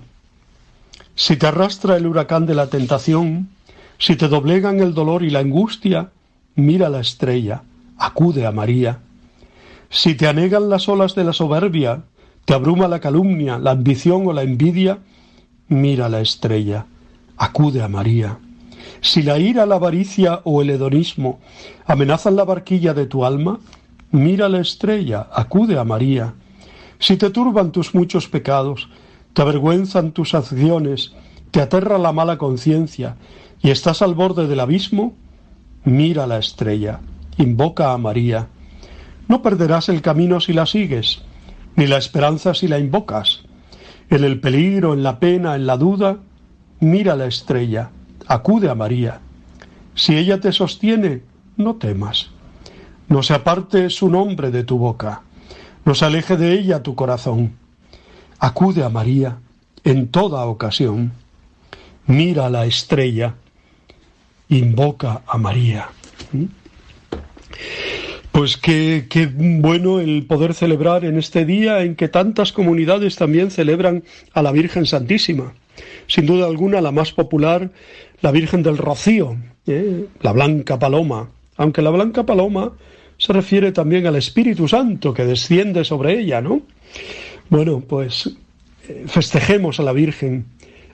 Si 1.16 1.38
te 1.38 1.48
arrastra 1.48 1.98
el 1.98 2.06
huracán 2.06 2.46
de 2.46 2.56
la 2.56 2.68
tentación, 2.68 3.50
si 3.98 4.16
te 4.16 4.28
doblegan 4.28 4.80
el 4.80 4.94
dolor 4.94 5.24
y 5.24 5.30
la 5.30 5.40
angustia, 5.40 6.10
mira 6.56 6.90
la 6.90 7.00
estrella, 7.00 7.64
acude 7.98 8.46
a 8.46 8.52
María. 8.52 9.00
Si 9.90 10.16
te 10.16 10.28
anegan 10.28 10.70
las 10.70 10.90
olas 10.90 11.16
de 11.16 11.24
la 11.24 11.34
soberbia, 11.34 12.04
te 12.46 12.54
abruma 12.54 12.88
la 12.88 13.00
calumnia, 13.00 13.58
la 13.58 13.72
ambición 13.72 14.28
o 14.28 14.34
la 14.34 14.44
envidia, 14.44 15.00
mira 15.68 16.10
la 16.10 16.22
estrella, 16.22 16.86
acude 17.38 17.82
a 17.82 17.88
María. 17.88 18.38
Si 19.02 19.22
la 19.24 19.40
ira, 19.40 19.66
la 19.66 19.76
avaricia 19.76 20.42
o 20.44 20.62
el 20.62 20.70
hedonismo 20.70 21.40
amenazan 21.86 22.36
la 22.36 22.44
barquilla 22.44 22.94
de 22.94 23.06
tu 23.06 23.26
alma, 23.26 23.60
mira 24.12 24.50
la 24.50 24.60
estrella, 24.60 25.28
acude 25.34 25.78
a 25.78 25.84
María. 25.84 26.34
Si 27.00 27.18
te 27.18 27.30
turban 27.30 27.72
tus 27.72 27.94
muchos 27.94 28.28
pecados, 28.28 28.90
te 29.34 29.42
avergüenzan 29.42 30.12
tus 30.12 30.34
acciones, 30.34 31.14
te 31.52 31.62
aterra 31.62 31.98
la 31.98 32.12
mala 32.12 32.38
conciencia 32.38 33.18
y 33.62 33.70
estás 33.70 34.02
al 34.02 34.14
borde 34.14 34.48
del 34.48 34.60
abismo, 34.60 35.14
mira 35.84 36.26
la 36.28 36.38
estrella, 36.38 37.00
invoca 37.38 37.94
a 37.94 37.98
María. 37.98 38.48
No 39.28 39.42
perderás 39.42 39.90
el 39.90 40.02
camino 40.02 40.40
si 40.40 40.54
la 40.54 40.66
sigues, 40.66 41.22
ni 41.76 41.88
la 41.88 41.98
esperanza 41.98 42.54
si 42.54 42.68
la 42.68 42.80
invocas. 42.80 43.44
En 44.10 44.24
el 44.24 44.40
peligro, 44.40 44.94
en 44.94 45.04
la 45.04 45.20
pena, 45.20 45.56
en 45.56 45.66
la 45.66 45.78
duda, 45.78 46.18
mira 46.80 47.16
la 47.16 47.26
estrella, 47.26 47.90
acude 48.28 48.70
a 48.70 48.76
María. 48.76 49.20
Si 49.96 50.16
ella 50.16 50.40
te 50.40 50.52
sostiene, 50.52 51.24
no 51.58 51.76
temas. 51.76 52.30
No 53.08 53.24
se 53.24 53.34
aparte 53.34 53.90
su 53.90 54.10
nombre 54.10 54.52
de 54.52 54.64
tu 54.64 54.78
boca, 54.78 55.22
no 55.86 55.94
se 55.94 56.06
aleje 56.06 56.38
de 56.38 56.54
ella 56.54 56.82
tu 56.82 56.96
corazón. 56.96 57.54
Acude 58.40 58.84
a 58.84 58.90
María 58.90 59.38
en 59.84 60.08
toda 60.08 60.46
ocasión. 60.46 61.14
Mira 62.08 62.50
la 62.50 62.66
estrella, 62.66 63.36
invoca 64.50 65.22
a 65.28 65.38
María. 65.38 65.90
¿Mm? 66.32 66.46
Pues 68.32 68.58
qué, 68.58 69.06
bueno 69.38 70.02
el 70.02 70.26
poder 70.26 70.54
celebrar 70.54 71.06
en 71.06 71.18
este 71.18 71.46
día 71.46 71.84
en 71.84 71.96
que 71.96 72.10
tantas 72.10 72.52
comunidades 72.52 73.16
también 73.16 73.50
celebran 73.50 74.04
a 74.34 74.42
la 74.42 74.52
Virgen 74.52 74.86
Santísima. 74.86 75.54
Sin 76.08 76.26
duda 76.26 76.46
alguna 76.46 76.82
la 76.82 76.92
más 76.92 77.14
popular, 77.14 77.72
la 78.22 78.32
Virgen 78.32 78.62
del 78.62 78.78
Rocío, 78.78 79.38
¿eh? 79.68 80.06
la 80.22 80.34
Blanca 80.34 80.78
Paloma. 80.78 81.30
Aunque 81.56 81.82
la 81.82 81.92
Blanca 81.92 82.26
Paloma 82.26 82.74
se 83.18 83.32
refiere 83.32 83.72
también 83.72 84.06
al 84.06 84.18
Espíritu 84.18 84.68
Santo 84.68 85.14
que 85.14 85.26
desciende 85.26 85.86
sobre 85.86 86.20
ella, 86.20 86.42
¿no? 86.42 86.62
Bueno, 87.50 87.82
pues 87.88 88.36
eh, 88.90 89.06
festejemos 89.08 89.80
a 89.80 89.84
la 89.84 89.94
Virgen 89.94 90.46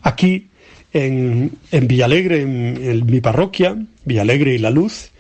aquí 0.02 0.50
en, 0.94 1.52
en 1.72 1.88
Villalegre, 1.88 2.42
en, 2.42 2.78
en 2.82 3.06
mi 3.06 3.22
parroquia, 3.22 3.78
Villalegre 4.06 4.54
y 4.54 4.58
la 4.60 4.70
Luz. 4.70 5.11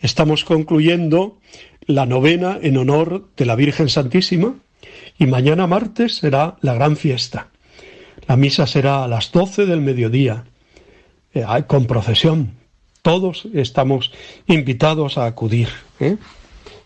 Estamos 0.00 0.44
concluyendo 0.44 1.38
la 1.86 2.06
novena 2.06 2.58
en 2.60 2.76
honor 2.76 3.28
de 3.36 3.46
la 3.46 3.56
Virgen 3.56 3.88
Santísima 3.88 4.54
y 5.18 5.26
mañana 5.26 5.66
martes 5.66 6.16
será 6.16 6.56
la 6.60 6.74
gran 6.74 6.96
fiesta. 6.96 7.48
La 8.26 8.36
misa 8.36 8.66
será 8.66 9.04
a 9.04 9.08
las 9.08 9.32
12 9.32 9.66
del 9.66 9.80
mediodía, 9.80 10.44
eh, 11.34 11.44
con 11.66 11.86
procesión. 11.86 12.52
Todos 13.02 13.48
estamos 13.54 14.12
invitados 14.46 15.18
a 15.18 15.26
acudir. 15.26 15.68
¿eh? 15.98 16.16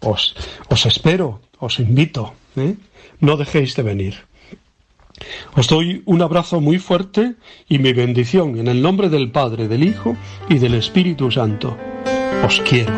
Os, 0.00 0.34
os, 0.68 0.86
espero, 0.86 1.40
os 1.58 1.80
invito. 1.80 2.34
¿eh? 2.56 2.76
No 3.20 3.36
dejéis 3.36 3.76
de 3.76 3.82
venir. 3.82 4.14
Os 5.54 5.68
doy 5.68 6.02
un 6.06 6.22
abrazo 6.22 6.60
muy 6.60 6.78
fuerte 6.78 7.34
y 7.68 7.78
mi 7.78 7.92
bendición 7.92 8.58
en 8.58 8.68
el 8.68 8.80
nombre 8.82 9.08
del 9.08 9.30
Padre, 9.30 9.68
del 9.68 9.84
Hijo 9.84 10.16
y 10.48 10.58
del 10.58 10.74
Espíritu 10.74 11.30
Santo. 11.30 11.76
Os 12.44 12.60
quiero. 12.60 12.92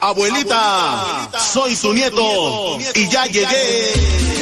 Abuelita, 0.00 1.28
soy 1.52 1.76
su 1.76 1.92
nieto 1.92 2.78
y 2.94 3.08
ya 3.08 3.26
llegué. 3.26 3.46
¿Te 3.46 4.37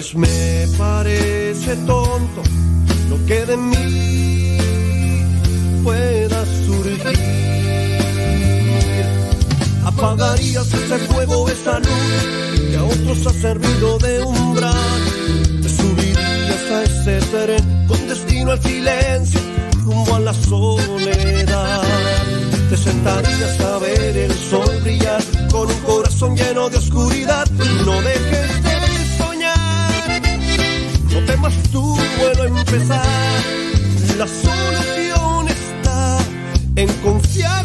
pues 0.00 0.14
me 0.14 0.66
parece 0.78 1.76
tonto 1.84 2.42
lo 3.10 3.26
que 3.26 3.44
de 3.44 3.54
mí 3.58 4.56
pueda 5.84 6.42
surgir. 6.64 7.18
Apagarías 9.84 10.72
ese 10.72 10.98
fuego, 11.00 11.50
esa 11.50 11.80
luz 11.80 12.70
que 12.70 12.76
a 12.78 12.84
otros 12.84 13.26
ha 13.26 13.32
servido 13.42 13.98
de 13.98 14.22
umbral. 14.22 15.02
Te 15.60 15.68
subirías 15.68 16.70
a 16.70 16.82
ese 16.84 17.18
tren 17.30 17.86
con 17.86 18.08
destino 18.08 18.52
al 18.52 18.62
silencio, 18.62 19.40
rumbo 19.84 20.14
a 20.14 20.20
la 20.20 20.32
soledad. 20.32 21.82
Te 22.70 22.76
sentarías 22.78 23.60
a 23.60 23.78
ver 23.80 24.16
el 24.16 24.32
sol 24.32 24.80
brillar 24.82 25.22
con 25.52 25.68
un 25.68 25.80
corazón 25.80 26.34
lleno 26.34 26.70
de 26.70 26.78
oscuridad. 26.78 27.46
No 27.84 28.00
dejes 28.00 28.59
temas 31.30 31.54
tu 31.70 31.96
vuelo 32.18 32.44
empezar. 32.44 33.06
La 34.18 34.26
solución 34.26 35.48
está 35.48 36.18
en 36.76 36.88
confiar, 37.04 37.64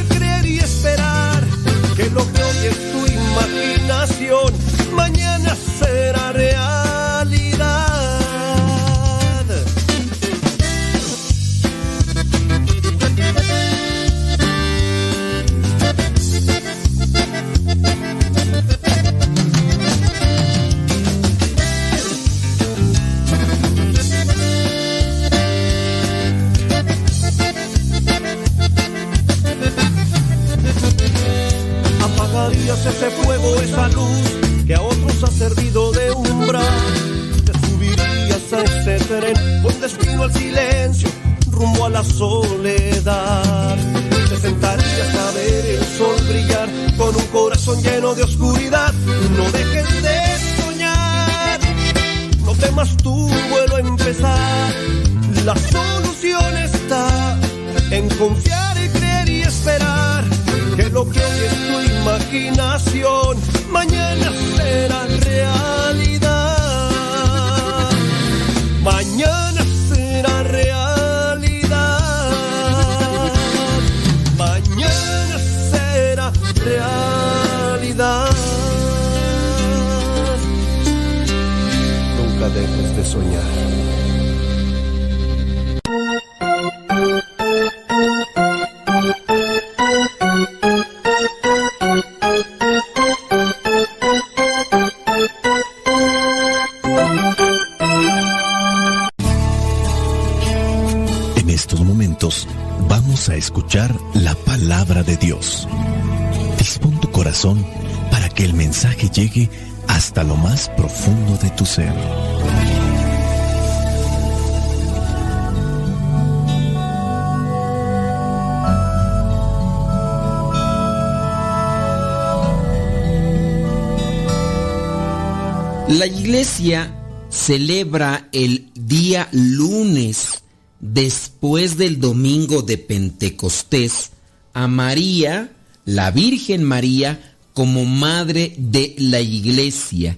celebra 127.30 128.30
el 128.32 128.70
día 128.76 129.28
lunes 129.34 130.44
después 130.80 131.78
del 131.78 132.00
domingo 132.00 132.62
de 132.62 132.78
Pentecostés 132.78 134.12
a 134.54 134.68
María, 134.68 135.52
la 135.84 136.12
Virgen 136.12 136.64
María, 136.64 137.36
como 137.54 137.84
madre 137.84 138.54
de 138.58 138.96
la 138.98 139.20
iglesia. 139.20 140.18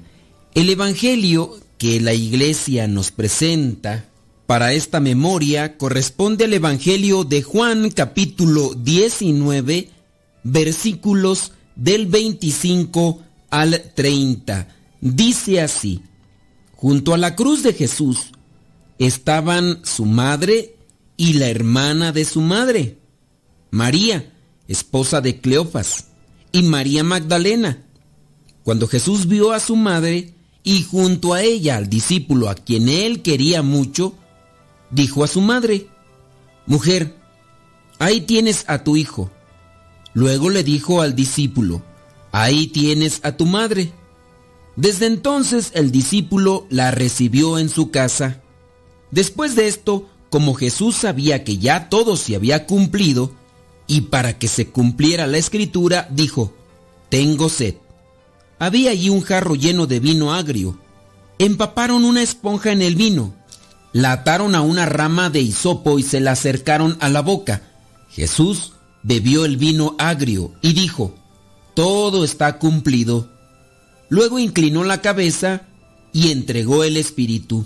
El 0.54 0.70
Evangelio 0.70 1.58
que 1.80 2.00
la 2.02 2.14
iglesia 2.14 2.88
nos 2.88 3.12
presenta 3.12 4.06
para 4.46 4.74
esta 4.74 5.00
memoria 5.00 5.78
corresponde 5.78 6.46
al 6.46 6.54
Evangelio 6.54 7.24
de 7.24 7.42
Juan 7.42 7.90
capítulo 7.90 8.76
19 8.76 9.90
versículos 10.44 11.54
del 11.76 12.06
25 12.06 13.24
al 13.50 13.92
30. 13.96 14.68
Dice 15.02 15.62
así, 15.62 16.02
junto 16.78 17.14
a 17.14 17.18
la 17.18 17.36
cruz 17.36 17.64
de 17.64 17.74
Jesús 17.74 18.32
estaban 19.00 19.82
su 19.84 20.06
madre 20.06 20.76
y 21.18 21.34
la 21.34 21.50
hermana 21.50 22.12
de 22.12 22.24
su 22.24 22.40
madre, 22.40 23.00
María, 23.72 24.34
esposa 24.68 25.20
de 25.20 25.42
Cleofas, 25.42 26.06
y 26.52 26.64
María 26.64 27.04
Magdalena. 27.04 27.84
Cuando 28.64 28.88
Jesús 28.88 29.28
vio 29.28 29.52
a 29.52 29.60
su 29.60 29.76
madre 29.76 30.34
y 30.64 30.84
junto 30.84 31.34
a 31.34 31.42
ella 31.42 31.78
al 31.78 31.90
discípulo 31.90 32.50
a 32.50 32.56
quien 32.56 32.88
él 32.90 33.22
quería 33.22 33.62
mucho, 33.62 34.14
dijo 34.92 35.24
a 35.24 35.28
su 35.28 35.42
madre, 35.42 35.88
Mujer, 36.66 37.16
ahí 37.98 38.22
tienes 38.22 38.66
a 38.68 38.84
tu 38.84 38.98
hijo. 38.98 39.32
Luego 40.14 40.50
le 40.50 40.64
dijo 40.64 41.02
al 41.02 41.16
discípulo, 41.16 41.82
Ahí 42.32 42.68
tienes 42.68 43.22
a 43.24 43.32
tu 43.38 43.46
madre. 43.46 43.92
Desde 44.78 45.08
entonces 45.08 45.72
el 45.74 45.92
discípulo 45.92 46.68
la 46.70 46.92
recibió 46.92 47.58
en 47.58 47.68
su 47.68 47.90
casa. 47.90 48.42
Después 49.10 49.56
de 49.56 49.68
esto, 49.68 50.08
como 50.30 50.54
Jesús 50.54 50.96
sabía 50.96 51.44
que 51.44 51.58
ya 51.58 51.90
todo 51.90 52.16
se 52.16 52.36
había 52.36 52.68
cumplido, 52.68 53.32
y 53.88 54.02
para 54.02 54.38
que 54.38 54.48
se 54.48 54.68
cumpliera 54.68 55.26
la 55.26 55.38
escritura, 55.40 56.08
dijo, 56.12 56.54
Tengo 57.10 57.50
sed. 57.50 57.76
Había 58.60 58.92
allí 58.92 59.10
un 59.10 59.22
jarro 59.22 59.56
lleno 59.56 59.88
de 59.88 60.00
vino 60.00 60.34
agrio. 60.34 60.78
Empaparon 61.40 62.06
una 62.06 62.22
esponja 62.22 62.72
en 62.72 62.82
el 62.82 62.96
vino, 62.96 63.34
la 63.94 64.12
ataron 64.12 64.54
a 64.54 64.62
una 64.62 64.86
rama 64.86 65.30
de 65.30 65.42
hisopo 65.42 65.98
y 65.98 66.04
se 66.04 66.20
la 66.20 66.34
acercaron 66.34 66.98
a 67.00 67.10
la 67.10 67.22
boca. 67.22 67.64
Jesús 68.12 68.74
bebió 69.02 69.46
el 69.46 69.58
vino 69.58 69.96
agrio 69.98 70.54
y 70.62 70.74
dijo, 70.74 71.16
Todo 71.74 72.24
está 72.24 72.60
cumplido. 72.60 73.37
Luego 74.10 74.40
inclinó 74.40 74.84
la 74.84 75.02
cabeza 75.02 75.64
y 76.14 76.32
entregó 76.32 76.84
el 76.84 76.98
espíritu. 76.98 77.66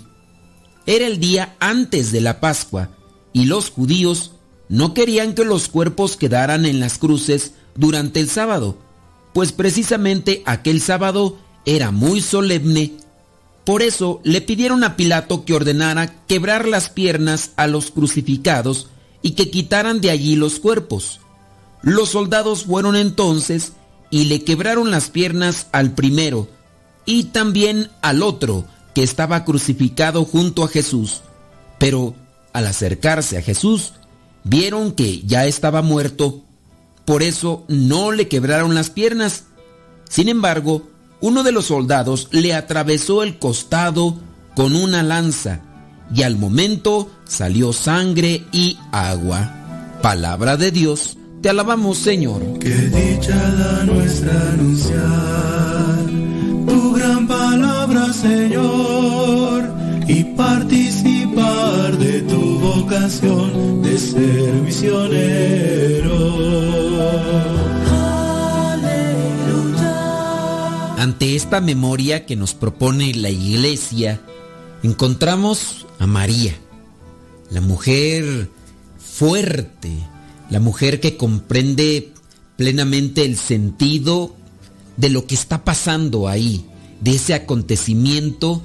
Era 0.86 1.06
el 1.06 1.20
día 1.20 1.56
antes 1.60 2.10
de 2.12 2.20
la 2.20 2.40
Pascua 2.40 2.90
y 3.32 3.44
los 3.46 3.70
judíos 3.70 4.32
no 4.68 4.94
querían 4.94 5.34
que 5.34 5.44
los 5.44 5.68
cuerpos 5.68 6.16
quedaran 6.16 6.66
en 6.66 6.80
las 6.80 6.98
cruces 6.98 7.52
durante 7.74 8.20
el 8.20 8.28
sábado, 8.28 8.78
pues 9.32 9.52
precisamente 9.52 10.42
aquel 10.46 10.80
sábado 10.80 11.38
era 11.64 11.90
muy 11.90 12.20
solemne. 12.20 12.92
Por 13.64 13.82
eso 13.82 14.20
le 14.24 14.40
pidieron 14.40 14.82
a 14.82 14.96
Pilato 14.96 15.44
que 15.44 15.54
ordenara 15.54 16.24
quebrar 16.26 16.66
las 16.66 16.88
piernas 16.88 17.52
a 17.56 17.66
los 17.66 17.90
crucificados 17.90 18.88
y 19.22 19.32
que 19.32 19.50
quitaran 19.50 20.00
de 20.00 20.10
allí 20.10 20.34
los 20.34 20.58
cuerpos. 20.58 21.20
Los 21.82 22.10
soldados 22.10 22.64
fueron 22.64 22.96
entonces 22.96 23.72
y 24.12 24.26
le 24.26 24.44
quebraron 24.44 24.90
las 24.90 25.08
piernas 25.08 25.68
al 25.72 25.94
primero 25.94 26.46
y 27.06 27.24
también 27.24 27.90
al 28.02 28.22
otro 28.22 28.66
que 28.94 29.02
estaba 29.02 29.44
crucificado 29.44 30.26
junto 30.26 30.62
a 30.62 30.68
Jesús. 30.68 31.22
Pero 31.78 32.14
al 32.52 32.66
acercarse 32.66 33.38
a 33.38 33.42
Jesús, 33.42 33.94
vieron 34.44 34.92
que 34.92 35.22
ya 35.22 35.46
estaba 35.46 35.80
muerto. 35.80 36.42
Por 37.06 37.22
eso 37.22 37.64
no 37.68 38.12
le 38.12 38.28
quebraron 38.28 38.74
las 38.74 38.90
piernas. 38.90 39.44
Sin 40.08 40.28
embargo, 40.28 40.90
uno 41.22 41.42
de 41.42 41.52
los 41.52 41.64
soldados 41.64 42.28
le 42.32 42.52
atravesó 42.52 43.22
el 43.22 43.38
costado 43.38 44.18
con 44.54 44.76
una 44.76 45.02
lanza 45.02 45.62
y 46.14 46.22
al 46.22 46.36
momento 46.36 47.10
salió 47.24 47.72
sangre 47.72 48.44
y 48.52 48.76
agua. 48.92 49.98
Palabra 50.02 50.58
de 50.58 50.70
Dios, 50.70 51.16
te 51.42 51.48
alabamos 51.50 51.98
Señor. 51.98 52.40
Qué 52.60 52.70
dicha 52.70 53.36
da 53.36 53.84
nuestra 53.84 54.52
anunciar 54.52 56.06
tu 56.66 56.92
gran 56.94 57.26
palabra, 57.26 58.12
Señor, 58.12 59.64
y 60.06 60.22
participar 60.36 61.98
de 61.98 62.22
tu 62.22 62.58
vocación 62.60 63.82
de 63.82 63.98
ser 63.98 64.52
misionero. 64.62 66.12
Ante 70.98 71.34
esta 71.34 71.60
memoria 71.60 72.24
que 72.24 72.36
nos 72.36 72.54
propone 72.54 73.12
la 73.14 73.30
iglesia, 73.30 74.20
encontramos 74.84 75.86
a 75.98 76.06
María, 76.06 76.54
la 77.50 77.60
mujer 77.60 78.48
fuerte, 79.00 79.90
la 80.52 80.60
mujer 80.60 81.00
que 81.00 81.16
comprende 81.16 82.12
plenamente 82.58 83.24
el 83.24 83.38
sentido 83.38 84.36
de 84.98 85.08
lo 85.08 85.26
que 85.26 85.34
está 85.34 85.64
pasando 85.64 86.28
ahí, 86.28 86.66
de 87.00 87.12
ese 87.12 87.32
acontecimiento 87.32 88.62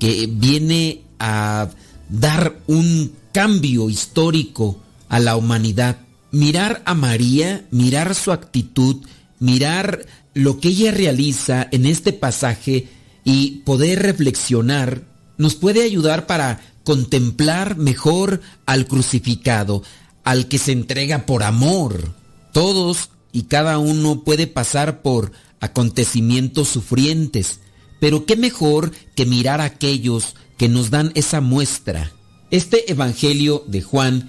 que 0.00 0.30
viene 0.32 1.02
a 1.18 1.68
dar 2.08 2.58
un 2.66 3.12
cambio 3.32 3.90
histórico 3.90 4.80
a 5.10 5.20
la 5.20 5.36
humanidad. 5.36 5.98
Mirar 6.30 6.80
a 6.86 6.94
María, 6.94 7.66
mirar 7.70 8.14
su 8.14 8.32
actitud, 8.32 9.04
mirar 9.38 10.06
lo 10.32 10.58
que 10.58 10.68
ella 10.68 10.90
realiza 10.90 11.68
en 11.70 11.84
este 11.84 12.14
pasaje 12.14 12.88
y 13.24 13.58
poder 13.66 14.00
reflexionar, 14.00 15.02
nos 15.36 15.54
puede 15.54 15.82
ayudar 15.82 16.26
para 16.26 16.62
contemplar 16.82 17.76
mejor 17.76 18.40
al 18.64 18.86
crucificado, 18.86 19.82
al 20.26 20.48
que 20.48 20.58
se 20.58 20.72
entrega 20.72 21.24
por 21.24 21.44
amor. 21.44 22.12
Todos 22.52 23.10
y 23.32 23.44
cada 23.44 23.78
uno 23.78 24.24
puede 24.24 24.48
pasar 24.48 25.00
por 25.00 25.30
acontecimientos 25.60 26.68
sufrientes. 26.68 27.60
Pero 28.00 28.26
qué 28.26 28.36
mejor 28.36 28.90
que 29.14 29.24
mirar 29.24 29.60
a 29.60 29.64
aquellos 29.64 30.34
que 30.58 30.68
nos 30.68 30.90
dan 30.90 31.12
esa 31.14 31.40
muestra. 31.40 32.12
Este 32.50 32.90
Evangelio 32.90 33.64
de 33.68 33.82
Juan 33.82 34.28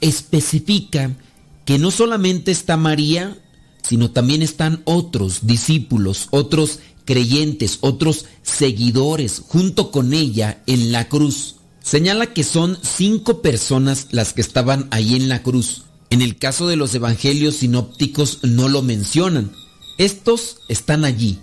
especifica 0.00 1.14
que 1.66 1.78
no 1.78 1.90
solamente 1.90 2.50
está 2.50 2.78
María, 2.78 3.36
sino 3.82 4.12
también 4.12 4.40
están 4.40 4.80
otros 4.84 5.46
discípulos, 5.46 6.28
otros 6.30 6.78
creyentes, 7.04 7.78
otros 7.82 8.24
seguidores 8.42 9.42
junto 9.46 9.90
con 9.90 10.14
ella 10.14 10.62
en 10.66 10.90
la 10.90 11.06
cruz. 11.10 11.56
Señala 11.84 12.32
que 12.32 12.44
son 12.44 12.78
cinco 12.82 13.42
personas 13.42 14.08
las 14.10 14.32
que 14.32 14.40
estaban 14.40 14.88
ahí 14.90 15.16
en 15.16 15.28
la 15.28 15.42
cruz. 15.42 15.82
En 16.08 16.22
el 16.22 16.38
caso 16.38 16.66
de 16.66 16.76
los 16.76 16.94
evangelios 16.94 17.56
sinópticos 17.56 18.38
no 18.42 18.70
lo 18.70 18.80
mencionan. 18.80 19.52
Estos 19.98 20.56
están 20.70 21.04
allí 21.04 21.38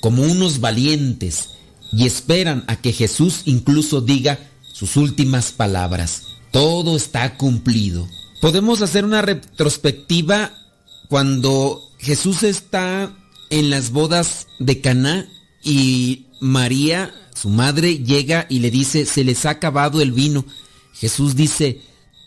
como 0.00 0.22
unos 0.22 0.60
valientes 0.60 1.50
y 1.92 2.06
esperan 2.06 2.64
a 2.68 2.76
que 2.76 2.92
Jesús 2.94 3.42
incluso 3.44 4.00
diga 4.00 4.38
sus 4.72 4.96
últimas 4.96 5.52
palabras. 5.52 6.22
Todo 6.52 6.96
está 6.96 7.36
cumplido. 7.36 8.08
Podemos 8.40 8.80
hacer 8.80 9.04
una 9.04 9.20
retrospectiva 9.20 10.54
cuando 11.08 11.82
Jesús 11.98 12.44
está 12.44 13.14
en 13.50 13.68
las 13.68 13.90
bodas 13.90 14.46
de 14.58 14.80
Caná 14.80 15.28
y 15.62 16.26
María, 16.40 17.12
su 17.34 17.48
madre, 17.48 17.98
llega 17.98 18.46
y 18.48 18.58
le 18.58 18.70
dice, 18.70 19.06
"Se 19.06 19.24
les 19.24 19.46
ha 19.46 19.50
acabado 19.50 20.00
el 20.00 20.12
vino." 20.12 20.44
Jesús 20.94 21.36
dice, 21.36 21.80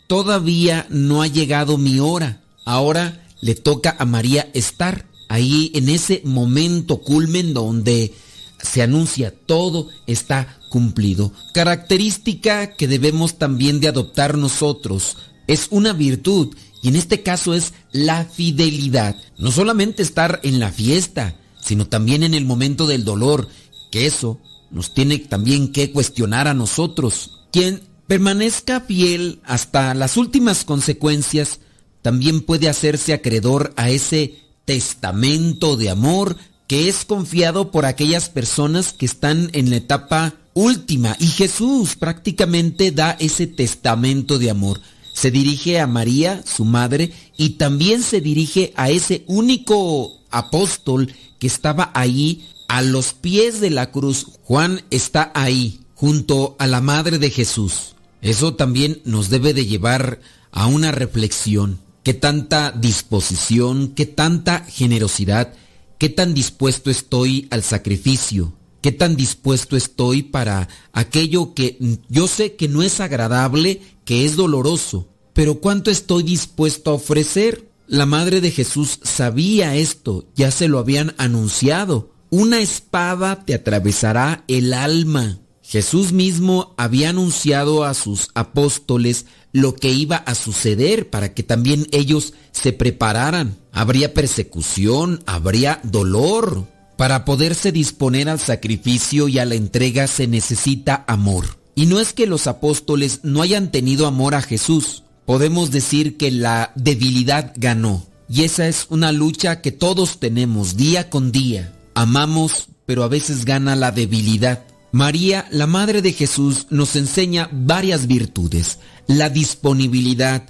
"Todavía 0.08 0.88
no 0.90 1.22
ha 1.22 1.28
llegado 1.28 1.78
mi 1.78 2.00
hora." 2.00 2.42
Ahora 2.66 3.28
le 3.42 3.56
toca 3.56 3.96
a 4.00 4.06
María 4.06 4.50
estar 4.54 5.06
ahí 5.30 5.72
en 5.76 5.90
ese 5.90 6.22
momento 6.24 7.02
culmen 7.02 7.54
donde 7.54 8.14
se 8.62 8.82
anuncia 8.82 9.34
todo 9.46 9.90
está 10.08 10.58
cumplido. 10.70 11.32
Característica 11.54 12.76
que 12.76 12.88
debemos 12.88 13.38
también 13.38 13.80
de 13.80 13.88
adoptar 13.88 14.38
nosotros. 14.38 15.18
Es 15.48 15.68
una 15.70 15.94
virtud 15.94 16.56
y 16.82 16.88
en 16.88 16.96
este 16.96 17.22
caso 17.22 17.54
es 17.54 17.74
la 17.92 18.26
fidelidad. 18.26 19.16
No 19.38 19.52
solamente 19.52 20.02
estar 20.02 20.40
en 20.44 20.60
la 20.60 20.72
fiesta, 20.72 21.36
sino 21.66 21.88
también 21.88 22.24
en 22.24 22.36
el 22.36 22.46
momento 22.46 22.86
del 22.86 23.04
dolor, 23.04 23.50
que 23.92 24.06
eso 24.06 24.40
nos 24.70 24.94
tiene 24.94 25.18
también 25.18 25.72
que 25.72 25.92
cuestionar 25.92 26.48
a 26.48 26.54
nosotros. 26.54 27.48
Quien 27.52 27.82
permanezca 28.08 28.82
fiel 28.82 29.40
hasta 29.46 29.94
las 29.96 30.16
últimas 30.16 30.64
consecuencias, 30.64 31.60
también 32.04 32.42
puede 32.42 32.70
hacerse 32.70 33.14
acreedor 33.14 33.74
a 33.78 33.90
ese 33.90 34.36
testamento 34.66 35.76
de 35.76 35.90
amor 35.90 36.38
que 36.68 36.88
es 36.88 37.04
confiado 37.04 37.72
por 37.72 37.86
aquellas 37.86 38.30
personas 38.30 38.94
que 38.94 39.08
están 39.08 39.50
en 39.54 39.72
la 39.72 39.78
etapa 39.78 40.36
última. 40.54 41.16
Y 41.20 41.28
Jesús 41.28 41.96
prácticamente 41.96 42.92
da 42.92 43.18
ese 43.20 43.48
testamento 43.48 44.38
de 44.38 44.52
amor. 44.52 44.82
Se 45.16 45.32
dirige 45.32 45.80
a 45.80 45.88
María, 45.88 46.44
su 46.46 46.66
madre, 46.66 47.14
y 47.38 47.52
también 47.52 48.04
se 48.04 48.20
dirige 48.20 48.74
a 48.76 48.90
ese 48.90 49.24
único 49.28 50.20
apóstol 50.30 51.10
que 51.40 51.48
estaba 51.48 51.90
ahí 51.94 52.50
a 52.68 52.82
los 52.82 53.14
pies 53.14 53.62
de 53.62 53.70
la 53.70 53.92
cruz. 53.92 54.28
Juan 54.44 54.82
está 54.92 55.32
ahí, 55.34 55.80
junto 55.94 56.58
a 56.60 56.68
la 56.68 56.82
madre 56.82 57.18
de 57.18 57.30
Jesús. 57.30 57.96
Eso 58.22 58.56
también 58.56 59.00
nos 59.06 59.30
debe 59.30 59.54
de 59.54 59.66
llevar 59.66 60.20
a 60.52 60.68
una 60.68 60.92
reflexión. 60.92 61.80
¿Qué 62.04 62.14
tanta 62.14 62.72
disposición, 62.72 63.94
qué 63.96 64.06
tanta 64.06 64.66
generosidad, 64.66 65.54
qué 65.98 66.10
tan 66.10 66.34
dispuesto 66.34 66.92
estoy 66.92 67.48
al 67.52 67.64
sacrificio? 67.64 68.52
¿Qué 68.86 68.92
tan 68.92 69.16
dispuesto 69.16 69.76
estoy 69.76 70.22
para 70.22 70.70
aquello 70.94 71.56
que 71.56 71.80
yo 72.08 72.28
sé 72.28 72.56
que 72.56 72.68
no 72.68 72.84
es 72.84 73.00
agradable, 73.00 73.82
que 74.06 74.26
es 74.26 74.36
doloroso? 74.36 75.10
Pero 75.34 75.56
¿cuánto 75.56 75.90
estoy 75.90 76.22
dispuesto 76.22 76.92
a 76.92 76.94
ofrecer? 76.94 77.68
La 77.88 78.06
madre 78.06 78.42
de 78.42 78.52
Jesús 78.52 79.00
sabía 79.02 79.76
esto, 79.76 80.26
ya 80.36 80.52
se 80.52 80.68
lo 80.68 80.78
habían 80.78 81.16
anunciado. 81.18 82.12
Una 82.30 82.60
espada 82.60 83.44
te 83.44 83.56
atravesará 83.56 84.44
el 84.48 84.72
alma. 84.72 85.40
Jesús 85.64 86.12
mismo 86.12 86.76
había 86.78 87.10
anunciado 87.10 87.86
a 87.86 87.96
sus 87.96 88.30
apóstoles 88.36 89.26
lo 89.52 89.74
que 89.74 89.90
iba 89.90 90.18
a 90.18 90.36
suceder 90.36 91.10
para 91.10 91.34
que 91.34 91.42
también 91.42 91.88
ellos 91.92 92.36
se 92.52 92.72
prepararan. 92.72 93.58
Habría 93.72 94.14
persecución, 94.14 95.24
habría 95.26 95.80
dolor. 95.82 96.75
Para 96.98 97.26
poderse 97.26 97.72
disponer 97.72 98.30
al 98.30 98.40
sacrificio 98.40 99.28
y 99.28 99.40
a 99.40 99.46
la 99.46 99.56
entrega 99.56 100.08
se 100.08 100.28
necesita 100.28 101.04
amor. 101.08 101.58
Y 101.76 101.88
no 101.88 102.00
es 102.00 102.14
que 102.14 102.26
los 102.26 102.48
apóstoles 102.48 103.20
no 103.24 103.42
hayan 103.42 103.70
tenido 103.70 104.08
amor 104.08 104.34
a 104.34 104.42
Jesús. 104.42 105.04
Podemos 105.26 105.72
decir 105.72 106.16
que 106.16 106.32
la 106.32 106.72
debilidad 106.76 107.54
ganó. 107.58 108.06
Y 108.30 108.44
esa 108.44 108.68
es 108.68 108.88
una 108.90 109.12
lucha 109.12 109.62
que 109.62 109.72
todos 109.72 110.20
tenemos 110.20 110.78
día 110.78 111.10
con 111.10 111.32
día. 111.32 111.74
Amamos, 111.96 112.70
pero 112.86 113.04
a 113.04 113.10
veces 113.10 113.44
gana 113.44 113.76
la 113.76 113.92
debilidad. 113.92 114.64
María, 114.92 115.46
la 115.52 115.68
Madre 115.68 116.02
de 116.02 116.14
Jesús, 116.14 116.68
nos 116.70 116.96
enseña 116.96 117.50
varias 117.52 118.08
virtudes. 118.08 118.80
La 119.08 119.30
disponibilidad, 119.30 120.44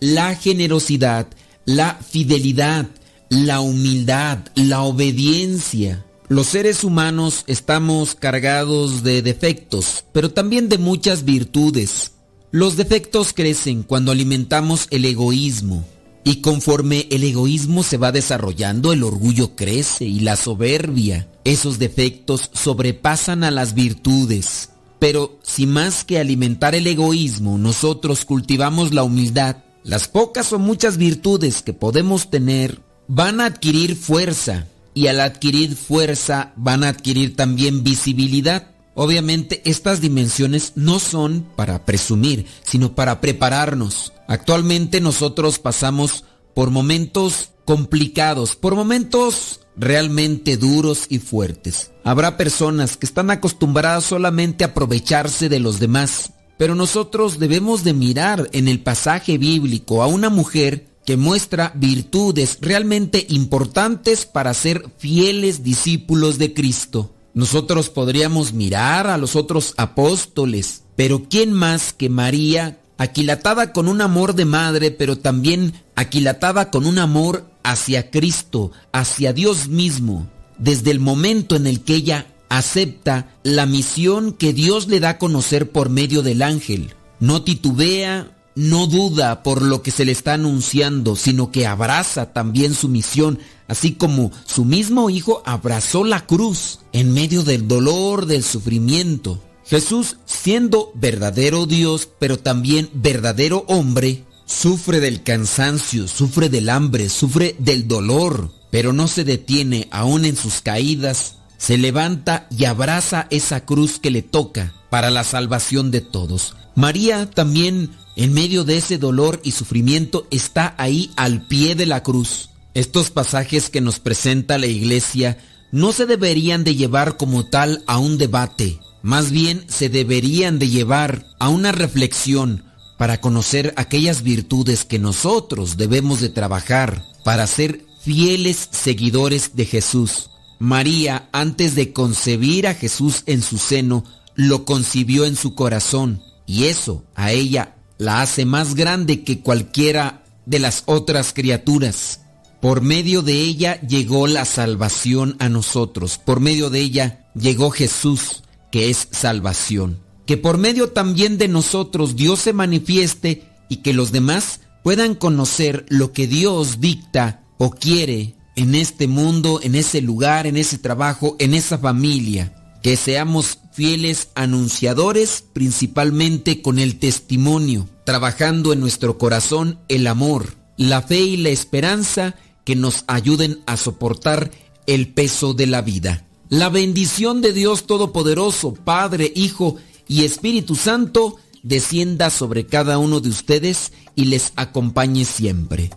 la 0.00 0.34
generosidad, 0.34 1.28
la 1.64 1.94
fidelidad, 1.94 2.88
la 3.32 3.62
humildad, 3.62 4.40
la 4.54 4.82
obediencia. 4.82 6.04
Los 6.28 6.48
seres 6.48 6.84
humanos 6.84 7.44
estamos 7.46 8.14
cargados 8.14 9.02
de 9.04 9.22
defectos, 9.22 10.04
pero 10.12 10.32
también 10.32 10.68
de 10.68 10.76
muchas 10.76 11.24
virtudes. 11.24 12.12
Los 12.50 12.76
defectos 12.76 13.32
crecen 13.32 13.84
cuando 13.84 14.12
alimentamos 14.12 14.86
el 14.90 15.06
egoísmo. 15.06 15.82
Y 16.24 16.42
conforme 16.42 17.06
el 17.10 17.24
egoísmo 17.24 17.82
se 17.82 17.96
va 17.96 18.12
desarrollando, 18.12 18.92
el 18.92 19.02
orgullo 19.02 19.56
crece 19.56 20.04
y 20.04 20.20
la 20.20 20.36
soberbia. 20.36 21.26
Esos 21.44 21.78
defectos 21.78 22.50
sobrepasan 22.52 23.44
a 23.44 23.50
las 23.50 23.72
virtudes. 23.72 24.68
Pero 24.98 25.38
si 25.42 25.66
más 25.66 26.04
que 26.04 26.18
alimentar 26.18 26.74
el 26.74 26.86
egoísmo 26.86 27.56
nosotros 27.56 28.26
cultivamos 28.26 28.92
la 28.92 29.04
humildad, 29.04 29.56
las 29.84 30.06
pocas 30.06 30.52
o 30.52 30.58
muchas 30.58 30.98
virtudes 30.98 31.62
que 31.62 31.72
podemos 31.72 32.28
tener 32.28 32.91
van 33.14 33.42
a 33.42 33.44
adquirir 33.44 33.94
fuerza 33.94 34.68
y 34.94 35.08
al 35.08 35.20
adquirir 35.20 35.76
fuerza 35.76 36.54
van 36.56 36.82
a 36.82 36.88
adquirir 36.88 37.36
también 37.36 37.84
visibilidad. 37.84 38.70
Obviamente 38.94 39.60
estas 39.66 40.00
dimensiones 40.00 40.72
no 40.76 40.98
son 40.98 41.46
para 41.54 41.84
presumir, 41.84 42.46
sino 42.64 42.94
para 42.94 43.20
prepararnos. 43.20 44.14
Actualmente 44.28 45.02
nosotros 45.02 45.58
pasamos 45.58 46.24
por 46.54 46.70
momentos 46.70 47.50
complicados, 47.66 48.56
por 48.56 48.74
momentos 48.74 49.60
realmente 49.76 50.56
duros 50.56 51.04
y 51.10 51.18
fuertes. 51.18 51.90
Habrá 52.04 52.38
personas 52.38 52.96
que 52.96 53.04
están 53.04 53.30
acostumbradas 53.30 54.04
solamente 54.04 54.64
a 54.64 54.68
aprovecharse 54.68 55.50
de 55.50 55.60
los 55.60 55.80
demás, 55.80 56.32
pero 56.56 56.74
nosotros 56.74 57.38
debemos 57.38 57.84
de 57.84 57.92
mirar 57.92 58.48
en 58.52 58.68
el 58.68 58.80
pasaje 58.80 59.36
bíblico 59.36 60.02
a 60.02 60.06
una 60.06 60.30
mujer 60.30 60.91
que 61.04 61.16
muestra 61.16 61.72
virtudes 61.74 62.58
realmente 62.60 63.26
importantes 63.28 64.26
para 64.26 64.54
ser 64.54 64.86
fieles 64.98 65.62
discípulos 65.62 66.38
de 66.38 66.54
Cristo. 66.54 67.12
Nosotros 67.34 67.88
podríamos 67.88 68.52
mirar 68.52 69.06
a 69.06 69.16
los 69.16 69.36
otros 69.36 69.74
apóstoles, 69.78 70.82
pero 70.96 71.24
¿quién 71.28 71.52
más 71.52 71.92
que 71.92 72.08
María, 72.08 72.80
aquilatada 72.98 73.72
con 73.72 73.88
un 73.88 74.00
amor 74.00 74.34
de 74.34 74.44
madre, 74.44 74.90
pero 74.90 75.18
también 75.18 75.72
aquilatada 75.96 76.70
con 76.70 76.86
un 76.86 76.98
amor 76.98 77.50
hacia 77.64 78.10
Cristo, 78.10 78.70
hacia 78.92 79.32
Dios 79.32 79.68
mismo, 79.68 80.28
desde 80.58 80.90
el 80.90 81.00
momento 81.00 81.56
en 81.56 81.66
el 81.66 81.80
que 81.80 81.94
ella 81.94 82.26
acepta 82.48 83.34
la 83.42 83.64
misión 83.64 84.34
que 84.34 84.52
Dios 84.52 84.88
le 84.88 85.00
da 85.00 85.10
a 85.10 85.18
conocer 85.18 85.70
por 85.70 85.88
medio 85.88 86.22
del 86.22 86.42
ángel? 86.42 86.94
No 87.18 87.42
titubea, 87.42 88.36
no 88.54 88.86
duda 88.86 89.42
por 89.42 89.62
lo 89.62 89.82
que 89.82 89.90
se 89.90 90.04
le 90.04 90.12
está 90.12 90.34
anunciando, 90.34 91.16
sino 91.16 91.50
que 91.50 91.66
abraza 91.66 92.32
también 92.32 92.74
su 92.74 92.88
misión, 92.88 93.38
así 93.68 93.92
como 93.92 94.30
su 94.46 94.64
mismo 94.64 95.10
hijo 95.10 95.42
abrazó 95.46 96.04
la 96.04 96.26
cruz 96.26 96.80
en 96.92 97.12
medio 97.12 97.42
del 97.42 97.68
dolor, 97.68 98.26
del 98.26 98.42
sufrimiento. 98.42 99.42
Jesús, 99.64 100.16
siendo 100.26 100.92
verdadero 100.94 101.66
Dios, 101.66 102.08
pero 102.18 102.38
también 102.38 102.90
verdadero 102.92 103.64
hombre, 103.68 104.24
sufre 104.44 105.00
del 105.00 105.22
cansancio, 105.22 106.08
sufre 106.08 106.48
del 106.48 106.68
hambre, 106.68 107.08
sufre 107.08 107.56
del 107.58 107.88
dolor, 107.88 108.50
pero 108.70 108.92
no 108.92 109.08
se 109.08 109.24
detiene 109.24 109.88
aún 109.90 110.24
en 110.24 110.36
sus 110.36 110.60
caídas, 110.60 111.36
se 111.56 111.78
levanta 111.78 112.48
y 112.50 112.64
abraza 112.64 113.28
esa 113.30 113.64
cruz 113.64 113.98
que 113.98 114.10
le 114.10 114.22
toca 114.22 114.74
para 114.90 115.10
la 115.10 115.24
salvación 115.24 115.90
de 115.90 116.00
todos. 116.00 116.54
María 116.74 117.30
también 117.30 117.90
en 118.16 118.32
medio 118.32 118.64
de 118.64 118.76
ese 118.76 118.98
dolor 118.98 119.40
y 119.42 119.52
sufrimiento 119.52 120.26
está 120.30 120.74
ahí 120.78 121.10
al 121.16 121.46
pie 121.46 121.74
de 121.74 121.86
la 121.86 122.02
cruz. 122.02 122.50
Estos 122.74 123.10
pasajes 123.10 123.70
que 123.70 123.80
nos 123.80 123.98
presenta 123.98 124.58
la 124.58 124.66
iglesia 124.66 125.38
no 125.70 125.92
se 125.92 126.06
deberían 126.06 126.64
de 126.64 126.74
llevar 126.74 127.16
como 127.16 127.46
tal 127.46 127.82
a 127.86 127.98
un 127.98 128.18
debate, 128.18 128.78
más 129.02 129.30
bien 129.30 129.64
se 129.68 129.88
deberían 129.88 130.58
de 130.58 130.68
llevar 130.68 131.26
a 131.38 131.48
una 131.48 131.72
reflexión 131.72 132.64
para 132.98 133.20
conocer 133.20 133.72
aquellas 133.76 134.22
virtudes 134.22 134.84
que 134.84 134.98
nosotros 134.98 135.76
debemos 135.76 136.20
de 136.20 136.28
trabajar 136.28 137.04
para 137.24 137.46
ser 137.46 137.84
fieles 138.02 138.68
seguidores 138.70 139.56
de 139.56 139.64
Jesús. 139.64 140.30
María, 140.58 141.28
antes 141.32 141.74
de 141.74 141.92
concebir 141.92 142.68
a 142.68 142.74
Jesús 142.74 143.24
en 143.26 143.42
su 143.42 143.58
seno, 143.58 144.04
lo 144.34 144.64
concibió 144.64 145.24
en 145.24 145.36
su 145.36 145.54
corazón 145.54 146.22
y 146.46 146.64
eso 146.64 147.04
a 147.14 147.32
ella 147.32 147.76
la 148.02 148.20
hace 148.20 148.44
más 148.44 148.74
grande 148.74 149.22
que 149.22 149.40
cualquiera 149.40 150.24
de 150.44 150.58
las 150.58 150.82
otras 150.86 151.32
criaturas. 151.32 152.20
Por 152.60 152.82
medio 152.82 153.22
de 153.22 153.34
ella 153.34 153.80
llegó 153.80 154.26
la 154.26 154.44
salvación 154.44 155.36
a 155.38 155.48
nosotros, 155.48 156.18
por 156.18 156.40
medio 156.40 156.70
de 156.70 156.80
ella 156.80 157.30
llegó 157.34 157.70
Jesús, 157.70 158.42
que 158.70 158.90
es 158.90 159.08
salvación. 159.10 160.00
Que 160.26 160.36
por 160.36 160.58
medio 160.58 160.90
también 160.90 161.38
de 161.38 161.48
nosotros 161.48 162.14
Dios 162.14 162.40
se 162.40 162.52
manifieste 162.52 163.48
y 163.68 163.76
que 163.78 163.92
los 163.92 164.12
demás 164.12 164.60
puedan 164.82 165.14
conocer 165.14 165.86
lo 165.88 166.12
que 166.12 166.26
Dios 166.26 166.80
dicta 166.80 167.42
o 167.58 167.70
quiere 167.70 168.34
en 168.56 168.74
este 168.74 169.08
mundo, 169.08 169.60
en 169.62 169.74
ese 169.74 170.00
lugar, 170.00 170.46
en 170.46 170.56
ese 170.56 170.78
trabajo, 170.78 171.36
en 171.38 171.54
esa 171.54 171.78
familia. 171.78 172.54
Que 172.82 172.96
seamos 172.96 173.58
fieles 173.72 174.28
anunciadores 174.34 175.44
principalmente 175.52 176.62
con 176.62 176.78
el 176.78 176.98
testimonio, 176.98 177.88
trabajando 178.04 178.72
en 178.72 178.80
nuestro 178.80 179.18
corazón 179.18 179.78
el 179.88 180.06
amor, 180.06 180.54
la 180.76 181.02
fe 181.02 181.20
y 181.20 181.36
la 181.36 181.50
esperanza 181.50 182.34
que 182.64 182.76
nos 182.76 183.04
ayuden 183.06 183.60
a 183.66 183.76
soportar 183.76 184.50
el 184.86 185.08
peso 185.08 185.54
de 185.54 185.66
la 185.66 185.82
vida. 185.82 186.24
La 186.48 186.68
bendición 186.68 187.40
de 187.40 187.52
Dios 187.52 187.86
Todopoderoso, 187.86 188.74
Padre, 188.74 189.32
Hijo 189.34 189.76
y 190.06 190.24
Espíritu 190.24 190.76
Santo, 190.76 191.36
descienda 191.62 192.30
sobre 192.30 192.66
cada 192.66 192.98
uno 192.98 193.20
de 193.20 193.30
ustedes 193.30 193.92
y 194.14 194.26
les 194.26 194.52
acompañe 194.56 195.24
siempre. 195.24 195.90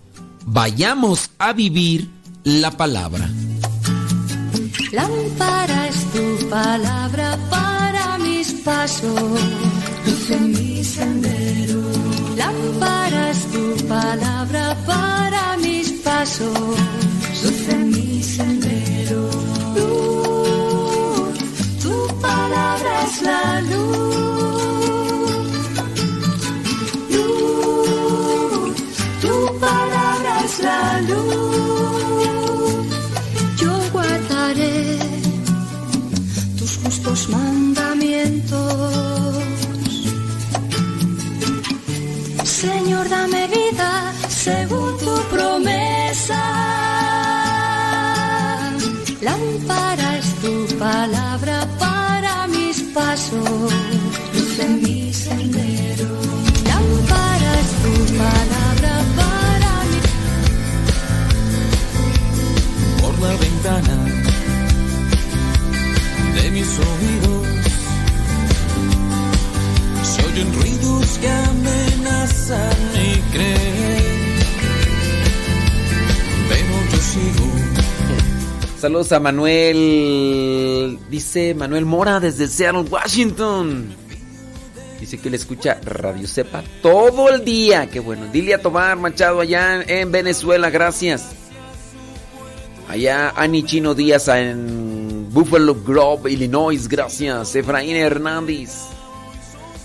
Vayamos 0.46 1.32
a 1.40 1.54
vivir 1.54 2.10
la 2.44 2.72
palabra. 2.72 3.30
Tu 6.14 6.50
palabra 6.50 7.38
para 7.50 8.18
mis 8.20 8.54
pasos, 8.64 9.32
luz 10.30 10.42
mi 10.42 10.84
sendero. 10.84 11.82
Lámpara 12.36 13.32
es 13.32 13.46
tu 13.52 13.76
palabra 13.88 14.76
para 14.86 15.58
mis 15.58 15.92
pasos, 16.04 16.58
luz 17.44 17.70
en 17.70 17.90
mi 17.92 18.24
sendero. 18.24 19.30
Luz, 19.76 21.38
tu 21.84 22.08
palabra 22.22 23.04
es 23.06 23.22
la 23.22 23.62
luz. 23.62 24.16
Luz, 27.16 28.76
tu 29.22 29.60
palabra 29.60 30.32
es 30.46 30.60
la 30.60 31.02
luz. 31.02 32.06
Yo 33.62 33.74
guardaré 33.92 35.00
tus 36.58 36.78
justos 36.78 37.30
mandamientos. 37.30 39.15
Señor, 42.66 43.08
dame 43.10 43.48
vida 43.48 43.90
según 44.28 44.98
tu 44.98 45.16
promesa. 45.34 46.42
Lámpara 49.22 50.18
es 50.18 50.30
tu 50.42 50.54
palabra 50.78 51.68
para 51.78 52.48
mis 52.48 52.78
pasos, 52.96 53.72
en 54.66 54.82
mi 54.82 55.14
sendero. 55.14 56.10
Lámpara 56.72 57.52
es 57.64 57.72
tu 57.84 57.94
palabra 58.24 58.94
para 59.20 59.72
mi 59.90 60.00
por 63.02 63.16
la 63.24 63.34
ventana 63.46 63.98
de 66.36 66.44
mis 66.52 66.72
oídos 66.92 67.46
se 70.04 70.20
oyen 70.28 70.50
ruidos 70.54 71.18
que 71.20 71.30
Saludos 78.78 79.12
a 79.14 79.20
Manuel. 79.20 81.00
Dice 81.10 81.56
Manuel 81.56 81.86
Mora 81.86 82.20
desde 82.20 82.48
Seattle, 82.48 82.86
Washington. 82.88 83.96
Dice 85.00 85.18
que 85.18 85.32
le 85.32 85.38
escucha 85.38 85.80
Radio 85.84 86.28
Cepa 86.28 86.64
todo 86.84 87.30
el 87.30 87.44
día. 87.44 87.90
Qué 87.90 88.00
bueno. 88.00 88.28
Dile 88.32 88.54
a 88.54 88.62
Tomar 88.62 88.96
Machado 88.98 89.40
allá 89.40 89.82
en 89.82 90.12
Venezuela. 90.12 90.70
Gracias. 90.70 91.32
Allá 92.88 93.34
Ani 93.36 93.64
Chino 93.64 93.96
Díaz 93.96 94.28
en 94.28 95.32
Buffalo 95.32 95.76
Grove, 95.84 96.32
Illinois. 96.32 96.88
Gracias. 96.88 97.56
Efraín 97.56 97.96
Hernández. 97.96 98.70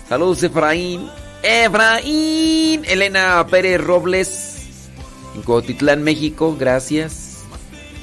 Saludos, 0.07 0.43
Efraín. 0.43 1.09
Efraín. 1.43 2.83
Elena 2.85 3.45
Pérez 3.49 3.81
Robles. 3.81 4.57
En 5.35 5.41
Cotitlán, 5.41 6.03
México. 6.03 6.55
Gracias. 6.59 7.43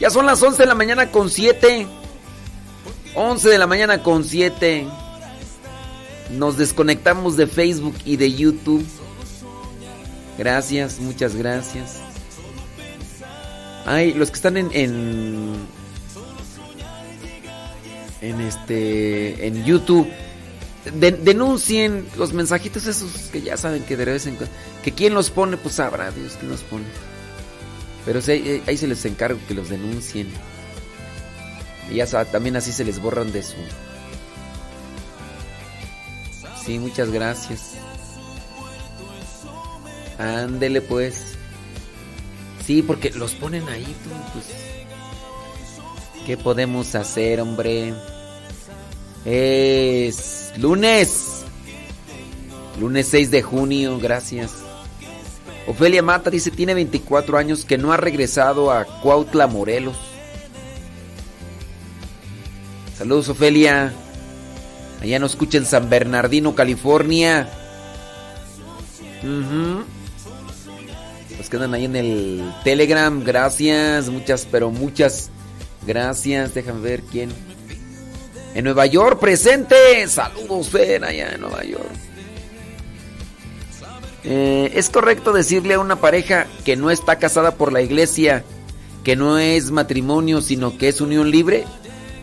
Ya 0.00 0.10
son 0.10 0.26
las 0.26 0.42
11 0.42 0.62
de 0.62 0.66
la 0.66 0.74
mañana 0.74 1.10
con 1.10 1.30
7. 1.30 1.86
11 3.14 3.48
de 3.48 3.58
la 3.58 3.66
mañana 3.66 4.02
con 4.02 4.24
7. 4.24 4.86
Nos 6.30 6.56
desconectamos 6.56 7.36
de 7.36 7.46
Facebook 7.46 7.94
y 8.04 8.16
de 8.16 8.32
YouTube. 8.32 8.84
Gracias, 10.36 11.00
muchas 11.00 11.34
gracias. 11.34 12.00
Ay, 13.86 14.12
los 14.14 14.30
que 14.30 14.36
están 14.36 14.56
en 14.56 14.70
en, 14.72 15.56
en 18.20 18.40
este 18.42 19.46
en 19.46 19.64
YouTube 19.64 20.06
de- 20.92 21.12
denuncien 21.12 22.06
los 22.16 22.32
mensajitos 22.32 22.86
esos 22.86 23.10
que 23.32 23.40
ya 23.42 23.56
saben 23.56 23.82
que 23.84 23.96
de 23.96 24.04
vez 24.04 24.26
en 24.26 24.36
cuando 24.36 24.54
que 24.82 24.92
quién 24.92 25.14
los 25.14 25.30
pone 25.30 25.56
pues 25.56 25.74
sabrá 25.76 26.10
Dios 26.10 26.34
quién 26.38 26.50
los 26.50 26.60
pone. 26.62 26.84
Pero 28.04 28.20
ahí, 28.28 28.62
ahí 28.66 28.76
se 28.76 28.86
les 28.86 29.04
encargo 29.04 29.38
que 29.46 29.54
los 29.54 29.68
denuncien. 29.68 30.28
Y 31.90 31.96
ya 31.96 32.06
sa- 32.06 32.24
también 32.24 32.56
así 32.56 32.72
se 32.72 32.84
les 32.84 33.00
borran 33.00 33.32
de 33.32 33.42
su. 33.42 33.56
Sí, 36.64 36.78
muchas 36.78 37.10
gracias. 37.10 37.72
Ándele 40.18 40.80
pues. 40.82 41.34
Sí, 42.66 42.82
porque 42.82 43.10
los 43.10 43.32
ponen 43.34 43.66
ahí, 43.68 43.94
pues. 44.32 44.44
¿Qué 46.26 46.36
podemos 46.36 46.94
hacer, 46.94 47.40
hombre? 47.40 47.94
Es 49.30 50.54
lunes. 50.56 51.44
Lunes 52.80 53.08
6 53.08 53.30
de 53.30 53.42
junio, 53.42 53.98
gracias. 53.98 54.52
Ofelia 55.66 56.02
Mata 56.02 56.30
dice, 56.30 56.50
tiene 56.50 56.72
24 56.72 57.36
años 57.36 57.66
que 57.66 57.76
no 57.76 57.92
ha 57.92 57.98
regresado 57.98 58.72
a 58.72 58.86
Cuautla, 59.02 59.46
Morelos. 59.46 59.98
Saludos, 62.96 63.28
Ofelia. 63.28 63.92
Allá 65.02 65.18
nos 65.18 65.32
escucha 65.32 65.58
en 65.58 65.66
San 65.66 65.90
Bernardino, 65.90 66.54
California. 66.54 67.50
Ujú. 69.22 69.84
Los 71.36 71.50
que 71.50 71.56
andan 71.56 71.74
ahí 71.74 71.84
en 71.84 71.96
el 71.96 72.54
Telegram, 72.64 73.22
gracias. 73.22 74.08
Muchas, 74.08 74.48
pero 74.50 74.70
muchas 74.70 75.28
gracias. 75.86 76.54
Déjame 76.54 76.80
ver 76.80 77.02
quién. 77.02 77.30
En 78.54 78.64
Nueva 78.64 78.86
York, 78.86 79.20
presente. 79.20 80.06
Saludos, 80.08 80.70
Fer, 80.70 81.04
allá 81.04 81.32
en 81.32 81.40
Nueva 81.40 81.64
York. 81.64 81.90
Eh, 84.24 84.72
¿Es 84.74 84.90
correcto 84.90 85.32
decirle 85.32 85.74
a 85.74 85.80
una 85.80 85.96
pareja 85.96 86.46
que 86.64 86.76
no 86.76 86.90
está 86.90 87.18
casada 87.18 87.54
por 87.54 87.72
la 87.72 87.82
iglesia 87.82 88.44
que 89.04 89.16
no 89.16 89.38
es 89.38 89.70
matrimonio, 89.70 90.42
sino 90.42 90.76
que 90.76 90.88
es 90.88 91.00
unión 91.00 91.30
libre? 91.30 91.64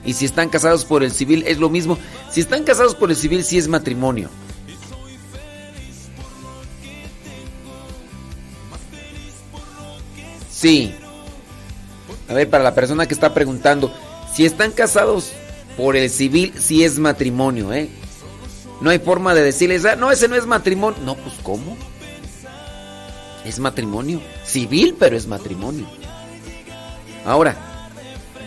Y 0.06 0.14
si 0.14 0.26
están 0.26 0.50
casados 0.50 0.86
por 0.86 1.04
el 1.04 1.12
civil, 1.12 1.44
es 1.48 1.58
lo 1.58 1.70
mismo. 1.70 1.98
Si 2.30 2.42
están 2.42 2.64
casados 2.64 2.96
por 2.96 3.10
el 3.10 3.16
civil, 3.16 3.44
sí 3.44 3.58
es 3.58 3.68
matrimonio. 3.68 4.30
Sí. 10.52 10.94
A 12.30 12.34
ver, 12.34 12.50
para 12.50 12.64
la 12.64 12.76
persona 12.76 13.08
que 13.08 13.14
está 13.14 13.34
preguntando, 13.34 13.92
si 14.34 14.46
están 14.46 14.72
casados 14.72 15.32
por 15.78 15.96
el 15.96 16.10
civil, 16.10 16.54
sí 16.60 16.84
es 16.84 17.00
matrimonio, 17.00 17.74
¿eh? 17.74 17.90
No 18.82 18.90
hay 18.90 19.00
forma 19.00 19.34
de 19.34 19.42
decirles, 19.44 19.86
"Ah, 19.86 19.96
no, 19.96 20.12
ese 20.12 20.28
no 20.28 20.36
es 20.36 20.46
matrimonio. 20.46 21.00
No, 21.04 21.16
pues 21.16 21.36
¿cómo? 21.44 21.78
Es 23.46 23.60
matrimonio. 23.60 24.22
Civil, 24.46 24.96
pero 25.00 25.16
es 25.16 25.28
matrimonio. 25.28 25.86
Ahora, 27.26 27.56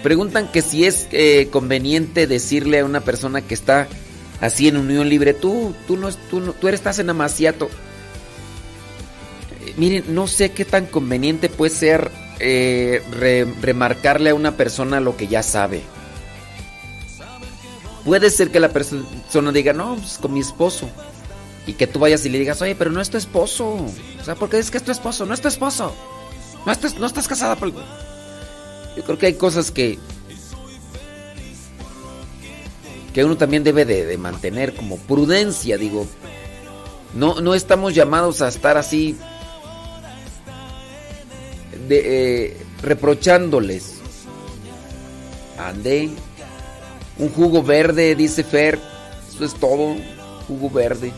Preguntan 0.02 0.46
que 0.52 0.62
si 0.62 0.84
es 0.84 1.08
eh, 1.10 1.48
conveniente 1.50 2.28
decirle 2.28 2.78
a 2.78 2.84
una 2.84 3.00
persona 3.00 3.40
que 3.42 3.52
está 3.52 3.88
así 4.40 4.68
en 4.68 4.76
unión 4.76 5.08
libre, 5.08 5.34
tú, 5.34 5.74
tú, 5.88 5.96
no, 5.96 6.08
tú, 6.30 6.38
no, 6.38 6.52
tú 6.52 6.68
estás 6.68 7.00
en 7.00 7.10
amaciato. 7.10 7.68
Eh, 9.66 9.74
miren, 9.76 10.04
no 10.14 10.28
sé 10.28 10.52
qué 10.52 10.64
tan 10.64 10.86
conveniente 10.86 11.48
puede 11.48 11.74
ser 11.74 12.12
eh, 12.38 13.02
re- 13.10 13.52
remarcarle 13.60 14.30
a 14.30 14.36
una 14.36 14.56
persona 14.56 15.00
lo 15.00 15.16
que 15.16 15.26
ya 15.26 15.42
sabe. 15.42 15.82
Puede 18.08 18.30
ser 18.30 18.50
que 18.50 18.58
la 18.58 18.72
perso- 18.72 19.04
persona 19.04 19.52
diga, 19.52 19.74
no, 19.74 19.96
pues 19.96 20.16
con 20.16 20.32
mi 20.32 20.40
esposo. 20.40 20.88
Y 21.66 21.74
que 21.74 21.86
tú 21.86 21.98
vayas 21.98 22.24
y 22.24 22.30
le 22.30 22.38
digas, 22.38 22.62
oye, 22.62 22.74
pero 22.74 22.90
no 22.90 23.02
es 23.02 23.10
tu 23.10 23.18
esposo. 23.18 23.68
O 23.68 24.24
sea, 24.24 24.34
porque 24.34 24.58
es 24.58 24.70
que 24.70 24.78
es 24.78 24.82
tu 24.82 24.92
esposo, 24.92 25.26
no 25.26 25.34
es 25.34 25.42
tu 25.42 25.48
esposo. 25.48 25.94
No 26.64 26.72
estás, 26.72 26.98
no 26.98 27.06
estás 27.06 27.28
casada 27.28 27.54
por... 27.56 27.70
Yo 27.70 29.04
creo 29.04 29.18
que 29.18 29.26
hay 29.26 29.34
cosas 29.34 29.70
que... 29.70 29.98
Que 33.12 33.26
uno 33.26 33.36
también 33.36 33.62
debe 33.62 33.84
de, 33.84 34.06
de 34.06 34.16
mantener 34.16 34.74
como 34.74 34.96
prudencia, 34.96 35.76
digo. 35.76 36.06
No, 37.12 37.42
no 37.42 37.54
estamos 37.54 37.94
llamados 37.94 38.40
a 38.40 38.48
estar 38.48 38.78
así... 38.78 39.18
De, 41.88 42.46
eh, 42.46 42.56
reprochándoles. 42.80 43.96
Ande. 45.58 46.08
Un 47.18 47.30
jugo 47.30 47.62
verde, 47.62 48.14
dice 48.14 48.44
Fer. 48.44 48.78
Eso 49.28 49.44
es 49.44 49.54
todo. 49.54 49.96
Jugo 50.46 50.70
verde. 50.70 51.12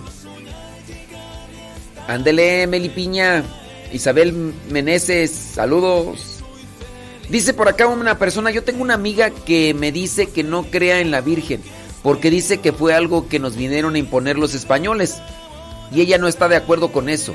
Ándele, 2.07 2.67
Melipiña. 2.67 3.45
Isabel 3.93 4.33
Meneses, 4.71 5.31
saludos. 5.31 6.39
Dice 7.29 7.55
por 7.55 7.69
acá 7.69 7.87
una 7.87 8.19
persona, 8.19 8.51
yo 8.51 8.65
tengo 8.65 8.83
una 8.83 8.95
amiga 8.95 9.31
que 9.31 9.75
me 9.75 9.93
dice 9.93 10.27
que 10.27 10.43
no 10.43 10.65
crea 10.65 11.01
en 11.01 11.11
la 11.11 11.21
Virgen, 11.21 11.61
porque 12.03 12.31
dice 12.31 12.59
que 12.59 12.73
fue 12.73 12.93
algo 12.93 13.29
que 13.29 13.39
nos 13.39 13.57
vinieron 13.57 13.95
a 13.95 13.99
imponer 13.99 14.37
los 14.37 14.55
españoles, 14.55 15.19
y 15.93 16.01
ella 16.01 16.19
no 16.19 16.27
está 16.27 16.49
de 16.49 16.57
acuerdo 16.57 16.91
con 16.91 17.09
eso. 17.09 17.35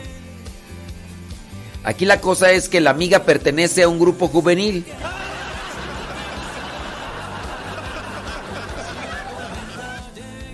Aquí 1.85 2.05
la 2.05 2.19
cosa 2.19 2.51
es 2.51 2.67
que 2.67 2.81
la 2.81 2.89
amiga 2.89 3.23
pertenece 3.23 3.83
a 3.83 3.87
un 3.87 3.99
grupo 3.99 4.27
juvenil. 4.27 4.85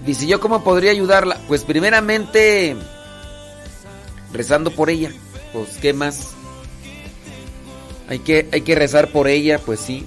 Dice, 0.06 0.26
¿yo 0.26 0.40
cómo 0.40 0.64
podría 0.64 0.92
ayudarla? 0.92 1.38
Pues 1.48 1.64
primeramente 1.64 2.76
rezando 4.34 4.72
por 4.72 4.90
ella. 4.90 5.12
Pues, 5.54 5.78
¿qué 5.78 5.94
más? 5.94 6.30
Hay 8.08 8.20
que, 8.20 8.48
hay 8.52 8.62
que 8.62 8.76
rezar 8.76 9.10
por 9.12 9.28
ella, 9.28 9.60
pues 9.60 9.80
sí. 9.80 10.06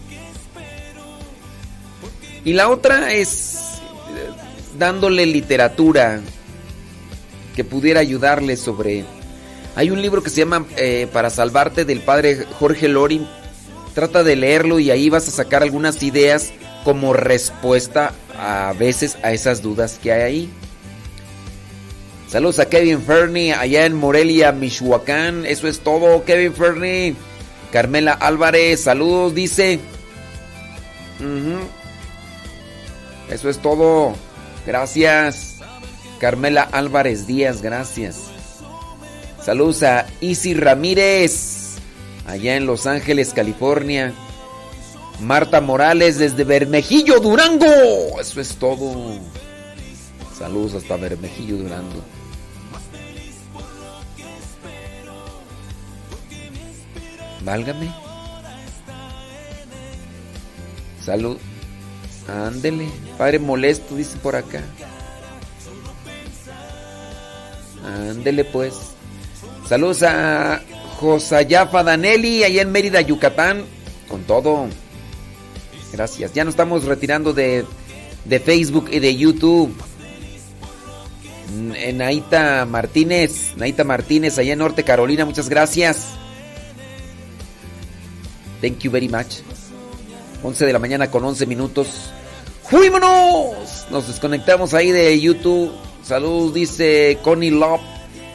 Y 2.45 2.53
la 2.53 2.69
otra 2.69 3.13
es 3.13 3.55
eh, 3.55 4.31
dándole 4.79 5.25
literatura 5.27 6.21
que 7.55 7.65
pudiera 7.65 8.01
ayudarle 8.01 8.57
sobre... 8.57 9.05
Hay 9.77 9.91
un 9.91 10.03
libro 10.03 10.23
que 10.23 10.31
se 10.31 10.37
llama 10.37 10.67
eh, 10.77 11.09
Para 11.13 11.31
salvarte 11.31 11.85
del 11.85 12.01
padre 12.01 12.47
Jorge 12.59 12.89
Lorin. 12.89 13.27
Trata 13.95 14.25
de 14.25 14.37
leerlo 14.37 14.81
y 14.81 14.91
ahí 14.91 15.09
vas 15.09 15.29
a 15.29 15.31
sacar 15.31 15.63
algunas 15.63 16.03
ideas 16.03 16.53
como 16.85 17.13
respuesta 17.13 18.13
a 18.39 18.73
veces 18.79 19.17
a 19.23 19.33
esas 19.33 19.63
dudas 19.63 19.99
que 20.03 20.13
hay 20.13 20.23
ahí. 20.23 20.51
Saludos 22.29 22.59
a 22.59 22.69
Kevin 22.69 23.01
Fernie 23.03 23.53
allá 23.55 23.87
en 23.87 23.95
Morelia, 23.95 24.53
Michoacán. 24.53 25.47
Eso 25.47 25.69
es 25.69 25.81
todo, 25.81 26.25
Kevin 26.25 26.53
Fernie. 26.53 27.17
Carmela 27.73 28.13
Álvarez, 28.13 28.83
saludos, 28.83 29.35
dice. 29.35 29.81
Eso 33.31 33.49
es 33.49 33.59
todo. 33.59 34.15
Gracias. 34.67 35.57
Carmela 36.19 36.63
Álvarez 36.63 37.27
Díaz, 37.27 37.63
gracias. 37.63 38.17
Saludos 39.43 39.83
a 39.83 40.07
Isi 40.21 40.55
Ramírez, 40.55 41.77
allá 42.27 42.57
en 42.57 42.67
Los 42.67 42.87
Ángeles, 42.87 43.33
California. 43.35 44.15
Marta 45.21 45.61
Morales 45.61 46.19
desde 46.19 46.45
Bermejillo, 46.45 47.21
Durango. 47.21 48.21
Eso 48.21 48.41
es 48.41 48.57
todo. 48.57 49.19
Saludos 50.39 50.75
hasta 50.75 50.97
Bermejillo, 50.97 51.57
Durango. 51.57 52.03
Válgame. 57.45 57.93
Salud. 61.01 61.37
Ándele. 62.27 62.89
Padre 63.19 63.39
molesto, 63.39 63.97
dice 63.97 64.17
por 64.19 64.35
acá. 64.35 64.63
Ándele 67.85 68.45
pues. 68.45 68.75
Saludos 69.69 70.03
a 70.03 70.63
Josayafa 70.99 71.83
Danelli, 71.83 72.45
allá 72.45 72.63
en 72.63 72.73
Mérida, 72.73 73.01
Yucatán. 73.03 73.65
Con 74.09 74.23
todo. 74.25 74.69
Gracias. 75.95 76.33
Ya 76.35 76.43
nos 76.43 76.55
estamos 76.55 76.85
retirando 76.85 77.33
de, 77.33 77.65
de 78.25 78.41
Facebook 78.41 78.89
y 78.91 78.99
de 78.99 79.15
YouTube. 79.15 79.73
En 81.77 81.99
Naita 81.99 82.67
Martínez, 82.67 83.53
Naita 83.57 83.85
Martínez, 83.85 84.37
allá 84.39 84.55
en 84.55 84.59
Norte 84.59 84.83
Carolina, 84.83 85.25
muchas 85.25 85.49
gracias. 85.49 86.09
Thank 88.61 88.81
you 88.81 88.91
very 88.91 89.09
much. 89.09 89.43
11 90.43 90.67
de 90.67 90.73
la 90.73 90.81
mañana 90.81 91.13
con 91.13 91.25
11 91.25 91.47
minutos. 91.47 92.11
¡Fuímonos! 92.65 93.87
Nos 93.91 94.09
desconectamos 94.09 94.75
ahí 94.75 94.91
de 94.91 95.21
YouTube. 95.21 95.71
Saludos, 96.03 96.55
dice 96.55 97.19
Connie 97.23 97.53
Love 97.53 97.83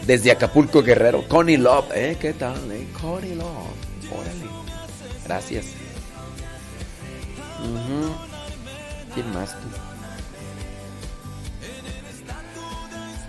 desde 0.07 0.31
Acapulco 0.31 0.81
Guerrero. 0.81 1.27
Connie 1.27 1.57
Love, 1.57 1.91
¿eh? 1.93 2.15
¿Qué 2.21 2.31
tal? 2.31 2.71
Eh? 2.71 2.87
Connie 3.01 3.35
Love. 3.35 3.67
Órale. 4.11 4.45
Gracias. 5.25 5.78
Ujú. 7.63 8.15
¿Quién 9.13 9.33
más? 9.33 9.55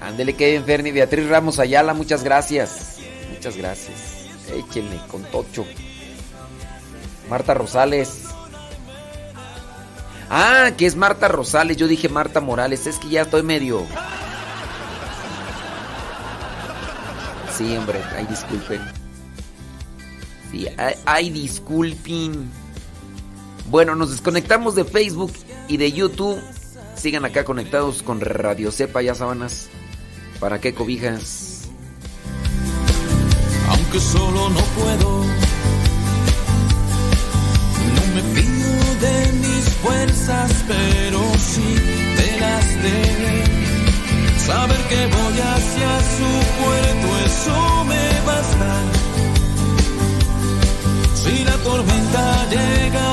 Ándele 0.00 0.34
Kevin 0.34 0.64
Ferni, 0.64 0.90
Beatriz 0.92 1.28
Ramos 1.28 1.58
Ayala, 1.58 1.94
muchas 1.94 2.24
gracias. 2.24 2.98
Muchas 3.30 3.56
gracias. 3.56 3.98
Échenle 4.54 5.00
con 5.08 5.22
tocho. 5.24 5.64
Marta 7.28 7.54
Rosales. 7.54 8.24
Ah, 10.28 10.70
que 10.76 10.86
es 10.86 10.96
Marta 10.96 11.28
Rosales. 11.28 11.76
Yo 11.76 11.86
dije 11.86 12.08
Marta 12.08 12.40
Morales. 12.40 12.86
Es 12.86 12.98
que 12.98 13.08
ya 13.08 13.22
estoy 13.22 13.42
medio. 13.42 13.86
Sí, 17.56 17.76
hombre. 17.76 18.00
Ay, 18.16 18.26
disculpen. 18.26 18.80
Sí, 20.50 20.66
ay, 20.76 20.94
ay, 21.04 21.30
disculpen. 21.30 22.50
Bueno, 23.70 23.94
nos 23.94 24.10
desconectamos 24.10 24.74
de 24.74 24.84
Facebook 24.84 25.32
y 25.68 25.76
de 25.78 25.92
YouTube. 25.92 26.38
Sigan 26.96 27.24
acá 27.24 27.44
conectados 27.44 28.02
con 28.02 28.20
Radio 28.20 28.70
Cepa, 28.70 29.00
ya 29.00 29.14
sábanas. 29.14 29.68
¿Para 30.38 30.60
qué 30.60 30.74
cobijas? 30.74 31.50
aunque 33.70 34.00
solo 34.00 34.48
no 34.50 34.60
puedo. 34.78 35.10
No 37.94 38.02
me 38.14 38.22
pido 38.34 38.72
de 39.06 39.32
mis 39.42 39.64
fuerzas, 39.82 40.50
pero 40.68 41.20
sí 41.38 41.74
de 42.18 42.40
las 42.40 42.82
de 42.82 42.94
él. 43.10 43.24
Saber 44.46 44.80
que 44.90 45.00
voy 45.16 45.36
hacia 45.52 45.92
su 46.16 46.30
puerto, 46.60 47.08
eso 47.26 47.84
me 47.90 48.04
basta. 48.26 48.72
Si 51.14 51.44
la 51.44 51.56
tormenta 51.68 52.46
llega, 52.50 53.08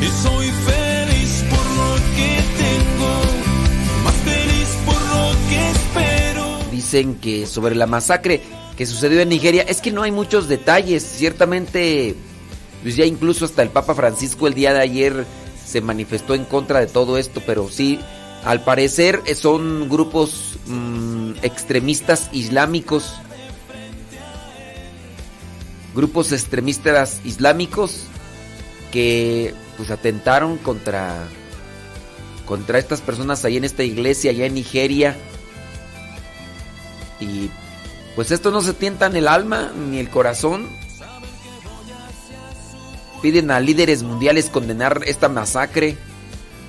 Y 0.00 0.06
por 4.86 5.00
lo 5.02 5.30
que 5.48 5.62
que. 5.94 6.70
Dicen 6.70 7.16
que 7.16 7.46
sobre 7.46 7.74
la 7.74 7.86
masacre 7.86 8.40
que 8.76 8.86
sucedió 8.86 9.20
en 9.20 9.28
Nigeria, 9.28 9.62
es 9.62 9.80
que 9.80 9.92
no 9.92 10.02
hay 10.02 10.10
muchos 10.10 10.48
detalles. 10.48 11.02
Ciertamente, 11.02 12.14
pues 12.82 12.96
ya 12.96 13.04
incluso 13.04 13.44
hasta 13.44 13.62
el 13.62 13.68
Papa 13.68 13.94
Francisco 13.94 14.46
el 14.46 14.54
día 14.54 14.72
de 14.72 14.80
ayer 14.80 15.26
se 15.64 15.80
manifestó 15.80 16.34
en 16.34 16.44
contra 16.44 16.80
de 16.80 16.86
todo 16.86 17.18
esto, 17.18 17.42
pero 17.44 17.68
sí, 17.68 17.98
al 18.44 18.62
parecer 18.62 19.22
son 19.34 19.88
grupos 19.88 20.58
mm, 20.66 21.32
extremistas 21.42 22.28
islámicos. 22.32 23.14
Grupos 25.94 26.32
extremistas 26.32 27.20
islámicos 27.24 28.04
que 28.90 29.54
pues 29.76 29.90
atentaron 29.90 30.56
contra 30.58 31.28
contra 32.46 32.78
estas 32.78 33.00
personas 33.00 33.44
ahí 33.44 33.56
en 33.56 33.64
esta 33.64 33.82
iglesia 33.82 34.30
allá 34.30 34.46
en 34.46 34.54
Nigeria. 34.54 35.16
Y 37.20 37.50
pues 38.14 38.30
esto 38.30 38.50
no 38.50 38.60
se 38.60 38.74
tienta 38.74 39.06
en 39.06 39.16
el 39.16 39.28
alma 39.28 39.72
ni 39.90 39.98
el 39.98 40.10
corazón. 40.10 40.68
piden 43.22 43.50
a 43.50 43.58
líderes 43.58 44.02
mundiales 44.02 44.50
condenar 44.50 45.00
esta 45.06 45.28
masacre. 45.30 45.96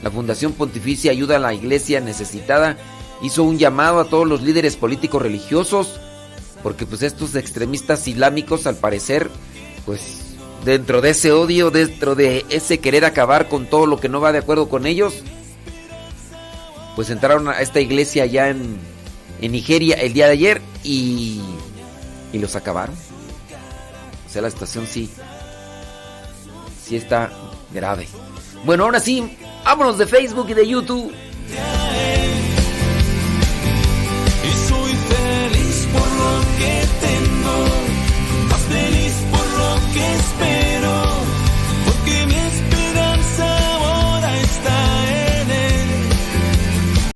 La 0.02 0.10
Fundación 0.10 0.54
Pontificia 0.54 1.12
Ayuda 1.12 1.36
a 1.36 1.40
la 1.40 1.54
Iglesia 1.54 2.00
Necesitada 2.00 2.78
hizo 3.22 3.44
un 3.44 3.58
llamado 3.58 4.00
a 4.00 4.06
todos 4.06 4.26
los 4.26 4.42
líderes 4.42 4.78
políticos 4.78 5.22
religiosos 5.22 6.00
porque 6.66 6.88
pues 6.88 7.04
estos 7.04 7.36
extremistas 7.36 8.08
islámicos 8.08 8.66
al 8.66 8.76
parecer 8.76 9.30
pues 9.86 10.02
dentro 10.64 11.00
de 11.00 11.12
ese 11.12 11.32
odio, 11.32 11.70
dentro 11.70 12.16
de 12.16 12.44
ese 12.50 12.80
querer 12.80 13.06
acabar 13.06 13.48
con 13.50 13.68
todo 13.68 13.86
lo 13.86 14.00
que 14.00 14.10
no 14.10 14.20
va 14.20 14.32
de 14.32 14.40
acuerdo 14.40 14.68
con 14.68 14.88
ellos, 14.88 15.14
pues 16.96 17.12
entraron 17.12 17.50
a 17.50 17.62
esta 17.62 17.82
iglesia 17.82 18.24
allá 18.24 18.50
en, 18.50 18.80
en 19.42 19.52
Nigeria 19.52 19.98
el 19.98 20.14
día 20.14 20.26
de 20.26 20.32
ayer 20.32 20.62
y, 20.84 21.40
y 22.34 22.40
los 22.40 22.56
acabaron. 22.56 22.96
O 24.28 24.32
sea, 24.32 24.42
la 24.42 24.50
situación 24.50 24.88
sí, 24.88 25.12
sí 26.84 26.96
está 26.96 27.32
grave. 27.76 28.08
Bueno, 28.64 28.86
ahora 28.86 29.00
sí, 29.00 29.38
vámonos 29.64 30.00
de 30.00 30.08
Facebook 30.08 30.48
y 30.50 30.56
de 30.56 30.68
YouTube. 30.68 31.14
que 36.60 36.74
tengo, 37.06 37.56
más 38.50 38.62
feliz 38.62 39.14
por 39.32 39.48
lo 39.60 39.94
que 39.94 40.16
espero. 40.16 40.85